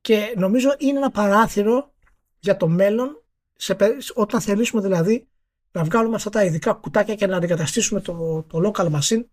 Και 0.00 0.34
νομίζω 0.36 0.74
είναι 0.78 0.98
ένα 0.98 1.10
παράθυρο 1.10 1.94
για 2.38 2.56
το 2.56 2.68
μέλλον, 2.68 3.24
σε, 3.56 3.76
όταν 4.14 4.40
θελήσουμε 4.40 4.82
δηλαδή 4.82 5.28
να 5.72 5.84
βγάλουμε 5.84 6.16
αυτά 6.16 6.30
τα 6.30 6.44
ειδικά 6.44 6.72
κουτάκια 6.72 7.14
και 7.14 7.26
να 7.26 7.36
αντικαταστήσουμε 7.36 8.00
το, 8.00 8.42
το 8.42 8.60
local 8.64 8.90
machine 8.90 9.24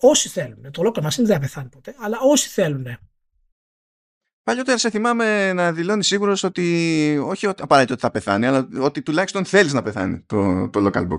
όσοι 0.00 0.28
θέλουν. 0.28 0.70
Το 0.70 0.82
local 0.84 1.02
machine 1.02 1.16
δεν 1.16 1.26
θα 1.26 1.38
πεθάνει 1.38 1.68
ποτέ, 1.68 1.94
αλλά 1.98 2.18
όσοι 2.20 2.48
θέλουν. 2.48 2.86
Παλιότερα 4.42 4.78
σε 4.78 4.90
θυμάμαι 4.90 5.52
να 5.52 5.72
δηλώνει 5.72 6.04
σίγουρος 6.04 6.42
ότι 6.42 7.18
όχι 7.24 7.46
απαραίτητο 7.46 7.92
ότι 7.92 8.02
θα 8.02 8.10
πεθάνει, 8.10 8.46
αλλά 8.46 8.68
ότι 8.80 9.02
τουλάχιστον 9.02 9.44
θέλεις 9.44 9.72
να 9.72 9.82
πεθάνει 9.82 10.20
το, 10.20 10.68
το 10.70 10.86
local 10.86 11.08
box. 11.08 11.18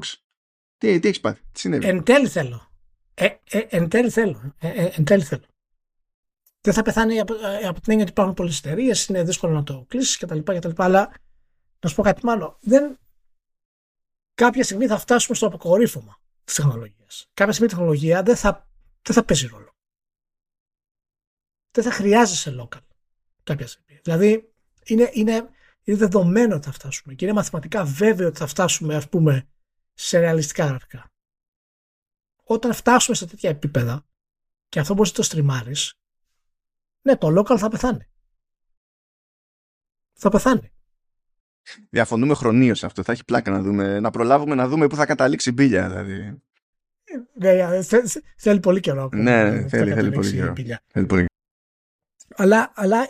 Τι, 0.78 0.99
τι 0.99 1.08
έχεις 1.08 1.20
πάθει, 1.20 1.41
τι 1.52 1.60
συνέβη; 1.60 1.88
Εν 1.88 2.03
τέλει 2.03 2.28
θέλω. 2.28 2.72
Ε, 3.14 3.26
ε, 3.49 3.60
εν 3.70 3.90
τέλει 3.90 4.10
θέλω. 4.10 4.56
Ε, 4.60 4.68
ε, 4.68 4.91
εν 4.95 5.03
τέλει 5.03 5.24
θέλω. 5.24 5.45
Δεν 6.62 6.74
θα 6.74 6.82
πεθάνει 6.82 7.20
από, 7.20 7.34
ε, 7.34 7.68
από 7.68 7.82
την 7.82 7.91
έννοια 7.91 8.02
ότι 8.02 8.12
υπάρχουν 8.12 8.34
πολλές 8.34 8.58
εταιρείες, 8.58 9.06
είναι 9.06 9.24
δύσκολο 9.24 9.53
να 9.53 9.64
το 9.64 9.86
κλείσεις 9.88 10.18
κτλ. 10.18 10.40
Αλλά 10.76 11.14
να 11.80 11.90
σου 11.90 11.95
πω 11.95 12.02
κάτι 12.02 12.26
μάλλον. 12.26 12.58
Δεν... 12.60 12.98
Κάποια 14.34 14.64
στιγμή 14.64 14.88
θα 14.88 14.98
φτάσουμε 14.98 15.36
στο 15.36 15.48
αποκορύφωμα 15.48 16.20
της 16.44 16.56
τεχνολογίας. 16.56 17.30
Κάποια 17.34 17.53
στιγμή 17.53 17.72
η 17.72 17.76
τεχνολογία 17.76 18.24
δεν 18.24 18.36
θα, 18.36 18.68
δεν 19.02 19.15
θα 19.15 19.23
παίζει 19.23 19.48
ρόλο. 19.48 19.76
Δεν 21.72 21.84
θα 21.84 21.91
χρειάζεσαι 21.91 22.56
local 22.60 22.82
κάποια 23.44 23.68
στιγμή. 23.68 23.99
Δηλαδή 24.03 24.53
είναι, 24.86 25.10
είναι, 25.14 25.49
είναι 25.84 25.98
δεδομένο 25.98 26.56
ότι 26.56 26.65
θα 26.65 26.72
φτάσουμε 26.72 27.14
και 27.14 27.26
είναι 27.26 27.34
μαθηματικά 27.34 27.86
βέβαιο 27.86 28.28
ότι 28.28 28.38
θα 28.38 28.48
φτάσουμε 28.48 28.95
ας 28.95 29.10
πούμε 29.10 29.49
σε 29.94 30.19
ρεαλιστικά 30.19 30.65
γραφικά. 30.65 31.11
Όταν 32.44 32.73
φτάσουμε 32.73 33.15
σε 33.15 33.28
τέτοια 33.28 33.49
επίπεδα 33.49 34.06
και 34.69 34.80
αυτό 34.80 34.94
μπορεί 34.94 35.10
να 35.10 35.15
το 35.15 35.23
στριμάρεις 35.23 35.95
ναι 37.02 37.18
το 37.18 37.40
local 37.40 37.57
θα 37.57 37.69
πεθάνει. 37.69 38.06
Θα 40.14 40.30
πεθάνει. 40.30 40.72
Διαφωνούμε 41.90 42.34
χρονίως 42.34 42.84
αυτό. 42.84 43.03
Θα 43.03 43.11
έχει 43.11 43.26
πλάκα 43.26 43.52
να 43.52 43.61
δούμε, 43.61 43.99
να 43.99 44.10
προλάβουμε 44.10 44.56
να 44.56 44.68
δούμε 44.68 44.88
πού 44.88 44.95
θα 44.95 45.06
καταλήξει 45.06 45.49
η 45.49 45.53
μπύλια. 45.56 45.90
Δηλαδή. 45.90 46.41
Ναι, 47.34 47.82
θέλει 48.36 48.60
πολύ 48.60 48.80
καιρό. 48.80 49.10
Ναι, 49.14 49.44
ναι 49.44 49.68
θέλει, 49.68 49.94
θέλει, 49.94 50.12
πολύ 50.12 50.32
καιρό. 50.32 50.54
θέλει 50.88 51.06
πολύ 51.06 51.26
Αλλά, 52.36 52.72
αλλά 52.76 53.08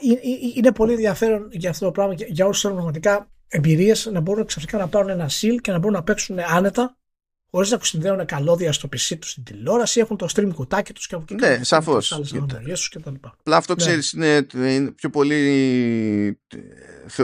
είναι 0.55 0.71
πολύ 0.71 0.91
ενδιαφέρον 0.91 1.47
για 1.51 1.69
αυτό 1.69 1.85
το 1.85 1.91
πράγμα 1.91 2.13
για 2.27 2.45
όσους 2.45 2.61
θέλουν 2.61 2.75
πραγματικά 2.75 3.31
εμπειρίες 3.47 4.09
να 4.11 4.19
μπορούν 4.19 4.45
ξαφνικά 4.45 4.77
να 4.77 4.87
πάρουν 4.87 5.09
ένα 5.09 5.29
SEAL 5.29 5.55
και 5.61 5.71
να 5.71 5.77
μπορούν 5.77 5.95
να 5.95 6.03
παίξουν 6.03 6.39
άνετα 6.39 6.95
χωρίς 7.51 7.71
να 7.71 7.79
συνδέουν 7.81 8.25
καλώδια 8.25 8.71
στο 8.71 8.87
PC 8.87 9.17
τους 9.19 9.29
στην 9.29 9.43
τηλεόραση, 9.43 9.99
έχουν 9.99 10.17
το 10.17 10.27
stream 10.35 10.51
κουτάκι 10.53 10.93
τους 10.93 11.07
και 11.07 11.15
από 11.15 11.23
εκεί 11.29 11.35
Ναι, 11.35 11.63
σαφώς. 11.63 12.11
Απλά 13.39 13.57
αυτό 13.57 13.73
ναι. 13.73 13.79
ξέρεις 13.83 14.11
είναι 14.11 14.91
πιο 14.91 15.09
πολύ. 15.09 16.39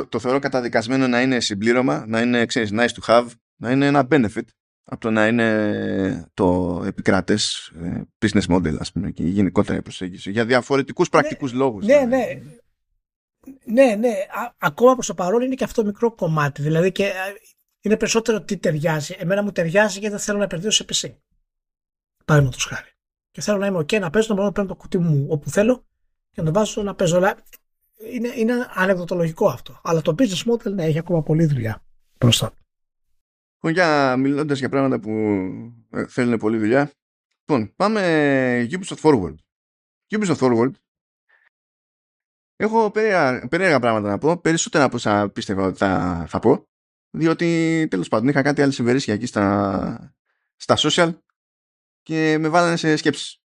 Το 0.10 0.20
θεωρώ 0.20 0.40
καταδικασμένο 0.40 1.08
να 1.08 1.22
είναι 1.22 1.40
συμπλήρωμα, 1.40 2.06
να 2.08 2.22
είναι 2.22 2.46
ξέρεις, 2.46 2.70
nice 2.74 2.88
to 3.02 3.08
have, 3.08 3.28
να 3.56 3.72
είναι 3.72 3.86
ένα 3.86 4.08
benefit 4.12 4.48
από 4.90 5.02
το 5.02 5.12
να 5.12 5.28
είναι 5.28 6.30
το 6.34 6.82
επικράτες 6.86 7.72
ε, 7.82 8.02
business 8.20 8.56
model 8.56 8.76
ας 8.80 8.92
πούμε 8.92 9.12
και 9.12 9.24
η 9.24 9.30
γενικότερη 9.30 9.82
προσέγγιση 9.82 10.32
για 10.32 10.46
διαφορετικούς 10.46 11.10
ναι, 11.10 11.20
πρακτικούς 11.20 11.54
λόγους. 11.54 11.86
Ναι, 11.86 12.06
ναι. 12.06 12.42
Ναι, 13.66 13.96
ναι. 13.96 14.14
ακόμα 14.58 14.94
προς 14.94 15.08
το 15.08 15.14
παρόν 15.14 15.42
είναι 15.42 15.56
και 15.56 15.64
αυτό 15.64 15.86
μικρό 15.86 16.16
κομμάτι. 16.16 16.62
Δηλαδή 16.62 16.92
και 16.92 17.12
είναι 17.82 17.98
περισσότερο 17.98 18.42
τι 18.42 18.58
ταιριάζει. 18.58 19.16
Εμένα 19.20 19.44
μου 19.44 19.52
ταιριάζει 19.52 20.00
γιατί 20.00 20.16
δεν 20.16 20.24
θέλω 20.24 20.38
να 20.38 20.44
επενδύσω 20.44 20.72
σε 20.72 20.86
PC. 20.90 21.16
Παραδείγματος 22.26 22.66
χάρη. 22.66 22.90
Και 23.32 23.42
θέλω 23.42 23.58
να 23.58 23.66
είμαι 23.66 23.80
OK 23.80 24.00
να 24.00 24.10
παίζω, 24.10 24.28
να 24.30 24.34
μπορώ 24.34 24.48
να 24.48 24.54
παίρνω 24.54 24.70
το 24.70 24.76
κουτί 24.76 24.98
μου 24.98 25.26
όπου 25.30 25.50
θέλω 25.50 25.86
και 26.32 26.42
να 26.42 26.44
το 26.44 26.54
βάζω 26.54 26.84
να 26.84 26.96
παίζω. 26.96 27.18
Αλλά 27.18 27.38
είναι, 28.12 28.32
είναι 28.36 28.54
ανεκδοτολογικό 28.74 29.48
αυτό. 29.48 29.80
Αλλά 29.84 30.02
το 30.02 30.16
business 30.18 30.52
model 30.52 30.72
ναι, 30.74 30.86
έχει 30.86 30.98
ακόμα 30.98 31.24
πολλή 31.24 31.46
δουλειά 31.46 31.84
μπροστά. 32.18 32.52
Λοιπόν, 33.60 33.72
για 33.72 34.18
μιλώντας 34.18 34.60
για 34.60 34.70
πράγματα 34.70 35.00
που 35.00 35.12
ε, 35.90 36.08
θέλουν 36.08 36.38
πολλή 36.38 36.58
δουλειά. 36.58 36.92
Λοιπόν, 37.46 37.74
πάμε 37.76 38.68
Ubisoft 38.72 39.02
Forward. 39.02 39.36
Ubisoft 40.10 40.38
Forward 40.38 40.72
Έχω 42.60 42.92
περίεργα, 43.50 43.80
πράγματα 43.80 44.10
να 44.10 44.18
πω, 44.18 44.38
περισσότερα 44.38 44.84
από 44.84 44.96
όσα 44.96 45.30
πίστευα 45.30 45.64
ότι 45.64 45.78
θα, 45.78 46.26
θα 46.28 46.40
πω 46.40 46.68
διότι 47.10 47.88
τέλος 47.90 48.08
πάντων 48.08 48.28
είχα 48.28 48.42
κάτι 48.42 48.62
άλλη 48.62 48.72
συμβερίσια 48.72 49.14
εκεί 49.14 49.26
στα, 49.26 50.16
στα 50.56 50.76
social 50.78 51.18
και 52.02 52.38
με 52.38 52.50
βάλανε 52.50 52.76
σε 52.76 52.96
σκέψεις. 52.96 53.42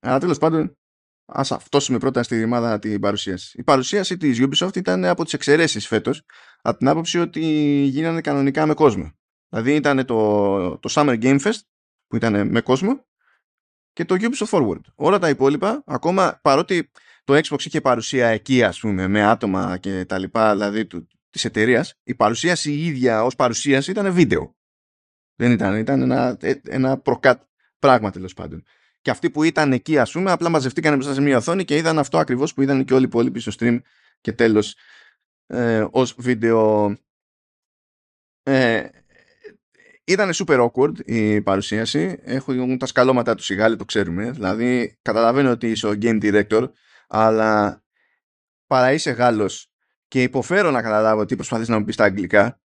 Αλλά 0.00 0.18
τέλος 0.18 0.38
πάντων 0.38 0.78
ας 1.24 1.56
φτώσουμε 1.60 1.98
πρώτα 1.98 2.22
στη 2.22 2.36
ρημάδα 2.36 2.78
την 2.78 3.00
παρουσίαση. 3.00 3.58
Η 3.58 3.62
παρουσίαση 3.62 4.16
της 4.16 4.38
Ubisoft 4.40 4.76
ήταν 4.76 5.04
από 5.04 5.24
τις 5.24 5.32
εξαιρέσεις 5.32 5.86
φέτος, 5.86 6.22
από 6.62 6.78
την 6.78 6.88
άποψη 6.88 7.18
ότι 7.18 7.40
γίνανε 7.84 8.20
κανονικά 8.20 8.66
με 8.66 8.74
κόσμο. 8.74 9.12
Δηλαδή 9.54 9.74
ήταν 9.74 10.04
το, 10.04 10.78
το 10.78 10.88
Summer 10.92 11.22
Game 11.22 11.40
Fest, 11.40 11.60
που 12.06 12.16
ήταν 12.16 12.48
με 12.48 12.60
κόσμο, 12.60 13.06
και 13.92 14.04
το 14.04 14.16
Ubisoft 14.18 14.46
Forward. 14.46 14.80
Όλα 14.94 15.18
τα 15.18 15.28
υπόλοιπα, 15.28 15.82
ακόμα 15.86 16.38
παρότι 16.42 16.90
το 17.24 17.34
Xbox 17.34 17.64
είχε 17.64 17.80
παρουσία 17.80 18.28
εκεί, 18.28 18.62
ας 18.62 18.80
πούμε, 18.80 19.08
με 19.08 19.24
άτομα 19.24 19.78
και 19.78 20.04
τα 20.04 20.18
λοιπά, 20.18 20.52
δηλαδή 20.52 20.86
του, 20.86 21.08
της 21.30 21.44
εταιρείας, 21.44 21.94
η 22.02 22.14
παρουσίαση 22.14 22.72
η 22.72 22.86
ίδια 22.86 23.24
ως 23.24 23.36
παρουσίαση 23.36 23.90
ήταν 23.90 24.12
βίντεο. 24.12 24.56
Δεν 25.34 25.50
ήταν, 25.52 25.76
ήταν 25.76 26.02
ένα, 26.02 26.36
ε, 26.40 26.54
ένα 26.68 26.98
προκάτ 26.98 27.42
πράγμα 27.78 28.10
τέλος 28.10 28.34
πάντων. 28.34 28.64
Και 29.00 29.10
αυτοί 29.10 29.30
που 29.30 29.42
ήταν 29.42 29.72
εκεί, 29.72 29.98
ας 29.98 30.12
πούμε, 30.12 30.30
απλά 30.30 30.48
μαζευτήκαν 30.48 30.96
μέσα 30.96 31.14
σε 31.14 31.20
μια 31.20 31.36
οθόνη 31.36 31.64
και 31.64 31.76
είδαν 31.76 31.98
αυτό 31.98 32.18
ακριβώς 32.18 32.54
που 32.54 32.62
είδαν 32.62 32.84
και 32.84 32.94
όλοι 32.94 33.02
οι 33.02 33.08
υπόλοιποι 33.08 33.40
στο 33.40 33.52
stream 33.58 33.80
και 34.20 34.32
τέλος 34.32 34.76
ε, 35.46 35.86
ως 35.90 36.14
βίντεο. 36.18 36.96
Ε, 38.42 38.88
ήταν 40.04 40.30
super 40.34 40.70
awkward 40.70 40.98
η 41.04 41.42
παρουσίαση. 41.42 42.18
Έχουν 42.22 42.78
τα 42.78 42.86
σκαλώματα 42.86 43.34
τους 43.34 43.44
σιγάλη, 43.44 43.76
το 43.76 43.84
ξέρουμε. 43.84 44.30
Δηλαδή, 44.30 44.98
καταλαβαίνω 45.02 45.50
ότι 45.50 45.70
είσαι 45.70 45.86
ο 45.86 45.94
game 46.02 46.22
director, 46.22 46.70
αλλά 47.08 47.82
παρά 48.66 48.92
είσαι 48.92 49.10
Γάλλος 49.10 49.68
και 50.08 50.22
υποφέρω 50.22 50.70
να 50.70 50.82
καταλάβω 50.82 51.24
τι 51.24 51.34
προσπαθείς 51.34 51.68
να 51.68 51.78
μου 51.78 51.84
πεις 51.84 51.94
στα 51.94 52.04
αγγλικά, 52.04 52.60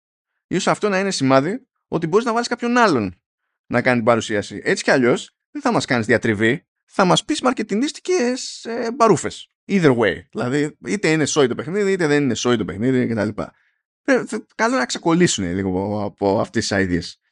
ίσως 0.47 0.67
αυτό 0.67 0.89
να 0.89 0.99
είναι 0.99 1.11
σημάδι 1.11 1.67
ότι 1.87 2.07
μπορείς 2.07 2.25
να 2.25 2.33
βάλεις 2.33 2.47
κάποιον 2.47 2.77
άλλον 2.77 3.21
να 3.65 3.81
κάνει 3.81 3.95
την 3.95 4.05
παρουσίαση. 4.05 4.61
Έτσι 4.63 4.83
κι 4.83 4.91
αλλιώς 4.91 5.37
δεν 5.51 5.61
θα 5.61 5.71
μας 5.71 5.85
κάνεις 5.85 6.05
διατριβή, 6.05 6.67
θα 6.85 7.05
μας 7.05 7.25
πεις 7.25 7.41
μαρκετινίστικες 7.41 8.65
ε, 8.65 8.91
μπαρούφες. 8.91 9.49
Either 9.67 9.97
way. 9.97 10.15
Δηλαδή, 10.31 10.77
είτε 10.87 11.11
είναι 11.11 11.25
σόι 11.25 11.47
το 11.47 11.55
παιχνίδι, 11.55 11.91
είτε 11.91 12.07
δεν 12.07 12.23
είναι 12.23 12.33
σόι 12.33 12.57
το 12.57 12.65
παιχνίδι 12.65 13.07
κτλ. 13.07 13.41
Ε, 14.03 14.23
καλό 14.55 14.77
να 14.77 14.85
ξεκολλήσουν 14.85 15.53
λίγο 15.53 16.03
από 16.03 16.39
αυτές 16.39 16.67
τις 16.67 16.77
ideas. 16.79 17.26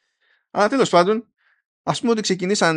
Αλλά 0.56 0.68
τέλος 0.68 0.90
πάντων, 0.90 1.26
ας 1.82 2.00
πούμε 2.00 2.12
ότι 2.12 2.20
ξεκινήσαν 2.20 2.76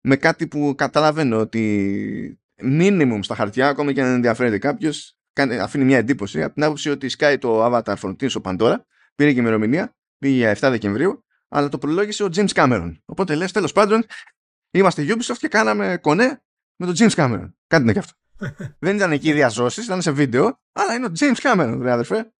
με 0.00 0.16
κάτι 0.16 0.46
που 0.46 0.74
καταλαβαίνω 0.76 1.38
ότι 1.38 2.40
minimum 2.62 3.18
στα 3.22 3.34
χαρτιά, 3.34 3.68
ακόμα 3.68 3.92
και 3.92 4.02
αν 4.02 4.14
ενδιαφέρεται 4.14 4.58
κάποιος, 4.58 5.16
αφήνει 5.60 5.84
μια 5.84 5.98
εντύπωση 5.98 6.42
από 6.42 6.54
την 6.54 6.64
άποψη 6.64 6.90
ότι 6.90 7.08
σκάει 7.08 7.38
το 7.38 7.64
Avatar 7.66 7.94
Frontier 8.00 8.30
στο 8.30 8.40
Pandora, 8.44 8.76
πήρε 9.14 9.32
και 9.32 9.40
ημερομηνία, 9.40 9.96
πήγε 10.18 10.36
για 10.36 10.54
7 10.54 10.70
Δεκεμβρίου, 10.70 11.24
αλλά 11.48 11.68
το 11.68 11.78
προλόγησε 11.78 12.24
ο 12.24 12.28
James 12.34 12.52
Cameron. 12.52 12.96
Οπότε 13.04 13.34
λες, 13.34 13.52
τέλος 13.52 13.72
πάντων, 13.72 14.04
είμαστε 14.70 15.06
Ubisoft 15.08 15.36
και 15.38 15.48
κάναμε 15.48 15.98
κονέ 16.00 16.42
με 16.76 16.86
τον 16.86 16.94
James 16.98 17.14
Cameron. 17.14 17.52
Κάτι 17.66 17.82
είναι 17.82 17.92
και 17.92 17.98
αυτό. 17.98 18.12
Δεν 18.78 18.96
ήταν 18.96 19.12
εκεί 19.12 19.32
διαζώσεις, 19.32 19.84
ήταν 19.84 20.02
σε 20.02 20.10
βίντεο, 20.10 20.60
αλλά 20.72 20.94
είναι 20.94 21.06
ο 21.06 21.12
James 21.18 21.36
Cameron, 21.42 21.78
ρε 21.80 21.90
αδερφέ. 21.90 22.33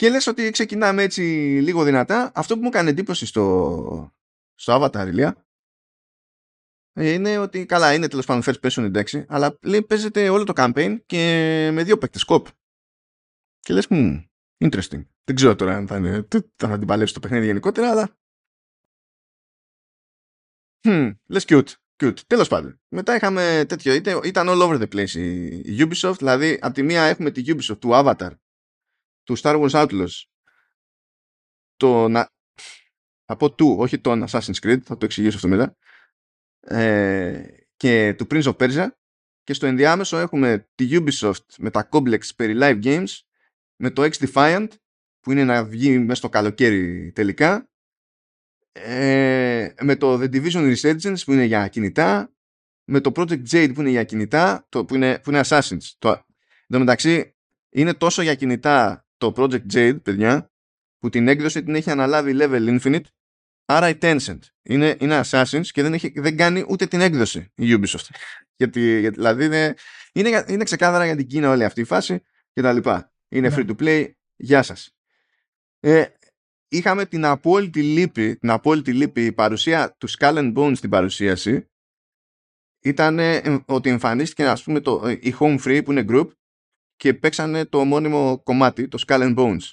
Και 0.00 0.08
λες 0.08 0.26
ότι 0.26 0.50
ξεκινάμε 0.50 1.02
έτσι 1.02 1.22
λίγο 1.62 1.84
δυνατά. 1.84 2.32
Αυτό 2.34 2.54
που 2.54 2.60
μου 2.60 2.68
έκανε 2.68 2.90
εντύπωση 2.90 3.26
στο, 3.26 4.14
στο 4.54 4.76
Avatar, 4.76 5.06
ηλία, 5.08 5.46
είναι 7.00 7.38
ότι 7.38 7.66
καλά 7.66 7.94
είναι 7.94 8.08
τέλος 8.08 8.26
πάντων 8.26 8.42
first 8.46 8.60
person 8.60 8.82
εντάξει, 8.82 9.24
αλλά 9.28 9.58
λέει 9.62 9.82
παίζεται 9.82 10.28
όλο 10.28 10.44
το 10.44 10.52
campaign 10.56 10.98
και 11.06 11.18
με 11.72 11.84
δύο 11.84 11.98
παίκτες 11.98 12.20
σκοπ. 12.20 12.46
Και 13.58 13.72
λες, 13.72 13.86
μου, 13.86 14.24
interesting. 14.64 15.04
Δεν 15.24 15.34
ξέρω 15.34 15.54
τώρα 15.54 15.76
αν 15.76 15.86
θα, 15.86 15.96
είναι, 15.96 16.28
θα 16.56 16.78
την 16.78 16.86
παλέψει 16.86 17.14
το 17.14 17.20
παιχνίδι 17.20 17.46
γενικότερα, 17.46 17.90
αλλά... 17.90 18.18
Hmm, 20.88 21.14
λες 21.26 21.44
cute. 21.48 21.72
Cute. 22.02 22.18
Τέλος 22.26 22.48
πάντων. 22.48 22.80
Μετά 22.88 23.14
είχαμε 23.14 23.64
τέτοιο, 23.68 23.94
ήταν 24.24 24.46
all 24.48 24.62
over 24.62 24.80
the 24.80 24.94
place 24.94 25.10
η 25.64 25.76
Ubisoft, 25.78 26.16
δηλαδή 26.18 26.58
από 26.62 26.74
τη 26.74 26.82
μία 26.82 27.02
έχουμε 27.02 27.30
τη 27.30 27.42
Ubisoft 27.46 27.78
του 27.78 27.90
Avatar, 27.92 28.30
του 29.30 29.38
Star 29.38 29.60
Wars 29.60 29.70
Outlaws, 29.70 30.24
το 31.76 32.08
να... 32.08 32.28
Από 33.24 33.52
του, 33.54 33.76
όχι 33.78 33.98
τον 33.98 34.24
Assassin's 34.28 34.58
Creed, 34.62 34.80
θα 34.82 34.96
το 34.96 35.04
εξηγήσω 35.04 35.36
αυτό 35.36 35.48
μετά, 35.48 35.76
ε, 36.60 37.44
και 37.76 38.14
του 38.18 38.26
Prince 38.30 38.42
of 38.42 38.56
Persia. 38.56 38.88
Και 39.42 39.52
στο 39.52 39.66
ενδιάμεσο 39.66 40.18
έχουμε 40.18 40.68
τη 40.74 40.88
Ubisoft 40.90 41.44
με 41.58 41.70
τα 41.70 41.88
Complex 41.92 42.20
περί 42.36 42.58
live 42.60 42.84
games 42.84 43.18
με 43.76 43.90
το 43.90 44.02
X 44.02 44.10
Defiant 44.10 44.68
που 45.20 45.32
είναι 45.32 45.44
να 45.44 45.64
βγει 45.64 45.98
μέσα 45.98 46.14
στο 46.14 46.28
καλοκαίρι 46.28 47.12
τελικά. 47.12 47.70
Ε, 48.72 49.72
με 49.80 49.96
το 49.96 50.14
The 50.14 50.34
Division 50.34 50.74
Resurgence 50.76 51.24
που 51.24 51.32
είναι 51.32 51.44
για 51.44 51.68
κινητά. 51.68 52.32
Με 52.84 53.00
το 53.00 53.12
Project 53.14 53.46
Jade 53.50 53.70
που 53.74 53.80
είναι 53.80 53.90
για 53.90 54.04
κινητά 54.04 54.66
το, 54.68 54.84
που, 54.84 54.94
είναι, 54.94 55.18
που 55.18 55.30
είναι 55.30 55.40
Assassins. 55.44 55.90
Το, 55.98 56.08
εν 56.08 56.24
τω 56.68 56.78
μεταξύ 56.78 57.34
είναι 57.70 57.94
τόσο 57.94 58.22
για 58.22 58.34
κινητά 58.34 59.06
το 59.20 59.32
Project 59.36 59.72
Jade 59.72 60.02
παιδιά 60.02 60.50
που 60.98 61.08
την 61.08 61.28
έκδοση 61.28 61.62
την 61.62 61.74
έχει 61.74 61.90
αναλάβει 61.90 62.36
Level 62.38 62.78
Infinite 62.78 63.04
Άρα 63.70 63.88
η 63.88 63.98
Tencent 64.00 64.38
είναι, 64.62 64.96
είναι 65.00 65.20
Assassins 65.24 65.66
και 65.66 65.82
δεν, 65.82 65.94
έχει, 65.94 66.12
δεν 66.20 66.36
κάνει 66.36 66.64
ούτε 66.68 66.86
την 66.86 67.00
έκδοση 67.00 67.52
η 67.54 67.74
Ubisoft. 67.74 68.08
γιατί, 68.56 69.00
γιατί, 69.00 69.16
δηλαδή 69.16 69.44
είναι, 69.44 69.74
είναι, 70.12 70.44
είναι 70.48 70.64
ξεκάθαρα 70.64 71.04
για 71.04 71.16
την 71.16 71.26
Κίνα 71.26 71.50
όλη 71.50 71.64
αυτή 71.64 71.80
η 71.80 71.84
φάση 71.84 72.22
και 72.52 72.62
τα 72.62 72.72
λοιπά. 72.72 73.12
Είναι 73.28 73.48
ναι. 73.48 73.54
free 73.58 73.70
to 73.70 73.82
play. 73.82 74.10
Γεια 74.36 74.62
σας. 74.62 74.96
Ε, 75.80 76.04
είχαμε 76.68 77.06
την 77.06 77.24
απόλυτη 77.24 77.82
λύπη, 77.82 78.36
την 78.36 78.50
απόλυτη 78.50 78.92
λύπη 78.92 79.24
η 79.24 79.32
παρουσία 79.32 79.96
του 79.98 80.10
Skull 80.10 80.34
and 80.34 80.54
Bones 80.54 80.76
στην 80.76 80.90
παρουσίαση 80.90 81.70
ήταν 82.82 83.18
ότι 83.66 83.90
εμφανίστηκε 83.90 84.46
ας 84.46 84.62
πούμε 84.62 84.80
το, 84.80 85.08
η 85.20 85.34
Home 85.38 85.58
Free 85.60 85.80
που 85.84 85.90
είναι 85.90 86.04
group 86.08 86.28
και 87.00 87.14
παίξανε 87.14 87.64
το 87.64 87.84
μόνιμο 87.84 88.40
κομμάτι, 88.42 88.88
το 88.88 89.04
Skull 89.06 89.20
and 89.20 89.38
Bones. 89.38 89.72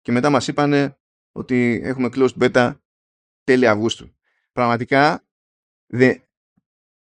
Και 0.00 0.12
μετά 0.12 0.30
μας 0.30 0.48
είπανε 0.48 0.98
ότι 1.32 1.80
έχουμε 1.84 2.08
closed 2.12 2.36
beta 2.40 2.78
τέλη 3.44 3.68
Αυγούστου. 3.68 4.14
Πραγματικά 4.52 5.26
δε, 5.86 6.18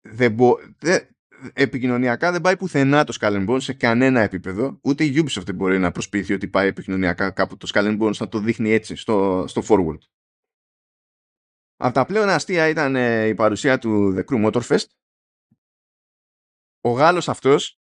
δε, 0.00 0.34
δε, 0.78 1.00
επικοινωνιακά 1.52 2.32
δεν 2.32 2.40
πάει 2.40 2.56
πουθενά 2.56 3.04
το 3.04 3.16
Skull 3.20 3.48
Bones 3.48 3.62
σε 3.62 3.72
κανένα 3.72 4.20
επίπεδο. 4.20 4.78
Ούτε 4.82 5.04
η 5.04 5.12
Ubisoft 5.16 5.44
δεν 5.44 5.54
μπορεί 5.54 5.78
να 5.78 5.90
προσποιηθεί 5.90 6.32
ότι 6.32 6.48
πάει 6.48 6.68
επικοινωνιακά 6.68 7.30
κάπου 7.30 7.56
το 7.56 7.70
Skull 7.74 8.00
Bones 8.00 8.16
να 8.16 8.28
το 8.28 8.38
δείχνει 8.38 8.70
έτσι 8.70 8.96
στο, 8.96 9.44
στο 9.48 9.62
forward. 9.68 9.98
Από 11.76 11.94
τα 11.94 12.06
πλέον 12.06 12.28
αστεία 12.28 12.68
ήταν 12.68 12.96
ε, 12.96 13.26
η 13.26 13.34
παρουσία 13.34 13.78
του 13.78 14.14
The 14.16 14.24
Crew 14.24 14.50
Motorfest. 14.50 14.86
Ο 16.80 16.90
Γάλλος 16.90 17.28
αυτός 17.28 17.78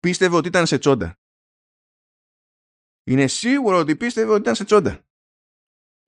πίστευε 0.00 0.36
ότι 0.36 0.48
ήταν 0.48 0.66
σε 0.66 0.78
τσόντα. 0.78 1.18
Είναι 3.04 3.26
σίγουρο 3.26 3.78
ότι 3.78 3.96
πίστευε 3.96 4.30
ότι 4.30 4.40
ήταν 4.40 4.54
σε 4.54 4.64
τσόντα 4.64 5.08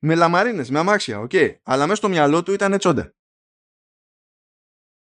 με 0.03 0.15
λαμαρίνες, 0.15 0.71
με 0.71 0.79
αμάξια, 0.79 1.19
OK. 1.21 1.31
Okay. 1.33 1.57
Αλλά 1.63 1.83
μέσα 1.83 1.95
στο 1.97 2.09
μυαλό 2.09 2.43
του 2.43 2.53
ήταν 2.53 2.79
τσόντα. 2.79 3.15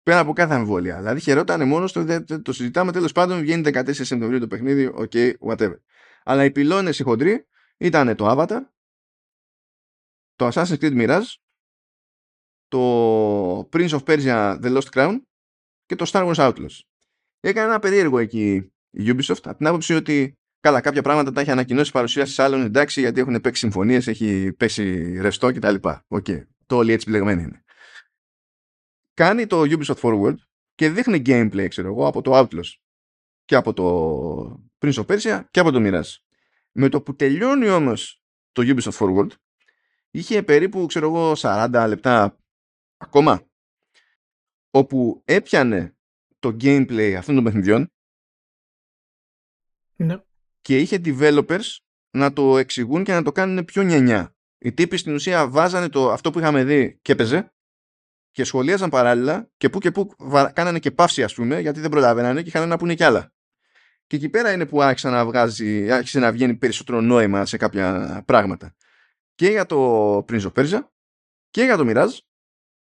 Πέρα 0.03 0.19
από 0.19 0.33
κάθε 0.33 0.55
αμφιβολία. 0.55 0.97
Δηλαδή 0.97 1.21
χαιρόταν 1.21 1.69
μόνος 1.69 1.91
στο. 1.91 2.25
Το 2.43 2.53
συζητάμε 2.53 2.93
τέλος 2.93 3.13
πάντων, 3.13 3.41
βγαίνει 3.41 3.63
14 3.75 3.91
Σεπτεμβρίου 3.95 4.39
το 4.39 4.47
παιχνίδι, 4.47 4.87
OK, 4.87 5.11
okay, 5.15 5.33
whatever. 5.39 5.79
Αλλά 6.25 6.45
οι 6.45 6.51
πυλώνες 6.51 6.99
οι 6.99 7.03
χοντροί 7.03 7.47
ήταν 7.77 8.17
το 8.17 8.31
Avatar, 8.31 8.61
το 10.35 10.49
Assassin's 10.53 10.79
Creed 10.79 10.97
Mirage, 11.01 11.35
το 12.69 13.69
Prince 13.73 13.89
of 13.89 14.05
Persia 14.05 14.61
The 14.63 14.81
Lost 14.81 14.91
Crown 14.91 15.17
και 15.87 15.97
το 15.97 16.11
Star 16.13 16.35
Wars 16.35 16.35
Outlaws. 16.35 16.79
Έκανε 17.47 17.69
ένα 17.69 17.79
περίεργο 17.79 18.19
εκεί 18.19 18.73
η 18.91 19.05
Ubisoft 19.07 19.41
από 19.43 19.57
την 19.57 19.67
άποψη 19.67 19.95
ότι 19.95 20.35
Καλά, 20.65 20.81
κάποια 20.81 21.03
πράγματα 21.03 21.33
τα 21.33 21.41
έχει 21.41 21.51
ανακοινώσει 21.51 21.93
παρουσίαση 21.93 22.43
άλλων 22.43 22.63
εντάξει, 22.63 23.01
γιατί 23.01 23.21
έχουν 23.21 23.41
παίξει 23.41 23.61
συμφωνίες, 23.61 24.07
έχει 24.07 24.53
πέσει 24.53 25.17
ρευστό 25.21 25.53
κτλ. 25.53 25.75
Okay. 25.75 26.43
Το 26.67 26.77
όλοι 26.77 26.93
έτσι 26.93 27.11
μπλεγμένοι 27.11 27.43
είναι. 27.43 27.65
Κάνει 29.15 29.47
το 29.47 29.61
Ubisoft 29.61 30.01
Forward 30.01 30.35
και 30.75 30.91
δείχνει 30.91 31.23
gameplay, 31.27 31.67
ξέρω 31.69 31.89
εγώ, 31.89 32.07
από 32.07 32.23
το 32.23 32.39
Outlaws 32.39 32.73
και 33.45 33.55
από 33.55 33.73
το 33.73 34.67
Prince 34.79 35.05
of 35.05 35.07
Persia 35.07 35.43
και 35.51 35.61
από 35.61 35.71
το 35.71 35.79
Mirage. 35.83 36.13
Με 36.73 36.89
το 36.89 37.03
που 37.03 37.17
τελειώνει 37.17 37.69
όμως 37.69 38.23
το 38.53 38.63
Ubisoft 38.67 38.99
Forward, 38.99 39.31
είχε 40.11 40.43
περίπου, 40.43 40.87
ξέρω 40.87 41.07
εγώ, 41.07 41.33
40 41.37 41.85
λεπτά 41.89 42.39
ακόμα, 42.97 43.47
όπου 44.71 45.23
έπιανε 45.25 45.94
το 46.45 46.57
gameplay 46.61 47.15
αυτών 47.19 47.35
των 47.35 47.45
παιχνιδιών 47.45 47.93
ναι 49.97 50.17
και 50.65 50.79
είχε 50.79 51.01
developers 51.05 51.77
να 52.11 52.33
το 52.33 52.59
εξηγούν 52.59 53.05
και 53.05 53.13
να 53.13 53.23
το 53.23 53.33
κάνουν 53.33 53.65
πιο 53.65 53.83
νιανιά. 53.83 54.37
Οι 54.59 54.73
τύποι 54.73 54.97
στην 54.97 55.15
ουσία 55.15 55.49
βάζανε 55.49 55.89
το, 55.89 56.11
αυτό 56.11 56.31
που 56.31 56.39
είχαμε 56.39 56.65
δει 56.65 56.99
και 57.03 57.13
έπαιζε 57.13 57.53
και 58.31 58.45
σχολίαζαν 58.45 58.91
παράλληλα 58.91 59.51
και 59.57 59.71
που 59.71 59.79
και 59.79 59.91
που 59.91 60.15
κάνανε 60.53 60.79
και 60.79 60.91
παύση 60.91 61.23
ας 61.23 61.35
πούμε 61.35 61.61
γιατί 61.61 61.81
δεν 61.81 61.91
προλαβαίνανε 61.91 62.43
και 62.43 62.49
είχαν 62.49 62.69
να 62.69 62.77
πούνε 62.77 62.95
κι 62.95 63.05
άλλα. 63.05 63.33
Και 64.07 64.17
εκεί 64.17 64.29
πέρα 64.29 64.53
είναι 64.53 64.67
που 64.67 64.83
άρχισε 64.83 65.09
να, 65.09 65.25
βγάζει, 65.25 65.91
άρχισε 65.91 66.19
να 66.19 66.33
βγαίνει 66.33 66.55
περισσότερο 66.55 67.01
νόημα 67.01 67.47
σε 67.47 67.57
κάποια 67.57 68.23
πράγματα. 68.27 68.75
Και 69.35 69.49
για 69.49 69.67
το 69.67 70.17
Prince 70.17 70.43
of 70.43 70.53
Persia 70.53 70.81
και 71.51 71.63
για 71.63 71.77
το 71.77 71.85
Mirage 71.87 72.19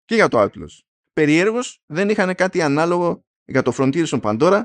και 0.05 0.15
για 0.15 0.29
το 0.29 0.43
Outlaws. 0.43 0.79
περιέργως 1.13 1.83
δεν 1.87 2.09
είχαν 2.09 2.35
κάτι 2.35 2.63
ανάλογο 2.63 3.25
για 3.45 3.63
το 3.63 3.73
Frontiers 3.77 4.07
of 4.07 4.21
Pandora 4.21 4.63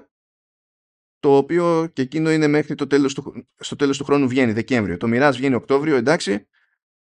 το 1.19 1.37
οποίο 1.37 1.89
και 1.93 2.01
εκείνο 2.01 2.31
είναι 2.31 2.47
μέχρι 2.47 2.75
το 2.75 2.87
τέλος 2.87 3.13
του, 3.13 3.47
στο 3.57 3.75
τέλος 3.75 3.97
του 3.97 4.03
χρόνου 4.03 4.27
βγαίνει 4.27 4.51
Δεκέμβριο. 4.51 4.97
Το 4.97 5.07
Mirage 5.09 5.33
βγαίνει 5.33 5.55
Οκτώβριο, 5.55 5.95
εντάξει, 5.95 6.47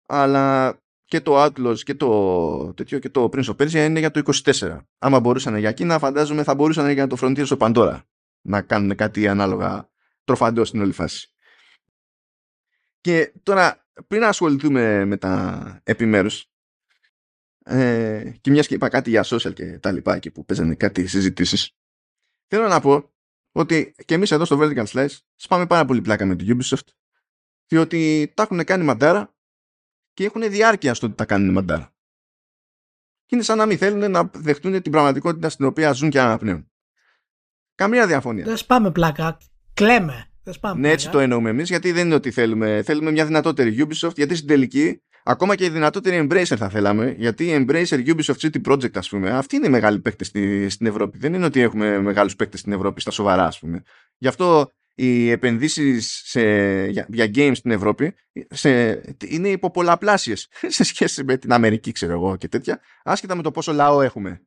αλλά 0.06 0.76
και 1.04 1.20
το 1.20 1.44
Atlas 1.44 1.78
και 1.78 1.94
το, 1.94 2.74
τέτοιο, 2.74 2.98
και 2.98 3.08
το 3.08 3.28
Prince 3.32 3.44
of 3.44 3.56
Persia 3.56 3.72
είναι 3.72 3.98
για 3.98 4.10
το 4.10 4.22
24. 4.44 4.78
Άμα 4.98 5.20
μπορούσαν 5.20 5.56
για 5.56 5.68
εκείνα, 5.68 5.98
φαντάζομαι 5.98 6.42
θα 6.42 6.54
μπορούσαν 6.54 6.90
για 6.90 7.06
το 7.06 7.16
Frontiers 7.20 7.46
of 7.46 7.58
Pandora 7.58 8.00
να 8.40 8.62
κάνουν 8.62 8.96
κάτι 8.96 9.28
ανάλογα 9.28 9.90
τροφαντός 10.24 10.68
στην 10.68 10.80
όλη 10.80 10.92
φάση. 10.92 11.32
Και 13.00 13.32
τώρα, 13.42 13.86
πριν 14.06 14.24
ασχοληθούμε 14.24 15.04
με 15.04 15.16
τα 15.16 15.80
επιμέρους, 15.84 16.49
ε, 17.64 18.32
και 18.40 18.50
μιας 18.50 18.66
και 18.66 18.74
είπα 18.74 18.88
κάτι 18.88 19.10
για 19.10 19.24
social 19.24 19.54
και 19.54 19.78
τα 19.78 19.92
λοιπά 19.92 20.18
και 20.18 20.30
που 20.30 20.44
παίζανε 20.44 20.74
κάτι 20.74 21.06
συζητήσεις, 21.06 21.76
θέλω 22.46 22.68
να 22.68 22.80
πω 22.80 23.12
ότι 23.52 23.94
και 24.04 24.14
εμείς 24.14 24.30
εδώ 24.30 24.44
στο 24.44 24.58
Vertical 24.60 24.84
Slice 24.86 25.16
σπάμε 25.34 25.66
πάρα 25.66 25.84
πολύ 25.84 26.00
πλάκα 26.00 26.26
με 26.26 26.36
το 26.36 26.44
Ubisoft 26.48 26.88
διότι 27.66 28.32
τα 28.34 28.42
έχουν 28.42 28.64
κάνει 28.64 28.84
μαντάρα 28.84 29.34
και 30.12 30.24
έχουν 30.24 30.50
διάρκεια 30.50 30.94
στο 30.94 31.06
ότι 31.06 31.16
τα 31.16 31.24
κάνουν 31.24 31.52
μαντάρα. 31.52 31.94
Και 33.26 33.34
είναι 33.36 33.44
σαν 33.44 33.58
να 33.58 33.66
μην 33.66 33.78
θέλουν 33.78 34.10
να 34.10 34.30
δεχτούν 34.34 34.82
την 34.82 34.92
πραγματικότητα 34.92 35.48
στην 35.48 35.64
οποία 35.64 35.92
ζουν 35.92 36.10
και 36.10 36.20
αναπνέουν. 36.20 36.70
Καμία 37.74 38.06
διαφωνία. 38.06 38.44
Δεν 38.44 38.56
σπάμε 38.56 38.90
πλάκα. 38.90 39.38
Κλαίμε. 39.74 40.30
ναι, 40.76 40.90
έτσι 40.90 41.10
το 41.10 41.18
εννοούμε 41.18 41.50
εμείς, 41.50 41.68
γιατί 41.68 41.92
δεν 41.92 42.06
είναι 42.06 42.14
ότι 42.14 42.30
θέλουμε. 42.30 42.82
Θέλουμε 42.82 43.10
μια 43.10 43.26
δυνατότερη 43.26 43.86
Ubisoft, 43.86 44.14
γιατί 44.14 44.34
στην 44.34 44.48
τελική 44.48 45.02
Ακόμα 45.30 45.54
και 45.54 45.64
η 45.64 45.68
δυνατότερη 45.68 46.26
Embracer 46.28 46.56
θα 46.56 46.68
θέλαμε, 46.68 47.14
γιατί 47.18 47.44
η 47.44 47.66
Embracer 47.66 48.06
Ubisoft 48.06 48.38
City 48.40 48.60
Project, 48.68 48.94
ας 48.94 49.08
πούμε, 49.08 49.30
αυτή 49.30 49.56
είναι 49.56 49.66
η 49.66 49.70
μεγάλη 49.70 49.98
παίκτη 49.98 50.24
στη, 50.24 50.68
στην 50.68 50.86
Ευρώπη. 50.86 51.18
Δεν 51.18 51.34
είναι 51.34 51.44
ότι 51.44 51.60
έχουμε 51.60 52.00
μεγάλους 52.00 52.36
παίκτες 52.36 52.60
στην 52.60 52.72
Ευρώπη 52.72 53.00
στα 53.00 53.10
σοβαρά, 53.10 53.46
ας 53.46 53.58
πούμε. 53.58 53.82
Γι' 54.18 54.28
αυτό 54.28 54.70
οι 54.94 55.30
επενδύσεις 55.30 56.36
για, 56.88 57.06
για 57.08 57.30
games 57.34 57.52
στην 57.54 57.70
Ευρώπη 57.70 58.14
σε, 58.50 58.90
είναι 59.28 59.48
υποπολαπλάσιες 59.48 60.48
σε 60.76 60.84
σχέση 60.84 61.24
με 61.24 61.36
την 61.36 61.52
Αμερική, 61.52 61.92
ξέρω 61.92 62.12
εγώ 62.12 62.36
και 62.36 62.48
τέτοια, 62.48 62.80
άσχετα 63.02 63.34
με 63.34 63.42
το 63.42 63.50
πόσο 63.50 63.72
λαό 63.72 64.02
έχουμε. 64.02 64.40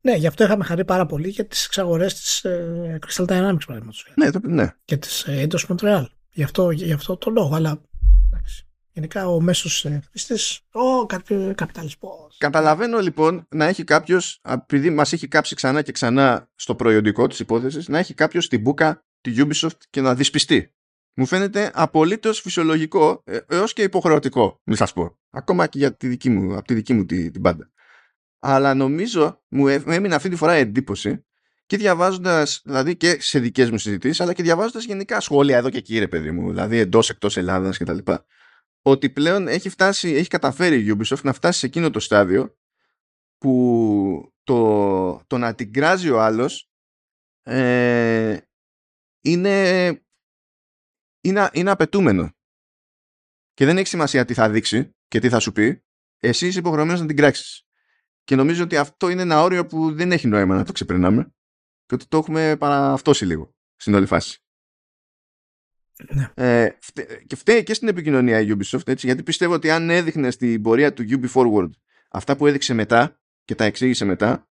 Ναι, 0.00 0.14
γι' 0.14 0.26
αυτό 0.26 0.44
είχαμε 0.44 0.64
χαρεί 0.64 0.84
πάρα 0.84 1.06
πολύ 1.06 1.28
για 1.28 1.46
τις 1.46 1.64
εξαγορές 1.64 2.14
της 2.14 2.44
ε, 2.44 2.98
Crystal 3.06 3.24
Dynamics, 3.24 3.64
παραδείγματος. 3.66 4.12
Ναι, 4.14 4.30
το, 4.30 4.40
ναι. 4.42 4.74
Και 4.84 4.96
της 4.96 5.22
ε, 5.22 5.46
Eidos 5.46 5.66
Montreal. 5.68 6.04
Γι' 6.30 6.42
αυτό, 6.42 6.70
γι 6.70 6.92
αυτό 6.92 7.16
το 7.16 7.30
λόγο, 7.30 7.54
αλλά 7.54 7.70
εντάξει. 7.70 7.89
Γενικά 9.00 9.28
ο 9.28 9.40
μέσος 9.40 9.84
ε, 9.84 10.02
χρήστη, 10.10 10.62
ο 10.72 11.06
καπιταλισμός. 11.54 12.36
Καταλαβαίνω 12.38 12.98
λοιπόν 12.98 13.46
να 13.48 13.64
έχει 13.64 13.84
κάποιος, 13.84 14.40
επειδή 14.48 14.90
μας 14.90 15.12
έχει 15.12 15.28
κάψει 15.28 15.54
ξανά 15.54 15.82
και 15.82 15.92
ξανά 15.92 16.48
στο 16.54 16.74
προϊόντικό 16.74 17.26
της 17.26 17.40
υπόθεσης, 17.40 17.88
να 17.88 17.98
έχει 17.98 18.14
κάποιος 18.14 18.48
την 18.48 18.60
μπουκα 18.60 19.04
τη 19.20 19.34
Ubisoft 19.36 19.78
και 19.90 20.00
να 20.00 20.14
δυσπιστεί. 20.14 20.74
Μου 21.14 21.26
φαίνεται 21.26 21.70
απολύτως 21.74 22.40
φυσιολογικό 22.40 23.22
ε, 23.24 23.38
έως 23.48 23.72
και 23.72 23.82
υποχρεωτικό, 23.82 24.60
μην 24.64 24.76
σας 24.76 24.92
πω. 24.92 25.18
Ακόμα 25.30 25.66
και 25.66 25.78
για 25.78 25.96
τη 25.96 26.08
δική 26.08 26.30
μου, 26.30 26.56
από 26.56 26.66
τη 26.66 26.74
δική 26.74 26.92
μου 26.92 27.04
την, 27.04 27.32
την 27.32 27.42
πάντα. 27.42 27.70
Αλλά 28.38 28.74
νομίζω 28.74 29.42
μου 29.48 29.68
έμεινε 29.68 30.14
αυτή 30.14 30.28
τη 30.28 30.36
φορά 30.36 30.52
εντύπωση 30.52 31.24
και 31.66 31.76
διαβάζοντας, 31.76 32.60
δηλαδή 32.64 32.96
και 32.96 33.16
σε 33.20 33.38
δικές 33.38 33.70
μου 33.70 33.78
συζητήσεις, 33.78 34.20
αλλά 34.20 34.32
και 34.32 34.42
διαβάζοντας 34.42 34.84
γενικά 34.84 35.20
σχόλια 35.20 35.56
εδώ 35.56 35.70
και 35.70 35.78
εκεί, 35.78 35.98
ρε 35.98 36.08
παιδί 36.08 36.30
μου, 36.30 36.48
δηλαδή 36.48 36.78
εντός 36.78 37.10
εκτός 37.10 37.36
Ελλάδας 37.36 37.78
κτλ 37.78 37.98
ότι 38.82 39.10
πλέον 39.10 39.48
έχει, 39.48 39.68
φτάσει, 39.68 40.08
έχει 40.10 40.28
καταφέρει 40.28 40.84
η 40.84 40.96
Ubisoft 40.98 41.22
να 41.22 41.32
φτάσει 41.32 41.58
σε 41.58 41.66
εκείνο 41.66 41.90
το 41.90 42.00
στάδιο 42.00 42.58
που 43.38 44.34
το, 44.42 45.24
το 45.26 45.38
να 45.38 45.54
την 45.54 45.72
κράζει 45.72 46.10
ο 46.10 46.20
άλλος 46.20 46.70
ε, 47.42 48.38
είναι, 49.20 49.86
είναι, 51.20 51.50
είναι 51.52 51.70
απαιτούμενο. 51.70 52.30
Και 53.54 53.64
δεν 53.64 53.78
έχει 53.78 53.88
σημασία 53.88 54.24
τι 54.24 54.34
θα 54.34 54.50
δείξει 54.50 54.96
και 55.08 55.18
τι 55.18 55.28
θα 55.28 55.38
σου 55.38 55.52
πει. 55.52 55.84
Εσύ 56.18 56.46
είσαι 56.46 56.58
υποχρεωμένος 56.58 57.00
να 57.00 57.06
την 57.06 57.16
κράξεις. 57.16 57.64
Και 58.24 58.36
νομίζω 58.36 58.62
ότι 58.62 58.76
αυτό 58.76 59.08
είναι 59.08 59.22
ένα 59.22 59.42
όριο 59.42 59.66
που 59.66 59.94
δεν 59.94 60.12
έχει 60.12 60.26
νόημα 60.26 60.54
να 60.54 60.64
το 60.64 60.72
ξεπερνάμε 60.72 61.34
και 61.86 61.94
ότι 61.94 62.06
το 62.06 62.16
έχουμε 62.16 62.56
παραυτώσει 62.56 63.24
λίγο 63.24 63.54
στην 63.76 63.94
όλη 63.94 64.06
φάση. 64.06 64.42
Ναι. 66.08 66.30
Ε, 66.34 66.68
και 67.26 67.36
φταίει 67.36 67.62
και 67.62 67.74
στην 67.74 67.88
επικοινωνία 67.88 68.40
η 68.40 68.46
Ubisoft 68.48 68.88
έτσι, 68.88 69.06
γιατί 69.06 69.22
πιστεύω 69.22 69.54
ότι 69.54 69.70
αν 69.70 69.90
έδειχνε 69.90 70.30
στην 70.30 70.62
πορεία 70.62 70.92
του 70.92 71.04
Ubi 71.08 71.32
Forward 71.34 71.70
αυτά 72.10 72.36
που 72.36 72.46
έδειξε 72.46 72.74
μετά 72.74 73.20
και 73.44 73.54
τα 73.54 73.64
εξήγησε 73.64 74.04
μετά 74.04 74.48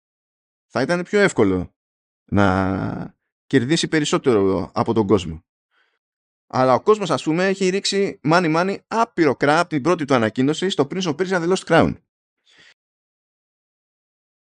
θα 0.66 0.82
ήταν 0.82 1.02
πιο 1.02 1.20
εύκολο 1.20 1.74
να 2.24 3.16
κερδίσει 3.46 3.88
περισσότερο 3.88 4.70
από 4.74 4.92
τον 4.92 5.06
κόσμο. 5.06 5.42
Αλλά 6.46 6.74
ο 6.74 6.80
κόσμος 6.80 7.10
ας 7.10 7.22
πούμε 7.22 7.46
έχει 7.46 7.68
ρίξει 7.68 8.20
μάνι 8.22 8.48
μάνι 8.48 8.84
άπειρο 8.86 9.36
κρά 9.36 9.60
από 9.60 9.68
την 9.68 9.82
πρώτη 9.82 10.04
του 10.04 10.14
ανακοίνωση 10.14 10.68
στο 10.68 10.86
Prince 10.90 11.02
of 11.02 11.14
Persia 11.14 11.42
The 11.42 11.54
Lost 11.54 11.64
Crown. 11.64 11.94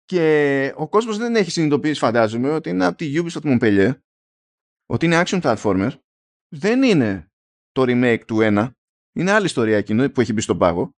Και 0.06 0.74
ο 0.76 0.90
κόσμος 0.90 1.18
δεν 1.18 1.36
έχει 1.36 1.52
συνειδητοποιήσει 1.52 2.00
φαντάζομαι 2.00 2.50
ότι 2.50 2.70
είναι 2.70 2.86
από 2.86 2.98
τη 2.98 3.14
Ubisoft 3.16 3.42
Montpellier 3.42 4.00
ότι 4.86 5.06
είναι 5.06 5.22
action 5.26 5.42
platformer 5.42 5.92
δεν 6.48 6.84
είναι 6.84 7.32
το 7.72 7.82
remake 7.82 8.26
του 8.26 8.38
1. 8.42 8.72
Είναι 9.14 9.32
άλλη 9.32 9.46
ιστορία 9.46 9.78
εκείνο 9.78 10.10
που 10.10 10.22
έχει 10.22 10.34
μπει 10.34 10.42
στον 10.42 10.58
πάγο. 10.58 10.96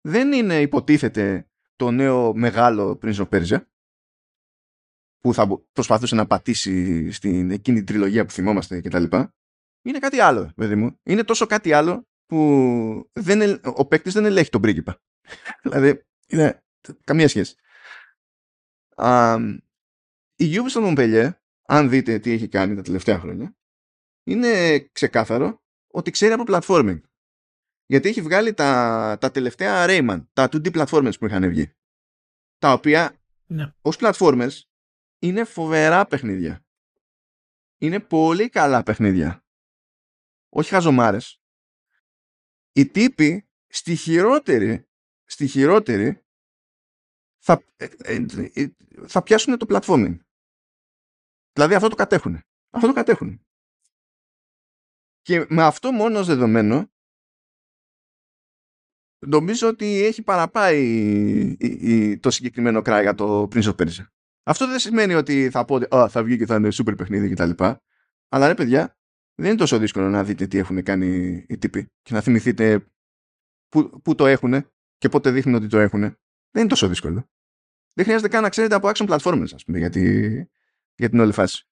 Δεν 0.00 0.32
είναι 0.32 0.60
υποτίθεται 0.60 1.48
το 1.76 1.90
νέο 1.90 2.34
μεγάλο 2.34 2.98
Prince 3.02 3.14
of 3.14 3.28
Persia 3.28 3.64
που 5.18 5.34
θα 5.34 5.62
προσπαθούσε 5.72 6.14
να 6.14 6.26
πατήσει 6.26 7.10
στην 7.10 7.50
εκείνη 7.50 7.76
την 7.76 7.86
τριλογία 7.86 8.24
που 8.24 8.32
θυμόμαστε 8.32 8.80
κτλ. 8.80 9.04
Είναι 9.82 9.98
κάτι 9.98 10.20
άλλο, 10.20 10.52
παιδί 10.56 10.74
μου. 10.74 11.00
Είναι 11.02 11.24
τόσο 11.24 11.46
κάτι 11.46 11.72
άλλο 11.72 12.08
που 12.26 13.10
δεν, 13.12 13.60
ο 13.64 13.86
παίκτης 13.86 14.12
δεν 14.12 14.24
ελέγχει 14.24 14.50
τον 14.50 14.60
πρίγκιπα. 14.60 15.02
δηλαδή, 15.62 16.02
είναι 16.26 16.64
καμία 17.04 17.28
σχέση. 17.28 17.54
η 20.36 20.48
Ubisoft 20.50 20.94
Montpellier, 20.94 21.30
αν 21.66 21.88
δείτε 21.88 22.18
τι 22.18 22.30
έχει 22.30 22.48
κάνει 22.48 22.74
τα 22.74 22.82
τελευταία 22.82 23.18
χρόνια, 23.18 23.56
είναι 24.26 24.78
ξεκάθαρο 24.92 25.62
ότι 25.86 26.10
ξέρει 26.10 26.32
από 26.32 26.44
platforming. 26.46 27.00
Γιατί 27.86 28.08
έχει 28.08 28.22
βγάλει 28.22 28.54
τα, 28.54 29.16
τα 29.20 29.30
τελευταία 29.30 29.84
Rayman, 29.88 30.26
τα 30.32 30.48
2D 30.52 30.72
platformers 30.72 31.18
που 31.18 31.26
είχαν 31.26 31.48
βγει. 31.48 31.72
Τα 32.58 32.72
οποία 32.72 33.20
ναι. 33.46 33.72
ως 33.80 33.96
platformers 34.00 34.60
είναι 35.18 35.44
φοβερά 35.44 36.06
παιχνίδια. 36.06 36.64
Είναι 37.78 38.00
πολύ 38.00 38.48
καλά 38.48 38.82
παιχνίδια. 38.82 39.44
Όχι 40.48 40.70
χαζομάρες. 40.70 41.40
Οι 42.72 42.86
τύποι 42.86 43.48
στη 43.66 43.96
χειρότερη, 43.96 44.88
στη 45.24 45.46
χειρότερη 45.46 46.24
θα, 47.38 47.64
ε, 47.76 47.88
ε, 47.98 48.24
ε, 48.52 48.68
θα 49.06 49.22
πιάσουν 49.22 49.58
το 49.58 49.66
platforming. 49.68 50.18
Δηλαδή 51.52 51.74
αυτό 51.74 51.88
το 51.88 51.94
κατέχουν. 51.94 52.40
Αυτό 52.70 52.86
το 52.86 52.92
κατέχουν. 52.92 53.45
Και 55.26 55.46
με 55.48 55.62
αυτό 55.62 55.92
μόνο 55.92 56.18
ως 56.18 56.26
δεδομένο 56.26 56.92
νομίζω 59.26 59.68
ότι 59.68 60.04
έχει 60.04 60.22
παραπάει 60.22 61.56
το 62.20 62.30
συγκεκριμένο 62.30 62.82
κρά 62.82 63.02
για 63.02 63.14
το 63.14 63.42
Prince 63.42 63.62
of 63.62 63.74
Persia. 63.74 64.06
Αυτό 64.42 64.66
δεν 64.66 64.78
σημαίνει 64.78 65.14
ότι 65.14 65.50
θα 65.50 65.64
πω 65.64 65.74
ότι 65.74 65.86
θα 66.08 66.22
βγει 66.22 66.36
και 66.36 66.46
θα 66.46 66.54
είναι 66.54 66.68
super 66.72 66.96
παιχνίδι 66.96 67.34
κτλ. 67.34 67.64
Αλλά 68.28 68.46
ρε 68.46 68.54
παιδιά, 68.54 68.98
δεν 69.34 69.48
είναι 69.48 69.58
τόσο 69.58 69.78
δύσκολο 69.78 70.08
να 70.08 70.24
δείτε 70.24 70.46
τι 70.46 70.58
έχουν 70.58 70.82
κάνει 70.82 71.44
οι 71.48 71.58
τύποι 71.58 71.92
και 72.02 72.14
να 72.14 72.20
θυμηθείτε 72.20 72.86
που, 73.68 74.00
που 74.00 74.14
το 74.14 74.26
έχουν 74.26 74.70
και 74.96 75.08
πότε 75.08 75.30
δείχνουν 75.30 75.54
ότι 75.54 75.66
το 75.66 75.78
έχουν. 75.78 76.00
Δεν 76.00 76.62
είναι 76.62 76.68
τόσο 76.68 76.88
δύσκολο. 76.88 77.30
Δεν 77.92 78.04
χρειάζεται 78.04 78.28
καν 78.28 78.42
να 78.42 78.48
ξέρετε 78.48 78.74
από 78.74 78.90
action 78.94 79.08
platformers, 79.08 79.50
ας 79.54 79.64
πούμε, 79.64 79.78
για, 79.78 79.90
για 80.94 81.08
την 81.08 81.20
όλη 81.20 81.32
φάση. 81.32 81.68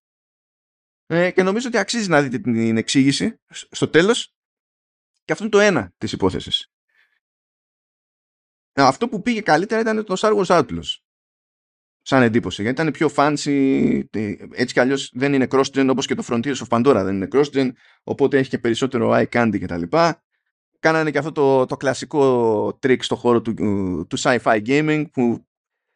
Ε, 1.06 1.30
και 1.30 1.42
νομίζω 1.42 1.68
ότι 1.68 1.78
αξίζει 1.78 2.08
να 2.08 2.22
δείτε 2.22 2.38
την 2.38 2.76
εξήγηση 2.76 3.40
στο 3.50 3.88
τέλος 3.88 4.34
και 5.24 5.32
αυτό 5.32 5.44
είναι 5.44 5.52
το 5.52 5.60
ένα 5.60 5.92
της 5.98 6.12
υπόθεσης. 6.12 6.68
Ε, 8.72 8.82
αυτό 8.82 9.08
που 9.08 9.22
πήγε 9.22 9.40
καλύτερα 9.40 9.80
ήταν 9.80 10.04
το 10.04 10.14
Star 10.18 10.44
Wars 10.44 10.58
Outlaws. 10.58 10.98
Σαν 12.02 12.22
εντύπωση. 12.22 12.62
Γιατί 12.62 12.80
ήταν 12.80 12.92
πιο 12.92 13.10
fancy. 13.16 14.02
Έτσι 14.52 14.72
κι 14.72 14.80
αλλιώς 14.80 15.10
δεν 15.14 15.32
είναι 15.34 15.46
cross-gen 15.50 15.86
όπως 15.90 16.06
και 16.06 16.14
το 16.14 16.24
Frontiers 16.28 16.56
of 16.56 16.66
Pandora 16.68 17.00
δεν 17.04 17.14
είναι 17.14 17.28
cross-gen. 17.32 17.70
Οπότε 18.02 18.38
έχει 18.38 18.48
και 18.48 18.58
περισσότερο 18.58 19.10
eye 19.12 19.28
candy 19.28 19.58
κτλ. 19.60 19.82
Κάνανε 20.78 21.10
και 21.10 21.18
αυτό 21.18 21.32
το, 21.32 21.66
το 21.66 21.76
κλασικό 21.76 22.66
trick 22.66 23.02
στο 23.02 23.16
χώρο 23.16 23.42
του, 23.42 23.54
του 24.08 24.18
sci-fi 24.18 24.66
gaming 24.66 25.04
που 25.12 25.46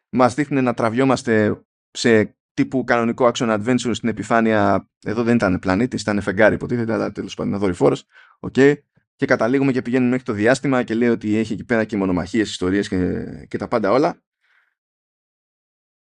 μας 0.09 0.33
δείχνει 0.33 0.61
να 0.61 0.73
τραβιόμαστε 0.73 1.63
σε 1.91 2.38
τύπου 2.53 2.83
κανονικό 2.83 3.31
action 3.33 3.59
adventure 3.59 3.91
στην 3.91 4.09
επιφάνεια. 4.09 4.89
Εδώ 5.05 5.23
δεν 5.23 5.35
ήταν 5.35 5.59
πλανήτη, 5.59 5.95
ήταν 5.95 6.21
φεγγάρι 6.21 6.55
υποτίθεται, 6.55 6.93
αλλά 6.93 7.11
τέλος 7.11 7.35
πάντων 7.35 7.51
είναι 7.51 7.61
δορυφόρος. 7.61 8.05
Okay. 8.39 8.73
Και 9.15 9.25
καταλήγουμε 9.25 9.71
και 9.71 9.81
πηγαίνουμε 9.81 10.09
μέχρι 10.09 10.25
το 10.25 10.33
διάστημα 10.33 10.83
και 10.83 10.93
λέει 10.93 11.09
ότι 11.09 11.35
έχει 11.35 11.53
εκεί 11.53 11.65
πέρα 11.65 11.83
και 11.83 11.97
μονομαχίες, 11.97 12.49
ιστορίες 12.49 12.87
και, 12.87 13.25
και 13.47 13.57
τα 13.57 13.67
πάντα 13.67 13.91
όλα. 13.91 14.21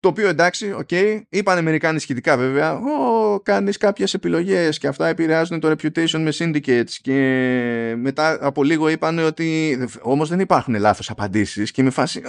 Το 0.01 0.09
οποίο 0.09 0.29
εντάξει, 0.29 0.73
okay, 0.73 1.21
είπαν 1.29 1.59
Αμερικάνοι 1.59 1.99
σχετικά 1.99 2.37
βέβαια, 2.37 2.75
Ω, 2.75 3.41
κάνεις 3.41 3.77
κάποιες 3.77 4.15
επιλογές 4.15 4.79
και 4.79 4.87
αυτά 4.87 5.07
επηρεάζουν 5.07 5.61
το 5.61 5.71
reputation 5.71 6.19
με 6.19 6.33
syndicates 6.35 6.91
και 6.91 7.95
μετά 7.99 8.47
από 8.47 8.65
λίγο 8.65 8.89
είπαν 8.89 9.19
ότι 9.19 9.79
όμως 10.03 10.29
δεν 10.29 10.41
υπάρχουν 10.41 10.75
λάθος 10.75 11.11
απαντήσεις 11.11 11.71
και 11.71 11.83
με 11.83 11.91
φάση 11.91 12.23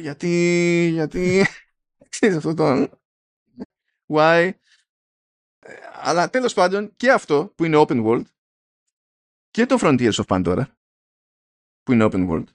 γιατί, 0.00 0.28
γιατί, 0.92 1.46
ξέρεις 2.08 2.36
αυτό 2.36 2.54
το 2.54 2.90
why; 4.06 4.50
Αλλά 5.92 6.30
τέλος 6.30 6.54
πάντων 6.54 6.96
και 6.96 7.12
αυτό 7.12 7.52
που 7.56 7.64
είναι 7.64 7.84
open 7.86 8.04
world 8.06 8.24
και 9.50 9.66
το 9.66 9.76
Frontiers 9.80 10.12
of 10.12 10.24
Pandora 10.26 10.64
που 11.82 11.92
είναι 11.92 12.08
open 12.10 12.30
world 12.30 12.46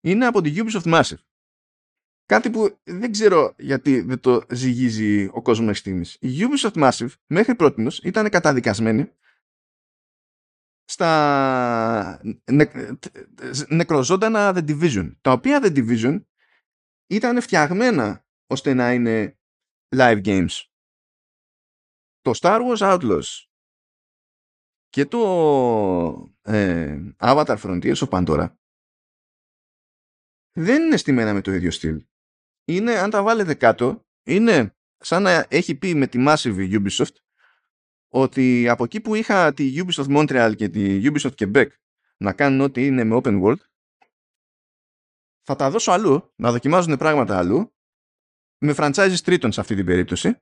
είναι 0.00 0.26
από 0.26 0.40
τη 0.40 0.54
Ubisoft 0.56 1.00
Massive 1.00 1.20
Κάτι 2.30 2.50
που 2.50 2.80
δεν 2.82 3.12
ξέρω 3.12 3.54
γιατί 3.58 4.00
δεν 4.00 4.20
το 4.20 4.42
ζυγίζει 4.50 5.24
ο 5.24 5.42
κόσμος 5.42 5.66
μέχρι 5.66 5.78
στιγμής. 5.78 6.16
Η 6.20 6.28
Ubisoft 6.38 6.90
Massive 6.90 7.10
μέχρι 7.26 7.54
πρώτη 7.54 7.86
ήταν 8.02 8.28
καταδικασμένη 8.28 9.12
στα 10.84 12.20
νε... 12.50 12.70
νεκροζώντανα 13.68 14.52
The 14.54 14.68
Division, 14.68 15.12
τα 15.20 15.32
οποία 15.32 15.60
The 15.62 15.76
Division 15.76 16.24
ήταν 17.06 17.40
φτιαγμένα 17.40 18.26
ώστε 18.50 18.74
να 18.74 18.92
είναι 18.92 19.38
live 19.96 20.24
games. 20.24 20.62
Το 22.20 22.32
Star 22.40 22.60
Wars 22.60 22.78
Outlaws 22.78 23.44
και 24.88 25.06
το 25.06 25.20
ε, 26.42 27.14
Avatar 27.18 27.56
Frontiers 27.58 27.94
of 27.94 28.08
Pandora 28.08 28.54
δεν 30.52 30.82
είναι 30.82 30.96
στημένα 30.96 31.32
με 31.34 31.40
το 31.40 31.52
ίδιο 31.52 31.70
στυλ 31.70 32.04
είναι, 32.64 32.98
αν 32.98 33.10
τα 33.10 33.22
βάλετε 33.22 33.54
κάτω, 33.54 34.06
είναι 34.26 34.76
σαν 34.96 35.22
να 35.22 35.46
έχει 35.48 35.74
πει 35.74 35.94
με 35.94 36.06
τη 36.06 36.24
Massive 36.26 36.82
Ubisoft 36.82 37.14
ότι 38.12 38.68
από 38.68 38.84
εκεί 38.84 39.00
που 39.00 39.14
είχα 39.14 39.54
τη 39.54 39.74
Ubisoft 39.76 40.16
Montreal 40.16 40.52
και 40.56 40.68
τη 40.68 41.02
Ubisoft 41.04 41.34
Quebec 41.34 41.66
να 42.16 42.32
κάνουν 42.32 42.60
ό,τι 42.60 42.86
είναι 42.86 43.04
με 43.04 43.20
open 43.22 43.42
world 43.42 43.60
θα 45.42 45.56
τα 45.56 45.70
δώσω 45.70 45.92
αλλού, 45.92 46.32
να 46.36 46.50
δοκιμάζουν 46.50 46.96
πράγματα 46.96 47.38
αλλού 47.38 47.74
με 48.60 48.74
franchises 48.76 49.18
τρίτων 49.24 49.52
σε 49.52 49.60
αυτή 49.60 49.74
την 49.74 49.86
περίπτωση 49.86 50.36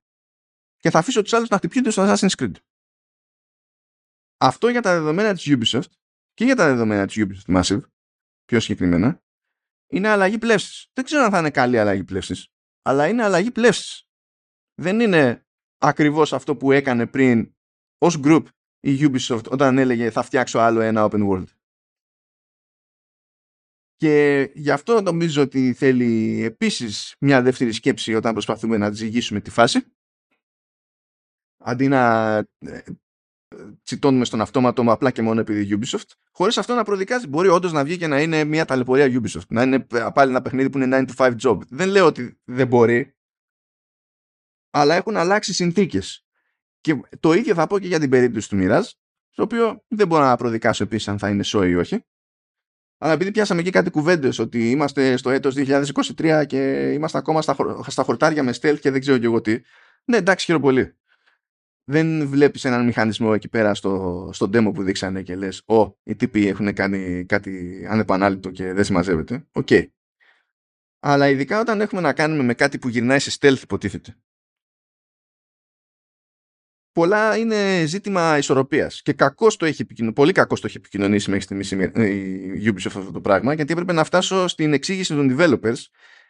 και 0.77 0.91
θα 0.91 0.99
αφήσω 0.99 1.23
τους 1.23 1.33
άλλους 1.33 1.49
να 1.49 1.57
χτυπιούνται 1.57 1.91
στο 1.91 2.05
Assassin's 2.07 2.35
Creed. 2.39 2.55
Αυτό 4.41 4.69
για 4.69 4.83
τα 4.83 4.93
δεδομένα 4.93 5.35
της 5.35 5.47
Ubisoft 5.49 5.91
και 6.35 6.45
για 6.45 6.57
τα 6.57 6.67
δεδομένα 6.67 7.07
της 7.07 7.17
Ubisoft 7.19 7.63
Massive 7.63 7.81
πιο 8.45 8.61
συγκεκριμένα 8.61 9.23
είναι 9.91 10.09
αλλαγή 10.09 10.39
πλεύσης. 10.39 10.91
Δεν 10.93 11.05
ξέρω 11.05 11.25
αν 11.25 11.31
θα 11.31 11.39
είναι 11.39 11.51
καλή 11.51 11.79
αλλαγή 11.79 12.05
πλεύσης, 12.05 12.49
αλλά 12.83 13.09
είναι 13.09 13.23
αλλαγή 13.23 13.51
πλεύσης. 13.51 14.09
Δεν 14.75 15.01
είναι 15.01 15.47
ακριβώς 15.79 16.33
αυτό 16.33 16.57
που 16.57 16.73
έκανε 16.73 17.07
πριν 17.07 17.55
ως 17.99 18.21
group 18.25 18.45
η 18.81 18.99
Ubisoft 19.01 19.51
όταν 19.51 19.79
έλεγε 19.79 20.11
θα 20.11 20.23
φτιάξω 20.23 20.59
άλλο 20.59 20.81
ένα 20.81 21.09
open 21.11 21.29
world. 21.29 21.47
Και 23.99 24.51
γι' 24.55 24.71
αυτό 24.71 25.01
νομίζω 25.01 25.43
ότι 25.43 25.73
θέλει 25.73 26.43
επίσης 26.45 27.15
μια 27.21 27.43
δεύτερη 27.43 27.73
σκέψη 27.73 28.15
όταν 28.15 28.33
προσπαθούμε 28.33 28.77
να 28.77 28.91
ζυγίσουμε 28.91 29.41
τη 29.41 29.51
φάση. 29.51 29.85
Αντί 31.59 31.89
να 31.89 32.35
ε, 32.59 32.83
τσιτώνουμε 33.83 34.25
στον 34.25 34.41
αυτόματο 34.41 34.83
απλά 34.87 35.11
και 35.11 35.23
μόνο 35.23 35.41
επειδή 35.41 35.79
Ubisoft, 35.81 36.11
χωρίς 36.31 36.59
αυτό 36.59 36.75
να 36.75 36.85
προδικάζει. 36.85 37.27
Μπορεί 37.27 37.49
όντως 37.49 37.73
να 37.73 37.85
βγει 37.85 37.97
και 37.97 38.07
να 38.07 38.21
είναι 38.23 38.45
μια 38.45 38.65
ταλαιπωρία 38.65 39.07
Ubisoft. 39.07 39.47
Να 39.49 39.63
είναι 39.63 39.87
πάλι 40.15 40.31
ένα 40.31 40.43
παιχνίδι 40.43 40.71
που 40.71 40.79
είναι 40.79 41.07
9 41.17 41.17
to 41.17 41.33
5 41.33 41.37
job. 41.43 41.59
Δεν 41.69 41.89
λέω 41.89 42.07
ότι 42.07 42.41
δεν 42.45 42.67
μπορεί, 42.67 43.17
αλλά 44.71 44.95
έχουν 44.95 45.17
αλλάξει 45.17 45.53
συνθήκες. 45.55 46.27
Και 46.81 47.01
το 47.21 47.33
ίδιο 47.33 47.55
θα 47.55 47.67
πω 47.67 47.79
και 47.79 47.87
για 47.87 47.99
την 47.99 48.11
περίπτωση 48.11 48.49
του 48.49 48.57
Mirage, 48.61 48.91
το 49.35 49.43
οποίο 49.43 49.85
δεν 49.89 50.07
μπορώ 50.07 50.25
να 50.25 50.37
προδικάσω 50.37 50.83
επίσης 50.85 51.09
αν 51.09 51.19
θα 51.19 51.29
είναι 51.29 51.45
show 51.47 51.67
ή 51.69 51.75
όχι. 51.75 52.05
Αλλά 52.99 53.13
επειδή 53.13 53.31
πιάσαμε 53.31 53.61
εκεί 53.61 53.71
κάτι 53.71 53.91
κουβέντες 53.91 54.39
ότι 54.39 54.71
είμαστε 54.71 55.17
στο 55.17 55.31
έτος 55.31 55.55
2023 55.57 56.45
και 56.47 56.91
είμαστε 56.93 57.19
ακόμα 57.19 57.43
στα, 57.43 57.57
στα 57.87 58.03
χορτάρια 58.03 58.43
με 58.43 58.53
stealth 58.61 58.79
και 58.81 58.91
δεν 58.91 59.01
ξέρω 59.01 59.19
και 59.19 59.27
εγώ 59.27 59.41
τι. 59.41 59.61
Ναι, 60.05 60.17
εντάξει, 60.17 60.45
χαίρομαι 60.45 60.65
πολύ 60.65 60.99
δεν 61.91 62.29
βλέπεις 62.29 62.65
έναν 62.65 62.85
μηχανισμό 62.85 63.31
εκεί 63.35 63.49
πέρα 63.49 63.75
στο, 63.75 64.31
στο 64.33 64.47
demo 64.47 64.71
που 64.75 64.83
δείξανε 64.83 65.23
και 65.23 65.37
λες 65.37 65.63
«Ω, 65.67 65.97
οι 66.03 66.17
τύποι 66.17 66.47
έχουν 66.47 66.73
κάνει 66.73 67.25
κάτι 67.25 67.85
ανεπανάληπτο 67.89 68.51
και 68.51 68.73
δεν 68.73 68.85
συμμαζεύεται». 68.85 69.47
Okay. 69.53 69.87
Αλλά 71.01 71.29
ειδικά 71.29 71.61
όταν 71.61 71.81
έχουμε 71.81 72.01
να 72.01 72.13
κάνουμε 72.13 72.43
με 72.43 72.55
κάτι 72.55 72.79
που 72.79 72.89
γυρνάει 72.89 73.19
σε 73.19 73.37
stealth 73.41 73.63
υποτίθεται. 73.63 74.17
Πολλά 76.99 77.37
είναι 77.37 77.85
ζήτημα 77.87 78.39
ισορροπίας 78.39 79.03
και 79.03 79.13
κακώς 79.13 79.57
το 79.57 79.67
έχει 79.67 79.85
πολύ 80.13 80.33
κακώς 80.33 80.61
το 80.61 80.67
έχει 80.67 80.77
επικοινωνήσει 80.77 81.31
μέχρι 81.31 81.45
στιγμής 81.45 81.71
η 81.71 82.73
Ubisoft 82.73 82.87
αυτό 82.87 83.13
το 83.13 83.21
πράγμα 83.21 83.55
γιατί 83.55 83.73
έπρεπε 83.73 83.93
να 83.93 84.05
φτάσω 84.05 84.49
στην 84.49 84.73
εξήγηση 84.73 85.15
των 85.15 85.37
developers 85.39 85.77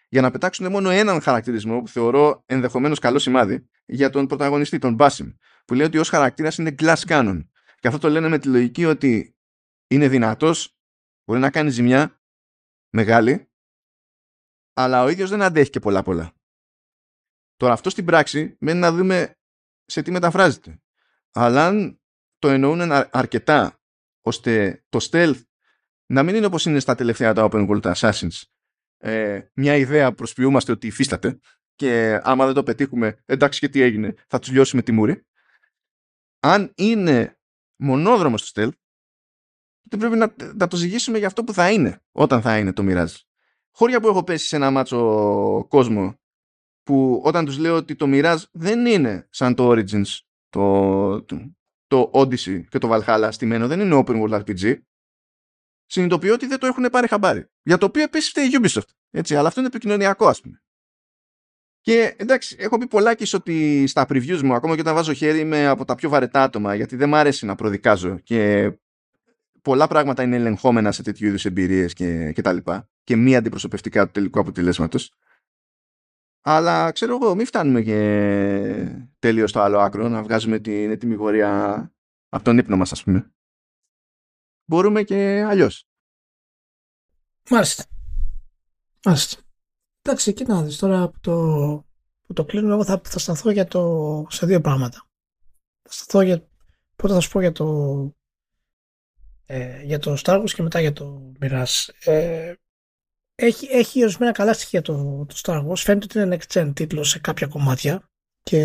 για 0.08 0.20
να 0.20 0.30
πετάξουν 0.30 0.70
μόνο 0.70 0.90
έναν 0.90 1.20
χαρακτηρισμό 1.20 1.80
που 1.80 1.88
θεωρώ 1.88 2.42
ενδεχομένως 2.46 2.98
καλό 2.98 3.18
σημάδι 3.18 3.68
για 3.86 4.10
τον 4.10 4.26
πρωταγωνιστή, 4.26 4.78
τον 4.78 4.94
Μπάσιμ, 4.94 5.28
που 5.64 5.74
λέει 5.74 5.86
ότι 5.86 5.98
ως 5.98 6.08
χαρακτήρας 6.08 6.58
είναι 6.58 6.74
glass 6.78 7.00
cannon. 7.06 7.46
Και 7.80 7.88
αυτό 7.88 8.00
το 8.00 8.08
λένε 8.08 8.28
με 8.28 8.38
τη 8.38 8.48
λογική 8.48 8.84
ότι 8.84 9.36
είναι 9.88 10.08
δυνατός, 10.08 10.76
μπορεί 11.24 11.40
να 11.40 11.50
κάνει 11.50 11.70
ζημιά 11.70 12.20
μεγάλη, 12.90 13.50
αλλά 14.74 15.02
ο 15.02 15.08
ίδιος 15.08 15.30
δεν 15.30 15.42
αντέχει 15.42 15.70
και 15.70 15.80
πολλά 15.80 16.02
πολλά. 16.02 16.32
Τώρα 17.56 17.72
αυτό 17.72 17.90
στην 17.90 18.04
πράξη 18.04 18.56
μένει 18.60 18.78
να 18.78 18.92
δούμε 18.92 19.37
σε 19.88 20.02
τι 20.02 20.10
μεταφράζεται. 20.10 20.80
Αλλά 21.32 21.66
αν 21.66 22.00
το 22.38 22.48
εννοούν 22.48 22.92
αρκετά 23.10 23.80
ώστε 24.22 24.84
το 24.88 25.08
stealth 25.10 25.42
να 26.06 26.22
μην 26.22 26.34
είναι 26.34 26.46
όπως 26.46 26.64
είναι 26.64 26.80
στα 26.80 26.94
τελευταία 26.94 27.32
τα 27.32 27.48
open 27.50 27.68
world 27.68 27.94
assassins 27.94 28.42
ε, 28.98 29.40
μια 29.54 29.76
ιδέα 29.76 30.12
προσποιούμαστε 30.12 30.72
ότι 30.72 30.86
υφίσταται 30.86 31.38
και 31.74 32.20
άμα 32.22 32.44
δεν 32.44 32.54
το 32.54 32.62
πετύχουμε, 32.62 33.22
εντάξει 33.26 33.60
και 33.60 33.68
τι 33.68 33.80
έγινε, 33.80 34.14
θα 34.28 34.38
τους 34.38 34.50
λιώσουμε 34.50 34.82
τη 34.82 34.92
μούρη. 34.92 35.26
Αν 36.40 36.72
είναι 36.76 37.38
μονόδρομος 37.76 38.48
στο 38.48 38.62
stealth, 38.62 38.72
τότε 39.88 39.96
πρέπει 39.96 40.16
να, 40.16 40.34
να 40.54 40.66
το 40.66 40.76
ζυγίσουμε 40.76 41.18
για 41.18 41.26
αυτό 41.26 41.44
που 41.44 41.52
θα 41.52 41.70
είναι 41.70 42.02
όταν 42.12 42.42
θα 42.42 42.58
είναι 42.58 42.72
το 42.72 42.82
Mirage. 42.86 43.14
Χώρια 43.70 44.00
που 44.00 44.08
έχω 44.08 44.24
πέσει 44.24 44.46
σε 44.46 44.56
ένα 44.56 44.70
μάτσο 44.70 45.66
κόσμο 45.68 46.20
που 46.88 47.20
όταν 47.24 47.44
τους 47.44 47.58
λέω 47.58 47.76
ότι 47.76 47.96
το 47.96 48.06
Mirage 48.08 48.42
δεν 48.52 48.86
είναι 48.86 49.26
σαν 49.30 49.54
το 49.54 49.70
Origins, 49.70 50.18
το, 50.48 51.22
το, 51.22 51.56
το 51.86 52.10
Odyssey 52.14 52.64
και 52.68 52.78
το 52.78 52.88
Valhalla 52.92 53.28
στημένο, 53.30 53.66
δεν 53.66 53.80
είναι 53.80 54.02
open 54.06 54.22
world 54.22 54.42
RPG, 54.44 54.78
συνειδητοποιώ 55.86 56.34
ότι 56.34 56.46
δεν 56.46 56.58
το 56.58 56.66
έχουν 56.66 56.84
πάρει 56.90 57.08
χαμπάρι. 57.08 57.46
Για 57.62 57.78
το 57.78 57.86
οποίο 57.86 58.02
επίσης 58.02 58.28
φταίει 58.28 58.46
η 58.46 58.50
Ubisoft. 58.62 58.88
Έτσι, 59.10 59.36
αλλά 59.36 59.48
αυτό 59.48 59.60
είναι 59.60 59.68
επικοινωνιακό, 59.68 60.26
ας 60.26 60.40
πούμε. 60.40 60.62
Και 61.80 62.14
εντάξει, 62.18 62.56
έχω 62.58 62.78
πει 62.78 62.86
πολλάκι 62.86 63.36
ότι 63.36 63.86
στα 63.86 64.06
previews 64.08 64.40
μου, 64.42 64.54
ακόμα 64.54 64.74
και 64.74 64.80
όταν 64.80 64.94
βάζω 64.94 65.12
χέρι, 65.12 65.38
είμαι 65.38 65.66
από 65.66 65.84
τα 65.84 65.94
πιο 65.94 66.08
βαρετά 66.08 66.42
άτομα, 66.42 66.74
γιατί 66.74 66.96
δεν 66.96 67.08
μ' 67.08 67.14
αρέσει 67.14 67.46
να 67.46 67.54
προδικάζω. 67.54 68.18
Και 68.18 68.70
πολλά 69.62 69.86
πράγματα 69.86 70.22
είναι 70.22 70.36
ελεγχόμενα 70.36 70.92
σε 70.92 71.02
τέτοιου 71.02 71.26
είδους 71.26 71.44
εμπειρίες 71.44 71.92
και, 71.92 72.32
και 72.32 72.42
τα 72.42 72.52
λοιπά. 72.52 72.88
Και 73.04 73.16
μη 73.16 73.36
αντιπροσωπευτικά 73.36 74.04
του 74.06 74.12
τελικού 74.12 74.40
αποτελέσματος. 74.40 75.12
Αλλά 76.50 76.92
ξέρω 76.92 77.14
εγώ, 77.14 77.34
μην 77.34 77.46
φτάνουμε 77.46 77.82
και 77.82 77.98
τέλειο 79.18 79.46
στο 79.46 79.60
άλλο 79.60 79.78
άκρο, 79.78 80.08
να 80.08 80.22
βγάζουμε 80.22 80.58
την 80.58 80.90
έτοιμη 80.90 81.14
γορία 81.14 81.92
από 82.28 82.44
τον 82.44 82.58
ύπνο 82.58 82.76
μας, 82.76 82.92
ας 82.92 83.02
πούμε 83.02 83.32
μπορούμε 84.68 85.02
και 85.02 85.44
αλλιώς. 85.48 85.86
Μάλιστα. 87.50 87.84
Μάλιστα. 89.04 89.42
Εντάξει, 90.02 90.30
εκεί 90.30 90.44
να 90.44 90.62
δεις 90.62 90.76
τώρα 90.76 91.08
που 91.08 91.20
το, 91.20 91.34
που 92.22 92.32
το 92.32 92.44
κλείνω 92.44 92.72
εγώ 92.72 92.84
θα, 92.84 93.00
θα 93.04 93.18
σταθώ 93.18 93.50
για 93.50 93.66
το, 93.66 94.26
σε 94.30 94.46
δύο 94.46 94.60
πράγματα. 94.60 95.08
Θα 95.82 95.92
σταθώ 95.92 96.20
για, 96.20 96.48
πρώτα 96.96 97.14
θα 97.14 97.20
σου 97.20 97.30
πω 97.30 97.40
για 97.40 97.52
το 97.52 97.66
ε, 99.44 99.82
για 99.82 99.98
το 99.98 100.16
Star 100.24 100.40
Wars 100.40 100.50
και 100.50 100.62
μετά 100.62 100.80
για 100.80 100.92
το 100.92 101.32
Mirage. 101.40 101.88
Ε, 102.04 102.54
έχει, 103.40 103.66
έχει 103.66 104.02
ορισμένα 104.02 104.32
καλά 104.32 104.52
στοιχεία 104.52 104.82
το, 104.82 105.26
το 105.28 105.34
Star 105.42 105.66
Wars. 105.66 105.76
Φαίνεται 105.76 106.04
ότι 106.04 106.18
είναι 106.18 106.38
next 106.40 106.52
gen 106.52 106.72
τίτλο 106.74 107.04
σε 107.04 107.18
κάποια 107.18 107.46
κομμάτια 107.46 108.10
και 108.42 108.58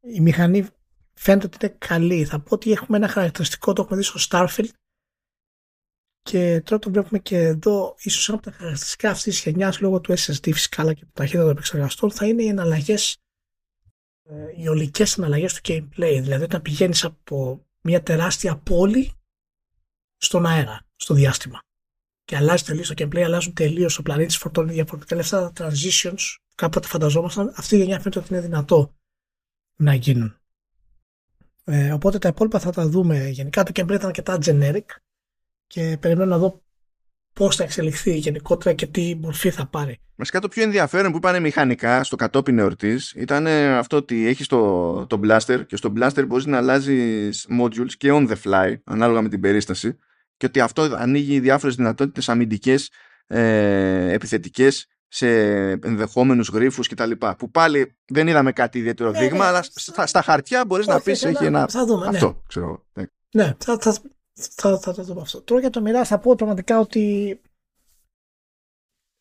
η 0.00 0.20
μηχανή 0.20 0.66
φαίνεται 1.14 1.46
ότι 1.46 1.66
είναι 1.66 1.74
καλή. 1.78 2.24
Θα 2.24 2.40
πω 2.40 2.54
ότι 2.54 2.72
έχουμε 2.72 2.96
ένα 2.96 3.08
χαρακτηριστικό, 3.08 3.72
το 3.72 3.82
έχουμε 3.82 3.96
δει 3.96 4.02
στο 4.02 4.20
Starfield 4.28 4.68
και 6.22 6.60
τώρα 6.60 6.78
το 6.78 6.90
βλέπουμε 6.90 7.18
και 7.18 7.36
εδώ, 7.36 7.94
ίσως 7.98 8.28
ένα 8.28 8.38
από 8.38 8.50
τα 8.50 8.56
χαρακτηριστικά 8.56 9.10
αυτής 9.10 9.34
της 9.34 9.42
γενιάς 9.42 9.80
λόγω 9.80 10.00
του 10.00 10.12
SSD 10.12 10.52
φυσικά 10.52 10.82
αλλά 10.82 10.94
και 10.94 11.04
του 11.04 11.12
ταχύτητα 11.12 11.42
των 11.42 11.50
επεξεργαστών 11.50 12.10
θα 12.10 12.26
είναι 12.26 12.42
οι 12.42 12.46
εναλλαγές, 12.46 13.16
ε, 14.22 14.34
οι 14.56 14.68
ολικές 14.68 15.18
εναλλαγές 15.18 15.54
του 15.54 15.60
gameplay. 15.64 16.18
Δηλαδή 16.22 16.42
όταν 16.42 16.62
πηγαίνεις 16.62 17.04
από 17.04 17.66
μια 17.80 18.02
τεράστια 18.02 18.56
πόλη 18.56 19.12
στον 20.16 20.46
αέρα, 20.46 20.86
στο 20.96 21.14
διάστημα. 21.14 21.60
Και 22.30 22.36
αλλάζει 22.36 22.64
τελείως 22.64 22.88
το 22.88 22.94
gameplay, 22.98 23.20
αλλάζουν 23.20 23.52
τελείως 23.52 23.98
ο 23.98 24.02
πλανήτης, 24.02 24.36
φορτώνει 24.36 24.72
διαφορετικά 24.72 25.16
λεφτά, 25.16 25.52
transitions. 25.56 26.18
Κάποτε 26.54 26.86
φανταζόμασταν, 26.86 27.52
αυτή 27.56 27.74
η 27.74 27.78
γενιά 27.78 27.98
φαίνεται 27.98 28.18
ότι 28.18 28.28
είναι 28.30 28.42
δυνατό 28.42 28.94
να 29.76 29.94
γίνουν. 29.94 30.36
Ε, 31.64 31.92
οπότε 31.92 32.18
τα 32.18 32.28
υπόλοιπα 32.28 32.58
θα 32.58 32.70
τα 32.70 32.88
δούμε. 32.88 33.28
Γενικά 33.28 33.62
το 33.62 33.72
gameplay 33.74 33.94
ήταν 33.94 34.06
αρκετά 34.06 34.38
generic 34.44 34.84
και 35.66 35.96
περιμένω 36.00 36.30
να 36.30 36.38
δω 36.38 36.62
πώς 37.32 37.56
θα 37.56 37.62
εξελιχθεί 37.62 38.16
γενικότερα 38.16 38.74
και 38.74 38.86
τι 38.86 39.14
μορφή 39.20 39.50
θα 39.50 39.66
πάρει. 39.66 40.00
Βασικά 40.16 40.40
το 40.40 40.48
πιο 40.48 40.62
ενδιαφέρον 40.62 41.10
που 41.10 41.16
είπαν 41.16 41.42
μηχανικά 41.42 42.04
στο 42.04 42.16
κατόπιν 42.16 42.58
εορτής 42.58 43.12
ήταν 43.12 43.46
αυτό 43.46 43.96
ότι 43.96 44.26
έχεις 44.26 44.46
το, 44.46 45.06
το 45.06 45.20
blaster 45.24 45.66
και 45.66 45.76
στο 45.76 45.92
blaster 45.96 46.24
μπορείς 46.26 46.46
να 46.46 46.56
αλλάζεις 46.56 47.48
modules 47.60 47.92
και 47.96 48.10
on 48.12 48.28
the 48.28 48.36
fly 48.44 48.74
ανάλογα 48.84 49.22
με 49.22 49.28
την 49.28 49.40
περίσταση 49.40 49.98
και 50.40 50.46
ότι 50.46 50.60
αυτό 50.60 50.82
ανοίγει 50.82 51.40
διάφορες 51.40 51.74
δυνατότητες 51.74 52.28
αμυντικές, 52.28 52.90
ε, 53.26 54.12
επιθετικές 54.12 54.86
σε 55.08 55.28
ενδεχόμενους 55.70 56.48
γρήφου 56.48 56.82
κτλ. 56.82 57.10
Που 57.38 57.50
πάλι 57.50 57.96
δεν 58.06 58.28
είδαμε 58.28 58.52
κάτι 58.52 58.78
ιδιαίτερο 58.78 59.10
ναι, 59.10 59.18
δείγμα, 59.18 59.38
ναι. 59.38 59.44
αλλά 59.44 59.62
στα, 59.62 60.06
στα 60.06 60.22
χαρτιά 60.22 60.64
μπορείς 60.64 60.86
να 60.86 61.00
πεις 61.00 61.24
έχει 61.24 61.44
ένα. 61.44 61.68
Θα 61.68 61.84
δούμε, 61.84 62.06
αυτό, 62.06 62.26
ναι. 62.26 62.34
ξέρω. 62.46 62.86
Ναι, 62.92 63.04
ναι 63.30 63.54
θα, 63.58 63.78
θα, 63.78 63.92
θα, 64.32 64.78
θα, 64.78 64.94
το 64.94 65.02
δούμε 65.02 65.20
αυτό. 65.20 65.42
Τώρα 65.42 65.60
για 65.60 65.70
το 65.70 65.80
μοιράς 65.80 66.08
θα 66.08 66.18
πω 66.18 66.34
πραγματικά 66.34 66.78
ότι 66.78 67.40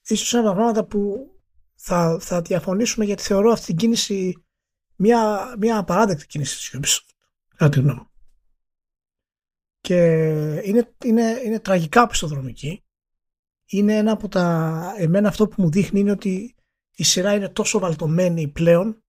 ίσως 0.07 0.33
ένα 0.33 0.53
πράγματα 0.53 0.85
που 0.85 1.31
θα, 1.75 2.17
θα 2.19 2.41
διαφωνήσουμε 2.41 3.05
γιατί 3.05 3.23
θεωρώ 3.23 3.51
αυτή 3.51 3.65
την 3.65 3.75
κίνηση 3.75 4.43
μια, 4.95 5.53
μια 5.59 5.77
απαράδεκτη 5.77 6.27
κίνηση 6.27 6.57
της 6.57 6.79
Ubisoft. 6.79 7.13
Κατά 7.55 7.69
τη 7.69 7.79
γνώμη 7.79 8.08
Και 9.89 10.03
είναι, 10.63 10.93
είναι, 11.03 11.41
είναι 11.45 11.59
τραγικά 11.59 12.07
πιστοδρομική. 12.07 12.83
Είναι 13.65 13.97
ένα 13.97 14.11
από 14.11 14.27
τα... 14.27 14.93
Εμένα 14.97 15.27
αυτό 15.27 15.47
που 15.47 15.61
μου 15.61 15.69
δείχνει 15.69 15.99
είναι 15.99 16.11
ότι 16.11 16.55
η 16.95 17.03
σειρά 17.03 17.33
είναι 17.33 17.49
τόσο 17.49 17.79
βαλτωμένη 17.79 18.47
πλέον 18.47 19.03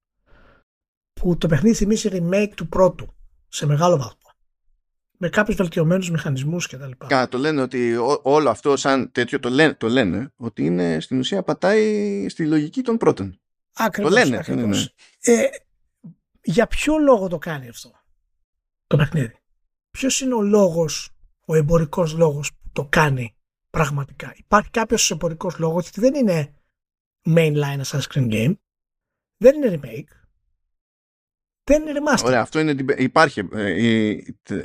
που 1.12 1.39
το 1.39 1.48
παιχνίδι 1.48 1.77
θυμίζει 1.77 2.09
remake 2.12 2.52
του 2.55 2.69
πρώτου 2.69 3.15
σε 3.48 3.66
μεγάλο 3.66 3.97
βαθμό 3.97 4.31
με 5.19 5.28
κάποιους 5.28 5.57
βελτιωμένους 5.57 6.11
μηχανισμούς 6.11 6.66
κτλ. 6.66 6.90
Καλά, 7.07 7.28
το 7.28 7.39
λένε 7.39 7.62
ότι 7.62 7.97
όλο 8.23 8.51
αυτό 8.51 8.77
σαν 8.77 9.12
τέτοιο 9.12 9.40
το 9.40 9.48
λένε, 9.51 9.74
το 9.74 9.89
λένε 9.89 10.32
ότι 10.36 10.65
είναι 10.65 11.01
στην 11.01 11.19
ουσία 11.19 11.43
πατάει 11.43 12.28
στη 12.28 12.47
λογική 12.47 12.82
των 12.82 12.97
πρώτων. 12.97 13.40
Ακριβώς, 13.73 14.12
το 14.12 14.19
λένε. 14.19 14.36
Ακριβώς. 14.36 14.94
Ε, 15.20 15.43
για 16.43 16.66
ποιο 16.66 16.98
λόγο 16.98 17.28
το 17.28 17.39
κάνει 17.39 17.69
αυτό 17.69 17.90
το 18.86 18.97
παιχνίδι; 18.97 19.40
Ποιος 19.91 20.21
είναι 20.21 20.35
ο 20.35 20.43
λόγος, 20.43 21.11
ο 21.45 21.55
εμπορικός 21.55 22.12
λόγος 22.12 22.53
που 22.53 22.71
το 22.73 22.87
κάνει 22.91 23.35
πραγματικά; 23.71 24.33
Υπάρχει 24.37 24.71
κάποιος 24.71 25.11
εμπορικός 25.11 25.59
λόγος 25.59 25.83
γιατί 25.83 26.01
δεν 26.01 26.15
είναι 26.15 26.55
mainline 27.25 27.81
Assassin's 27.85 28.07
Creed 28.15 28.33
game, 28.33 28.55
δεν 29.37 29.62
είναι 29.62 29.81
remake, 29.83 30.21
δεν 31.65 31.83
είναι 31.83 31.93
remaster. 31.99 32.25
Ωραία, 32.25 32.41
αυτό 32.41 32.61
είναι, 32.61 32.75
υπάρχει, 32.97 33.49
ε, 33.53 34.17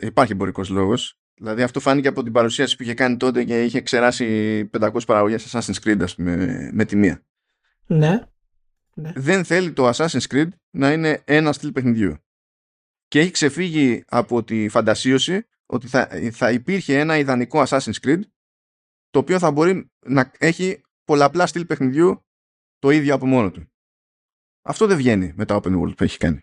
υπάρχει 0.02 0.32
εμπορικός 0.32 0.70
λόγος. 0.70 1.20
Δηλαδή 1.38 1.62
αυτό 1.62 1.80
φάνηκε 1.80 2.08
από 2.08 2.24
την 2.24 2.32
παρουσίαση 2.32 2.76
που 2.76 2.84
είχε 2.84 2.94
κάνει 2.94 3.18
τότε 3.18 3.44
και 3.44 3.64
είχε 3.64 3.82
ξεράσει 3.82 4.70
500 4.80 5.06
παραγωγές 5.06 5.52
Assassin's 5.52 5.84
Creed 5.84 6.02
ας 6.02 6.16
πούμε, 6.16 6.70
με 6.74 6.86
τη 6.86 6.96
μία. 6.96 7.24
Ναι. 7.86 8.28
ναι. 8.94 9.12
Δεν 9.16 9.44
θέλει 9.44 9.72
το 9.72 9.90
Assassin's 9.90 10.28
Creed 10.30 10.48
να 10.72 10.92
είναι 10.92 11.22
ένα 11.26 11.54
στυλ 11.54 11.72
παιχνιδιού. 11.72 12.18
Και 13.08 13.20
έχει 13.20 13.32
ξεφύγει 13.32 14.04
από 14.08 14.44
τη 14.44 14.70
φαντασίωση 14.70 15.48
ότι 15.66 15.88
θα, 15.88 16.10
θα 16.32 16.52
υπήρχε 16.52 17.00
ένα 17.00 17.18
ιδανικό 17.18 17.64
Assassin's 17.68 18.00
Creed 18.02 18.20
το 19.10 19.20
οποίο 19.20 19.40
θα 19.40 19.52
μπορεί 19.52 19.92
να 20.06 20.32
έχει 20.38 20.82
πολλαπλά 21.04 21.48
στυλ 21.48 21.66
παιχνιδιού 21.66 22.26
το 22.80 22.90
ίδιο 22.90 23.14
από 23.14 23.26
μόνο 23.26 23.52
του. 23.52 23.70
Αυτό 24.62 24.88
δεν 24.88 24.98
βγαίνει 24.98 25.34
με 25.36 25.46
τα 25.46 25.56
open 25.56 25.82
world 25.82 25.96
που 25.98 26.04
έχει 26.04 26.18
κάνει. 26.18 26.40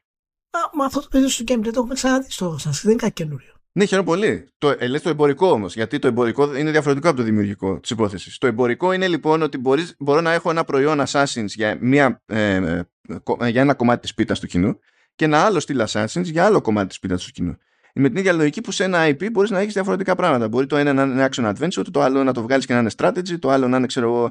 Α, 0.50 0.58
μα 0.72 0.84
αυτό 0.84 1.00
το 1.00 1.08
παιδί 1.10 1.28
στο 1.28 1.44
gameplay 1.48 1.72
το 1.72 1.78
έχουμε 1.80 1.94
ξαναδεί 1.94 2.30
στο 2.30 2.58
σας, 2.58 2.82
δεν 2.82 2.90
είναι 2.90 3.00
κάτι 3.00 3.12
καινούριο. 3.12 3.52
Ναι, 3.72 3.84
χαίρομαι 3.84 4.08
πολύ. 4.08 4.48
Το, 4.58 4.68
ε, 4.78 4.86
λες 4.86 5.02
το 5.02 5.08
εμπορικό 5.08 5.50
όμως, 5.50 5.74
γιατί 5.74 5.98
το 5.98 6.06
εμπορικό 6.06 6.56
είναι 6.56 6.70
διαφορετικό 6.70 7.08
από 7.08 7.16
το 7.16 7.22
δημιουργικό 7.22 7.80
της 7.80 7.90
υπόθεσης. 7.90 8.38
Το 8.38 8.46
εμπορικό 8.46 8.92
είναι 8.92 9.08
λοιπόν 9.08 9.42
ότι 9.42 9.58
μπορείς, 9.58 9.94
μπορώ 9.98 10.20
να 10.20 10.32
έχω 10.32 10.50
ένα 10.50 10.64
προϊόν 10.64 11.02
Assassins 11.06 11.46
για, 11.46 11.78
μια, 11.80 12.22
ε, 12.26 12.54
ε, 12.54 13.48
για 13.48 13.60
ένα 13.60 13.74
κομμάτι 13.74 14.00
της 14.00 14.14
πίτας 14.14 14.40
του 14.40 14.46
κοινού 14.46 14.78
και 15.14 15.24
ένα 15.24 15.44
άλλο 15.44 15.60
στυλ 15.60 15.84
Assassins 15.88 16.24
για 16.24 16.44
άλλο 16.44 16.60
κομμάτι 16.60 16.88
της 16.88 16.98
πίτα 16.98 17.16
του 17.16 17.30
κοινού 17.32 17.56
με 17.94 18.08
την 18.08 18.16
ίδια 18.16 18.32
λογική 18.32 18.60
που 18.60 18.70
σε 18.70 18.84
ένα 18.84 19.06
IP 19.08 19.30
μπορείς 19.32 19.50
να 19.50 19.58
έχεις 19.58 19.72
διαφορετικά 19.72 20.14
πράγματα. 20.14 20.48
Μπορεί 20.48 20.66
το 20.66 20.76
ένα 20.76 20.92
να 20.92 21.02
είναι 21.02 21.28
action 21.30 21.54
adventure, 21.54 21.86
το 21.90 22.00
άλλο 22.00 22.24
να 22.24 22.32
το 22.32 22.42
βγάλεις 22.42 22.66
και 22.66 22.72
να 22.72 22.78
είναι 22.78 22.90
strategy, 22.96 23.38
το 23.38 23.50
άλλο 23.50 23.68
να 23.68 23.76
είναι, 23.76 23.86
ξέρω 23.86 24.06
εγώ. 24.06 24.30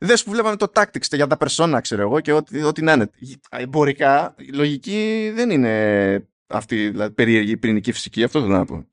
Δες 0.00 0.24
που 0.24 0.30
βλέπαμε 0.30 0.56
το 0.56 0.72
tactics 0.74 1.10
για 1.10 1.26
τα 1.26 1.36
persona, 1.40 1.78
ξέρω 1.82 2.02
εγώ, 2.02 2.20
και 2.20 2.32
ό,τι, 2.32 2.62
ό,τι 2.62 2.82
να 2.82 2.92
είναι. 2.92 3.10
Εμπορικά, 3.50 4.34
η 4.38 4.52
λογική 4.52 5.30
δεν 5.34 5.50
είναι 5.50 6.28
αυτή 6.46 6.90
δηλαδή, 6.90 7.14
περίεργη 7.14 7.56
πυρηνική 7.56 7.92
φυσική, 7.92 8.24
αυτό 8.24 8.40
θέλω 8.40 8.56
να 8.56 8.64
πω. 8.64 8.86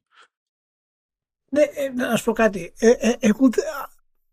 Ναι, 1.49 1.61
ε, 1.61 1.90
να 1.90 2.15
σου 2.15 2.24
πω 2.24 2.34
κάτι. 2.34 2.74
Ε, 2.78 2.90
ε, 2.90 3.15
εγώ 3.19 3.49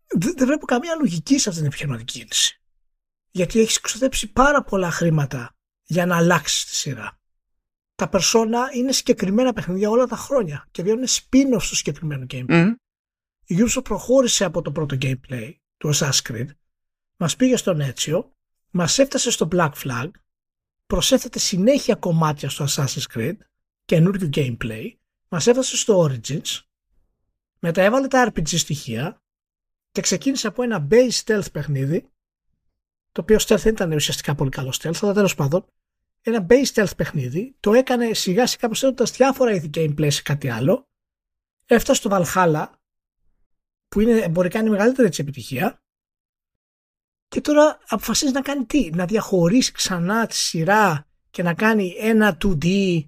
δεν 0.07 0.47
βλέπω 0.47 0.65
καμία 0.65 0.95
λογική 0.95 1.39
σε 1.39 1.49
αυτή 1.49 1.61
την 1.61 1.69
επιχειρηματική 1.69 2.19
κίνηση. 2.19 2.61
Γιατί 3.31 3.59
έχεις 3.59 3.79
ξοδέψει 3.79 4.31
πάρα 4.31 4.63
πολλά 4.63 4.91
χρήματα 4.91 5.55
για 5.85 6.05
να 6.05 6.17
αλλάξει 6.17 6.65
τη 6.65 6.75
σειρά 6.75 7.19
τα 7.95 8.09
persona 8.11 8.75
είναι 8.75 8.91
συγκεκριμένα 8.91 9.53
παιχνίδια 9.53 9.89
όλα 9.89 10.05
τα 10.05 10.15
χρόνια 10.15 10.67
και 10.71 10.83
βγαίνουν 10.83 11.05
spin-off 11.07 11.61
στο 11.61 11.75
συγκεκριμένο 11.75 12.25
gameplay. 12.29 12.45
Mm. 12.47 12.73
Η 13.45 13.55
Ubisoft 13.59 13.83
προχώρησε 13.83 14.43
από 14.43 14.61
το 14.61 14.71
πρώτο 14.71 14.97
gameplay 15.01 15.53
του 15.77 15.95
Assassin's 15.95 16.21
Creed, 16.29 16.47
μας 17.17 17.35
πήγε 17.35 17.55
στον 17.55 17.79
Έτσιο, 17.81 18.31
μας 18.71 18.99
έφτασε 18.99 19.31
στο 19.31 19.47
Black 19.51 19.71
Flag, 19.83 20.09
προσέθεται 20.85 21.39
συνέχεια 21.39 21.95
κομμάτια 21.95 22.49
στο 22.49 22.65
Assassin's 22.69 23.13
Creed, 23.13 23.35
καινούργιο 23.85 24.29
gameplay, 24.33 24.85
μας 25.29 25.47
έφτασε 25.47 25.77
στο 25.77 26.03
Origins, 26.03 26.59
μετά 27.59 27.81
έβαλε 27.81 28.07
τα 28.07 28.31
RPG 28.31 28.57
στοιχεία 28.57 29.21
και 29.91 30.01
ξεκίνησε 30.01 30.47
από 30.47 30.63
ένα 30.63 30.87
base 30.91 31.23
stealth 31.23 31.51
παιχνίδι, 31.51 32.09
το 33.15 33.21
οποίο 33.21 33.37
stealth 33.39 33.59
δεν 33.59 33.73
ήταν 33.73 33.91
ουσιαστικά 33.91 34.35
πολύ 34.35 34.49
καλό 34.49 34.73
stealth, 34.81 34.97
αλλά 35.01 35.13
τέλος 35.13 35.35
πάντων 35.35 35.65
ένα 36.21 36.45
base 36.49 36.65
stealth 36.73 36.95
παιχνίδι, 36.97 37.55
το 37.59 37.73
έκανε 37.73 38.13
σιγά 38.13 38.47
σιγά 38.47 38.67
προσθέτοντας 38.67 39.11
διάφορα 39.11 39.51
είδη 39.51 39.69
gameplay 39.73 40.07
σε 40.11 40.21
κάτι 40.21 40.49
άλλο, 40.49 40.87
έφτασε 41.65 42.01
στο 42.01 42.09
Valhalla, 42.11 42.65
που 43.87 43.99
είναι, 43.99 44.29
μπορεί 44.29 44.49
να 44.53 44.59
είναι 44.59 44.69
μεγαλύτερη 44.69 45.09
της 45.09 45.19
επιτυχία, 45.19 45.83
και 47.27 47.41
τώρα 47.41 47.79
αποφασίζει 47.87 48.31
να 48.31 48.41
κάνει 48.41 48.65
τι, 48.65 48.89
να 48.89 49.05
διαχωρίσει 49.05 49.71
ξανά 49.71 50.27
τη 50.27 50.35
σειρά 50.35 51.07
και 51.29 51.43
να 51.43 51.53
κάνει 51.53 51.95
ένα 51.97 52.37
2D 52.41 52.99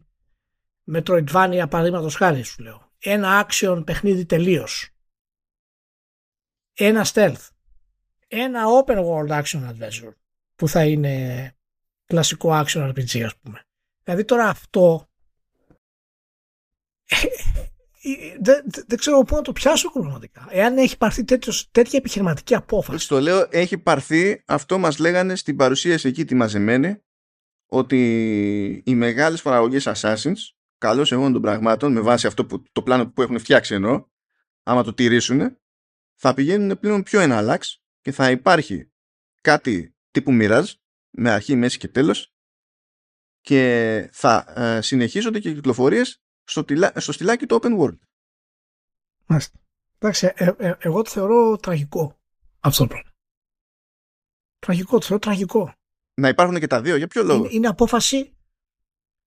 Metroidvania 0.91 1.65
παραδείγματος 1.69 2.15
χάρη 2.15 2.43
σου 2.43 2.63
λέω. 2.63 2.91
Ένα 2.99 3.47
action 3.47 3.83
παιχνίδι 3.85 4.25
τελείως. 4.25 4.89
Ένα 6.73 7.05
stealth. 7.13 7.47
Ένα 8.27 8.63
open 8.65 8.97
world 8.97 9.43
action 9.43 9.69
adventure 9.69 10.13
που 10.55 10.67
θα 10.67 10.85
είναι 10.85 11.55
κλασικό 12.05 12.49
action 12.51 12.89
RPG 12.89 13.21
ας 13.21 13.37
πούμε. 13.37 13.65
Δηλαδή 14.03 14.25
τώρα 14.25 14.49
αυτό 14.49 15.07
δεν, 18.39 18.63
δεν 18.87 18.97
ξέρω 18.97 19.21
πού 19.21 19.35
να 19.35 19.41
το 19.41 19.51
πιάσω 19.51 19.91
πραγματικά. 19.91 20.47
Εάν 20.49 20.77
έχει 20.77 20.97
πάρθει 20.97 21.23
τέτοιος, 21.23 21.69
τέτοια 21.71 21.99
επιχειρηματική 21.99 22.55
απόφαση. 22.55 23.07
Το 23.07 23.21
λέω, 23.21 23.47
έχει 23.49 23.77
πάρθει, 23.77 24.43
αυτό 24.45 24.77
μας 24.77 24.97
λέγανε 24.97 25.35
στην 25.35 25.55
παρουσίαση 25.55 26.07
εκεί 26.07 26.25
τη 26.25 26.35
μαζεμένη, 26.35 27.01
ότι 27.65 28.83
οι 28.85 28.95
μεγάλες 28.95 29.41
παραγωγές 29.41 29.87
Assassins, 29.87 30.37
καλώς 30.77 31.11
εγώ 31.11 31.31
των 31.31 31.41
πραγμάτων, 31.41 31.91
με 31.91 31.99
βάση 31.99 32.27
αυτό 32.27 32.45
που, 32.45 32.63
το 32.71 32.81
πλάνο 32.81 33.11
που 33.11 33.21
έχουν 33.21 33.39
φτιάξει 33.39 33.73
ενώ, 33.73 34.11
άμα 34.63 34.83
το 34.83 34.93
τηρήσουν, 34.93 35.57
θα 36.15 36.33
πηγαίνουν 36.33 36.79
πλέον 36.79 37.03
πιο 37.03 37.19
εναλλάξ 37.19 37.81
και 38.07 38.13
θα 38.13 38.31
υπάρχει 38.31 38.91
κάτι 39.41 39.95
τύπου 40.11 40.31
Mirage, 40.33 40.73
με 41.09 41.31
αρχή, 41.31 41.55
μέση 41.55 41.77
και 41.77 41.87
τέλος 41.87 42.33
και 43.41 44.09
θα 44.11 44.53
ε, 44.55 44.81
συνεχίζονται 44.81 45.39
και 45.39 45.53
κυκλοφορίες 45.53 46.21
στο, 46.43 46.65
στο 46.95 47.11
στυλάκι 47.11 47.45
του 47.45 47.59
open 47.61 47.79
world. 47.79 47.97
Μάλιστα. 49.25 49.59
Εντάξει, 49.97 50.31
ε, 50.35 50.53
ε, 50.57 50.75
εγώ 50.79 51.01
το 51.01 51.09
θεωρώ 51.09 51.57
τραγικό 51.57 52.19
αυτό 52.59 52.83
το 52.83 52.89
πράγμα. 52.89 53.11
Τραγικό, 54.59 54.97
το 54.97 55.05
θεωρώ 55.05 55.19
τραγικό. 55.19 55.73
Να 56.13 56.27
υπάρχουν 56.27 56.59
και 56.59 56.67
τα 56.67 56.81
δύο, 56.81 56.95
για 56.95 57.07
ποιο 57.07 57.23
λόγο; 57.23 57.43
Είναι, 57.43 57.53
είναι 57.53 57.67
απόφαση 57.67 58.37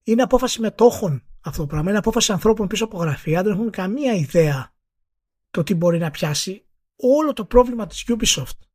είναι 0.02 0.22
απόφαση 0.22 0.60
μετόχων 0.60 1.24
αυτό 1.40 1.60
το 1.60 1.66
πράγμα. 1.66 1.88
Είναι 1.88 1.98
απόφαση 1.98 2.32
ανθρώπων 2.32 2.66
πίσω 2.66 2.84
από 2.84 2.98
γραφεία. 2.98 3.42
Δεν 3.42 3.52
έχουν 3.52 3.70
καμία 3.70 4.12
ιδέα 4.12 4.74
το 5.50 5.62
τι 5.62 5.74
μπορεί 5.74 5.98
να 5.98 6.10
πιάσει. 6.10 6.64
Όλο 6.96 7.32
το 7.32 7.44
πρόβλημα 7.44 7.86
της 7.86 8.04
Ubisoft 8.08 8.69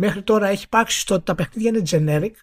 μέχρι 0.00 0.22
τώρα 0.22 0.46
έχει 0.46 0.64
υπάρξει 0.64 1.00
στο 1.00 1.14
ότι 1.14 1.24
τα 1.24 1.34
παιχνίδια 1.34 1.70
είναι 1.70 1.82
generic 1.90 2.34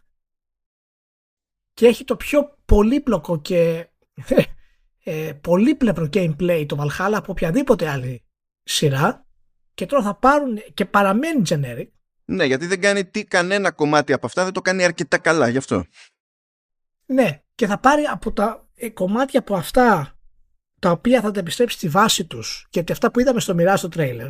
και 1.73 1.87
έχει 1.87 2.03
το 2.03 2.15
πιο 2.15 2.57
πολύπλοκο 2.65 3.41
και 3.41 3.89
ε, 5.03 5.33
πολύπλευρο 5.41 6.09
gameplay 6.13 6.65
το 6.67 6.77
Valhalla 6.79 7.13
από 7.13 7.31
οποιαδήποτε 7.31 7.89
άλλη 7.89 8.25
σειρά 8.63 9.25
και 9.73 9.85
τώρα 9.85 10.03
θα 10.03 10.15
πάρουν 10.15 10.59
και 10.73 10.85
παραμένει 10.85 11.41
generic. 11.49 11.87
Ναι, 12.25 12.45
γιατί 12.45 12.65
δεν 12.65 12.81
κάνει 12.81 13.05
τι, 13.05 13.25
κανένα 13.25 13.71
κομμάτι 13.71 14.13
από 14.13 14.25
αυτά, 14.25 14.43
δεν 14.43 14.53
το 14.53 14.61
κάνει 14.61 14.83
αρκετά 14.83 15.17
καλά, 15.17 15.49
γι' 15.49 15.57
αυτό. 15.57 15.85
Ναι, 17.05 17.43
και 17.55 17.67
θα 17.67 17.79
πάρει 17.79 18.03
από 18.03 18.33
τα 18.33 18.69
ε, 18.75 18.89
κομμάτια 18.89 19.39
από 19.39 19.55
αυτά 19.55 20.19
τα 20.79 20.91
οποία 20.91 21.21
θα 21.21 21.31
τα 21.31 21.39
επιστρέψει 21.39 21.77
στη 21.77 21.89
βάση 21.89 22.25
τους 22.25 22.67
και 22.69 22.83
αυτά 22.91 23.11
που 23.11 23.19
είδαμε 23.19 23.39
στο 23.39 23.55
Mirage 23.57 23.77
στο 23.77 23.89
τρέιλερ 23.89 24.29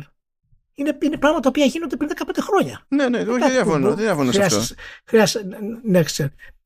είναι, 0.78 0.98
είναι 1.02 1.18
πράγματα 1.18 1.40
τα 1.40 1.48
οποία 1.48 1.64
γίνονται 1.64 1.96
πριν 1.96 2.10
15 2.16 2.30
χρόνια. 2.40 2.84
Ναι, 2.88 3.08
ναι, 3.08 3.18
όχι, 3.18 3.38
δεν 3.38 3.50
διαφωνώ, 3.50 3.88
δεν 3.88 4.04
διαφωνώ 4.04 4.32
σε 4.32 4.42
αυτό. 4.42 4.74
Χρειάζεται, 5.04 5.58
ναι, 5.82 6.02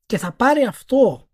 Και 0.05 0.17
θα 0.17 0.31
πάρει 0.31 0.63
αυτό 0.63 1.29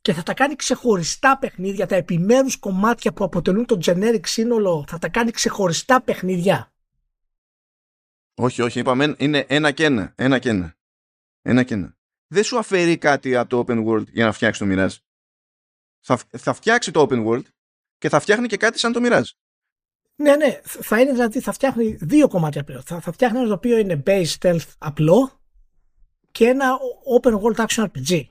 και 0.00 0.12
θα 0.12 0.22
τα 0.22 0.34
κάνει 0.34 0.54
ξεχωριστά 0.54 1.38
παιχνίδια, 1.38 1.86
τα 1.86 1.96
επιμέρους 1.96 2.58
κομμάτια 2.58 3.12
που 3.12 3.24
αποτελούν 3.24 3.66
το 3.66 3.78
generic 3.84 4.26
σύνολο, 4.26 4.84
θα 4.88 4.98
τα 4.98 5.08
κάνει 5.08 5.30
ξεχωριστά 5.30 6.02
παιχνίδια. 6.02 6.72
Όχι, 8.34 8.62
όχι, 8.62 8.78
είπαμε 8.78 9.14
είναι 9.18 9.44
ένα 9.48 9.70
και 9.70 9.84
ένα, 9.84 10.12
ένα 10.16 10.38
και 10.38 10.48
ένα. 10.48 10.76
Ένα 11.42 11.62
και 11.62 11.74
ένα. 11.74 11.96
Δεν 12.26 12.44
σου 12.44 12.58
αφαιρεί 12.58 12.98
κάτι 12.98 13.36
από 13.36 13.48
το 13.48 13.64
open 13.66 13.86
world 13.86 14.06
για 14.08 14.24
να 14.24 14.32
φτιάξει 14.32 14.60
το 14.60 14.66
Mirage. 14.68 14.96
Θα, 16.00 16.16
θα 16.38 16.52
φτιάξει 16.52 16.90
το 16.90 17.06
open 17.10 17.26
world 17.26 17.44
και 17.98 18.08
θα 18.08 18.20
φτιάχνει 18.20 18.46
και 18.46 18.56
κάτι 18.56 18.78
σαν 18.78 18.92
το 18.92 19.00
Mirage. 19.02 19.30
Ναι, 20.20 20.36
ναι. 20.36 20.60
Θα 20.62 21.00
είναι 21.00 21.12
δηλαδή, 21.12 21.40
θα 21.40 21.52
φτιάχνει 21.52 21.96
δύο 22.00 22.28
κομμάτια 22.28 22.64
πλέον. 22.64 22.82
Θα, 22.82 23.00
θα 23.00 23.12
φτιάχνει 23.12 23.38
ένα 23.38 23.48
το 23.48 23.54
οποίο 23.54 23.78
είναι 23.78 24.02
base 24.06 24.34
stealth 24.38 24.66
απλό 24.78 25.40
και 26.30 26.46
ένα 26.46 26.78
open 27.20 27.32
world 27.32 27.66
action 27.66 27.84
RPG. 27.84 28.24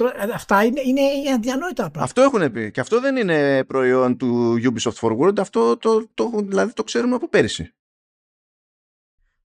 Ε, 0.00 0.32
αυτά 0.34 0.64
είναι, 0.64 0.80
είναι 0.80 1.32
αδιανόητα 1.34 1.90
πράγματα. 1.90 2.02
Αυτό 2.02 2.20
έχουν 2.22 2.52
πει. 2.52 2.70
Και 2.70 2.80
αυτό 2.80 3.00
δεν 3.00 3.16
είναι 3.16 3.64
προϊόν 3.64 4.16
του 4.16 4.54
Ubisoft 4.62 4.98
Forward. 5.00 5.38
Αυτό 5.38 5.76
το, 5.76 6.08
το, 6.14 6.30
δηλαδή 6.34 6.72
το 6.72 6.84
ξέρουμε 6.84 7.14
από 7.14 7.28
πέρυσι. 7.28 7.72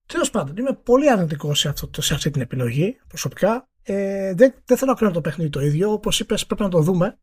Τέλος 0.06 0.30
πάντων, 0.30 0.58
είμαι 0.58 0.74
πολύ 0.74 1.10
αρνητικό 1.10 1.54
σε, 1.54 1.70
αυτό, 1.70 2.02
σε 2.02 2.14
αυτή 2.14 2.30
την 2.30 2.42
επιλογή 2.42 3.00
προσωπικά. 3.08 3.70
Ε, 3.84 4.34
δεν, 4.34 4.54
δεν 4.66 4.78
θέλω 4.78 4.92
να 4.92 4.98
κρίνω 4.98 5.12
το 5.12 5.22
παιχνίδι 5.22 5.50
το 5.50 5.60
ίδιο. 5.60 5.92
Όπως 5.92 6.20
είπες, 6.20 6.46
πρέπει 6.46 6.62
να 6.62 6.70
το 6.70 6.82
δούμε 6.82 7.20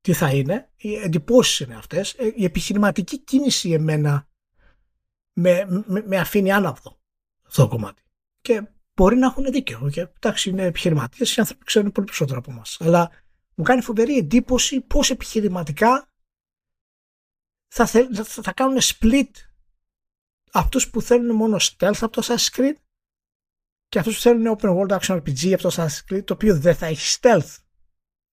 τι 0.00 0.12
θα 0.12 0.30
είναι. 0.30 0.70
Οι 0.76 0.94
εντυπώσεις 0.94 1.60
είναι 1.60 1.74
αυτές. 1.74 2.14
Ε, 2.14 2.32
η 2.34 2.44
επιχειρηματική 2.44 3.18
κίνηση 3.18 3.70
εμένα 3.70 4.28
με, 5.32 5.64
με, 5.86 6.02
με 6.06 6.18
αφήνει 6.18 6.52
άναυδο 6.52 7.00
αυτό 7.46 7.62
το 7.62 7.68
κομμάτι. 7.68 8.02
Και 8.40 8.68
μπορεί 8.94 9.16
να 9.16 9.26
έχουν 9.26 9.44
δίκιο. 9.44 9.90
Και, 9.92 10.00
εντάξει, 10.00 10.50
είναι 10.50 10.62
επιχειρηματίες, 10.62 11.36
οι 11.36 11.40
άνθρωποι 11.40 11.64
ξέρουν 11.64 11.92
πολύ 11.92 12.06
περισσότερο 12.06 12.38
από 12.38 12.50
εμάς. 12.50 12.76
Αλλά 12.80 13.10
μου 13.54 13.64
κάνει 13.64 13.82
φοβερή 13.82 14.16
εντύπωση 14.16 14.80
πώς 14.80 15.10
επιχειρηματικά 15.10 16.12
θα, 17.68 17.86
θα, 17.86 18.24
θα 18.24 18.52
κάνουν 18.52 18.78
split 18.80 19.30
αυτούς 20.52 20.90
που 20.90 21.02
θέλουν 21.02 21.36
μόνο 21.36 21.56
stealth 21.60 21.98
από 22.00 22.10
το 22.10 22.22
Assassin's 22.24 22.56
Creed 22.56 22.74
και 23.88 23.98
αυτούς 23.98 24.14
που 24.14 24.20
θέλουν 24.20 24.58
open 24.58 24.76
world 24.76 24.98
action 24.98 25.16
RPG 25.16 25.52
από 25.52 25.62
το 25.62 25.70
Assassin's 25.72 26.12
Creed 26.12 26.24
το 26.24 26.32
οποίο 26.32 26.58
δεν 26.58 26.74
θα 26.74 26.86
έχει 26.86 27.18
stealth 27.20 27.56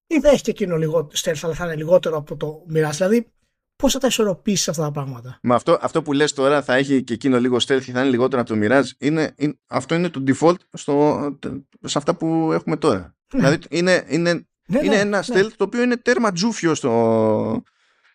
ή 0.07 0.19
θα 0.19 0.29
έχει 0.29 0.41
και 0.41 0.51
εκείνο 0.51 0.77
λίγο 0.77 1.09
stealth 1.15 1.39
αλλά 1.41 1.53
θα 1.53 1.65
είναι 1.65 1.75
λιγότερο 1.75 2.17
από 2.17 2.37
το 2.37 2.65
Mirage 2.73 2.91
δηλαδή 2.91 3.31
πώς 3.75 3.93
θα 3.93 3.99
τα 3.99 4.07
ισορροπήσεις 4.07 4.69
αυτά 4.69 4.83
τα 4.83 4.91
πράγματα; 4.91 5.39
Μα 5.41 5.55
αυτό, 5.55 5.77
αυτό 5.81 6.01
που 6.01 6.13
λες 6.13 6.33
τώρα 6.33 6.61
θα 6.61 6.73
έχει 6.75 7.03
και 7.03 7.13
εκείνο 7.13 7.39
λίγο 7.39 7.55
stealth 7.55 7.81
και 7.83 7.91
θα 7.91 7.99
είναι 7.99 8.09
λιγότερο 8.09 8.41
από 8.41 8.53
το 8.53 8.59
Mirage 8.61 8.89
είναι, 8.97 9.33
είναι, 9.37 9.59
αυτό 9.67 9.95
είναι 9.95 10.09
το 10.09 10.23
default 10.27 10.55
στο, 10.73 11.19
σε 11.81 11.97
αυτά 11.97 12.15
που 12.15 12.49
έχουμε 12.53 12.77
τώρα 12.77 13.15
ναι. 13.33 13.39
δηλαδή 13.39 13.57
είναι, 13.69 14.05
είναι, 14.07 14.33
ναι, 14.67 14.79
είναι 14.79 14.95
ναι, 14.95 14.99
ένα 14.99 15.23
ναι. 15.27 15.41
stealth 15.41 15.51
το 15.57 15.63
οποίο 15.63 15.81
είναι 15.81 15.97
τέρμα 15.97 16.31
τζούφιο 16.31 16.75
στο, 16.75 17.63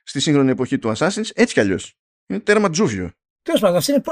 στη 0.02 0.20
σύγχρονη 0.20 0.50
εποχή 0.50 0.78
του 0.78 0.92
Assassin's 0.96 1.30
έτσι 1.34 1.54
κι 1.54 1.60
αλλιώς 1.60 1.94
είναι 2.26 2.40
τέρμα 2.40 2.70
τζούφιο 2.70 3.10
Τέλος 3.42 3.60
πάντων, 3.60 3.76
αυτή 3.76 3.92
είναι, 3.92 4.02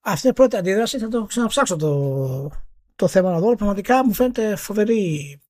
αυτή 0.00 0.26
είναι 0.26 0.34
η 0.36 0.38
πρώτη 0.38 0.56
αντίδραση. 0.56 0.98
Θα 0.98 1.08
το 1.08 1.24
ξαναψάξω 1.24 1.76
το, 1.76 2.50
το 2.96 3.08
θέμα 3.08 3.30
να 3.30 3.38
δω. 3.38 3.54
Πραγματικά 3.54 4.04
μου 4.04 4.12
φαίνεται 4.12 4.56
φοβερή, 4.56 5.41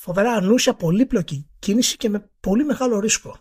φοβερά 0.00 0.32
ανούσια, 0.32 0.74
πολύπλοκη 0.74 1.50
κίνηση 1.58 1.96
και 1.96 2.08
με 2.08 2.30
πολύ 2.40 2.64
μεγάλο 2.64 3.00
ρίσκο. 3.00 3.38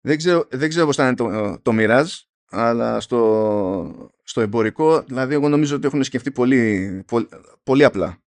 Δεν 0.00 0.16
ξέρω, 0.16 0.46
δεν 0.50 0.68
ξέρω 0.68 0.86
πώς 0.86 0.96
θα 0.96 1.06
είναι 1.06 1.14
το, 1.14 1.58
το 1.62 1.72
Mirage, 1.74 2.06
αλλά 2.50 3.00
στο, 3.00 4.10
στο 4.22 4.40
εμπορικό, 4.40 5.02
δηλαδή 5.02 5.34
εγώ 5.34 5.48
νομίζω 5.48 5.76
ότι 5.76 5.86
έχουν 5.86 6.04
σκεφτεί 6.04 6.32
πολύ, 6.32 7.04
πολύ, 7.06 7.28
πολύ 7.62 7.84
απλά. 7.84 8.18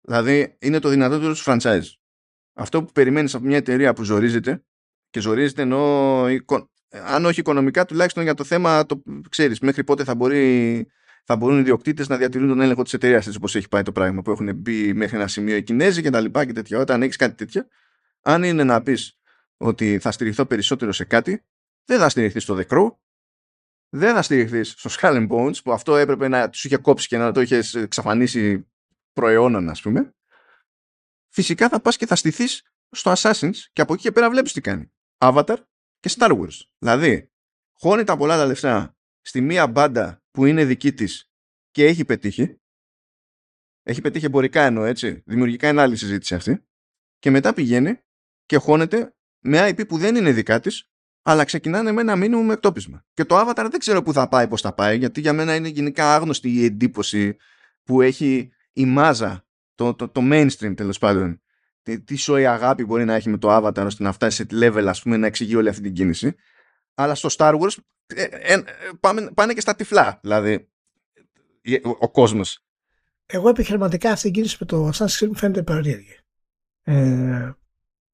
Δηλαδή 0.00 0.56
είναι 0.58 0.78
το 0.78 0.88
δυνατότερο 0.88 1.32
τους 1.32 1.44
franchise. 1.46 1.84
Αυτό 2.54 2.82
που 2.84 2.92
περιμένεις 2.92 3.34
από 3.34 3.44
μια 3.44 3.56
εταιρεία 3.56 3.92
που 3.92 4.02
ζορίζεται 4.02 4.64
και 5.10 5.20
ζορίζεται 5.20 5.62
ενώ 5.62 6.24
αν 7.04 7.24
όχι 7.24 7.40
οικονομικά, 7.40 7.84
τουλάχιστον 7.84 8.22
για 8.22 8.34
το 8.34 8.44
θέμα, 8.44 8.86
το 8.86 9.02
ξέρεις, 9.28 9.60
μέχρι 9.60 9.84
πότε 9.84 10.04
θα, 10.04 10.14
μπορεί, 10.14 10.86
θα 11.28 11.36
μπορούν 11.36 11.58
οι 11.58 11.62
διοκτήτε 11.62 12.04
να 12.08 12.16
διατηρούν 12.16 12.48
τον 12.48 12.60
έλεγχο 12.60 12.82
της 12.82 12.92
εταιρείας, 12.92 13.26
έτσι 13.26 13.38
όπως 13.38 13.54
έχει 13.54 13.68
πάει 13.68 13.82
το 13.82 13.92
πράγμα, 13.92 14.22
που 14.22 14.30
έχουν 14.30 14.54
μπει 14.54 14.94
μέχρι 14.94 15.16
ένα 15.16 15.28
σημείο 15.28 15.56
οι 15.56 15.62
Κινέζοι 15.62 16.02
και 16.02 16.10
τα 16.10 16.20
λοιπά 16.20 16.44
και 16.44 16.52
τέτοια. 16.52 16.78
Όταν 16.78 17.02
έχεις 17.02 17.16
κάτι 17.16 17.34
τέτοιο, 17.34 17.66
αν 18.20 18.42
είναι 18.42 18.64
να 18.64 18.82
πεις 18.82 19.20
ότι 19.56 19.98
θα 19.98 20.10
στηριχθώ 20.10 20.46
περισσότερο 20.46 20.92
σε 20.92 21.04
κάτι, 21.04 21.44
δεν 21.84 21.98
θα 21.98 22.08
στηριχθείς 22.08 22.42
στο 22.42 22.56
The 22.58 22.66
Crow, 22.66 22.96
δεν 23.88 24.14
θα 24.14 24.22
στηριχθείς 24.22 24.74
στο 24.76 24.90
Skull 24.92 25.26
and 25.26 25.28
Bones, 25.28 25.62
που 25.62 25.72
αυτό 25.72 25.96
έπρεπε 25.96 26.28
να 26.28 26.48
τους 26.48 26.64
είχε 26.64 26.76
κόψει 26.76 27.08
και 27.08 27.18
να 27.18 27.32
το 27.32 27.40
είχες 27.40 27.74
εξαφανίσει 27.74 28.70
προαιώνων, 29.12 29.68
ας 29.68 29.80
πούμε. 29.80 30.14
Φυσικά 31.28 31.68
θα 31.68 31.80
πας 31.80 31.96
και 31.96 32.06
θα 32.06 32.16
στηθείς 32.16 32.62
στο 32.90 33.12
Assassin's 33.16 33.56
και 33.72 33.80
από 33.80 33.92
εκεί 33.92 34.02
και 34.02 34.12
πέρα 34.12 34.30
βλέπεις 34.30 34.52
τι 34.52 34.60
κάνει. 34.60 34.92
Avatar, 35.18 35.56
και 36.00 36.10
Star 36.18 36.30
Wars. 36.30 36.60
Δηλαδή, 36.78 37.32
χώνει 37.72 38.04
τα 38.04 38.16
πολλά 38.16 38.36
τα 38.36 38.46
λεφτά 38.46 38.96
στη 39.20 39.40
μία 39.40 39.66
μπάντα 39.66 40.22
που 40.36 40.46
είναι 40.46 40.64
δική 40.64 40.92
της 40.92 41.30
και 41.70 41.84
έχει 41.84 42.04
πετύχει. 42.04 42.60
Έχει 43.82 44.00
πετύχει 44.00 44.24
εμπορικά 44.24 44.62
εννοώ, 44.62 44.84
έτσι. 44.84 45.22
Δημιουργικά 45.26 45.68
είναι 45.68 45.80
άλλη 45.80 45.96
συζήτηση 45.96 46.34
αυτή. 46.34 46.66
Και 47.18 47.30
μετά 47.30 47.54
πηγαίνει 47.54 47.98
και 48.46 48.56
χώνεται 48.56 49.14
με 49.38 49.68
IP 49.68 49.88
που 49.88 49.98
δεν 49.98 50.16
είναι 50.16 50.32
δικά 50.32 50.60
της, 50.60 50.90
αλλά 51.22 51.44
ξεκινάνε 51.44 51.92
με 51.92 52.00
ένα 52.00 52.16
μήνυμο 52.16 52.42
με 52.42 52.52
εκτόπισμα. 52.52 53.04
Και 53.14 53.24
το 53.24 53.40
Avatar 53.40 53.68
δεν 53.70 53.78
ξέρω 53.78 54.02
πού 54.02 54.12
θα 54.12 54.28
πάει, 54.28 54.48
πώς 54.48 54.60
θα 54.60 54.74
πάει, 54.74 54.98
γιατί 54.98 55.20
για 55.20 55.32
μένα 55.32 55.54
είναι 55.54 55.68
γενικά 55.68 56.14
άγνωστη 56.14 56.50
η 56.50 56.64
εντύπωση 56.64 57.36
που 57.82 58.00
έχει 58.02 58.50
η 58.72 58.86
μάζα, 58.86 59.46
το, 59.74 59.94
το, 59.94 60.08
το 60.08 60.20
mainstream 60.24 60.76
τέλος 60.76 60.98
πάντων, 60.98 61.42
τι, 61.82 62.00
τι 62.00 62.16
σοϊ 62.16 62.46
αγάπη 62.46 62.84
μπορεί 62.84 63.04
να 63.04 63.14
έχει 63.14 63.28
με 63.28 63.38
το 63.38 63.56
Avatar 63.56 63.84
ώστε 63.84 64.02
να 64.02 64.12
φτάσει 64.12 64.36
σε 64.36 64.46
level 64.52 64.84
ας 64.88 65.02
πούμε 65.02 65.16
να 65.16 65.26
εξηγεί 65.26 65.56
όλη 65.56 65.68
αυτή 65.68 65.82
την 65.82 65.92
κίνηση 65.92 66.36
αλλά 66.96 67.14
στο 67.14 67.28
Star 67.32 67.60
Wars 67.60 67.76
ε, 68.06 68.22
ε, 68.22 68.52
ε 68.52 68.64
πάνε, 69.00 69.30
πάνε 69.34 69.52
και 69.52 69.60
στα 69.60 69.74
τυφλά 69.74 70.18
δηλαδή 70.22 70.68
ο, 71.84 71.90
ο 71.98 72.10
κόσμος 72.10 72.60
εγώ 73.26 73.48
επιχειρηματικά 73.48 74.10
αυτή 74.10 74.28
η 74.28 74.30
κίνηση 74.30 74.56
με 74.60 74.66
το 74.66 74.88
Assassin's 74.88 75.18
Creed 75.18 75.26
μου 75.26 75.36
φαίνεται 75.36 75.62
περίεργη 75.62 76.18
ε, 76.82 77.50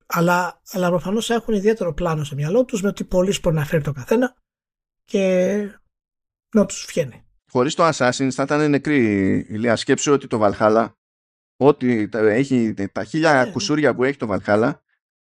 αλλά, 0.07 0.61
αλλά 0.71 0.89
προφανώς 0.89 1.31
έχουν 1.31 1.55
ιδιαίτερο 1.55 1.95
πλάνο 1.95 2.25
στο 2.25 2.35
μυαλό 2.35 2.65
τους 2.65 2.83
με 2.83 2.93
τι 2.93 3.05
πωλήσει 3.05 3.41
μπορεί 3.43 3.57
να 3.57 3.65
φέρει 3.65 3.83
το 3.83 3.93
καθένα 3.93 4.37
και 5.05 5.81
να 6.55 6.67
τους 6.67 6.87
βγαίνει. 6.89 7.25
Χωρίς 7.51 7.75
το 7.75 7.89
Assassin's 7.89 8.31
θα 8.31 8.43
ήταν 8.43 8.71
νεκρή 8.71 8.97
η 9.49 9.59
Λία. 9.59 9.77
Σκέψου 9.77 10.13
ότι 10.13 10.27
το 10.27 10.41
Valhalla 10.43 10.93
ότι 11.57 12.09
έχει 12.13 12.75
τα 12.93 13.05
χίλια 13.05 13.49
yeah. 13.49 13.53
κουσούρια 13.53 13.95
που 13.95 14.05
έχει 14.05 14.17
το 14.17 14.29
Valhalla 14.31 14.73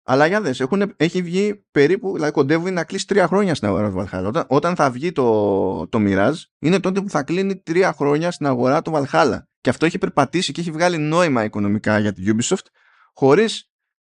αλλά 0.07 0.27
για 0.27 0.41
δες, 0.41 0.61
έχουν, 0.61 0.95
έχει 0.97 1.23
βγει 1.23 1.65
περίπου, 1.71 2.13
δηλαδή 2.13 2.33
κοντεύει 2.33 2.71
να 2.71 2.85
κλείσει 2.85 3.07
τρία 3.07 3.27
χρόνια 3.27 3.55
στην 3.55 3.69
αγορά 3.69 3.91
του 3.91 3.97
Valhalla. 3.99 4.25
Όταν, 4.27 4.45
όταν 4.49 4.77
θα 4.77 4.91
βγει 4.91 5.13
το, 5.13 5.89
το 5.89 5.99
Mirage, 6.01 6.35
είναι 6.59 6.81
τότε 6.81 7.01
που 7.01 7.11
θα 7.11 7.23
κλείνει 7.23 7.57
τρία 7.57 7.93
χρόνια 7.93 8.31
στην 8.31 8.47
αγορά 8.47 8.83
του 8.83 8.93
Valhalla. 8.95 9.39
Και 9.61 9.71
αυτό 9.71 9.87
έχει 9.87 9.99
περπατήσει 9.99 10.53
και 10.53 10.61
έχει 10.61 10.71
βγάλει 10.71 10.99
νόημα 10.99 11.45
οικονομικά 11.45 11.99
για 11.99 12.13
την 12.13 12.37
Ubisoft, 12.37 12.67
χωρίς 13.13 13.71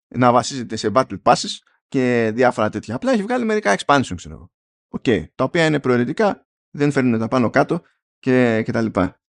να 0.07 0.31
βασίζεται 0.31 0.75
σε 0.75 0.91
Battle 0.93 1.21
Passes 1.23 1.57
και 1.87 2.31
διάφορα 2.33 2.69
τέτοια. 2.69 2.95
Απλά 2.95 3.11
έχει 3.11 3.21
βγάλει 3.21 3.45
μερικά 3.45 3.75
expansion, 3.77 4.13
ξέρω 4.15 4.35
εγώ. 4.35 4.51
Okay, 4.99 5.25
τα 5.35 5.43
οποία 5.43 5.65
είναι 5.65 5.79
προαιρετικά, 5.79 6.47
δεν 6.69 6.91
φέρνουν 6.91 7.19
τα 7.19 7.27
πάνω 7.27 7.49
κάτω 7.49 7.81
και, 8.19 8.61
και 8.65 8.71
τα 8.71 8.81
λοιπά. 8.81 9.21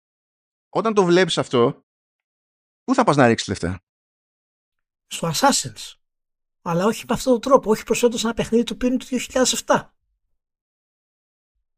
Όταν 0.69 0.95
το 0.95 1.05
βλέπεις 1.05 1.39
αυτό, 1.39 1.87
Πού 2.87 2.95
θα 2.95 3.05
πας 3.05 3.17
να 3.17 3.27
ρίξεις 3.27 3.49
λεφτά; 3.49 3.81
Στο 5.07 5.31
Assassin's. 5.35 5.95
Αλλά 6.69 6.85
όχι 6.85 7.05
με 7.09 7.15
αυτόν 7.15 7.33
τον 7.33 7.41
τρόπο. 7.41 7.71
Όχι 7.71 7.85
προσφέροντας 7.85 8.25
ένα 8.25 8.35
παιχνίδι 8.35 8.65
το 8.65 8.75
οποίο 8.75 8.89
είναι 8.89 8.97
το 8.97 9.07
2007. 9.67 9.89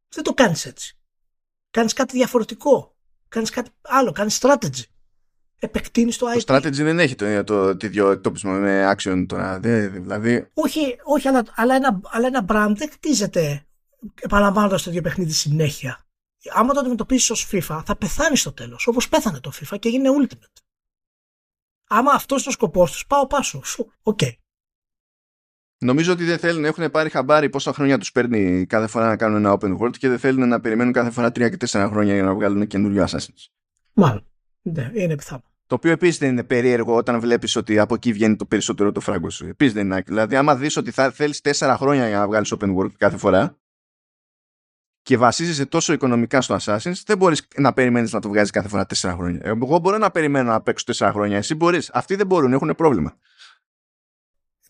Δεν 0.09 0.25
το 0.25 0.35
κάνεις 0.35 0.67
έτσι. 0.67 0.99
Κάνεις 1.71 1.93
κάτι 1.93 2.17
διαφορετικό. 2.17 2.97
Κάνεις 3.29 3.51
κάτι 3.51 3.71
άλλο. 3.83 4.13
Κάνεις 4.13 4.39
strategy. 4.43 4.83
Επεκτείνεις 5.59 6.17
το 6.17 6.27
IP. 6.31 6.43
Το 6.45 6.55
strategy 6.55 6.73
δεν 6.73 6.99
έχει 6.99 7.15
το, 7.15 7.45
το, 7.45 7.77
το 7.77 7.87
ίδιο 7.87 8.11
εκτόπισμα 8.11 8.53
με 8.53 8.95
action 8.97 9.25
τώρα. 9.29 9.61
δηλαδή... 9.61 10.51
Όχι, 10.55 10.99
όχι 11.05 11.29
αλλά, 11.29 11.45
αλλά, 11.55 11.75
ένα, 11.75 12.01
αλλά 12.05 12.27
ένα 12.27 12.45
brand 12.49 12.73
δεν 12.77 12.91
χτίζεται 12.91 13.67
επαναλαμβάνοντας 14.21 14.83
το 14.83 14.91
ίδιο 14.91 15.03
παιχνίδι 15.03 15.33
συνέχεια. 15.33 16.07
Άμα 16.53 16.73
το 16.73 16.81
αντιμετωπίσεις 16.81 17.31
ως 17.31 17.49
FIFA, 17.53 17.83
θα 17.87 17.97
πεθάνεις 17.97 18.41
στο 18.41 18.53
τέλος. 18.53 18.87
Όπως 18.87 19.09
πέθανε 19.09 19.41
το 19.41 19.53
FIFA 19.55 19.79
και 19.79 19.89
έγινε 19.89 20.09
Ultimate. 20.21 20.63
Άμα 21.89 22.13
αυτός 22.13 22.41
είναι 22.41 22.49
ο 22.49 22.53
σκοπός 22.53 22.93
τους, 22.93 23.07
πάω 23.07 23.27
πάσο. 23.27 23.63
Okay. 24.03 24.33
Νομίζω 25.81 26.13
ότι 26.13 26.25
δεν 26.25 26.39
θέλουν, 26.39 26.65
έχουν 26.65 26.91
πάρει 26.91 27.11
χαμπάρι 27.11 27.49
πόσα 27.51 27.73
χρόνια 27.73 27.99
τους 27.99 28.13
παίρνει 28.13 28.67
κάθε 28.67 28.87
φορά 28.87 29.07
να 29.07 29.17
κάνουν 29.17 29.37
ένα 29.37 29.57
open 29.61 29.79
world 29.79 29.97
και 29.99 30.09
δεν 30.09 30.19
θέλουν 30.19 30.49
να 30.49 30.61
περιμένουν 30.61 30.93
κάθε 30.93 31.11
φορά 31.11 31.29
3 31.29 31.33
και 31.33 31.57
4 31.69 31.87
χρόνια 31.91 32.15
για 32.15 32.23
να 32.23 32.35
βγάλουν 32.35 32.67
καινούριο 32.67 33.05
Assassin's. 33.05 33.47
Μάλλον. 33.93 34.27
Ναι, 34.63 34.91
είναι 34.95 35.15
πιθανό. 35.15 35.43
Το 35.67 35.75
οποίο 35.75 35.91
επίσης 35.91 36.19
δεν 36.19 36.29
είναι 36.29 36.45
περίεργο 36.45 36.97
όταν 36.97 37.21
βλέπεις 37.21 37.57
ότι 37.57 37.79
από 37.79 37.95
εκεί 37.95 38.13
βγαίνει 38.13 38.37
το 38.37 38.45
περισσότερο 38.45 38.93
το 38.93 39.01
φράγκο 39.01 39.31
σου. 39.31 39.47
Επίσης 39.47 39.73
δεν 39.75 39.85
είναι 39.85 40.03
Δηλαδή, 40.07 40.37
άμα 40.37 40.57
δεις 40.57 40.77
ότι 40.77 40.91
θα 40.91 41.11
θέλεις 41.11 41.41
4 41.59 41.75
χρόνια 41.79 42.09
για 42.09 42.19
να 42.19 42.27
βγάλεις 42.27 42.55
open 42.59 42.77
world 42.77 42.93
κάθε 42.97 43.17
φορά 43.17 43.59
και 45.03 45.17
βασίζεσαι 45.17 45.67
τόσο 45.67 45.93
οικονομικά 45.93 46.41
στο 46.41 46.57
Assassin's, 46.61 47.03
δεν 47.07 47.19
μπορείς 47.19 47.49
να 47.57 47.73
περιμένεις 47.73 48.13
να 48.13 48.21
το 48.21 48.29
βγάζεις 48.29 48.51
κάθε 48.51 48.69
φορά 48.69 48.87
4 48.87 49.15
χρόνια. 49.17 49.41
Εγώ 49.45 49.79
μπορώ 49.79 49.99
να 49.99 50.11
περιμένω 50.11 50.51
να 50.51 50.61
παίξω 50.61 50.85
4 50.93 51.11
χρόνια. 51.13 51.37
Εσύ 51.37 51.55
μπορείς. 51.55 51.91
Αυτοί 51.93 52.15
δεν 52.15 52.27
μπορούν, 52.27 52.53
έχουν 52.53 52.75
πρόβλημα. 52.77 53.17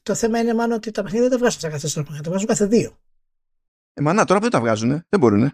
Το 0.08 0.14
θέμα 0.14 0.38
είναι 0.38 0.54
μάλλον 0.54 0.76
ότι 0.76 0.90
τα 0.90 1.02
παιχνίδια 1.02 1.28
δεν 1.28 1.38
τα 1.38 1.44
βγάζουν 1.44 1.70
κάθε 1.70 1.88
4 1.88 2.04
χρόνια, 2.04 2.22
τα 2.22 2.30
βγάζουν 2.30 2.46
κάθε 2.46 2.68
2. 2.70 2.92
Ε, 3.92 4.00
μα 4.00 4.12
να, 4.12 4.24
τώρα 4.24 4.40
δεν 4.40 4.50
τα 4.50 4.60
βγάζουν, 4.60 4.88
δεν 5.08 5.20
μπορούν. 5.20 5.52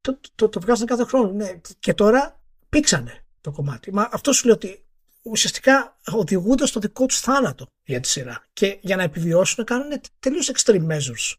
Το, 0.00 0.20
το, 0.34 0.48
το, 0.48 0.60
βγάζουν 0.60 0.86
κάθε 0.86 1.04
χρόνο. 1.04 1.32
Ναι. 1.32 1.60
Και 1.78 1.94
τώρα 1.94 2.40
πήξανε 2.68 3.24
το 3.40 3.50
κομμάτι. 3.50 3.92
Μα 3.92 4.08
αυτό 4.12 4.32
σου 4.32 4.46
λέει 4.46 4.54
ότι 4.54 4.86
ουσιαστικά 5.22 5.98
οδηγούνται 6.06 6.66
στο 6.66 6.80
δικό 6.80 7.06
τους 7.06 7.20
θάνατο 7.20 7.66
για 7.84 8.00
τη 8.00 8.08
σειρά. 8.08 8.44
Και 8.52 8.78
για 8.80 8.96
να 8.96 9.02
επιβιώσουν 9.02 9.64
κάνουν 9.64 10.00
τελείως 10.18 10.50
extreme 10.54 10.86
measures. 10.86 11.34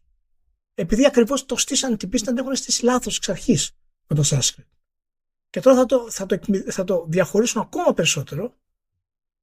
Επειδή 0.74 1.06
ακριβώς 1.06 1.46
το 1.46 1.56
στήσαν 1.56 1.96
την 1.96 2.08
πίστη 2.08 2.32
να 2.32 2.40
έχουν 2.40 2.54
στήσει 2.54 2.84
λάθος 2.84 3.16
εξ 3.16 3.28
αρχής 3.28 3.70
με 4.06 4.16
το 4.16 4.22
Sanskrit. 4.26 4.66
Και 5.50 5.60
τώρα 5.60 5.76
θα 5.76 5.86
το, 5.86 6.10
θα, 6.10 6.26
το, 6.26 6.38
θα 6.68 6.84
το 6.84 7.06
διαχωρίσουν 7.08 7.60
ακόμα 7.60 7.94
περισσότερο 7.94 8.54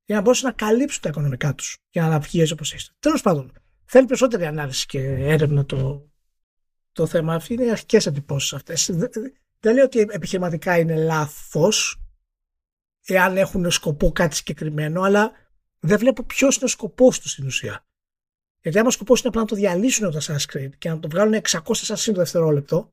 για 0.06 0.16
να 0.16 0.22
μπορέσουν 0.22 0.48
να 0.48 0.54
καλύψουν 0.54 1.02
τα 1.02 1.10
οικονομικά 1.10 1.56
τους 1.56 1.78
για 1.90 2.08
να 2.08 2.20
βγει 2.20 2.52
όπως 2.52 2.74
έχει. 2.74 2.90
Τέλος 3.00 3.22
πάντων, 3.22 3.52
θέλει 3.86 4.06
περισσότερη 4.06 4.46
ανάλυση 4.46 4.86
και 4.86 5.00
έρευνα 5.00 5.66
το, 5.66 6.12
το 6.92 7.06
θέμα. 7.06 7.34
Αυτή 7.34 7.54
είναι 7.54 7.64
οι 7.64 7.72
αρχικές 7.72 8.06
εντυπώσεις 8.06 8.54
αυτές. 8.54 8.90
Δεν 9.60 9.74
λέω 9.74 9.84
ότι 9.84 10.00
επιχειρηματικά 10.00 10.78
είναι 10.78 10.96
λάθος, 10.96 12.02
εάν 13.06 13.38
έχουν 13.38 13.72
σκοπό 13.72 14.12
κάτι 14.12 14.36
συγκεκριμένο, 14.36 15.02
αλλά 15.02 15.32
δεν 15.80 16.00
βλέπω 16.00 16.24
ποιος 16.24 16.56
είναι 16.56 16.66
ο 16.66 16.68
σκοπός 16.68 17.20
τους 17.20 17.32
στην 17.32 17.46
ουσία. 17.46 17.86
Γιατί 18.62 18.80
άμα 18.80 18.88
ο 18.88 18.92
σκοπός 18.92 19.20
είναι 19.20 19.30
απλά 19.30 19.42
να 19.42 19.48
το 19.48 19.56
διαλύσουν 19.56 20.12
το 20.12 20.20
Assassin's 20.22 20.70
και 20.78 20.90
να 20.90 21.00
το 21.00 21.10
βγάλουν 21.10 21.42
600 21.50 21.60
Assassin's 21.62 22.06
το 22.06 22.14
δευτερόλεπτο, 22.14 22.92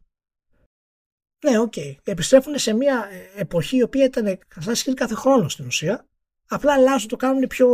ναι, 1.45 1.59
okay. 1.59 1.94
Επιστρέφουν 2.05 2.59
σε 2.59 2.73
μια 2.73 3.09
εποχή 3.37 3.77
η 3.77 3.82
οποία 3.82 4.05
ήταν 4.05 4.39
Assassin's 4.65 4.95
κάθε 4.95 5.15
χρόνο 5.15 5.49
στην 5.49 5.66
ουσία, 5.66 6.09
απλά 6.51 6.72
αλλάζουν 6.72 7.09
το 7.09 7.16
κάνουν 7.16 7.47
πιο, 7.47 7.68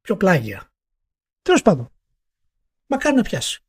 πιο 0.00 0.16
πλάγια. 0.16 0.72
Τέλος 1.42 1.62
πάντων. 1.62 1.92
Μακάρι 2.86 3.16
να 3.16 3.22
πιάσει. 3.22 3.64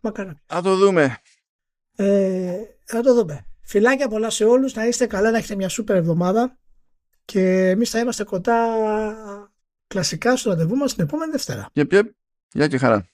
Μακάρι 0.00 0.28
να 0.28 0.34
πιάσει. 0.34 0.46
Θα 0.46 0.62
το 0.62 0.76
δούμε. 0.76 1.18
Ε, 1.96 2.62
θα 2.84 3.00
το 3.00 3.14
δούμε. 3.14 3.46
Φιλάκια 3.62 4.08
πολλά 4.08 4.30
σε 4.30 4.44
όλους, 4.44 4.74
να 4.74 4.86
είστε 4.86 5.06
καλά, 5.06 5.30
να 5.30 5.38
έχετε 5.38 5.54
μια 5.54 5.68
σούπερ 5.68 5.96
εβδομάδα 5.96 6.58
και 7.24 7.68
εμείς 7.68 7.90
θα 7.90 7.98
είμαστε 7.98 8.24
κοντά 8.24 8.56
κλασικά 9.86 10.36
στο 10.36 10.50
ραντεβού 10.50 10.76
μας 10.76 10.94
την 10.94 11.04
επόμενη 11.04 11.30
Δευτέρα. 11.30 11.68
Γεια 12.52 12.68
και 12.68 12.78
χαρά. 12.78 13.08